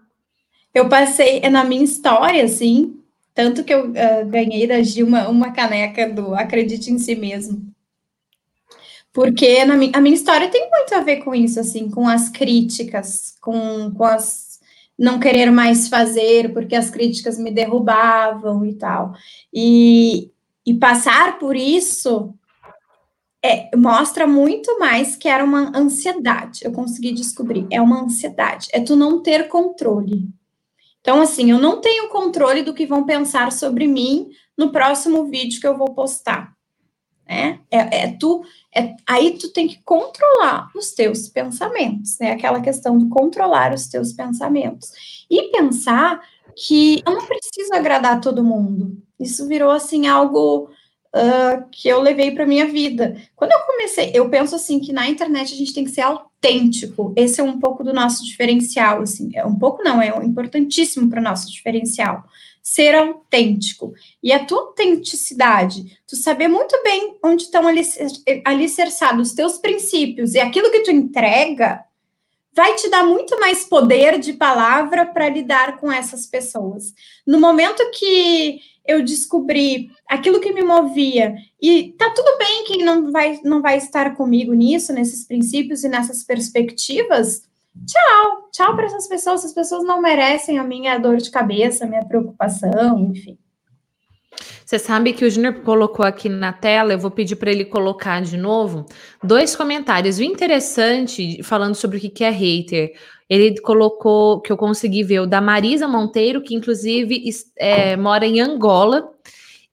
Eu 0.74 0.88
passei 0.88 1.40
na 1.50 1.64
minha 1.64 1.84
história, 1.84 2.42
assim, 2.42 2.98
tanto 3.34 3.62
que 3.62 3.72
eu 3.72 3.90
uh, 3.90 4.26
ganhei 4.26 4.66
da 4.66 4.82
Gilma 4.82 5.28
uma 5.28 5.52
caneca 5.52 6.08
do 6.08 6.34
Acredite 6.34 6.90
em 6.90 6.98
Si 6.98 7.14
Mesmo. 7.14 7.71
Porque 9.12 9.64
na 9.64 9.74
a 9.74 10.00
minha 10.00 10.14
história 10.14 10.48
tem 10.48 10.70
muito 10.70 10.94
a 10.94 11.00
ver 11.00 11.18
com 11.18 11.34
isso, 11.34 11.60
assim, 11.60 11.90
com 11.90 12.08
as 12.08 12.28
críticas, 12.28 13.34
com, 13.40 13.92
com 13.92 14.04
as 14.04 14.52
não 14.98 15.18
querer 15.18 15.50
mais 15.50 15.88
fazer, 15.88 16.52
porque 16.52 16.74
as 16.74 16.90
críticas 16.90 17.38
me 17.38 17.50
derrubavam 17.50 18.64
e 18.64 18.74
tal. 18.74 19.14
E, 19.52 20.30
e 20.64 20.74
passar 20.74 21.38
por 21.38 21.56
isso 21.56 22.34
é, 23.44 23.76
mostra 23.76 24.26
muito 24.26 24.78
mais 24.78 25.16
que 25.16 25.28
era 25.28 25.44
uma 25.44 25.76
ansiedade. 25.76 26.60
Eu 26.62 26.72
consegui 26.72 27.12
descobrir, 27.12 27.66
é 27.70 27.80
uma 27.80 28.02
ansiedade, 28.02 28.68
é 28.72 28.80
tu 28.80 28.94
não 28.94 29.20
ter 29.20 29.48
controle. 29.48 30.28
Então, 31.00 31.20
assim, 31.20 31.50
eu 31.50 31.58
não 31.58 31.80
tenho 31.80 32.08
controle 32.08 32.62
do 32.62 32.72
que 32.72 32.86
vão 32.86 33.04
pensar 33.04 33.50
sobre 33.50 33.88
mim 33.88 34.30
no 34.56 34.70
próximo 34.70 35.24
vídeo 35.26 35.60
que 35.60 35.66
eu 35.66 35.76
vou 35.76 35.92
postar. 35.92 36.54
Né? 37.32 37.60
É, 37.70 38.02
é 38.02 38.16
tu, 38.18 38.44
é, 38.74 38.94
aí 39.06 39.38
tu 39.38 39.50
tem 39.54 39.66
que 39.66 39.80
controlar 39.82 40.68
os 40.76 40.92
teus 40.92 41.28
pensamentos, 41.28 42.18
né? 42.20 42.32
Aquela 42.32 42.60
questão 42.60 42.98
de 42.98 43.08
controlar 43.08 43.72
os 43.72 43.88
teus 43.88 44.12
pensamentos 44.12 44.90
e 45.30 45.44
pensar 45.44 46.20
que 46.54 47.02
eu 47.06 47.14
não 47.14 47.24
preciso 47.24 47.72
agradar 47.72 48.20
todo 48.20 48.44
mundo. 48.44 48.98
Isso 49.18 49.48
virou 49.48 49.70
assim 49.70 50.06
algo 50.06 50.68
uh, 51.16 51.64
que 51.70 51.88
eu 51.88 52.02
levei 52.02 52.32
para 52.32 52.44
minha 52.44 52.66
vida. 52.66 53.16
Quando 53.34 53.52
eu 53.52 53.60
comecei, 53.60 54.10
eu 54.12 54.28
penso 54.28 54.54
assim 54.54 54.78
que 54.78 54.92
na 54.92 55.08
internet 55.08 55.54
a 55.54 55.56
gente 55.56 55.72
tem 55.72 55.84
que 55.84 55.90
ser 55.90 56.02
autêntico. 56.02 57.14
Esse 57.16 57.40
é 57.40 57.44
um 57.44 57.58
pouco 57.58 57.82
do 57.82 57.94
nosso 57.94 58.26
diferencial, 58.26 59.00
assim. 59.00 59.30
É 59.34 59.46
um 59.46 59.58
pouco 59.58 59.82
não, 59.82 60.02
é 60.02 60.08
importantíssimo 60.22 61.08
para 61.08 61.20
o 61.20 61.24
nosso 61.24 61.50
diferencial. 61.50 62.24
Ser 62.62 62.94
autêntico. 62.94 63.92
E 64.22 64.32
a 64.32 64.44
tua 64.44 64.60
autenticidade, 64.60 65.98
tu 66.06 66.14
saber 66.14 66.48
muito 66.48 66.80
bem 66.82 67.18
onde 67.24 67.42
estão 67.44 67.64
alicerçados 68.44 69.28
os 69.28 69.34
teus 69.34 69.58
princípios 69.58 70.34
e 70.34 70.40
aquilo 70.40 70.70
que 70.70 70.80
tu 70.80 70.90
entrega, 70.90 71.84
vai 72.54 72.74
te 72.74 72.88
dar 72.88 73.04
muito 73.04 73.38
mais 73.40 73.64
poder 73.64 74.18
de 74.18 74.34
palavra 74.34 75.06
para 75.06 75.28
lidar 75.28 75.78
com 75.78 75.90
essas 75.90 76.26
pessoas. 76.26 76.92
No 77.26 77.40
momento 77.40 77.82
que 77.92 78.60
eu 78.86 79.02
descobri 79.02 79.90
aquilo 80.06 80.40
que 80.40 80.52
me 80.52 80.62
movia 80.62 81.34
e 81.60 81.94
tá 81.96 82.10
tudo 82.10 82.36
bem 82.36 82.64
quem 82.64 82.84
não 82.84 83.10
vai 83.10 83.40
não 83.42 83.62
vai 83.62 83.78
estar 83.78 84.16
comigo 84.16 84.52
nisso, 84.52 84.92
nesses 84.92 85.26
princípios 85.26 85.84
e 85.84 85.88
nessas 85.88 86.24
perspectivas. 86.24 87.42
Tchau, 87.86 88.48
tchau 88.52 88.76
para 88.76 88.86
essas 88.86 89.08
pessoas. 89.08 89.40
Essas 89.40 89.54
pessoas 89.54 89.84
não 89.84 90.00
merecem 90.00 90.58
a 90.58 90.64
minha 90.64 90.98
dor 90.98 91.16
de 91.16 91.30
cabeça, 91.30 91.84
a 91.84 91.88
minha 91.88 92.04
preocupação, 92.04 92.98
enfim. 93.10 93.38
Você 94.64 94.78
sabe 94.78 95.12
que 95.12 95.24
o 95.24 95.30
Júnior 95.30 95.60
colocou 95.62 96.04
aqui 96.04 96.28
na 96.28 96.52
tela, 96.52 96.94
eu 96.94 96.98
vou 96.98 97.10
pedir 97.10 97.36
para 97.36 97.50
ele 97.50 97.64
colocar 97.64 98.22
de 98.22 98.38
novo, 98.38 98.86
dois 99.22 99.54
comentários. 99.54 100.18
O 100.18 100.22
interessante, 100.22 101.42
falando 101.42 101.74
sobre 101.74 101.98
o 101.98 102.00
que 102.00 102.24
é 102.24 102.30
hater, 102.30 102.92
ele 103.28 103.60
colocou, 103.60 104.40
que 104.40 104.50
eu 104.50 104.56
consegui 104.56 105.02
ver, 105.02 105.20
o 105.20 105.26
da 105.26 105.40
Marisa 105.40 105.86
Monteiro, 105.86 106.42
que 106.42 106.54
inclusive 106.54 107.22
é, 107.58 107.96
mora 107.96 108.26
em 108.26 108.40
Angola, 108.40 109.10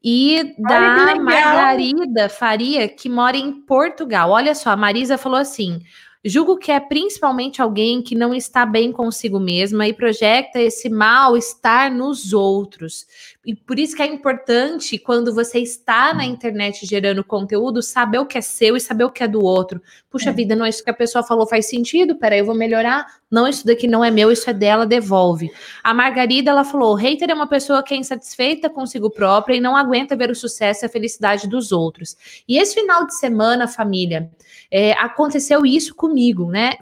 e 0.04 0.56
da 0.58 1.16
Margarida 1.16 2.30
Faria, 2.30 2.88
que 2.88 3.10
mora 3.10 3.36
em 3.36 3.52
Portugal. 3.62 4.32
Olha 4.32 4.56
só, 4.56 4.72
a 4.72 4.78
Marisa 4.78 5.18
falou 5.18 5.38
assim: 5.38 5.82
Julgo 6.24 6.58
que 6.58 6.70
é 6.70 6.82
principalmente 6.82 7.62
alguém 7.62 8.02
que 8.02 8.14
não 8.14 8.34
está 8.34 8.66
bem 8.66 8.92
consigo 8.92 9.40
mesma 9.40 9.88
e 9.88 9.94
projeta 9.94 10.60
esse 10.60 10.90
mal-estar 10.90 11.94
nos 11.94 12.34
outros. 12.34 13.08
E 13.46 13.56
por 13.56 13.80
isso 13.80 13.96
que 13.96 14.02
é 14.02 14.06
importante, 14.06 15.00
quando 15.00 15.34
você 15.34 15.60
está 15.60 16.14
na 16.14 16.26
internet 16.26 16.86
gerando 16.86 17.24
conteúdo, 17.24 17.82
saber 17.82 18.20
o 18.20 18.26
que 18.26 18.38
é 18.38 18.42
seu 18.42 18.76
e 18.76 18.82
saber 18.82 19.06
o 19.06 19.10
que 19.10 19.24
é 19.24 19.30
do 19.30 19.42
outro. 19.42 19.82
Puxa 20.10 20.32
é. 20.32 20.34
vida, 20.34 20.58
não, 20.58 20.68
isso 20.68 20.84
que 20.84 20.90
a 20.90 20.94
pessoa 20.94 21.24
falou 21.24 21.48
faz 21.48 21.68
sentido, 21.68 22.18
peraí, 22.18 22.40
eu 22.40 22.46
vou 22.46 22.54
melhorar. 22.54 23.06
Não, 23.32 23.48
isso 23.48 23.66
daqui 23.66 23.88
não 23.88 24.04
é 24.04 24.12
meu, 24.12 24.30
isso 24.30 24.50
é 24.50 24.54
dela, 24.54 24.86
devolve. 24.86 25.50
A 25.82 25.94
Margarida, 25.94 26.52
ela 26.52 26.66
falou, 26.66 26.96
hater 26.96 27.30
é 27.30 27.34
uma 27.34 27.48
pessoa 27.48 27.82
que 27.82 27.94
é 27.94 27.98
insatisfeita 27.98 28.70
consigo 28.70 29.10
própria 29.10 29.56
e 29.56 29.62
não 29.62 29.76
aguenta 29.76 30.18
ver 30.18 30.30
o 30.30 30.36
sucesso 30.36 30.84
e 30.84 30.88
a 30.88 30.90
felicidade 30.90 31.48
dos 31.48 31.72
outros. 31.72 32.18
E 32.46 32.58
esse 32.58 32.76
final 32.76 33.06
de 33.06 33.18
semana, 33.18 33.70
família, 33.70 34.30
é, 34.72 34.94
aconteceu 34.94 35.66
isso 35.66 35.96
comigo, 35.96 36.50
né? 36.50 36.74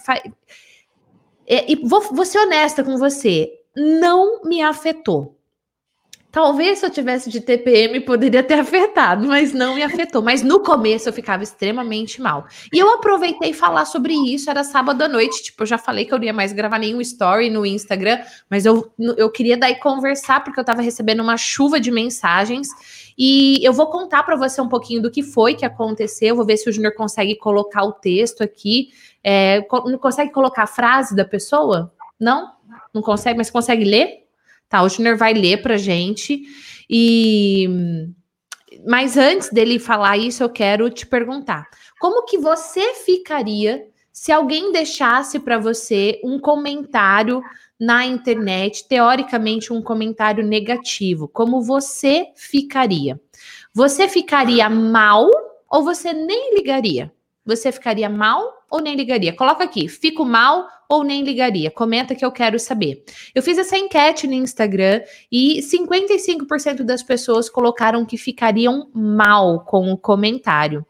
É, 1.46 1.72
e 1.72 1.76
vou, 1.76 2.02
vou 2.02 2.26
ser 2.26 2.40
honesta 2.40 2.84
com 2.84 2.98
você, 2.98 3.52
não 3.76 4.44
me 4.44 4.62
afetou. 4.62 5.38
Talvez 6.30 6.80
se 6.80 6.86
eu 6.86 6.90
tivesse 6.92 7.32
de 7.32 7.42
TPM 7.42 8.02
poderia 8.02 8.44
ter 8.44 8.56
afetado, 8.60 9.26
mas 9.28 9.54
não 9.54 9.74
me 9.76 9.82
afetou. 9.82 10.22
Mas 10.22 10.44
no 10.44 10.60
começo 10.60 11.10
eu 11.10 11.14
ficava 11.14 11.42
extremamente 11.42 12.22
mal. 12.22 12.46
E 12.72 12.78
eu 12.78 12.94
aproveitei 12.94 13.54
falar 13.54 13.86
sobre 13.86 14.14
isso, 14.14 14.50
era 14.50 14.64
sábado 14.64 15.02
à 15.02 15.08
noite. 15.08 15.42
Tipo, 15.42 15.64
eu 15.64 15.68
já 15.68 15.78
falei 15.78 16.06
que 16.06 16.14
eu 16.14 16.18
não 16.18 16.26
ia 16.26 16.34
mais 16.34 16.54
gravar 16.54 16.78
nenhum 16.78 17.02
story 17.02 17.50
no 17.50 17.66
Instagram, 17.66 18.20
mas 18.50 18.66
eu, 18.66 18.92
eu 19.18 19.32
queria 19.32 19.58
daí 19.58 19.76
conversar, 19.80 20.44
porque 20.44 20.60
eu 20.60 20.66
tava 20.66 20.82
recebendo 20.82 21.22
uma 21.22 21.38
chuva 21.38 21.80
de 21.80 21.90
mensagens. 21.90 22.68
E 23.18 23.66
eu 23.66 23.74
vou 23.74 23.88
contar 23.88 24.24
para 24.24 24.36
você 24.36 24.62
um 24.62 24.70
pouquinho 24.70 25.02
do 25.02 25.10
que 25.10 25.24
foi 25.24 25.56
que 25.56 25.66
aconteceu. 25.66 26.36
Vou 26.36 26.46
ver 26.46 26.58
se 26.58 26.70
o 26.70 26.72
Júnior 26.72 26.94
consegue 26.94 27.36
colocar 27.36 27.84
o 27.84 27.94
texto 27.94 28.44
aqui. 28.44 28.90
É, 29.24 29.62
consegue 30.00 30.32
colocar 30.32 30.64
a 30.64 30.68
frase 30.68 31.16
da 31.16 31.26
pessoa? 31.26 31.92
Não? 32.20 32.52
Não 32.94 33.02
consegue, 33.02 33.38
mas 33.38 33.50
consegue 33.50 33.84
ler? 33.84 34.26
Tá, 34.70 34.84
o 34.84 34.90
Júnior 34.90 35.18
vai 35.18 35.34
ler 35.34 35.62
pra 35.62 35.78
gente. 35.78 36.44
E 36.90 37.68
mas 38.86 39.18
antes 39.18 39.50
dele 39.50 39.80
falar 39.80 40.18
isso, 40.18 40.44
eu 40.44 40.50
quero 40.50 40.90
te 40.90 41.06
perguntar: 41.06 41.68
como 42.00 42.26
que 42.26 42.38
você 42.38 42.94
ficaria 42.94 43.88
se 44.18 44.32
alguém 44.32 44.72
deixasse 44.72 45.38
para 45.38 45.60
você 45.60 46.20
um 46.24 46.40
comentário 46.40 47.40
na 47.80 48.04
internet, 48.04 48.88
teoricamente 48.88 49.72
um 49.72 49.80
comentário 49.80 50.44
negativo? 50.44 51.28
Como 51.28 51.62
você 51.62 52.26
ficaria? 52.36 53.22
Você 53.72 54.10
ficaria 54.10 54.68
mal 54.72 55.30
ou 55.70 55.84
você 55.84 56.14
nem 56.14 56.56
ligaria? 56.56 57.14
Você 57.46 57.72
ficaria 57.72 58.10
mal 58.10 58.66
ou 58.72 58.82
nem 58.82 58.96
ligaria? 58.96 59.36
Coloca 59.36 59.64
aqui, 59.64 59.88
fico 59.88 60.26
mal 60.26 60.68
ou 60.90 61.04
nem 61.04 61.24
ligaria? 61.24 61.70
Comenta 61.70 62.16
que 62.16 62.26
eu 62.26 62.32
quero 62.32 62.58
saber. 62.58 63.06
Eu 63.36 63.44
fiz 63.44 63.60
essa 63.60 63.78
enquete 63.78 64.26
no 64.26 64.34
Instagram 64.34 65.04
e 65.32 65.60
55% 65.60 66.82
das 66.82 67.04
pessoas 67.04 67.52
colocaram 67.52 68.04
que 68.04 68.18
ficariam 68.18 68.90
mal 68.92 69.64
com 69.64 69.92
o 69.92 69.98
comentário. 69.98 70.84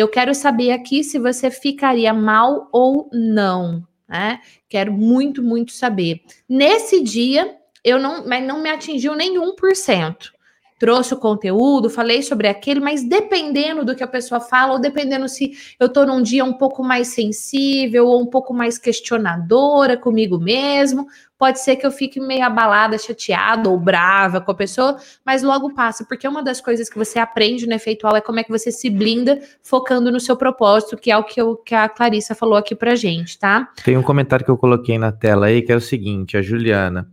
Eu 0.00 0.08
quero 0.08 0.34
saber 0.34 0.70
aqui 0.70 1.04
se 1.04 1.18
você 1.18 1.50
ficaria 1.50 2.14
mal 2.14 2.70
ou 2.72 3.10
não, 3.12 3.86
né? 4.08 4.40
Quero 4.66 4.90
muito, 4.90 5.42
muito 5.42 5.72
saber. 5.72 6.22
Nesse 6.48 7.02
dia, 7.02 7.54
eu 7.84 7.98
não, 7.98 8.26
mas 8.26 8.42
não 8.42 8.62
me 8.62 8.70
atingiu 8.70 9.14
nenhum 9.14 9.54
por 9.54 9.76
cento 9.76 10.32
trouxe 10.78 11.12
o 11.12 11.18
conteúdo, 11.18 11.90
falei 11.90 12.22
sobre 12.22 12.48
aquele, 12.48 12.80
mas 12.80 13.04
dependendo 13.04 13.84
do 13.84 13.94
que 13.94 14.02
a 14.02 14.08
pessoa 14.08 14.40
fala, 14.40 14.72
ou 14.72 14.78
dependendo 14.78 15.28
se 15.28 15.52
eu 15.78 15.88
estou 15.88 16.06
num 16.06 16.22
dia 16.22 16.42
um 16.42 16.54
pouco 16.54 16.82
mais 16.82 17.08
sensível 17.08 18.06
ou 18.06 18.22
um 18.22 18.24
pouco 18.24 18.54
mais 18.54 18.78
questionadora 18.78 19.94
comigo 19.94 20.38
mesmo, 20.38 21.06
pode 21.40 21.58
ser 21.58 21.76
que 21.76 21.86
eu 21.86 21.90
fique 21.90 22.20
meio 22.20 22.44
abalada, 22.44 22.98
chateada 22.98 23.70
ou 23.70 23.80
brava 23.80 24.42
com 24.42 24.50
a 24.50 24.54
pessoa, 24.54 24.98
mas 25.24 25.42
logo 25.42 25.72
passa, 25.72 26.04
porque 26.04 26.28
uma 26.28 26.42
das 26.42 26.60
coisas 26.60 26.90
que 26.90 26.98
você 26.98 27.18
aprende 27.18 27.66
no 27.66 27.72
efeitual 27.72 28.14
é 28.14 28.20
como 28.20 28.38
é 28.38 28.44
que 28.44 28.50
você 28.50 28.70
se 28.70 28.90
blinda 28.90 29.40
focando 29.62 30.12
no 30.12 30.20
seu 30.20 30.36
propósito, 30.36 30.98
que 30.98 31.10
é 31.10 31.16
o 31.16 31.24
que, 31.24 31.40
eu, 31.40 31.56
que 31.56 31.74
a 31.74 31.88
Clarissa 31.88 32.34
falou 32.34 32.58
aqui 32.58 32.74
pra 32.74 32.94
gente, 32.94 33.38
tá? 33.38 33.70
Tem 33.82 33.96
um 33.96 34.02
comentário 34.02 34.44
que 34.44 34.50
eu 34.50 34.58
coloquei 34.58 34.98
na 34.98 35.10
tela 35.10 35.46
aí, 35.46 35.62
que 35.62 35.72
é 35.72 35.76
o 35.76 35.80
seguinte, 35.80 36.36
a 36.36 36.42
Juliana. 36.42 37.08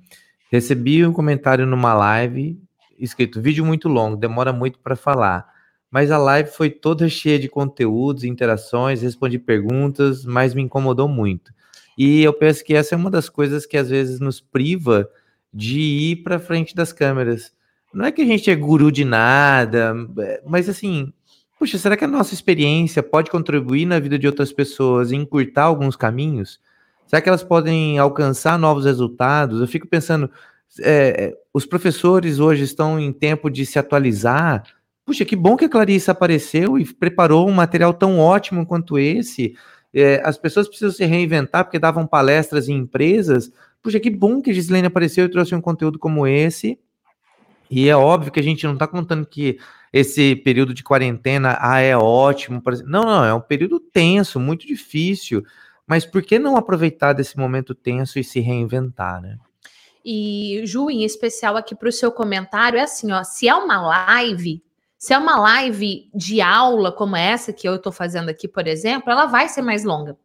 Recebi 0.52 1.06
um 1.06 1.14
comentário 1.14 1.66
numa 1.66 1.94
live 1.94 2.62
escrito 3.00 3.42
vídeo 3.42 3.66
muito 3.66 3.88
longo, 3.88 4.18
demora 4.18 4.52
muito 4.52 4.78
para 4.80 4.98
falar. 4.98 5.48
Mas 5.90 6.12
a 6.12 6.18
live 6.18 6.50
foi 6.50 6.70
toda 6.70 7.08
cheia 7.08 7.40
de 7.40 7.48
conteúdos, 7.48 8.26
interações, 8.26 9.02
respondi 9.02 9.40
perguntas, 9.40 10.26
mas 10.26 10.54
me 10.54 10.62
incomodou 10.62 11.08
muito. 11.08 11.56
E 11.98 12.22
eu 12.22 12.32
penso 12.32 12.64
que 12.64 12.74
essa 12.74 12.94
é 12.94 12.98
uma 12.98 13.10
das 13.10 13.28
coisas 13.28 13.66
que 13.66 13.76
às 13.76 13.90
vezes 13.90 14.20
nos 14.20 14.40
priva 14.40 15.10
de 15.54 15.80
ir 15.80 16.18
para 16.18 16.40
frente 16.40 16.76
das 16.76 16.94
câmeras. 16.94 17.52
Não 17.94 18.06
é 18.06 18.12
que 18.12 18.22
a 18.22 18.26
gente 18.26 18.52
é 18.52 18.56
guru 18.56 18.92
de 18.92 19.04
nada, 19.04 19.96
mas 20.46 20.70
assim, 20.70 21.12
puxa, 21.58 21.78
será 21.78 21.98
que 21.98 22.04
a 22.04 22.08
nossa 22.08 22.34
experiência 22.34 23.02
pode 23.02 23.32
contribuir 23.32 23.86
na 23.86 24.00
vida 24.00 24.20
de 24.20 24.28
outras 24.28 24.54
pessoas 24.54 25.12
e 25.12 25.16
encurtar 25.16 25.64
alguns 25.64 25.96
caminhos? 25.96 26.60
Será 27.08 27.22
que 27.22 27.30
elas 27.30 27.44
podem 27.44 27.98
alcançar 27.98 28.60
novos 28.60 28.86
resultados? 28.86 29.62
Eu 29.62 29.68
fico 29.68 29.88
pensando, 29.88 30.30
é, 30.82 31.36
os 31.54 31.66
professores 31.66 32.38
hoje 32.38 32.64
estão 32.64 33.00
em 33.00 33.12
tempo 33.12 33.50
de 33.50 33.66
se 33.66 33.80
atualizar. 33.80 34.64
Puxa, 35.06 35.24
que 35.24 35.36
bom 35.36 35.56
que 35.56 35.66
a 35.66 35.70
Clarice 35.70 36.12
apareceu 36.12 36.78
e 36.78 36.86
preparou 36.86 37.48
um 37.48 37.54
material 37.54 37.94
tão 37.94 38.20
ótimo 38.20 38.66
quanto 38.66 39.00
esse. 39.00 39.56
É, 39.94 40.22
as 40.24 40.38
pessoas 40.38 40.68
precisam 40.68 40.92
se 40.92 41.06
reinventar 41.06 41.64
porque 41.64 41.80
davam 41.80 42.06
palestras 42.06 42.70
em 42.70 42.76
empresas. 42.76 43.52
Puxa, 43.82 44.00
que 44.00 44.10
bom 44.10 44.42
que 44.42 44.52
a 44.52 44.54
Gislaine 44.54 44.88
apareceu 44.88 45.26
e 45.26 45.30
trouxe 45.30 45.56
um 45.56 45.62
conteúdo 45.62 45.98
como 45.98 46.28
esse. 46.28 46.80
E 47.70 47.90
é 47.90 47.96
óbvio 47.96 48.32
que 48.32 48.40
a 48.40 48.44
gente 48.44 48.66
não 48.66 48.74
está 48.74 48.88
contando 48.88 49.26
que 49.26 49.60
esse 49.92 50.36
período 50.38 50.74
de 50.74 50.84
quarentena 50.84 51.58
ah, 51.60 51.80
é 51.80 51.96
ótimo. 51.98 52.62
Não, 52.86 53.04
não, 53.04 53.26
é 53.26 53.34
um 53.34 53.42
período 53.42 53.80
tenso, 53.80 54.40
muito 54.40 54.66
difícil. 54.66 55.44
Mas 55.86 56.06
por 56.06 56.22
que 56.22 56.38
não 56.38 56.58
aproveitar 56.58 57.14
desse 57.14 57.38
momento 57.38 57.74
tenso 57.74 58.20
e 58.20 58.24
se 58.24 58.40
reinventar, 58.40 59.22
né? 59.22 59.38
E, 60.04 60.62
Ju, 60.66 60.90
em 60.90 61.04
especial 61.04 61.58
aqui 61.58 61.76
para 61.76 61.90
o 61.90 61.92
seu 61.92 62.12
comentário, 62.12 62.80
é 62.80 62.84
assim, 62.84 63.12
ó, 63.12 63.24
se 63.24 63.48
é 63.48 63.56
uma 63.56 63.82
live, 63.82 64.64
se 64.98 65.14
é 65.14 65.18
uma 65.18 65.40
live 65.40 66.10
de 66.14 66.42
aula 66.42 66.92
como 66.92 67.16
essa 67.16 67.54
que 67.54 67.68
eu 67.68 67.76
estou 67.76 67.92
fazendo 67.92 68.30
aqui, 68.30 68.48
por 68.48 68.68
exemplo, 68.68 69.12
ela 69.12 69.26
vai 69.26 69.48
ser 69.48 69.62
mais 69.62 69.84
longa. 69.84 70.18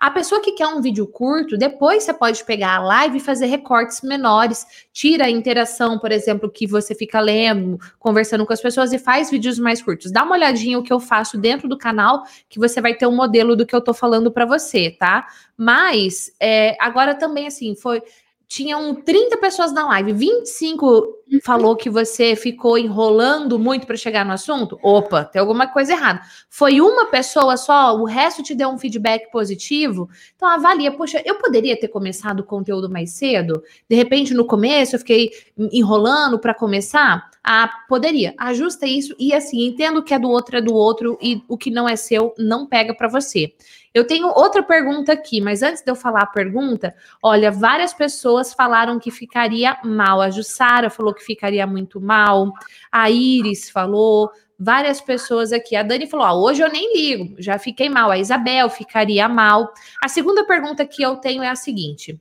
A 0.00 0.10
pessoa 0.10 0.40
que 0.40 0.52
quer 0.52 0.66
um 0.66 0.80
vídeo 0.80 1.06
curto, 1.06 1.58
depois 1.58 2.04
você 2.04 2.14
pode 2.14 2.42
pegar 2.44 2.76
a 2.76 2.82
live 2.82 3.18
e 3.18 3.20
fazer 3.20 3.44
recortes 3.46 4.00
menores, 4.00 4.64
tira 4.94 5.26
a 5.26 5.30
interação, 5.30 5.98
por 5.98 6.10
exemplo, 6.10 6.50
que 6.50 6.66
você 6.66 6.94
fica 6.94 7.20
lendo, 7.20 7.78
conversando 7.98 8.46
com 8.46 8.52
as 8.54 8.62
pessoas 8.62 8.94
e 8.94 8.98
faz 8.98 9.30
vídeos 9.30 9.58
mais 9.58 9.82
curtos. 9.82 10.10
Dá 10.10 10.22
uma 10.22 10.36
olhadinha 10.36 10.78
o 10.78 10.82
que 10.82 10.92
eu 10.92 11.00
faço 11.00 11.36
dentro 11.36 11.68
do 11.68 11.76
canal, 11.76 12.22
que 12.48 12.58
você 12.58 12.80
vai 12.80 12.94
ter 12.94 13.06
um 13.06 13.14
modelo 13.14 13.54
do 13.54 13.66
que 13.66 13.76
eu 13.76 13.80
tô 13.82 13.92
falando 13.92 14.30
para 14.32 14.46
você, 14.46 14.90
tá? 14.90 15.26
Mas 15.54 16.32
é, 16.40 16.78
agora 16.80 17.14
também 17.14 17.46
assim, 17.46 17.74
foi 17.74 18.02
tinham 18.50 18.96
30 18.96 19.36
pessoas 19.36 19.72
na 19.72 19.86
live, 19.86 20.12
25 20.12 20.84
uhum. 20.84 21.38
falou 21.40 21.76
que 21.76 21.88
você 21.88 22.34
ficou 22.34 22.76
enrolando 22.76 23.60
muito 23.60 23.86
para 23.86 23.96
chegar 23.96 24.24
no 24.24 24.32
assunto. 24.32 24.76
Opa, 24.82 25.24
tem 25.24 25.38
alguma 25.38 25.68
coisa 25.68 25.92
errada. 25.92 26.20
Foi 26.48 26.80
uma 26.80 27.06
pessoa 27.06 27.56
só, 27.56 27.96
o 27.96 28.04
resto 28.04 28.42
te 28.42 28.52
deu 28.52 28.68
um 28.68 28.76
feedback 28.76 29.30
positivo. 29.30 30.10
Então 30.34 30.48
avalia, 30.48 30.90
poxa, 30.90 31.22
eu 31.24 31.36
poderia 31.36 31.78
ter 31.78 31.86
começado 31.86 32.40
o 32.40 32.44
conteúdo 32.44 32.90
mais 32.90 33.12
cedo? 33.12 33.62
De 33.88 33.94
repente 33.94 34.34
no 34.34 34.44
começo 34.44 34.96
eu 34.96 34.98
fiquei 34.98 35.30
enrolando 35.56 36.36
para 36.36 36.52
começar? 36.52 37.29
Ah, 37.42 37.70
poderia. 37.88 38.34
Ajusta 38.38 38.86
isso 38.86 39.14
e 39.18 39.32
assim, 39.32 39.66
entendo 39.66 40.02
que 40.02 40.12
é 40.12 40.18
do 40.18 40.28
outro 40.28 40.58
é 40.58 40.60
do 40.60 40.74
outro 40.74 41.18
e 41.22 41.42
o 41.48 41.56
que 41.56 41.70
não 41.70 41.88
é 41.88 41.96
seu 41.96 42.34
não 42.38 42.66
pega 42.66 42.94
para 42.94 43.08
você. 43.08 43.54
Eu 43.92 44.06
tenho 44.06 44.28
outra 44.28 44.62
pergunta 44.62 45.12
aqui, 45.12 45.40
mas 45.40 45.62
antes 45.62 45.82
de 45.82 45.90
eu 45.90 45.96
falar 45.96 46.22
a 46.22 46.26
pergunta, 46.26 46.94
olha, 47.22 47.50
várias 47.50 47.92
pessoas 47.92 48.52
falaram 48.52 49.00
que 49.00 49.10
ficaria 49.10 49.76
mal. 49.82 50.20
A 50.20 50.30
Jussara 50.30 50.90
falou 50.90 51.12
que 51.12 51.24
ficaria 51.24 51.66
muito 51.66 52.00
mal. 52.00 52.52
A 52.92 53.10
Iris 53.10 53.70
falou. 53.70 54.30
Várias 54.62 55.00
pessoas 55.00 55.52
aqui. 55.52 55.74
A 55.74 55.82
Dani 55.82 56.06
falou: 56.06 56.26
ah, 56.26 56.34
hoje 56.34 56.62
eu 56.62 56.70
nem 56.70 56.94
ligo, 56.94 57.34
já 57.38 57.58
fiquei 57.58 57.88
mal. 57.88 58.10
A 58.10 58.18
Isabel 58.18 58.68
ficaria 58.68 59.26
mal. 59.26 59.72
A 60.04 60.08
segunda 60.08 60.44
pergunta 60.44 60.86
que 60.86 61.02
eu 61.02 61.16
tenho 61.16 61.42
é 61.42 61.48
a 61.48 61.56
seguinte. 61.56 62.20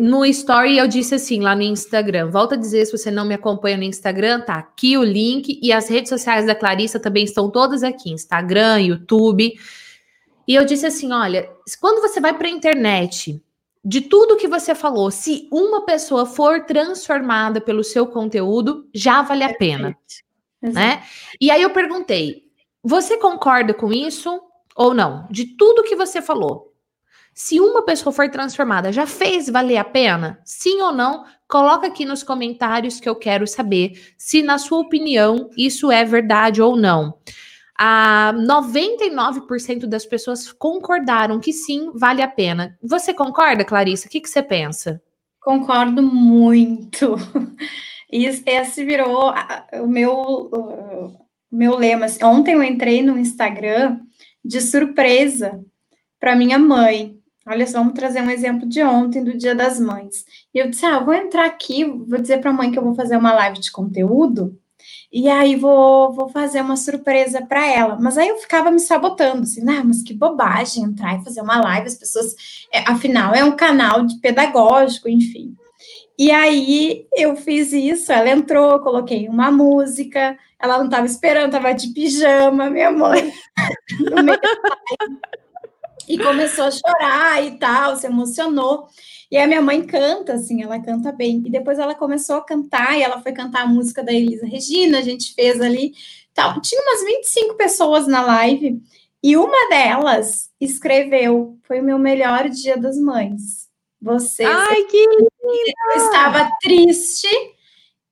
No 0.00 0.24
story 0.26 0.76
eu 0.76 0.86
disse 0.86 1.14
assim 1.14 1.40
lá 1.40 1.56
no 1.56 1.62
Instagram. 1.62 2.30
Volta 2.30 2.54
a 2.54 2.58
dizer 2.58 2.84
se 2.84 2.92
você 2.92 3.10
não 3.10 3.24
me 3.24 3.34
acompanha 3.34 3.76
no 3.76 3.82
Instagram, 3.82 4.40
tá 4.40 4.54
aqui 4.54 4.96
o 4.98 5.02
link 5.02 5.58
e 5.62 5.72
as 5.72 5.88
redes 5.88 6.10
sociais 6.10 6.46
da 6.46 6.54
Clarissa 6.54 7.00
também 7.00 7.24
estão 7.24 7.50
todas 7.50 7.82
aqui, 7.82 8.10
Instagram, 8.10 8.80
YouTube. 8.80 9.54
E 10.46 10.54
eu 10.54 10.64
disse 10.64 10.86
assim: 10.86 11.12
olha, 11.12 11.50
quando 11.80 12.02
você 12.02 12.20
vai 12.20 12.36
para 12.36 12.46
a 12.46 12.50
internet, 12.50 13.42
de 13.82 14.00
tudo 14.02 14.36
que 14.36 14.48
você 14.48 14.74
falou, 14.74 15.10
se 15.10 15.48
uma 15.50 15.84
pessoa 15.86 16.26
for 16.26 16.64
transformada 16.64 17.60
pelo 17.60 17.82
seu 17.82 18.06
conteúdo, 18.06 18.88
já 18.94 19.22
vale 19.22 19.44
a 19.44 19.54
pena. 19.54 19.96
Né? 20.60 21.02
E 21.40 21.50
aí 21.50 21.62
eu 21.62 21.70
perguntei: 21.70 22.44
você 22.82 23.16
concorda 23.16 23.72
com 23.72 23.90
isso 23.92 24.40
ou 24.76 24.92
não? 24.92 25.26
De 25.30 25.56
tudo 25.56 25.84
que 25.84 25.96
você 25.96 26.20
falou. 26.20 26.73
Se 27.34 27.60
uma 27.60 27.82
pessoa 27.82 28.12
for 28.12 28.30
transformada, 28.30 28.92
já 28.92 29.06
fez 29.06 29.48
valer 29.48 29.76
a 29.76 29.84
pena? 29.84 30.38
Sim 30.44 30.80
ou 30.80 30.92
não? 30.92 31.24
Coloca 31.48 31.86
aqui 31.86 32.04
nos 32.04 32.22
comentários 32.22 33.00
que 33.00 33.08
eu 33.08 33.16
quero 33.16 33.46
saber 33.46 34.14
se, 34.16 34.42
na 34.42 34.56
sua 34.56 34.78
opinião, 34.78 35.50
isso 35.56 35.90
é 35.90 36.04
verdade 36.04 36.62
ou 36.62 36.76
não 36.76 37.18
a 37.76 38.32
99% 38.36 39.86
das 39.86 40.06
pessoas 40.06 40.52
concordaram 40.52 41.40
que 41.40 41.52
sim, 41.52 41.90
vale 41.94 42.22
a 42.22 42.28
pena. 42.28 42.78
Você 42.82 43.12
concorda, 43.12 43.64
Clarissa? 43.64 44.06
O 44.06 44.10
que, 44.10 44.20
que 44.20 44.28
você 44.28 44.42
pensa? 44.42 45.02
Concordo 45.40 46.02
muito. 46.02 47.16
Esse 48.10 48.84
virou 48.84 49.32
o 49.72 49.86
meu, 49.86 50.12
o 50.12 51.18
meu 51.50 51.76
lema. 51.76 52.06
Ontem 52.22 52.54
eu 52.54 52.62
entrei 52.62 53.02
no 53.02 53.18
Instagram 53.18 53.98
de 54.44 54.60
surpresa 54.60 55.60
para 56.20 56.36
minha 56.36 56.58
mãe. 56.58 57.18
Olha 57.46 57.66
só, 57.66 57.78
vamos 57.78 57.94
trazer 57.94 58.22
um 58.22 58.30
exemplo 58.30 58.66
de 58.66 58.82
ontem, 58.82 59.22
do 59.22 59.36
Dia 59.36 59.54
das 59.54 59.78
Mães. 59.78 60.24
E 60.52 60.58
eu 60.58 60.68
disse: 60.70 60.86
Ah, 60.86 60.98
vou 60.98 61.14
entrar 61.14 61.44
aqui, 61.44 61.84
vou 61.84 62.20
dizer 62.20 62.40
para 62.40 62.50
a 62.50 62.54
mãe 62.54 62.70
que 62.70 62.78
eu 62.78 62.84
vou 62.84 62.94
fazer 62.94 63.16
uma 63.16 63.32
live 63.34 63.60
de 63.60 63.70
conteúdo 63.70 64.58
e 65.12 65.28
aí 65.28 65.54
vou, 65.54 66.12
vou 66.12 66.28
fazer 66.28 66.60
uma 66.60 66.76
surpresa 66.76 67.40
para 67.46 67.64
ela. 67.64 67.96
Mas 68.00 68.18
aí 68.18 68.28
eu 68.28 68.36
ficava 68.38 68.70
me 68.70 68.80
sabotando, 68.80 69.42
assim, 69.42 69.62
ah, 69.70 69.84
mas 69.84 70.02
que 70.02 70.12
bobagem 70.12 70.82
entrar 70.82 71.20
e 71.20 71.24
fazer 71.24 71.40
uma 71.40 71.60
live, 71.60 71.86
as 71.86 71.94
pessoas, 71.94 72.34
é, 72.72 72.80
afinal, 72.80 73.32
é 73.32 73.44
um 73.44 73.54
canal 73.54 74.04
de 74.04 74.18
pedagógico, 74.18 75.08
enfim. 75.08 75.54
E 76.18 76.30
aí 76.30 77.06
eu 77.12 77.36
fiz 77.36 77.72
isso, 77.72 78.10
ela 78.12 78.30
entrou, 78.30 78.80
coloquei 78.80 79.28
uma 79.28 79.50
música, 79.50 80.36
ela 80.58 80.78
não 80.78 80.86
estava 80.86 81.06
esperando, 81.06 81.46
estava 81.46 81.72
de 81.72 81.88
pijama, 81.88 82.70
minha 82.70 82.90
mãe, 82.90 83.32
no 84.10 84.22
meio 84.22 84.40
e 86.08 86.18
começou 86.18 86.64
a 86.64 86.70
chorar 86.70 87.44
e 87.44 87.58
tal, 87.58 87.96
se 87.96 88.06
emocionou. 88.06 88.86
E 89.30 89.36
a 89.36 89.46
minha 89.46 89.62
mãe 89.62 89.84
canta, 89.84 90.34
assim, 90.34 90.62
ela 90.62 90.78
canta 90.80 91.10
bem. 91.10 91.42
E 91.44 91.50
depois 91.50 91.78
ela 91.78 91.94
começou 91.94 92.36
a 92.36 92.44
cantar, 92.44 92.96
e 92.96 93.02
ela 93.02 93.20
foi 93.20 93.32
cantar 93.32 93.62
a 93.62 93.66
música 93.66 94.02
da 94.02 94.12
Elisa 94.12 94.46
Regina, 94.46 94.98
a 94.98 95.02
gente 95.02 95.34
fez 95.34 95.60
ali. 95.60 95.92
Tal. 96.32 96.60
Tinha 96.60 96.80
umas 96.82 97.04
25 97.04 97.54
pessoas 97.54 98.06
na 98.06 98.22
live, 98.22 98.82
e 99.22 99.36
uma 99.36 99.68
delas 99.68 100.50
escreveu: 100.60 101.58
Foi 101.62 101.80
o 101.80 101.84
meu 101.84 101.98
melhor 101.98 102.48
dia 102.48 102.76
das 102.76 102.98
mães. 102.98 103.68
Vocês. 104.00 104.48
Ai, 104.48 104.84
que 104.84 104.98
linda! 104.98 105.72
Eu 105.92 105.96
estava 105.96 106.50
triste, 106.60 107.28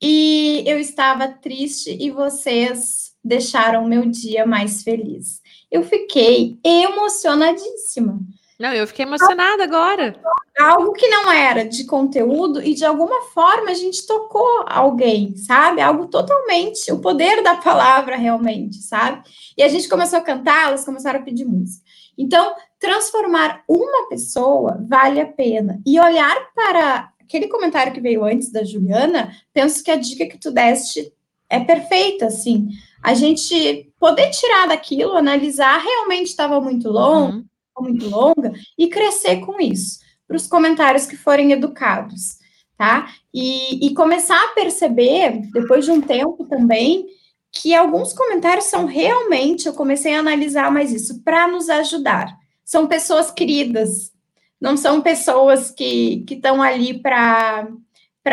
e 0.00 0.64
eu 0.66 0.78
estava 0.78 1.28
triste, 1.28 1.96
e 2.00 2.10
vocês 2.10 3.12
deixaram 3.22 3.84
o 3.84 3.88
meu 3.88 4.06
dia 4.06 4.46
mais 4.46 4.82
feliz. 4.82 5.41
Eu 5.72 5.82
fiquei 5.82 6.58
emocionadíssima. 6.62 8.20
Não, 8.60 8.74
eu 8.74 8.86
fiquei 8.86 9.06
emocionada 9.06 9.64
agora. 9.64 10.14
Algo 10.60 10.92
que 10.92 11.08
não 11.08 11.32
era 11.32 11.66
de 11.66 11.84
conteúdo 11.84 12.62
e 12.62 12.74
de 12.74 12.84
alguma 12.84 13.22
forma 13.34 13.70
a 13.70 13.74
gente 13.74 14.06
tocou 14.06 14.64
alguém, 14.68 15.34
sabe? 15.34 15.80
Algo 15.80 16.08
totalmente, 16.08 16.92
o 16.92 17.00
poder 17.00 17.42
da 17.42 17.56
palavra 17.56 18.16
realmente, 18.16 18.76
sabe? 18.82 19.22
E 19.56 19.62
a 19.62 19.68
gente 19.68 19.88
começou 19.88 20.18
a 20.18 20.22
cantar, 20.22 20.68
elas 20.68 20.84
começaram 20.84 21.20
a 21.20 21.22
pedir 21.22 21.46
música. 21.46 21.82
Então, 22.18 22.54
transformar 22.78 23.64
uma 23.66 24.08
pessoa 24.10 24.78
vale 24.86 25.22
a 25.22 25.26
pena. 25.26 25.80
E 25.86 25.98
olhar 25.98 26.36
para 26.54 27.10
aquele 27.18 27.48
comentário 27.48 27.94
que 27.94 28.00
veio 28.00 28.22
antes 28.22 28.52
da 28.52 28.62
Juliana, 28.62 29.34
penso 29.54 29.82
que 29.82 29.90
a 29.90 29.96
dica 29.96 30.26
que 30.26 30.38
tu 30.38 30.50
deste 30.50 31.12
é 31.48 31.60
perfeita, 31.60 32.26
assim. 32.26 32.68
A 33.02 33.14
gente 33.14 33.91
poder 34.02 34.30
tirar 34.30 34.66
daquilo, 34.66 35.16
analisar, 35.16 35.78
realmente 35.78 36.26
estava 36.26 36.60
muito 36.60 36.90
longo, 36.90 37.36
uhum 37.36 37.44
muito 37.80 38.08
longa 38.08 38.52
e 38.78 38.88
crescer 38.88 39.40
com 39.40 39.60
isso, 39.60 40.00
para 40.26 40.36
os 40.36 40.46
comentários 40.46 41.06
que 41.06 41.16
forem 41.16 41.52
educados, 41.52 42.38
tá? 42.76 43.12
E, 43.32 43.86
e 43.86 43.94
começar 43.94 44.40
a 44.40 44.54
perceber, 44.54 45.40
depois 45.52 45.84
de 45.84 45.90
um 45.90 46.00
tempo 46.00 46.44
também, 46.46 47.06
que 47.50 47.74
alguns 47.74 48.12
comentários 48.12 48.66
são 48.66 48.86
realmente, 48.86 49.66
eu 49.66 49.74
comecei 49.74 50.14
a 50.14 50.20
analisar 50.20 50.70
mais 50.70 50.92
isso, 50.92 51.22
para 51.22 51.48
nos 51.48 51.68
ajudar. 51.68 52.34
São 52.64 52.86
pessoas 52.86 53.30
queridas, 53.30 54.12
não 54.60 54.76
são 54.76 55.00
pessoas 55.00 55.70
que 55.70 56.24
estão 56.30 56.62
ali 56.62 56.98
para 57.00 57.68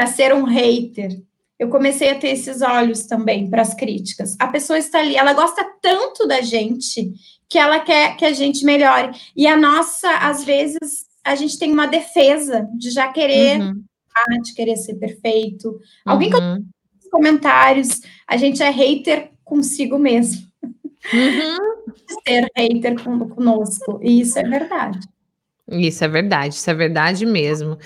ser 0.07 0.33
um 0.33 0.43
hater. 0.43 1.21
Eu 1.59 1.67
comecei 1.67 2.09
a 2.09 2.15
ter 2.15 2.29
esses 2.29 2.61
olhos 2.61 3.05
também 3.05 3.49
para 3.49 3.61
as 3.61 3.73
críticas. 3.73 4.35
A 4.39 4.47
pessoa 4.47 4.79
está 4.79 4.99
ali, 4.99 5.17
ela 5.17 5.33
gosta 5.33 5.63
tanto 5.81 6.25
da 6.25 6.39
gente 6.39 7.11
que 7.49 7.57
ela 7.57 7.79
quer 7.79 8.15
que 8.15 8.23
a 8.23 8.31
gente 8.31 8.63
melhore. 8.63 9.11
E 9.35 9.45
a 9.45 9.57
nossa, 9.57 10.09
às 10.19 10.45
vezes, 10.45 11.05
a 11.23 11.35
gente 11.35 11.59
tem 11.59 11.71
uma 11.71 11.85
defesa 11.85 12.65
de 12.77 12.91
já 12.91 13.09
querer, 13.09 13.59
uhum. 13.59 13.83
ah, 14.15 14.41
de 14.41 14.53
querer 14.53 14.77
ser 14.77 14.95
perfeito. 14.95 15.69
Uhum. 15.69 15.79
Alguém 16.05 16.29
nos 16.29 17.09
comentários, 17.11 17.99
a 18.25 18.37
gente 18.37 18.63
é 18.63 18.69
hater 18.69 19.31
consigo 19.43 19.99
mesmo. 19.99 20.47
Uhum. 21.13 21.93
ser 22.25 22.47
hater 22.55 22.95
conosco. 23.03 23.99
E 24.01 24.21
isso 24.21 24.39
é 24.39 24.43
verdade. 24.43 24.99
Isso 25.71 26.03
é 26.03 26.07
verdade, 26.07 26.55
isso 26.55 26.69
é 26.69 26.73
verdade 26.73 27.25
mesmo. 27.25 27.77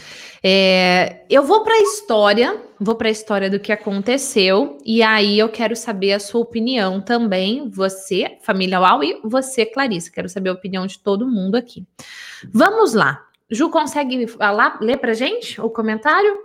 É, 0.41 1.25
eu 1.29 1.43
vou 1.43 1.63
para 1.63 1.73
a 1.73 1.81
história, 1.81 2.57
vou 2.83 2.95
para 2.95 3.07
a 3.07 3.11
história 3.11 3.49
do 3.49 3.59
que 3.59 3.71
aconteceu, 3.71 4.77
e 4.85 5.01
aí 5.01 5.39
eu 5.39 5.49
quero 5.49 5.75
saber 5.75 6.13
a 6.13 6.19
sua 6.19 6.41
opinião 6.41 6.99
também, 7.01 7.69
você, 7.69 8.37
família 8.41 8.79
Uau, 8.79 9.03
e 9.03 9.19
você, 9.23 9.65
Clarice. 9.65 10.11
Quero 10.11 10.27
saber 10.29 10.49
a 10.49 10.53
opinião 10.53 10.85
de 10.85 10.99
todo 10.99 11.27
mundo 11.27 11.55
aqui. 11.55 11.85
Vamos 12.51 12.93
lá. 12.93 13.25
Ju, 13.49 13.69
consegue 13.69 14.27
falar, 14.27 14.79
ler 14.81 14.97
para 14.97 15.13
gente 15.13 15.61
o 15.61 15.69
comentário? 15.69 16.37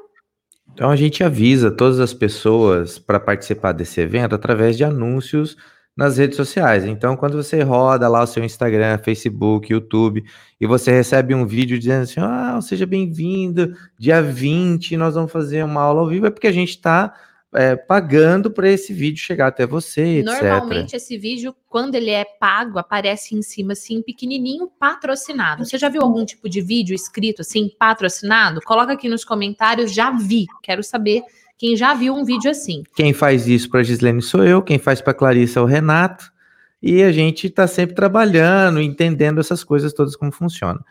Então 0.72 0.90
a 0.90 0.96
gente 0.96 1.24
avisa 1.24 1.70
todas 1.70 1.98
as 1.98 2.14
pessoas 2.14 2.98
para 2.98 3.18
participar 3.18 3.72
desse 3.72 4.00
evento 4.00 4.34
através 4.34 4.76
de 4.76 4.84
anúncios 4.84 5.56
nas 5.98 6.16
redes 6.16 6.36
sociais. 6.36 6.84
Então, 6.84 7.16
quando 7.16 7.42
você 7.42 7.60
roda 7.60 8.08
lá 8.08 8.22
o 8.22 8.26
seu 8.26 8.44
Instagram, 8.44 8.98
Facebook, 8.98 9.72
YouTube, 9.72 10.24
e 10.60 10.64
você 10.64 10.92
recebe 10.92 11.34
um 11.34 11.44
vídeo 11.44 11.76
dizendo 11.76 12.04
assim: 12.04 12.20
ah, 12.20 12.60
seja 12.62 12.86
bem-vindo, 12.86 13.74
dia 13.98 14.22
20 14.22 14.96
nós 14.96 15.16
vamos 15.16 15.32
fazer 15.32 15.64
uma 15.64 15.80
aula 15.80 16.02
ao 16.02 16.08
vivo, 16.08 16.26
é 16.26 16.30
porque 16.30 16.46
a 16.46 16.52
gente 16.52 16.68
está 16.68 17.12
é, 17.52 17.74
pagando 17.74 18.48
para 18.48 18.70
esse 18.70 18.92
vídeo 18.92 19.18
chegar 19.18 19.48
até 19.48 19.66
você, 19.66 20.22
Normalmente, 20.22 20.94
esse 20.94 21.18
vídeo, 21.18 21.52
quando 21.68 21.96
ele 21.96 22.10
é 22.10 22.24
pago, 22.24 22.78
aparece 22.78 23.34
em 23.34 23.42
cima, 23.42 23.72
assim, 23.72 24.00
pequenininho, 24.00 24.70
patrocinado. 24.78 25.64
Você 25.64 25.76
já 25.76 25.88
viu 25.88 26.02
algum 26.02 26.24
tipo 26.24 26.48
de 26.48 26.60
vídeo 26.60 26.94
escrito 26.94 27.40
assim, 27.40 27.72
patrocinado? 27.76 28.60
Coloca 28.60 28.92
aqui 28.92 29.08
nos 29.08 29.24
comentários, 29.24 29.92
já 29.92 30.12
vi. 30.12 30.46
Quero 30.62 30.84
saber 30.84 31.22
quem 31.58 31.76
já 31.76 31.92
viu 31.92 32.14
um 32.14 32.24
vídeo 32.24 32.50
assim. 32.50 32.84
Quem 32.94 33.12
faz 33.12 33.48
isso 33.48 33.68
para 33.68 33.82
Gislene 33.82 34.22
sou 34.22 34.44
eu, 34.44 34.62
quem 34.62 34.78
faz 34.78 35.00
para 35.00 35.12
Clarissa 35.12 35.58
é 35.58 35.62
o 35.62 35.66
Renato, 35.66 36.32
e 36.80 37.02
a 37.02 37.10
gente 37.10 37.48
está 37.48 37.66
sempre 37.66 37.96
trabalhando, 37.96 38.80
entendendo 38.80 39.40
essas 39.40 39.64
coisas 39.64 39.92
todas 39.92 40.14
como 40.14 40.30
funcionam. 40.30 40.82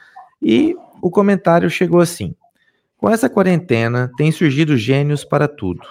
E 0.41 0.75
o 1.01 1.09
comentário 1.09 1.69
chegou 1.69 2.01
assim: 2.01 2.35
com 2.97 3.09
essa 3.09 3.29
quarentena 3.29 4.11
tem 4.17 4.31
surgido 4.31 4.75
gênios 4.75 5.23
para 5.23 5.47
tudo, 5.47 5.87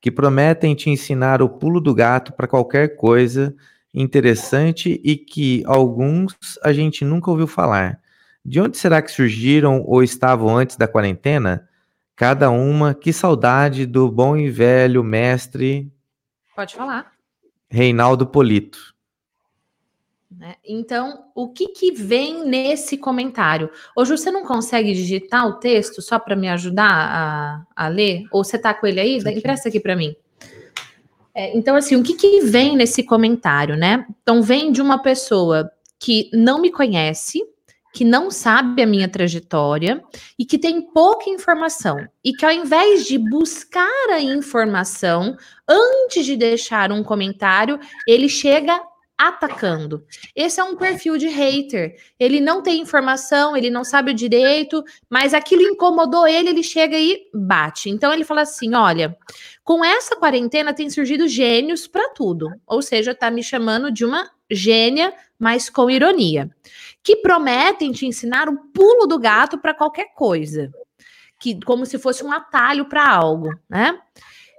que 0.00 0.10
prometem 0.10 0.74
te 0.74 0.90
ensinar 0.90 1.40
o 1.40 1.48
pulo 1.48 1.80
do 1.80 1.94
gato 1.94 2.32
para 2.32 2.48
qualquer 2.48 2.96
coisa 2.96 3.54
interessante 3.94 5.00
e 5.04 5.16
que 5.16 5.62
alguns 5.66 6.34
a 6.62 6.72
gente 6.72 7.04
nunca 7.04 7.30
ouviu 7.30 7.46
falar. 7.46 8.00
De 8.44 8.60
onde 8.60 8.76
será 8.76 9.00
que 9.00 9.10
surgiram 9.10 9.82
ou 9.86 10.02
estavam 10.02 10.56
antes 10.56 10.76
da 10.76 10.86
quarentena? 10.86 11.68
Cada 12.16 12.50
uma, 12.50 12.94
que 12.94 13.12
saudade 13.12 13.84
do 13.84 14.10
bom 14.10 14.38
e 14.38 14.48
velho 14.50 15.04
mestre. 15.04 15.92
Pode 16.56 16.74
falar. 16.74 17.12
Reinaldo 17.68 18.26
Polito. 18.26 18.96
Né? 20.30 20.56
Então, 20.66 21.26
o 21.34 21.48
que, 21.48 21.68
que 21.68 21.92
vem 21.92 22.46
nesse 22.46 22.96
comentário? 22.96 23.70
Hoje 23.94 24.16
você 24.16 24.30
não 24.30 24.46
consegue 24.46 24.94
digitar 24.94 25.46
o 25.46 25.54
texto 25.54 26.00
só 26.00 26.18
para 26.18 26.34
me 26.34 26.48
ajudar 26.48 26.90
a, 26.90 27.66
a 27.84 27.88
ler? 27.88 28.24
Ou 28.32 28.42
você 28.42 28.56
está 28.56 28.72
com 28.72 28.86
ele 28.86 28.98
aí? 28.98 29.18
Aqui. 29.18 29.38
Empresta 29.38 29.68
aqui 29.68 29.78
para 29.78 29.94
mim. 29.94 30.16
É, 31.34 31.54
então, 31.54 31.76
assim, 31.76 31.96
o 31.96 32.02
que, 32.02 32.14
que 32.14 32.40
vem 32.40 32.76
nesse 32.76 33.02
comentário, 33.02 33.76
né? 33.76 34.06
Então, 34.22 34.42
vem 34.42 34.72
de 34.72 34.80
uma 34.80 35.02
pessoa 35.02 35.70
que 35.98 36.30
não 36.32 36.60
me 36.60 36.70
conhece, 36.70 37.42
que 37.96 38.04
não 38.04 38.30
sabe 38.30 38.82
a 38.82 38.86
minha 38.86 39.08
trajetória 39.08 40.04
e 40.38 40.44
que 40.44 40.58
tem 40.58 40.82
pouca 40.82 41.30
informação 41.30 42.06
e 42.22 42.34
que 42.34 42.44
ao 42.44 42.52
invés 42.52 43.06
de 43.06 43.16
buscar 43.16 44.10
a 44.10 44.20
informação 44.20 45.34
antes 45.66 46.26
de 46.26 46.36
deixar 46.36 46.92
um 46.92 47.02
comentário, 47.02 47.80
ele 48.06 48.28
chega 48.28 48.78
atacando. 49.16 50.04
Esse 50.34 50.60
é 50.60 50.64
um 50.64 50.76
perfil 50.76 51.16
de 51.16 51.26
hater. 51.28 51.96
Ele 52.20 52.38
não 52.38 52.62
tem 52.62 52.82
informação, 52.82 53.56
ele 53.56 53.70
não 53.70 53.82
sabe 53.82 54.10
o 54.10 54.14
direito, 54.14 54.84
mas 55.08 55.32
aquilo 55.32 55.62
incomodou 55.62 56.28
ele, 56.28 56.50
ele 56.50 56.62
chega 56.62 56.98
e 56.98 57.22
bate. 57.32 57.88
Então 57.88 58.12
ele 58.12 58.24
fala 58.24 58.42
assim: 58.42 58.74
olha, 58.74 59.16
com 59.64 59.82
essa 59.82 60.16
quarentena 60.16 60.74
tem 60.74 60.90
surgido 60.90 61.26
gênios 61.26 61.86
para 61.86 62.10
tudo. 62.10 62.50
Ou 62.66 62.82
seja, 62.82 63.14
tá 63.14 63.30
me 63.30 63.42
chamando 63.42 63.90
de 63.90 64.04
uma 64.04 64.30
gênia, 64.50 65.14
mas 65.38 65.70
com 65.70 65.88
ironia 65.88 66.50
que 67.06 67.14
prometem 67.14 67.92
te 67.92 68.04
ensinar 68.04 68.48
o 68.48 68.58
pulo 68.74 69.06
do 69.06 69.16
gato 69.16 69.58
para 69.58 69.72
qualquer 69.72 70.12
coisa, 70.12 70.72
que 71.38 71.56
como 71.64 71.86
se 71.86 72.00
fosse 72.00 72.24
um 72.24 72.32
atalho 72.32 72.86
para 72.86 73.08
algo, 73.08 73.48
né? 73.70 73.96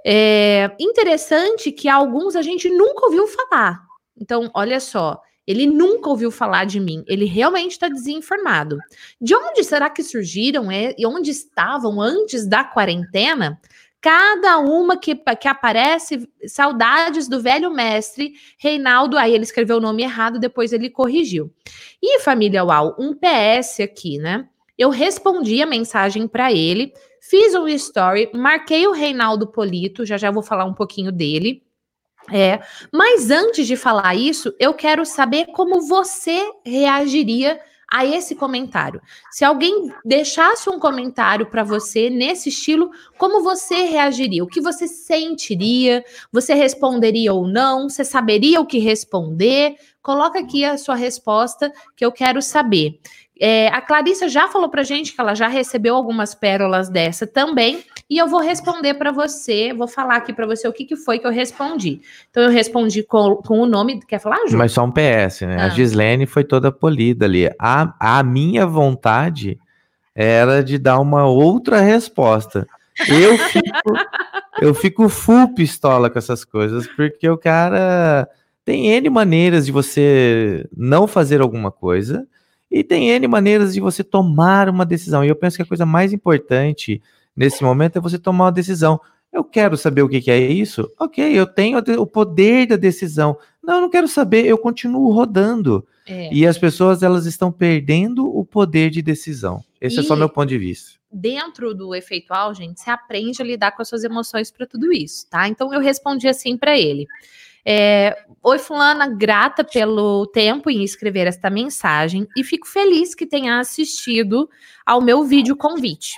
É 0.05 0.73
interessante 0.79 1.73
que 1.73 1.89
alguns 1.89 2.37
a 2.37 2.41
gente 2.41 2.69
nunca 2.69 3.07
ouviu 3.07 3.27
falar. 3.27 3.83
Então, 4.17 4.49
olha 4.53 4.79
só, 4.79 5.21
ele 5.45 5.67
nunca 5.67 6.09
ouviu 6.09 6.31
falar 6.31 6.63
de 6.63 6.79
mim, 6.79 7.03
ele 7.05 7.25
realmente 7.25 7.71
está 7.71 7.89
desinformado. 7.89 8.77
De 9.19 9.35
onde 9.35 9.61
será 9.65 9.89
que 9.89 10.01
surgiram 10.01 10.71
e 10.71 11.05
onde 11.05 11.31
estavam 11.31 11.99
antes 11.99 12.47
da 12.47 12.63
quarentena? 12.63 13.59
Cada 14.07 14.59
uma 14.59 14.95
que, 14.95 15.13
que 15.13 15.49
aparece, 15.49 16.29
saudades 16.47 17.27
do 17.27 17.41
velho 17.41 17.69
mestre 17.69 18.35
Reinaldo. 18.57 19.17
Aí 19.17 19.35
ele 19.35 19.43
escreveu 19.43 19.75
o 19.75 19.81
nome 19.81 20.01
errado, 20.01 20.39
depois 20.39 20.71
ele 20.71 20.89
corrigiu. 20.89 21.53
E 22.01 22.17
família 22.21 22.63
Uau, 22.63 22.95
um 22.97 23.13
PS 23.13 23.81
aqui, 23.81 24.17
né? 24.17 24.47
Eu 24.77 24.89
respondi 24.91 25.61
a 25.61 25.65
mensagem 25.65 26.25
para 26.25 26.53
ele, 26.53 26.93
fiz 27.19 27.53
um 27.53 27.67
story, 27.67 28.29
marquei 28.33 28.87
o 28.87 28.93
Reinaldo 28.93 29.45
Polito, 29.45 30.05
já 30.05 30.15
já 30.15 30.31
vou 30.31 30.41
falar 30.41 30.63
um 30.63 30.73
pouquinho 30.73 31.11
dele. 31.11 31.61
É, 32.31 32.61
mas 32.93 33.29
antes 33.29 33.67
de 33.67 33.75
falar 33.75 34.15
isso, 34.15 34.55
eu 34.57 34.73
quero 34.73 35.05
saber 35.05 35.47
como 35.47 35.81
você 35.85 36.49
reagiria 36.65 37.59
a 37.91 38.05
esse 38.05 38.35
comentário. 38.35 39.01
Se 39.31 39.45
alguém 39.45 39.91
deixasse 40.03 40.69
um 40.69 40.79
comentário 40.79 41.45
para 41.45 41.63
você 41.63 42.09
nesse 42.09 42.49
estilo, 42.49 42.91
como 43.17 43.41
você 43.41 43.83
reagiria? 43.83 44.43
O 44.43 44.47
que 44.47 44.59
você 44.59 44.87
sentiria? 44.87 46.03
Você 46.31 46.53
responderia 46.53 47.33
ou 47.33 47.47
não? 47.47 47.89
Você 47.89 48.03
saberia 48.03 48.59
o 48.59 48.65
que 48.65 48.79
responder? 48.79 49.75
Coloca 50.01 50.39
aqui 50.39 50.65
a 50.65 50.77
sua 50.77 50.95
resposta 50.95 51.71
que 51.95 52.05
eu 52.05 52.11
quero 52.11 52.41
saber. 52.41 52.99
É, 53.39 53.67
a 53.67 53.81
Clarissa 53.81 54.27
já 54.27 54.47
falou 54.47 54.69
para 54.69 54.83
gente 54.83 55.13
que 55.13 55.21
ela 55.21 55.35
já 55.35 55.47
recebeu 55.47 55.95
algumas 55.95 56.33
pérolas 56.33 56.89
dessa 56.89 57.27
também, 57.27 57.83
e 58.09 58.17
eu 58.17 58.27
vou 58.27 58.39
responder 58.39 58.93
para 58.93 59.11
você, 59.11 59.73
vou 59.73 59.87
falar 59.87 60.15
aqui 60.15 60.31
para 60.31 60.45
você 60.45 60.65
o 60.65 60.71
que, 60.71 60.85
que 60.85 60.95
foi 60.95 61.19
que 61.19 61.27
eu 61.27 61.31
respondi. 61.31 61.99
Então, 62.29 62.43
eu 62.43 62.49
respondi 62.49 63.03
com, 63.03 63.35
com 63.35 63.59
o 63.59 63.65
nome. 63.65 63.99
Quer 64.07 64.19
falar, 64.19 64.47
Ju? 64.47 64.57
Mas 64.57 64.71
só 64.71 64.85
um 64.85 64.91
PS, 64.91 65.41
né? 65.41 65.57
Ah. 65.59 65.65
A 65.65 65.69
Gislene 65.69 66.25
foi 66.25 66.45
toda 66.45 66.71
polida 66.71 67.25
ali. 67.25 67.49
A, 67.59 67.93
a 67.99 68.23
minha 68.23 68.65
vontade 68.65 69.59
era 70.15 70.63
de 70.63 70.77
dar 70.77 70.99
uma 70.99 71.25
outra 71.25 71.81
resposta. 71.81 72.65
Eu 73.09 73.37
fico, 73.37 73.93
eu 74.61 74.73
fico 74.73 75.09
full 75.09 75.53
pistola 75.53 76.09
com 76.09 76.17
essas 76.17 76.45
coisas, 76.45 76.87
porque 76.87 77.29
o 77.29 77.37
cara 77.37 78.27
tem 78.63 78.87
N 78.87 79.09
maneiras 79.09 79.65
de 79.65 79.71
você 79.71 80.65
não 80.75 81.07
fazer 81.07 81.41
alguma 81.41 81.71
coisa 81.71 82.25
e 82.71 82.85
tem 82.85 83.09
N 83.09 83.27
maneiras 83.27 83.73
de 83.73 83.81
você 83.81 84.01
tomar 84.01 84.69
uma 84.69 84.85
decisão. 84.85 85.25
E 85.25 85.27
eu 85.27 85.35
penso 85.35 85.57
que 85.57 85.63
a 85.63 85.67
coisa 85.67 85.85
mais 85.85 86.13
importante 86.13 87.01
nesse 87.37 87.63
momento 87.63 87.97
é 87.97 88.01
você 88.01 88.17
tomar 88.17 88.45
uma 88.45 88.51
decisão. 88.51 88.99
Eu 89.31 89.43
quero 89.43 89.77
saber 89.77 90.01
o 90.01 90.09
que, 90.09 90.19
que 90.19 90.31
é 90.31 90.39
isso? 90.39 90.91
Ok, 90.99 91.23
eu 91.23 91.45
tenho 91.45 91.77
o 91.77 92.07
poder 92.07 92.65
da 92.65 92.75
decisão. 92.75 93.37
Não, 93.63 93.75
eu 93.75 93.81
não 93.81 93.89
quero 93.89 94.07
saber, 94.07 94.45
eu 94.45 94.57
continuo 94.57 95.11
rodando. 95.11 95.85
É. 96.07 96.33
E 96.33 96.47
as 96.47 96.57
pessoas 96.57 97.03
elas 97.03 97.25
estão 97.25 97.51
perdendo 97.51 98.25
o 98.25 98.43
poder 98.43 98.89
de 98.89 99.01
decisão. 99.01 99.63
Esse 99.79 99.97
e 99.97 99.99
é 99.99 100.03
só 100.03 100.15
meu 100.15 100.29
ponto 100.29 100.47
de 100.47 100.57
vista. 100.57 100.97
Dentro 101.11 101.73
do 101.73 101.93
efeitual, 101.93 102.53
gente, 102.53 102.79
você 102.79 102.89
aprende 102.89 103.41
a 103.41 103.45
lidar 103.45 103.71
com 103.71 103.81
as 103.81 103.87
suas 103.87 104.03
emoções 104.03 104.49
para 104.49 104.65
tudo 104.65 104.91
isso, 104.91 105.29
tá? 105.29 105.47
Então 105.47 105.73
eu 105.73 105.79
respondi 105.79 106.27
assim 106.27 106.57
para 106.57 106.77
ele. 106.77 107.05
É, 107.65 108.17
Oi, 108.41 108.59
Fulana, 108.59 109.07
grata 109.07 109.61
pelo 109.61 110.25
tempo 110.27 110.69
em 110.69 110.83
escrever 110.83 111.27
esta 111.27 111.49
mensagem 111.49 112.25
e 112.35 112.41
fico 112.41 112.65
feliz 112.65 113.13
que 113.13 113.25
tenha 113.25 113.59
assistido 113.59 114.49
ao 114.85 115.01
meu 115.01 115.25
vídeo 115.25 115.53
convite. 115.53 116.15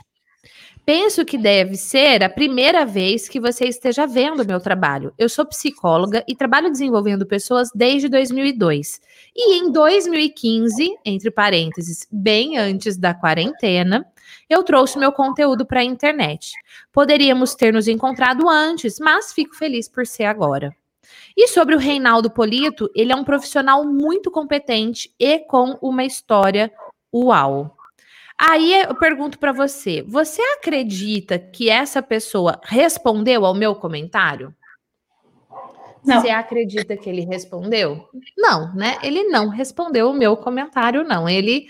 Penso 0.92 1.24
que 1.24 1.38
deve 1.38 1.76
ser 1.76 2.24
a 2.24 2.30
primeira 2.30 2.84
vez 2.84 3.30
que 3.30 3.40
você 3.40 3.66
esteja 3.66 4.08
vendo 4.08 4.44
meu 4.44 4.60
trabalho. 4.60 5.14
Eu 5.20 5.30
sou 5.30 5.46
psicóloga 5.46 6.26
e 6.28 6.36
trabalho 6.36 6.72
desenvolvendo 6.72 7.28
pessoas 7.28 7.70
desde 7.76 8.10
2002. 8.10 9.00
E 9.36 9.54
em 9.60 9.72
2015, 9.72 10.98
entre 11.06 11.30
parênteses, 11.30 12.08
bem 12.12 12.58
antes 12.58 12.98
da 12.98 13.14
quarentena, 13.14 14.04
eu 14.50 14.64
trouxe 14.64 14.98
meu 14.98 15.12
conteúdo 15.12 15.64
para 15.64 15.82
a 15.82 15.84
internet. 15.84 16.54
Poderíamos 16.92 17.54
ter 17.54 17.72
nos 17.72 17.88
encontrado 17.88 18.50
antes, 18.50 18.98
mas 19.00 19.32
fico 19.32 19.56
feliz 19.56 19.88
por 19.88 20.08
ser 20.08 20.24
agora. 20.24 20.76
E 21.38 21.50
sobre 21.50 21.76
o 21.76 21.80
Reinaldo 21.80 22.32
Polito, 22.32 22.90
ele 22.96 23.12
é 23.14 23.16
um 23.16 23.24
profissional 23.24 23.86
muito 23.86 24.32
competente 24.32 25.14
e 25.20 25.38
com 25.38 25.78
uma 25.84 26.04
história 26.04 26.72
uau. 27.14 27.78
Aí 28.40 28.82
eu 28.84 28.96
pergunto 28.96 29.38
para 29.38 29.52
você: 29.52 30.02
você 30.08 30.42
acredita 30.42 31.38
que 31.38 31.70
essa 31.70 32.02
pessoa 32.02 32.62
respondeu 32.64 33.46
ao 33.46 33.54
meu 33.54 33.76
comentário? 33.76 34.56
Não. 36.06 36.22
Você 36.22 36.30
acredita 36.30 36.96
que 36.96 37.10
ele 37.10 37.26
respondeu? 37.26 38.08
Não, 38.38 38.74
né? 38.74 38.98
Ele 39.04 39.24
não 39.24 39.50
respondeu 39.50 40.10
o 40.10 40.14
meu 40.14 40.38
comentário, 40.38 41.04
não. 41.04 41.28
Ele 41.28 41.68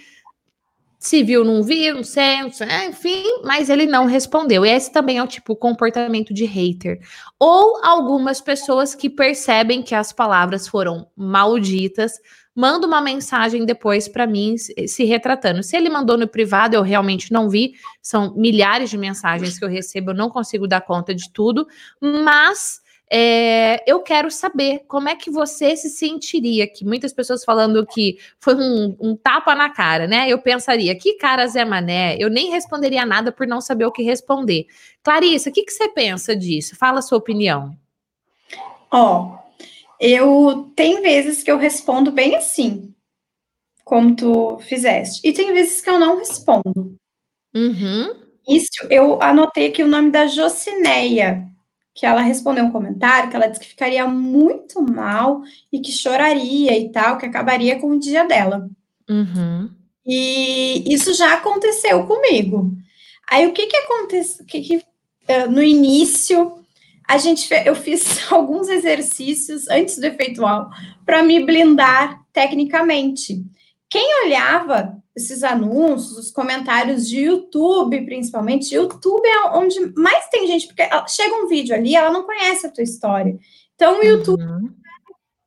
Se 1.02 1.24
viu, 1.24 1.46
não 1.46 1.64
viu, 1.64 1.96
não 1.96 2.04
sei, 2.04 2.42
não 2.42 2.52
sei, 2.52 2.68
enfim, 2.90 3.24
mas 3.46 3.70
ele 3.70 3.86
não 3.86 4.06
respondeu. 4.06 4.66
E 4.66 4.70
esse 4.70 4.92
também 4.92 5.18
é 5.18 5.24
o 5.24 5.28
tipo 5.28 5.56
comportamento 5.56 6.34
de 6.34 6.44
hater. 6.44 7.00
Ou 7.40 7.80
algumas 7.82 8.42
pessoas 8.42 8.94
que 8.94 9.10
percebem 9.10 9.82
que 9.82 9.96
as 9.96 10.12
palavras 10.12 10.68
foram 10.68 11.08
malditas, 11.16 12.20
manda 12.54 12.86
uma 12.86 13.00
mensagem 13.00 13.66
depois 13.66 14.10
para 14.10 14.28
mim 14.28 14.56
se 14.58 15.06
retratando. 15.06 15.64
Se 15.64 15.78
ele 15.78 15.90
mandou 15.90 16.18
no 16.18 16.28
privado, 16.28 16.76
eu 16.76 16.82
realmente 16.82 17.32
não 17.32 17.50
vi. 17.50 17.76
São 18.02 18.36
milhares 18.36 18.90
de 18.90 18.98
mensagens 18.98 19.58
que 19.58 19.64
eu 19.64 19.70
recebo, 19.70 20.12
eu 20.12 20.16
não 20.16 20.30
consigo 20.30 20.68
dar 20.68 20.82
conta 20.82 21.16
de 21.16 21.32
tudo, 21.32 21.66
mas 22.02 22.82
é, 23.12 23.84
eu 23.90 24.02
quero 24.02 24.30
saber 24.30 24.84
como 24.88 25.10
é 25.10 25.16
que 25.16 25.32
você 25.32 25.76
se 25.76 25.90
sentiria, 25.90 26.68
que 26.68 26.86
muitas 26.86 27.12
pessoas 27.12 27.44
falando 27.44 27.86
que 27.86 28.20
foi 28.40 28.54
um, 28.54 28.96
um, 29.00 29.16
tapa 29.16 29.56
na 29.56 29.70
cara, 29.70 30.06
né? 30.08 30.30
Eu 30.30 30.40
pensaria, 30.40 30.96
que 30.96 31.16
cara 31.16 31.48
Zé 31.48 31.66
Mané? 31.66 32.16
Eu 32.20 32.30
nem 32.30 32.52
responderia 32.52 33.06
nada 33.08 33.32
por 33.32 33.48
não 33.48 33.60
saber 33.60 33.86
o 33.86 33.92
que 33.92 34.04
responder. 34.04 34.68
Clarissa, 35.04 35.50
o 35.50 35.54
que, 35.54 35.64
que 35.64 35.72
você 35.72 35.90
pensa 35.90 36.36
disso? 36.36 36.76
Fala 36.76 37.00
a 37.00 37.02
sua 37.02 37.18
opinião. 37.18 37.76
Ó, 38.92 39.24
oh, 39.24 39.64
eu 40.00 40.72
tem 40.76 41.02
vezes 41.02 41.42
que 41.42 41.52
eu 41.52 41.58
respondo 41.58 42.12
bem 42.12 42.36
assim, 42.36 42.94
como 43.84 44.16
tu 44.16 44.60
fizeste, 44.60 45.28
e 45.28 45.34
tem 45.34 45.52
vezes 45.52 45.82
que 45.82 45.90
eu 45.90 45.98
não 45.98 46.20
respondo. 46.20 46.96
Uhum. 47.56 48.30
Isso, 48.48 48.86
eu 48.90 49.20
anotei 49.22 49.68
aqui 49.68 49.82
o 49.84 49.88
nome 49.88 50.12
da 50.12 50.28
Jocineia 50.28 51.50
que 52.00 52.06
ela 52.06 52.22
respondeu 52.22 52.64
um 52.64 52.72
comentário 52.72 53.30
que 53.30 53.36
ela 53.36 53.48
disse 53.48 53.60
que 53.60 53.68
ficaria 53.68 54.08
muito 54.08 54.82
mal 54.82 55.42
e 55.70 55.82
que 55.82 55.92
choraria 55.92 56.78
e 56.80 56.90
tal, 56.94 57.18
que 57.18 57.26
acabaria 57.26 57.78
com 57.78 57.92
o 57.92 58.00
dia 58.00 58.24
dela. 58.24 58.70
Uhum. 59.10 59.70
E 60.06 60.94
isso 60.94 61.14
já 61.14 61.34
aconteceu 61.34 62.08
comigo. 62.08 62.72
Aí 63.30 63.46
o 63.46 63.52
que 63.52 63.68
que 63.68 63.76
aconteceu? 63.76 64.46
Que, 64.46 64.62
que 64.62 64.78
uh, 64.78 65.52
no 65.52 65.62
início 65.62 66.54
a 67.06 67.18
gente 67.18 67.50
eu 67.66 67.76
fiz 67.76 68.26
alguns 68.32 68.70
exercícios 68.70 69.68
antes 69.68 69.98
do 69.98 70.06
efeitual 70.06 70.70
para 71.06 71.22
me 71.22 71.46
blindar 71.46 72.22
tecnicamente. 72.32 73.44
Quem 73.90 74.26
olhava 74.26 74.96
esses 75.20 75.44
anúncios, 75.44 76.18
os 76.18 76.32
comentários 76.32 77.08
de 77.08 77.20
YouTube, 77.22 78.06
principalmente. 78.06 78.74
YouTube 78.74 79.26
é 79.26 79.50
onde 79.58 79.94
mais 79.96 80.28
tem 80.30 80.48
gente, 80.48 80.68
porque 80.68 80.84
chega 81.08 81.36
um 81.36 81.48
vídeo 81.48 81.76
ali, 81.76 81.96
ela 81.96 82.10
não 82.10 82.24
conhece 82.24 82.66
a 82.66 82.72
tua 82.72 82.84
história. 82.84 83.38
Então, 83.76 84.00
o 84.00 84.04
YouTube 84.04 84.42
uhum. 84.42 84.70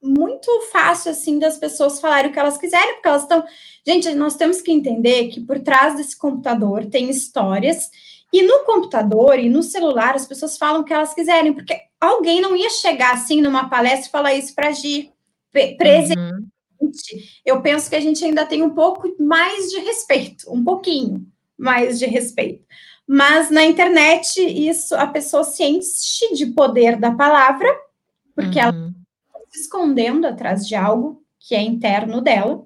é 0.02 0.06
muito 0.06 0.50
fácil, 0.72 1.10
assim, 1.10 1.38
das 1.38 1.56
pessoas 1.56 2.00
falarem 2.00 2.30
o 2.30 2.32
que 2.32 2.38
elas 2.38 2.58
quiserem, 2.58 2.94
porque 2.94 3.08
elas 3.08 3.22
estão. 3.22 3.44
Gente, 3.86 4.14
nós 4.14 4.36
temos 4.36 4.60
que 4.60 4.70
entender 4.70 5.28
que 5.28 5.40
por 5.40 5.58
trás 5.60 5.96
desse 5.96 6.16
computador 6.16 6.86
tem 6.86 7.10
histórias, 7.10 7.90
e 8.32 8.42
no 8.42 8.60
computador 8.60 9.38
e 9.38 9.48
no 9.48 9.62
celular 9.62 10.14
as 10.14 10.26
pessoas 10.26 10.56
falam 10.56 10.82
o 10.82 10.84
que 10.84 10.92
elas 10.92 11.12
quiserem, 11.12 11.52
porque 11.52 11.78
alguém 12.00 12.40
não 12.40 12.56
ia 12.56 12.70
chegar 12.70 13.14
assim 13.14 13.40
numa 13.42 13.68
palestra 13.68 14.08
e 14.08 14.10
falar 14.10 14.34
isso 14.34 14.54
para 14.54 14.68
agir 14.68 15.10
presente. 15.50 16.18
Uhum 16.18 16.51
eu 17.44 17.60
penso 17.60 17.88
que 17.88 17.96
a 17.96 18.00
gente 18.00 18.24
ainda 18.24 18.46
tem 18.46 18.62
um 18.62 18.70
pouco 18.70 19.08
mais 19.20 19.70
de 19.70 19.78
respeito, 19.80 20.52
um 20.52 20.62
pouquinho 20.62 21.26
mais 21.56 21.98
de 21.98 22.06
respeito. 22.06 22.64
Mas 23.06 23.50
na 23.50 23.64
internet, 23.64 24.40
isso 24.40 24.94
a 24.94 25.06
pessoa 25.06 25.44
se 25.44 25.62
enche 25.64 26.34
de 26.34 26.46
poder 26.46 26.98
da 26.98 27.12
palavra, 27.12 27.68
porque 28.34 28.58
uhum. 28.58 28.64
ela 28.64 28.78
está 28.78 29.40
se 29.50 29.60
escondendo 29.60 30.26
atrás 30.26 30.66
de 30.66 30.74
algo 30.74 31.22
que 31.38 31.54
é 31.54 31.60
interno 31.60 32.20
dela. 32.20 32.64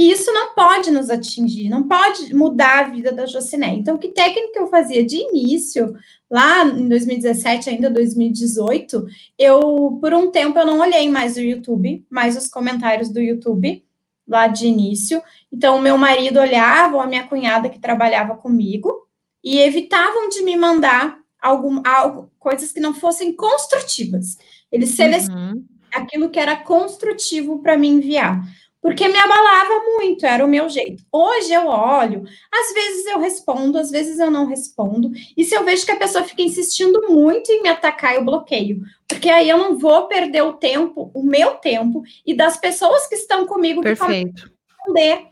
E 0.00 0.10
isso 0.10 0.32
não 0.32 0.54
pode 0.54 0.90
nos 0.90 1.10
atingir, 1.10 1.68
não 1.68 1.86
pode 1.86 2.34
mudar 2.34 2.86
a 2.86 2.88
vida 2.88 3.12
da 3.12 3.26
Jociné. 3.26 3.74
Então, 3.74 3.98
que 3.98 4.08
técnica 4.08 4.58
eu 4.58 4.66
fazia 4.66 5.04
de 5.04 5.16
início, 5.16 5.94
lá 6.30 6.64
em 6.64 6.88
2017, 6.88 7.68
ainda 7.68 7.90
2018, 7.90 9.06
eu, 9.38 9.98
por 10.00 10.14
um 10.14 10.30
tempo, 10.30 10.58
eu 10.58 10.64
não 10.64 10.78
olhei 10.80 11.06
mais 11.10 11.36
o 11.36 11.40
YouTube, 11.42 12.02
mais 12.08 12.34
os 12.34 12.46
comentários 12.46 13.10
do 13.10 13.20
YouTube, 13.20 13.84
lá 14.26 14.46
de 14.46 14.68
início. 14.68 15.22
Então, 15.52 15.76
o 15.76 15.82
meu 15.82 15.98
marido 15.98 16.40
olhava, 16.40 16.96
ou 16.96 17.02
a 17.02 17.06
minha 17.06 17.26
cunhada 17.26 17.68
que 17.68 17.78
trabalhava 17.78 18.34
comigo, 18.36 19.06
e 19.44 19.58
evitavam 19.58 20.30
de 20.30 20.42
me 20.42 20.56
mandar 20.56 21.18
algum, 21.42 21.82
algo, 21.84 22.32
coisas 22.38 22.72
que 22.72 22.80
não 22.80 22.94
fossem 22.94 23.36
construtivas. 23.36 24.38
Eles 24.72 24.92
selecionavam 24.92 25.56
uhum. 25.56 25.64
aquilo 25.92 26.30
que 26.30 26.40
era 26.40 26.56
construtivo 26.56 27.58
para 27.58 27.76
me 27.76 27.88
enviar 27.88 28.42
porque 28.80 29.06
me 29.08 29.18
abalava 29.18 29.82
muito, 29.96 30.24
era 30.24 30.44
o 30.44 30.48
meu 30.48 30.68
jeito. 30.68 31.04
Hoje 31.12 31.52
eu 31.52 31.66
olho, 31.66 32.24
às 32.50 32.72
vezes 32.72 33.06
eu 33.06 33.18
respondo, 33.18 33.78
às 33.78 33.90
vezes 33.90 34.18
eu 34.18 34.30
não 34.30 34.46
respondo, 34.46 35.10
e 35.36 35.44
se 35.44 35.54
eu 35.54 35.64
vejo 35.64 35.84
que 35.84 35.92
a 35.92 35.98
pessoa 35.98 36.24
fica 36.24 36.42
insistindo 36.42 37.08
muito 37.08 37.50
em 37.52 37.62
me 37.62 37.68
atacar, 37.68 38.14
eu 38.14 38.24
bloqueio, 38.24 38.80
porque 39.06 39.28
aí 39.28 39.48
eu 39.48 39.58
não 39.58 39.78
vou 39.78 40.06
perder 40.06 40.42
o 40.42 40.54
tempo, 40.54 41.10
o 41.14 41.22
meu 41.22 41.56
tempo, 41.56 42.02
e 42.24 42.34
das 42.34 42.56
pessoas 42.56 43.06
que 43.06 43.14
estão 43.14 43.46
comigo 43.46 43.82
Perfeito. 43.82 44.34
que 44.34 44.50
responder. 44.68 45.26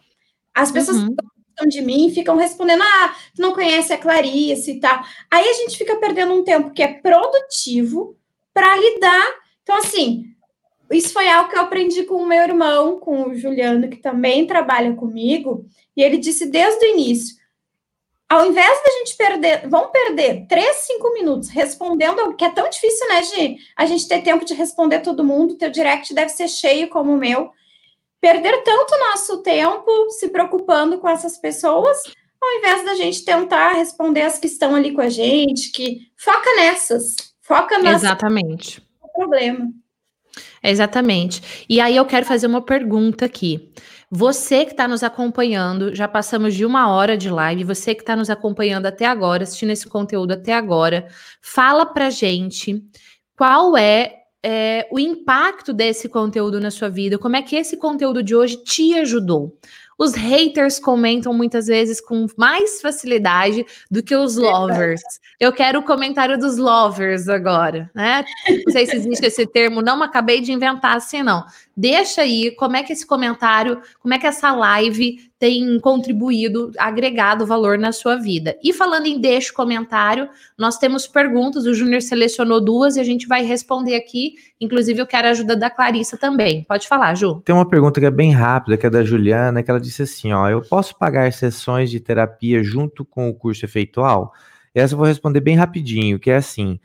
As 0.55 0.71
pessoas 0.71 0.99
uhum. 0.99 1.15
que 1.15 1.69
de 1.69 1.81
mim 1.81 2.11
ficam 2.11 2.37
respondendo, 2.37 2.83
ah, 2.83 3.17
tu 3.35 3.43
não 3.43 3.53
conhece 3.53 3.93
a 3.93 3.99
Clarice 3.99 4.73
e 4.73 4.81
tal. 4.81 5.03
Aí 5.31 5.49
a 5.49 5.53
gente 5.55 5.77
fica 5.77 5.97
perdendo 5.97 6.33
um 6.33 6.45
tempo 6.45 6.71
que 6.71 6.83
é 6.83 6.93
produtivo 6.93 8.17
para 8.55 8.77
lidar. 8.77 9.35
Então, 9.63 9.77
assim, 9.77 10.25
isso 10.91 11.13
foi 11.13 11.29
algo 11.29 11.51
que 11.51 11.57
eu 11.57 11.63
aprendi 11.63 12.05
com 12.05 12.17
o 12.17 12.27
meu 12.27 12.43
irmão, 12.43 12.99
com 12.99 13.29
o 13.29 13.35
Juliano, 13.35 13.89
que 13.89 13.99
também 13.99 14.47
trabalha 14.47 14.95
comigo, 14.95 15.67
e 15.97 16.03
ele 16.03 16.17
disse 16.17 16.47
desde 16.47 16.85
o 16.85 16.89
início: 16.89 17.37
ao 18.29 18.47
invés 18.47 18.83
da 18.85 18.91
gente 18.99 19.17
perder, 19.17 19.69
vamos 19.69 19.91
perder 19.91 20.47
três, 20.47 20.77
cinco 20.79 21.13
minutos 21.15 21.49
respondendo, 21.49 22.35
que 22.35 22.45
é 22.45 22.51
tão 22.51 22.69
difícil, 22.69 23.09
né, 23.09 23.23
Gi? 23.23 23.57
A 23.75 23.87
gente 23.87 24.07
ter 24.07 24.23
tempo 24.23 24.45
de 24.45 24.53
responder 24.53 25.01
todo 25.01 25.25
mundo, 25.25 25.57
teu 25.57 25.71
direct 25.71 26.13
deve 26.13 26.31
ser 26.31 26.49
cheio 26.49 26.89
como 26.89 27.15
o 27.15 27.19
meu. 27.19 27.51
Perder 28.21 28.63
tanto 28.65 28.99
nosso 29.11 29.43
tempo 29.43 30.11
se 30.11 30.29
preocupando 30.29 30.99
com 30.99 31.09
essas 31.09 31.39
pessoas, 31.39 32.03
ao 32.41 32.59
invés 32.59 32.85
da 32.85 32.95
gente 32.95 33.25
tentar 33.25 33.73
responder 33.73 34.23
as 34.23 34.39
que 34.39 34.47
estão 34.47 34.75
ali 34.75 34.93
com 34.93 35.01
a 35.01 35.09
gente, 35.09 35.71
que 35.73 36.11
foca 36.17 36.55
nessas, 36.57 37.17
foca 37.41 37.79
nas. 37.79 38.03
Exatamente. 38.03 38.83
problema. 39.15 39.71
Exatamente. 40.63 41.67
E 41.69 41.81
aí 41.81 41.97
eu 41.97 42.05
quero 42.05 42.27
fazer 42.27 42.47
uma 42.47 42.63
pergunta 42.63 43.25
aqui. 43.25 43.73
Você 44.11 44.65
que 44.65 44.71
está 44.71 44.89
nos 44.89 45.03
acompanhando, 45.03 45.95
já 45.95 46.09
passamos 46.09 46.55
de 46.55 46.65
uma 46.65 46.91
hora 46.91 47.17
de 47.17 47.29
live, 47.29 47.65
você 47.65 47.95
que 47.95 48.01
está 48.01 48.17
nos 48.17 48.31
acompanhando 48.31 48.87
até 48.87 49.05
agora, 49.05 49.43
assistindo 49.43 49.71
esse 49.71 49.87
conteúdo 49.87 50.33
até 50.33 50.55
agora, 50.55 51.09
fala 51.43 51.85
pra 51.85 52.09
gente 52.09 52.83
qual 53.37 53.77
é, 53.77 54.23
é 54.43 54.89
o 54.91 54.99
impacto 54.99 55.75
desse 55.75 56.09
conteúdo 56.09 56.59
na 56.59 56.71
sua 56.71 56.89
vida, 56.89 57.19
como 57.19 57.37
é 57.37 57.43
que 57.43 57.55
esse 57.55 57.77
conteúdo 57.77 58.23
de 58.23 58.35
hoje 58.35 58.57
te 58.65 58.95
ajudou. 58.95 59.59
Os 59.99 60.15
haters 60.15 60.79
comentam 60.79 61.35
muitas 61.35 61.67
vezes 61.67 62.01
com 62.01 62.27
mais 62.37 62.81
facilidade 62.81 63.67
do 63.91 64.01
que 64.01 64.15
os 64.15 64.37
lovers. 64.37 65.03
Eu 65.41 65.53
quero 65.53 65.81
o 65.81 65.83
comentário 65.83 66.39
dos 66.39 66.57
lovers 66.57 67.29
agora, 67.29 67.91
né? 67.93 68.25
Não 68.65 68.73
sei 68.73 68.87
se 68.87 68.95
existe 68.95 69.27
esse 69.27 69.45
termo, 69.45 69.83
não 69.83 70.01
acabei 70.03 70.41
de 70.41 70.53
inventar 70.53 70.97
assim, 70.97 71.23
não. 71.23 71.45
Deixa 71.77 72.23
aí 72.23 72.53
como 72.53 72.77
é 72.77 72.85
que 72.85 72.93
esse 72.93 73.05
comentário, 73.05 73.83
como 74.01 74.15
é 74.15 74.19
que 74.19 74.27
essa 74.27 74.53
live 74.53 75.29
tem 75.39 75.79
contribuído, 75.79 76.73
agregado 76.77 77.47
valor 77.47 77.79
na 77.79 77.93
sua 77.93 78.17
vida. 78.17 78.57
E 78.63 78.73
falando 78.73 79.07
em 79.07 79.21
deixa 79.21 79.53
comentário, 79.53 80.29
nós 80.59 80.79
temos 80.79 81.07
perguntas, 81.07 81.65
o 81.65 81.73
Júnior 81.73 82.03
selecionou 82.03 82.61
duas 82.61 82.97
e 82.97 83.01
a 83.01 83.05
gente 83.05 83.29
vai 83.29 83.45
responder 83.45 83.95
aqui. 83.95 84.35
Inclusive, 84.61 85.01
eu 85.01 85.07
quero 85.07 85.29
a 85.29 85.31
ajuda 85.31 85.55
da 85.55 85.71
Clarissa 85.71 86.19
também. 86.19 86.65
Pode 86.65 86.89
falar, 86.89 87.15
Ju. 87.15 87.41
Tem 87.45 87.55
uma 87.55 87.69
pergunta 87.69 88.01
que 88.01 88.07
é 88.07 88.11
bem 88.11 88.33
rápida, 88.33 88.77
que 88.77 88.87
é 88.87 88.91
da 88.91 89.05
Juliana, 89.05 89.63
que 89.63 89.71
ela 89.71 89.81
disse 89.81 90.03
assim: 90.03 90.33
ó, 90.33 90.49
eu 90.49 90.61
posso 90.61 90.99
pagar 90.99 91.33
sessões 91.33 91.89
de 91.89 92.01
terapia 92.01 92.63
junto 92.65 93.05
com 93.05 93.29
o 93.29 93.35
curso 93.35 93.65
efeitual? 93.65 94.33
Essa 94.75 94.95
eu 94.95 94.99
vou 94.99 95.07
responder 95.07 95.41
bem 95.41 95.55
rapidinho, 95.55 96.19
que 96.19 96.31
é 96.31 96.37
assim. 96.37 96.81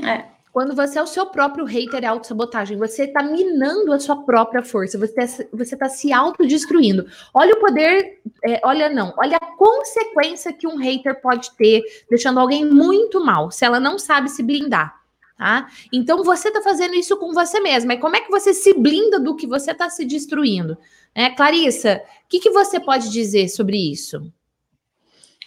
É. 0.02 0.31
Quando 0.52 0.76
você 0.76 0.98
é 0.98 1.02
o 1.02 1.06
seu 1.06 1.24
próprio 1.24 1.64
hater, 1.64 2.04
é 2.04 2.06
autossabotagem. 2.06 2.76
Você 2.76 3.04
está 3.04 3.22
minando 3.22 3.90
a 3.90 3.98
sua 3.98 4.22
própria 4.22 4.62
força. 4.62 4.98
Você 4.98 5.22
está 5.62 5.76
tá 5.78 5.88
se 5.88 6.12
autodestruindo. 6.12 7.06
Olha 7.32 7.54
o 7.54 7.60
poder. 7.60 8.20
É, 8.44 8.60
olha, 8.62 8.90
não. 8.90 9.14
Olha 9.16 9.38
a 9.38 9.56
consequência 9.56 10.52
que 10.52 10.66
um 10.68 10.76
hater 10.76 11.22
pode 11.22 11.52
ter, 11.52 11.82
deixando 12.10 12.38
alguém 12.38 12.66
muito 12.66 13.24
mal, 13.24 13.50
se 13.50 13.64
ela 13.64 13.80
não 13.80 13.98
sabe 13.98 14.28
se 14.28 14.42
blindar. 14.42 15.00
Tá? 15.38 15.68
Então 15.90 16.22
você 16.22 16.48
está 16.48 16.60
fazendo 16.60 16.94
isso 16.94 17.16
com 17.16 17.32
você 17.32 17.58
mesma. 17.58 17.94
E 17.94 17.98
como 17.98 18.14
é 18.14 18.20
que 18.20 18.30
você 18.30 18.52
se 18.52 18.74
blinda 18.74 19.18
do 19.18 19.34
que 19.34 19.46
você 19.46 19.70
está 19.70 19.88
se 19.88 20.04
destruindo? 20.04 20.76
É, 21.14 21.30
Clarissa, 21.30 22.02
o 22.24 22.28
que, 22.28 22.38
que 22.38 22.50
você 22.50 22.78
pode 22.78 23.10
dizer 23.10 23.48
sobre 23.48 23.78
isso? 23.90 24.30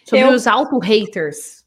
Sobre 0.03 0.26
Eu... 0.26 0.32
os 0.32 0.48
auto-haters? 0.48 1.64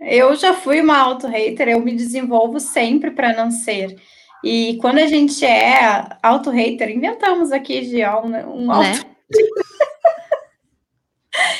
Eu 0.00 0.34
já 0.36 0.54
fui 0.54 0.80
uma 0.80 0.96
auto-hater, 0.96 1.68
eu 1.68 1.80
me 1.80 1.94
desenvolvo 1.94 2.60
sempre 2.60 3.10
para 3.10 3.34
não 3.34 3.50
ser. 3.50 3.96
E 4.44 4.78
quando 4.80 4.98
a 4.98 5.06
gente 5.06 5.44
é 5.44 6.16
auto-hater, 6.22 6.90
inventamos 6.90 7.50
aqui 7.50 7.80
de 7.80 8.04
um, 8.04 8.54
um 8.54 8.66
né? 8.68 8.92
auto 8.92 9.06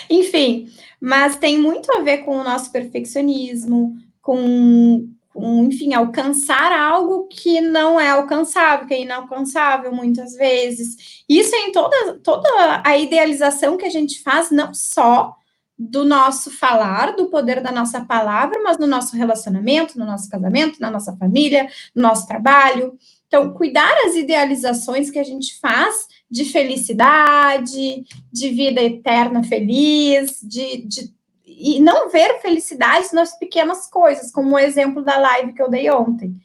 Enfim, 0.08 0.68
mas 1.00 1.36
tem 1.36 1.58
muito 1.58 1.90
a 1.92 2.00
ver 2.00 2.18
com 2.18 2.36
o 2.36 2.44
nosso 2.44 2.70
perfeccionismo, 2.72 3.96
com, 4.22 5.08
com, 5.32 5.64
enfim, 5.64 5.94
alcançar 5.94 6.72
algo 6.72 7.28
que 7.28 7.60
não 7.60 8.00
é 8.00 8.10
alcançável, 8.10 8.86
que 8.86 8.94
é 8.94 9.02
inalcançável 9.02 9.92
muitas 9.92 10.34
vezes. 10.34 11.22
Isso 11.28 11.54
é 11.54 11.66
em 11.66 11.72
toda, 11.72 12.18
toda 12.20 12.82
a 12.84 12.96
idealização 12.96 13.76
que 13.76 13.84
a 13.84 13.90
gente 13.90 14.22
faz, 14.22 14.50
não 14.50 14.72
só 14.72 15.36
do 15.78 16.04
nosso 16.04 16.50
falar, 16.50 17.14
do 17.14 17.26
poder 17.26 17.60
da 17.60 17.70
nossa 17.70 18.04
palavra, 18.04 18.60
mas 18.64 18.78
no 18.78 18.86
nosso 18.86 19.16
relacionamento, 19.16 19.96
no 19.96 20.04
nosso 20.04 20.28
casamento, 20.28 20.80
na 20.80 20.90
nossa 20.90 21.16
família, 21.16 21.68
no 21.94 22.02
nosso 22.02 22.26
trabalho. 22.26 22.98
Então, 23.28 23.52
cuidar 23.52 23.94
as 24.06 24.16
idealizações 24.16 25.10
que 25.10 25.18
a 25.18 25.22
gente 25.22 25.58
faz 25.60 26.08
de 26.28 26.44
felicidade, 26.46 28.04
de 28.32 28.48
vida 28.48 28.82
eterna 28.82 29.44
feliz, 29.44 30.40
de, 30.42 30.78
de 30.78 31.18
e 31.46 31.80
não 31.80 32.08
ver 32.08 32.40
felicidade 32.40 33.12
nas 33.12 33.36
pequenas 33.36 33.88
coisas, 33.90 34.30
como 34.30 34.54
o 34.54 34.58
exemplo 34.58 35.02
da 35.02 35.18
live 35.18 35.52
que 35.52 35.62
eu 35.62 35.68
dei 35.68 35.90
ontem. 35.90 36.36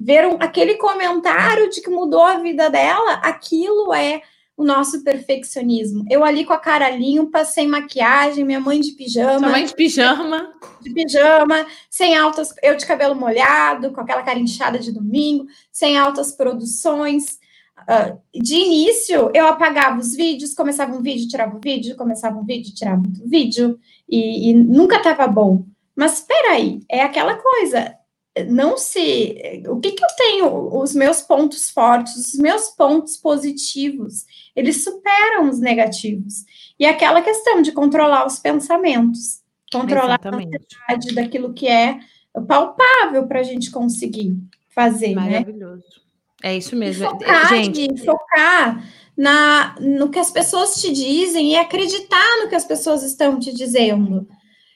Ver 0.00 0.26
um, 0.26 0.36
aquele 0.40 0.74
comentário 0.74 1.68
de 1.68 1.80
que 1.80 1.90
mudou 1.90 2.22
a 2.22 2.38
vida 2.38 2.70
dela, 2.70 3.14
aquilo 3.22 3.92
é 3.92 4.22
o 4.62 4.64
nosso 4.64 5.02
perfeccionismo. 5.02 6.04
Eu 6.08 6.24
ali 6.24 6.44
com 6.44 6.52
a 6.52 6.58
cara 6.58 6.88
limpa, 6.90 7.44
sem 7.44 7.66
maquiagem, 7.66 8.44
minha 8.44 8.60
mãe 8.60 8.80
de 8.80 8.92
pijama. 8.92 9.40
Sua 9.40 9.48
mãe 9.48 9.66
de 9.66 9.74
pijama. 9.74 10.52
De 10.80 10.92
pijama, 10.92 11.66
sem 11.90 12.16
altas, 12.16 12.54
eu 12.62 12.76
de 12.76 12.86
cabelo 12.86 13.14
molhado, 13.14 13.92
com 13.92 14.00
aquela 14.00 14.22
cara 14.22 14.38
inchada 14.38 14.78
de 14.78 14.92
domingo, 14.92 15.46
sem 15.70 15.98
altas 15.98 16.32
produções. 16.32 17.40
Uh, 17.82 18.16
de 18.40 18.54
início, 18.54 19.30
eu 19.34 19.46
apagava 19.48 19.98
os 19.98 20.14
vídeos, 20.14 20.54
começava 20.54 20.94
um 20.94 21.02
vídeo, 21.02 21.28
tirava 21.28 21.56
um 21.56 21.60
vídeo, 21.60 21.96
começava 21.96 22.38
um 22.38 22.44
vídeo, 22.44 22.72
tirava 22.72 23.02
um 23.02 23.28
vídeo, 23.28 23.78
e, 24.08 24.50
e 24.50 24.54
nunca 24.54 24.96
estava 24.96 25.26
bom. 25.26 25.64
Mas 25.96 26.18
espera 26.18 26.52
aí, 26.52 26.80
é 26.88 27.02
aquela 27.02 27.34
coisa, 27.34 27.96
não 28.48 28.78
se. 28.78 29.62
O 29.68 29.78
que, 29.78 29.92
que 29.92 30.04
eu 30.04 30.08
tenho? 30.16 30.80
Os 30.80 30.94
meus 30.94 31.20
pontos 31.20 31.68
fortes, 31.70 32.16
os 32.16 32.34
meus 32.34 32.68
pontos 32.68 33.16
positivos, 33.16 34.24
eles 34.56 34.82
superam 34.82 35.50
os 35.50 35.58
negativos. 35.58 36.44
E 36.78 36.86
aquela 36.86 37.20
questão 37.20 37.60
de 37.60 37.72
controlar 37.72 38.26
os 38.26 38.38
pensamentos, 38.38 39.42
controlar 39.70 40.18
Exatamente. 40.20 40.56
a 40.56 40.60
ansiedade 40.60 41.14
daquilo 41.14 41.52
que 41.52 41.68
é 41.68 41.98
palpável 42.48 43.26
para 43.26 43.40
a 43.40 43.44
gente 43.44 43.70
conseguir 43.70 44.34
fazer. 44.70 45.14
Né? 45.14 45.40
Maravilhoso. 45.40 45.84
Né? 46.42 46.50
É 46.50 46.56
isso 46.56 46.74
mesmo. 46.74 47.04
E 47.04 47.08
focar, 47.08 47.48
gente. 47.48 48.04
focar 48.04 48.84
na, 49.16 49.76
no 49.78 50.08
que 50.08 50.18
as 50.18 50.30
pessoas 50.30 50.80
te 50.80 50.90
dizem 50.90 51.52
e 51.52 51.56
acreditar 51.56 52.40
no 52.40 52.48
que 52.48 52.54
as 52.54 52.64
pessoas 52.64 53.02
estão 53.02 53.38
te 53.38 53.52
dizendo. 53.52 54.26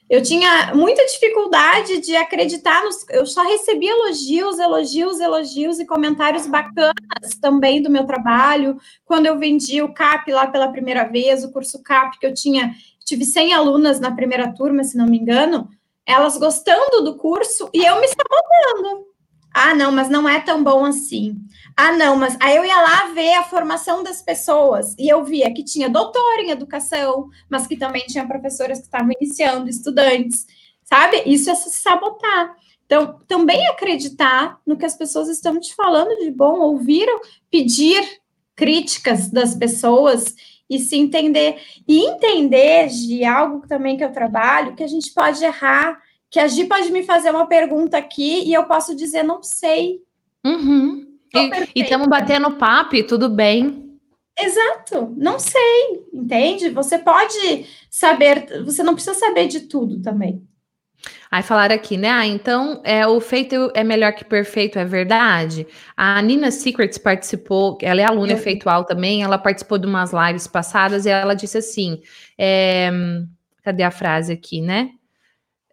Eu 0.08 0.22
tinha 0.22 0.72
muita 0.72 1.04
dificuldade 1.04 2.00
de 2.00 2.14
acreditar 2.14 2.84
nos. 2.84 3.04
Eu 3.10 3.26
só 3.26 3.42
recebia 3.42 3.90
elogios, 3.90 4.58
elogios, 4.58 5.18
elogios 5.18 5.80
e 5.80 5.86
comentários 5.86 6.46
bacanas 6.46 7.34
também 7.40 7.82
do 7.82 7.90
meu 7.90 8.06
trabalho. 8.06 8.78
Quando 9.04 9.26
eu 9.26 9.36
vendi 9.36 9.82
o 9.82 9.92
CAP 9.92 10.30
lá 10.30 10.46
pela 10.46 10.70
primeira 10.70 11.04
vez, 11.04 11.42
o 11.42 11.50
curso 11.50 11.82
CAP, 11.82 12.20
que 12.20 12.26
eu 12.26 12.32
tinha, 12.32 12.72
tive 13.04 13.24
100 13.24 13.54
alunas 13.54 13.98
na 13.98 14.14
primeira 14.14 14.54
turma, 14.54 14.84
se 14.84 14.96
não 14.96 15.06
me 15.06 15.18
engano, 15.18 15.68
elas 16.06 16.38
gostando 16.38 17.02
do 17.02 17.16
curso 17.16 17.68
e 17.74 17.84
eu 17.84 18.00
me 18.00 18.06
sabotando. 18.06 19.15
Ah, 19.58 19.74
não, 19.74 19.90
mas 19.90 20.10
não 20.10 20.28
é 20.28 20.38
tão 20.38 20.62
bom 20.62 20.84
assim. 20.84 21.34
Ah, 21.74 21.90
não, 21.92 22.14
mas 22.14 22.36
aí 22.42 22.56
eu 22.56 22.64
ia 22.66 22.78
lá 22.78 23.06
ver 23.14 23.36
a 23.36 23.42
formação 23.42 24.02
das 24.02 24.20
pessoas 24.20 24.94
e 24.98 25.08
eu 25.08 25.24
via 25.24 25.50
que 25.50 25.64
tinha 25.64 25.88
doutor 25.88 26.40
em 26.40 26.50
educação, 26.50 27.30
mas 27.48 27.66
que 27.66 27.74
também 27.74 28.04
tinha 28.06 28.26
professoras 28.28 28.80
que 28.80 28.84
estavam 28.84 29.12
iniciando, 29.18 29.70
estudantes, 29.70 30.44
sabe? 30.84 31.22
Isso 31.24 31.48
é 31.48 31.54
se 31.54 31.70
sabotar. 31.70 32.54
Então, 32.84 33.18
também 33.26 33.66
acreditar 33.68 34.60
no 34.66 34.76
que 34.76 34.84
as 34.84 34.94
pessoas 34.94 35.26
estão 35.26 35.58
te 35.58 35.74
falando 35.74 36.18
de 36.18 36.30
bom, 36.30 36.58
ouvir, 36.58 37.08
pedir 37.50 38.04
críticas 38.54 39.30
das 39.30 39.54
pessoas 39.54 40.34
e 40.68 40.78
se 40.78 40.96
entender. 40.96 41.62
E 41.88 42.04
entender 42.04 42.88
de 42.88 43.24
algo 43.24 43.66
também 43.66 43.96
que 43.96 44.04
eu 44.04 44.12
trabalho, 44.12 44.76
que 44.76 44.84
a 44.84 44.88
gente 44.88 45.14
pode 45.14 45.42
errar, 45.42 45.98
que 46.30 46.38
a 46.38 46.46
Gi 46.48 46.64
pode 46.64 46.90
me 46.90 47.02
fazer 47.02 47.30
uma 47.30 47.46
pergunta 47.46 47.96
aqui 47.96 48.44
e 48.44 48.52
eu 48.52 48.64
posso 48.64 48.94
dizer, 48.94 49.22
não 49.22 49.42
sei. 49.42 50.00
Uhum. 50.44 51.06
E 51.74 51.82
estamos 51.82 52.08
batendo 52.08 52.52
papo 52.52 53.02
tudo 53.02 53.28
bem. 53.28 53.86
Exato, 54.38 55.14
não 55.16 55.38
sei, 55.38 56.04
entende? 56.12 56.68
Você 56.68 56.98
pode 56.98 57.66
saber, 57.90 58.64
você 58.64 58.82
não 58.82 58.94
precisa 58.94 59.18
saber 59.18 59.46
de 59.48 59.60
tudo 59.60 60.00
também. 60.02 60.46
Aí 61.30 61.42
falaram 61.42 61.74
aqui, 61.74 61.96
né? 61.96 62.10
Ah, 62.10 62.26
então 62.26 62.80
é, 62.84 63.06
o 63.06 63.20
feito 63.20 63.70
é 63.74 63.82
melhor 63.82 64.12
que 64.12 64.24
perfeito, 64.24 64.78
é 64.78 64.84
verdade? 64.84 65.66
A 65.96 66.20
Nina 66.20 66.50
Secrets 66.50 66.98
participou, 66.98 67.78
ela 67.80 68.00
é 68.00 68.04
aluna 68.04 68.32
Eu... 68.32 68.36
efeitual 68.36 68.84
também, 68.84 69.22
ela 69.22 69.38
participou 69.38 69.78
de 69.78 69.86
umas 69.86 70.12
lives 70.12 70.46
passadas 70.46 71.06
e 71.06 71.10
ela 71.10 71.34
disse 71.34 71.58
assim: 71.58 72.00
é, 72.38 72.90
cadê 73.62 73.82
a 73.82 73.90
frase 73.90 74.32
aqui, 74.32 74.60
né? 74.60 74.90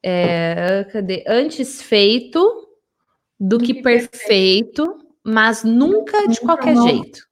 É, 0.03 0.85
cadê? 0.91 1.23
Antes 1.27 1.81
feito 1.81 2.67
do 3.39 3.57
que, 3.57 3.73
que 3.73 3.81
perfeito, 3.81 4.83
perfeito, 4.83 5.07
mas 5.23 5.63
nunca 5.63 6.27
de 6.27 6.39
qualquer 6.41 6.75
não. 6.75 6.87
jeito. 6.87 7.25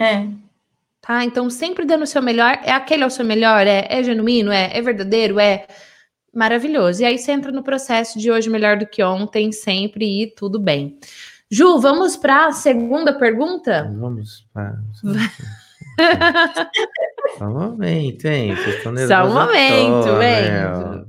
É. 0.00 0.28
Tá? 1.00 1.24
Então, 1.24 1.50
sempre 1.50 1.84
dando 1.84 2.02
o 2.02 2.06
seu 2.06 2.22
melhor. 2.22 2.60
É 2.62 2.70
aquele 2.70 3.02
é 3.02 3.06
o 3.06 3.10
seu 3.10 3.24
melhor? 3.24 3.66
É, 3.66 3.86
é 3.88 4.02
genuíno? 4.02 4.52
É, 4.52 4.76
é 4.76 4.82
verdadeiro? 4.82 5.40
É 5.40 5.66
maravilhoso. 6.32 7.02
E 7.02 7.04
aí 7.04 7.18
você 7.18 7.32
entra 7.32 7.50
no 7.50 7.62
processo 7.62 8.18
de 8.18 8.30
hoje 8.30 8.48
melhor 8.48 8.76
do 8.76 8.86
que 8.86 9.02
ontem, 9.02 9.50
sempre 9.50 10.22
e 10.22 10.34
tudo 10.34 10.60
bem. 10.60 10.98
Ju, 11.50 11.80
vamos 11.80 12.16
para 12.16 12.46
a 12.46 12.52
segunda 12.52 13.18
pergunta? 13.18 13.90
Vamos 13.98 14.46
para. 14.52 14.78
Só 17.38 17.46
um 17.46 17.54
momento, 17.54 18.26
hein? 18.26 18.54
Vocês 18.54 18.76
estão 18.76 18.96
Só 18.96 19.24
um 19.24 19.32
momento, 19.32 20.22
hein? 20.22 21.08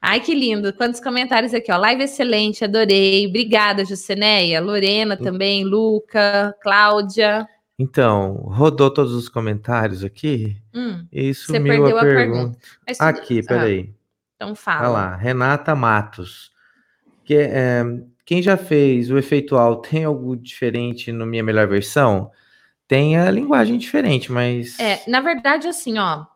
Ai, 0.00 0.20
que 0.20 0.34
lindo. 0.34 0.72
Quantos 0.72 1.00
comentários 1.00 1.52
aqui, 1.52 1.70
ó. 1.70 1.76
Live 1.76 2.04
excelente, 2.04 2.64
adorei. 2.64 3.26
Obrigada, 3.26 3.84
Juceneia. 3.84 4.60
Lorena 4.60 5.14
hum. 5.20 5.22
também, 5.22 5.64
Luca, 5.64 6.56
Cláudia. 6.62 7.46
Então, 7.78 8.34
rodou 8.34 8.90
todos 8.90 9.14
os 9.14 9.28
comentários 9.28 10.04
aqui. 10.04 10.56
Hum, 10.74 11.06
isso 11.10 11.46
você 11.46 11.58
perdeu 11.58 11.98
a 11.98 12.02
pergunta. 12.02 12.58
pergunta. 12.84 13.04
Aqui, 13.04 13.42
peraí. 13.42 13.88
Ah, 13.88 13.94
então 14.36 14.54
fala. 14.54 14.80
Olha 14.80 14.88
lá, 14.90 15.16
Renata 15.16 15.74
Matos. 15.74 16.50
Que, 17.24 17.36
é, 17.36 17.82
quem 18.24 18.42
já 18.42 18.56
fez 18.58 19.10
o 19.10 19.16
efeitual 19.16 19.76
tem 19.76 20.04
algo 20.04 20.36
diferente 20.36 21.10
no 21.10 21.24
Minha 21.24 21.42
Melhor 21.42 21.66
Versão? 21.68 22.30
Tem 22.86 23.16
a 23.16 23.30
linguagem 23.30 23.78
diferente, 23.78 24.30
mas. 24.30 24.78
É, 24.78 25.02
na 25.08 25.20
verdade, 25.20 25.66
assim, 25.66 25.98
ó. 25.98 26.26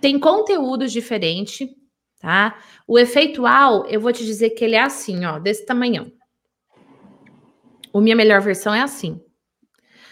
Tem 0.00 0.18
conteúdo 0.18 0.88
diferente, 0.88 1.70
tá? 2.18 2.58
O 2.86 2.98
efeitual, 2.98 3.86
eu 3.86 4.00
vou 4.00 4.12
te 4.12 4.24
dizer 4.24 4.50
que 4.50 4.64
ele 4.64 4.74
é 4.74 4.82
assim, 4.82 5.24
ó, 5.24 5.38
desse 5.38 5.64
tamanhão. 5.64 6.10
O 7.92 8.00
Minha 8.00 8.16
Melhor 8.16 8.40
Versão 8.40 8.74
é 8.74 8.80
assim. 8.80 9.20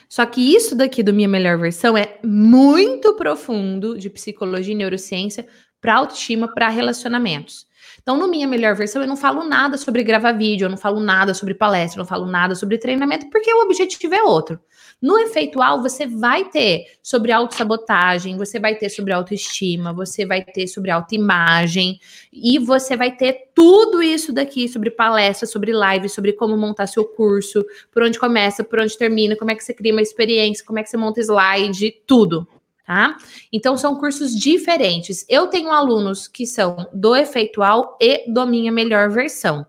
Só 0.08 0.24
que 0.24 0.54
isso 0.54 0.76
daqui 0.76 1.02
do 1.02 1.12
Minha 1.12 1.28
Melhor 1.28 1.58
Versão 1.58 1.96
é 1.96 2.18
muito 2.24 3.14
profundo 3.14 3.98
de 3.98 4.08
psicologia 4.08 4.72
e 4.72 4.76
neurociência 4.76 5.46
para 5.80 5.96
autoestima, 5.96 6.52
para 6.52 6.68
relacionamentos. 6.68 7.66
Então, 8.00 8.16
no 8.16 8.28
Minha 8.28 8.46
Melhor 8.46 8.74
Versão, 8.76 9.02
eu 9.02 9.08
não 9.08 9.16
falo 9.16 9.44
nada 9.44 9.76
sobre 9.76 10.04
gravar 10.04 10.32
vídeo, 10.32 10.66
eu 10.66 10.70
não 10.70 10.76
falo 10.76 11.00
nada 11.00 11.34
sobre 11.34 11.54
palestra, 11.54 11.98
eu 11.98 12.04
não 12.04 12.08
falo 12.08 12.26
nada 12.26 12.54
sobre 12.54 12.78
treinamento, 12.78 13.28
porque 13.30 13.52
o 13.52 13.62
objetivo 13.62 14.14
é 14.14 14.22
outro. 14.22 14.60
No 15.00 15.18
efeitual, 15.18 15.82
você 15.82 16.06
vai 16.06 16.46
ter 16.46 16.86
sobre 17.02 17.30
autossabotagem, 17.30 18.36
você 18.38 18.58
vai 18.58 18.74
ter 18.76 18.88
sobre 18.88 19.12
autoestima, 19.12 19.92
você 19.92 20.24
vai 20.24 20.42
ter 20.42 20.66
sobre 20.66 20.90
autoimagem, 20.90 22.00
e 22.32 22.58
você 22.58 22.96
vai 22.96 23.14
ter 23.14 23.50
tudo 23.54 24.02
isso 24.02 24.32
daqui 24.32 24.66
sobre 24.68 24.90
palestra, 24.90 25.46
sobre 25.46 25.72
live, 25.72 26.08
sobre 26.08 26.32
como 26.32 26.56
montar 26.56 26.86
seu 26.86 27.04
curso, 27.04 27.62
por 27.92 28.02
onde 28.02 28.18
começa, 28.18 28.64
por 28.64 28.80
onde 28.80 28.96
termina, 28.96 29.36
como 29.36 29.50
é 29.50 29.54
que 29.54 29.62
você 29.62 29.74
cria 29.74 29.92
uma 29.92 30.00
experiência, 30.00 30.64
como 30.64 30.78
é 30.78 30.82
que 30.82 30.88
você 30.88 30.96
monta 30.96 31.20
slide, 31.20 31.94
tudo. 32.06 32.48
Tá? 32.86 33.16
Então 33.52 33.76
são 33.76 33.96
cursos 33.96 34.34
diferentes. 34.34 35.26
Eu 35.28 35.48
tenho 35.48 35.70
alunos 35.70 36.28
que 36.28 36.46
são 36.46 36.88
do 36.92 37.16
efeitual 37.16 37.98
e 38.00 38.32
do 38.32 38.46
minha 38.46 38.70
melhor 38.70 39.10
versão. 39.10 39.66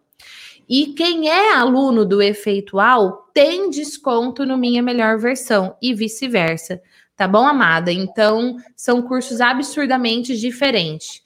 E 0.69 0.87
quem 0.87 1.29
é 1.29 1.53
aluno 1.53 2.05
do 2.05 2.21
efeitual 2.21 3.29
tem 3.33 3.69
desconto 3.69 4.45
no 4.45 4.57
minha 4.57 4.81
melhor 4.81 5.17
versão 5.17 5.75
e 5.81 5.93
vice-versa. 5.93 6.81
Tá 7.15 7.27
bom, 7.27 7.45
amada? 7.45 7.91
Então, 7.91 8.57
são 8.75 9.01
cursos 9.01 9.41
absurdamente 9.41 10.37
diferentes. 10.37 11.21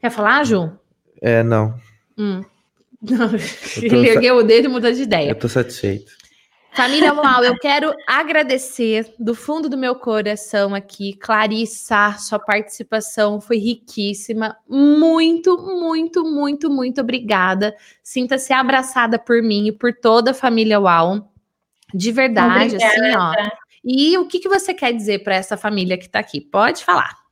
Quer 0.00 0.10
falar, 0.10 0.44
Ju? 0.44 0.70
É, 1.20 1.42
não. 1.42 1.74
Hum. 2.16 2.42
Não. 3.00 3.30
Ele 3.80 4.08
ergueu 4.08 4.38
o 4.38 4.42
dedo 4.42 4.64
e 4.64 4.68
mudou 4.68 4.90
de 4.90 5.02
ideia. 5.02 5.30
Eu 5.30 5.36
tô 5.36 5.48
satisfeito. 5.48 6.17
Família 6.78 7.12
Uau, 7.12 7.42
eu 7.42 7.58
quero 7.58 7.92
agradecer 8.06 9.12
do 9.18 9.34
fundo 9.34 9.68
do 9.68 9.76
meu 9.76 9.96
coração 9.96 10.76
aqui, 10.76 11.12
Clarissa, 11.12 12.14
sua 12.20 12.38
participação 12.38 13.40
foi 13.40 13.58
riquíssima. 13.58 14.56
Muito, 14.68 15.58
muito, 15.58 16.22
muito, 16.22 16.70
muito 16.70 17.00
obrigada. 17.00 17.74
Sinta-se 18.00 18.52
abraçada 18.52 19.18
por 19.18 19.42
mim 19.42 19.66
e 19.66 19.72
por 19.72 19.92
toda 19.92 20.30
a 20.30 20.34
família 20.34 20.78
Uau. 20.78 21.32
De 21.92 22.12
verdade, 22.12 22.76
obrigada. 22.76 22.86
assim, 22.86 23.16
ó. 23.16 23.50
E 23.82 24.16
o 24.16 24.28
que, 24.28 24.38
que 24.38 24.48
você 24.48 24.72
quer 24.72 24.92
dizer 24.92 25.24
para 25.24 25.34
essa 25.34 25.56
família 25.56 25.98
que 25.98 26.06
está 26.06 26.20
aqui? 26.20 26.40
Pode 26.40 26.84
falar. 26.84 27.27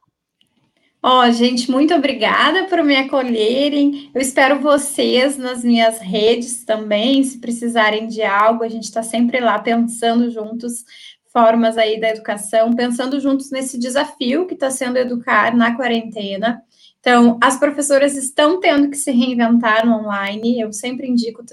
Ó, 1.09 1.20
oh, 1.20 1.31
gente, 1.31 1.70
muito 1.70 1.95
obrigada 1.95 2.65
por 2.65 2.83
me 2.83 2.97
acolherem. 2.97 4.11
Eu 4.12 4.20
espero 4.20 4.59
vocês 4.59 5.39
nas 5.39 5.62
minhas 5.62 6.01
redes 6.01 6.65
também, 6.65 7.23
se 7.23 7.39
precisarem 7.39 8.09
de 8.09 8.24
algo, 8.24 8.65
a 8.65 8.69
gente 8.69 8.83
está 8.83 9.05
sempre 9.05 9.39
lá 9.39 9.57
pensando 9.57 10.28
juntos 10.33 10.85
formas 11.33 11.78
aí 11.78 12.01
da 12.01 12.09
educação, 12.09 12.73
pensando 12.73 13.20
juntos 13.20 13.53
nesse 13.53 13.78
desafio 13.78 14.49
que 14.49 14.55
está 14.55 14.69
sendo 14.69 14.97
educar 14.97 15.57
na 15.57 15.77
quarentena. 15.77 16.61
Então, 17.07 17.39
as 17.41 17.57
professoras 17.57 18.16
estão 18.16 18.59
tendo 18.59 18.91
que 18.91 18.97
se 18.97 19.12
reinventar 19.12 19.87
no 19.87 19.95
online. 19.95 20.61
Eu 20.61 20.73
sempre 20.73 21.07
indico 21.07 21.45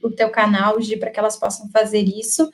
o 0.00 0.12
teu 0.12 0.30
canal, 0.30 0.76
para 1.00 1.10
que 1.10 1.18
elas 1.18 1.36
possam 1.36 1.68
fazer 1.70 2.04
isso. 2.04 2.48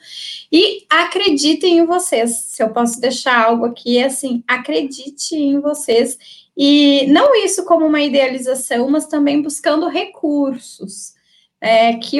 E 0.51 0.83
acreditem 0.89 1.77
em 1.77 1.85
vocês. 1.85 2.31
Se 2.47 2.63
eu 2.63 2.71
posso 2.71 2.99
deixar 2.99 3.39
algo 3.39 3.65
aqui, 3.65 3.99
é 3.99 4.05
assim, 4.05 4.43
acredite 4.47 5.35
em 5.35 5.59
vocês. 5.59 6.17
E 6.57 7.05
não 7.05 7.35
isso 7.35 7.65
como 7.65 7.85
uma 7.85 8.01
idealização, 8.01 8.89
mas 8.89 9.05
também 9.05 9.39
buscando 9.39 9.87
recursos. 9.87 11.13
É, 11.61 11.93
que 11.97 12.17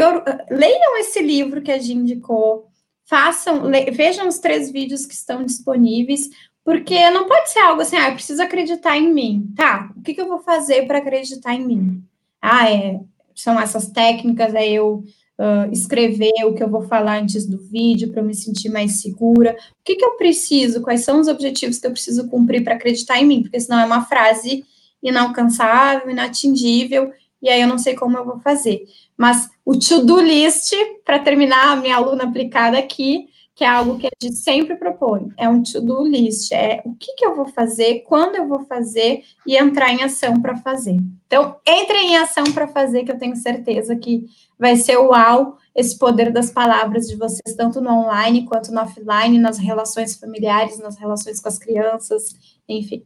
leiam 0.51 0.97
esse 0.99 1.23
livro 1.23 1.59
que 1.63 1.71
a 1.71 1.79
Gi 1.79 1.93
indicou, 1.93 2.67
façam, 3.03 3.63
vejam 3.91 4.27
os 4.27 4.37
três 4.37 4.69
vídeos 4.71 5.07
que 5.07 5.15
estão 5.15 5.43
disponíveis, 5.43 6.29
porque 6.63 7.09
não 7.09 7.27
pode 7.27 7.51
ser 7.51 7.59
algo 7.59 7.81
assim, 7.81 7.97
ah, 7.97 8.09
eu 8.09 8.15
preciso 8.15 8.41
acreditar 8.41 8.97
em 8.97 9.13
mim. 9.13 9.51
Tá, 9.55 9.91
o 9.95 10.01
que, 10.01 10.13
que 10.13 10.21
eu 10.21 10.27
vou 10.27 10.39
fazer 10.39 10.87
para 10.87 10.99
acreditar 10.99 11.53
em 11.53 11.65
mim? 11.65 12.03
Ah, 12.41 12.71
é, 12.71 12.99
são 13.35 13.59
essas 13.59 13.89
técnicas, 13.89 14.53
é 14.53 14.67
eu 14.67 15.03
uh, 15.39 15.71
escrever 15.71 16.45
o 16.45 16.53
que 16.53 16.63
eu 16.63 16.69
vou 16.69 16.83
falar 16.83 17.21
antes 17.21 17.45
do 17.45 17.57
vídeo 17.57 18.11
para 18.11 18.23
me 18.23 18.33
sentir 18.33 18.69
mais 18.69 19.01
segura. 19.01 19.55
O 19.71 19.83
que, 19.83 19.95
que 19.95 20.05
eu 20.05 20.17
preciso? 20.17 20.81
Quais 20.81 21.01
são 21.01 21.19
os 21.19 21.27
objetivos 21.27 21.77
que 21.77 21.87
eu 21.87 21.91
preciso 21.91 22.27
cumprir 22.29 22.63
para 22.63 22.75
acreditar 22.75 23.19
em 23.19 23.25
mim? 23.25 23.43
Porque 23.43 23.59
senão 23.59 23.79
é 23.79 23.85
uma 23.85 24.05
frase 24.05 24.63
inalcançável, 25.01 26.09
inatingível, 26.09 27.11
e 27.41 27.49
aí 27.49 27.61
eu 27.61 27.67
não 27.67 27.77
sei 27.77 27.93
como 27.93 28.17
eu 28.17 28.25
vou 28.25 28.39
fazer. 28.39 28.85
Mas 29.17 29.49
o 29.65 29.77
to-do 29.77 30.21
list, 30.21 30.73
para 31.03 31.19
terminar 31.19 31.73
a 31.73 31.75
minha 31.75 31.97
aluna 31.97 32.23
aplicada 32.23 32.77
aqui, 32.77 33.27
que 33.55 33.63
é 33.63 33.67
algo 33.67 33.99
que 33.99 34.07
a 34.07 34.11
gente 34.21 34.35
sempre 34.35 34.75
propõe. 34.75 35.31
É 35.37 35.47
um 35.47 35.61
to-do 35.61 36.07
list, 36.07 36.51
é 36.51 36.81
o 36.85 36.95
que, 36.95 37.13
que 37.13 37.25
eu 37.25 37.35
vou 37.35 37.45
fazer, 37.45 38.03
quando 38.07 38.35
eu 38.35 38.47
vou 38.47 38.65
fazer 38.65 39.23
e 39.45 39.55
entrar 39.55 39.91
em 39.91 40.03
ação 40.03 40.41
para 40.41 40.57
fazer. 40.57 40.97
Então, 41.27 41.55
entre 41.65 41.97
em 41.97 42.17
ação 42.17 42.45
para 42.45 42.67
fazer, 42.67 43.03
que 43.03 43.11
eu 43.11 43.17
tenho 43.17 43.35
certeza 43.35 43.95
que 43.95 44.25
vai 44.57 44.75
ser 44.75 44.97
uau 44.97 45.57
esse 45.75 45.97
poder 45.97 46.31
das 46.31 46.51
palavras 46.51 47.07
de 47.07 47.15
vocês, 47.15 47.55
tanto 47.55 47.79
no 47.79 47.91
online 47.91 48.45
quanto 48.45 48.71
no 48.71 48.81
offline, 48.81 49.37
nas 49.39 49.57
relações 49.57 50.15
familiares, 50.15 50.79
nas 50.79 50.97
relações 50.97 51.39
com 51.39 51.49
as 51.49 51.59
crianças, 51.59 52.35
enfim. 52.67 53.03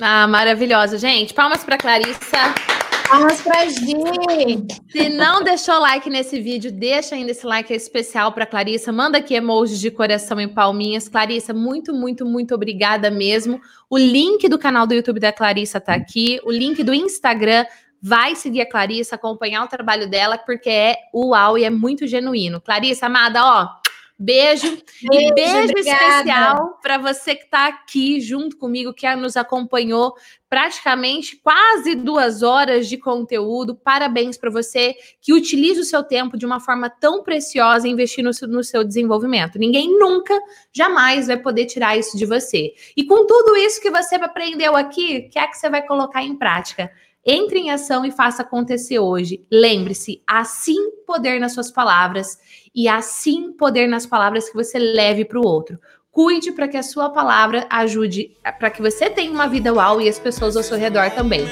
Ah, 0.00 0.26
maravilhosa, 0.26 0.98
gente. 0.98 1.32
Palmas 1.32 1.62
para 1.62 1.78
Clarissa. 1.78 2.83
Palmas 3.14 3.40
pra 3.42 3.64
gente! 3.68 4.82
Se 4.88 5.08
não 5.08 5.44
deixou 5.44 5.78
like 5.78 6.10
nesse 6.10 6.40
vídeo, 6.40 6.72
deixa 6.72 7.14
ainda 7.14 7.30
esse 7.30 7.46
like 7.46 7.72
especial 7.72 8.32
para 8.32 8.44
Clarissa. 8.44 8.90
Manda 8.90 9.18
aqui 9.18 9.34
emojis 9.34 9.78
de 9.78 9.88
coração 9.88 10.40
em 10.40 10.48
palminhas. 10.48 11.08
Clarissa, 11.08 11.54
muito, 11.54 11.94
muito, 11.94 12.26
muito 12.26 12.52
obrigada 12.56 13.12
mesmo. 13.12 13.60
O 13.88 13.96
link 13.96 14.48
do 14.48 14.58
canal 14.58 14.84
do 14.84 14.94
YouTube 14.94 15.20
da 15.20 15.32
Clarissa 15.32 15.80
tá 15.80 15.94
aqui. 15.94 16.40
O 16.42 16.50
link 16.50 16.82
do 16.82 16.92
Instagram. 16.92 17.64
Vai 18.06 18.34
seguir 18.34 18.60
a 18.60 18.68
Clarissa, 18.68 19.14
acompanhar 19.14 19.64
o 19.64 19.68
trabalho 19.68 20.10
dela, 20.10 20.36
porque 20.36 20.68
é 20.68 20.96
uau 21.14 21.56
e 21.56 21.64
é 21.64 21.70
muito 21.70 22.06
genuíno. 22.06 22.60
Clarissa, 22.60 23.06
amada, 23.06 23.42
ó, 23.42 23.68
Beijo, 24.16 24.78
beijo 25.10 25.28
e 25.28 25.34
beijo 25.34 25.70
obrigada. 25.70 26.04
especial 26.04 26.78
para 26.80 26.98
você 26.98 27.34
que 27.34 27.44
está 27.44 27.66
aqui 27.66 28.20
junto 28.20 28.56
comigo, 28.56 28.94
que 28.94 29.12
nos 29.16 29.36
acompanhou 29.36 30.14
praticamente 30.48 31.36
quase 31.42 31.96
duas 31.96 32.44
horas 32.44 32.88
de 32.88 32.96
conteúdo. 32.96 33.74
Parabéns 33.74 34.38
para 34.38 34.50
você 34.50 34.94
que 35.20 35.32
utiliza 35.32 35.80
o 35.80 35.84
seu 35.84 36.04
tempo 36.04 36.38
de 36.38 36.46
uma 36.46 36.60
forma 36.60 36.88
tão 36.88 37.24
preciosa 37.24 37.88
investindo 37.88 38.30
no 38.46 38.62
seu 38.62 38.84
desenvolvimento. 38.84 39.58
Ninguém 39.58 39.98
nunca, 39.98 40.38
jamais 40.72 41.26
vai 41.26 41.36
poder 41.36 41.66
tirar 41.66 41.98
isso 41.98 42.16
de 42.16 42.24
você. 42.24 42.72
E 42.96 43.04
com 43.04 43.26
tudo 43.26 43.56
isso 43.56 43.80
que 43.80 43.90
você 43.90 44.14
aprendeu 44.14 44.76
aqui, 44.76 45.26
o 45.26 45.30
que 45.30 45.40
é 45.40 45.46
que 45.48 45.56
você 45.56 45.68
vai 45.68 45.84
colocar 45.84 46.22
em 46.22 46.36
prática? 46.36 46.88
Entre 47.26 47.58
em 47.58 47.70
ação 47.70 48.04
e 48.04 48.10
faça 48.10 48.42
acontecer 48.42 48.98
hoje. 48.98 49.44
Lembre-se, 49.50 50.22
assim 50.26 50.90
poder 51.06 51.40
nas 51.40 51.52
suas 51.52 51.70
palavras 51.70 52.38
e 52.74 52.88
assim 52.88 53.52
poder 53.52 53.88
nas 53.88 54.04
palavras 54.04 54.48
que 54.48 54.54
você 54.54 54.78
leve 54.78 55.24
para 55.24 55.38
o 55.38 55.46
outro. 55.46 55.78
Cuide 56.10 56.52
para 56.52 56.68
que 56.68 56.76
a 56.76 56.82
sua 56.82 57.10
palavra 57.10 57.66
ajude, 57.68 58.36
para 58.58 58.70
que 58.70 58.80
você 58.80 59.10
tenha 59.10 59.32
uma 59.32 59.48
vida 59.48 59.72
uau 59.72 60.00
e 60.00 60.08
as 60.08 60.18
pessoas 60.18 60.56
ao 60.56 60.62
seu 60.62 60.78
redor 60.78 61.10
também. 61.10 61.44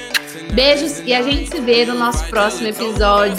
Beijos 0.54 1.00
e 1.00 1.12
a 1.12 1.22
gente 1.22 1.50
se 1.50 1.60
vê 1.60 1.84
no 1.84 1.94
nosso 1.94 2.28
próximo 2.28 2.68
episódio. 2.68 3.36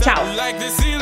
Tchau. 0.00 0.97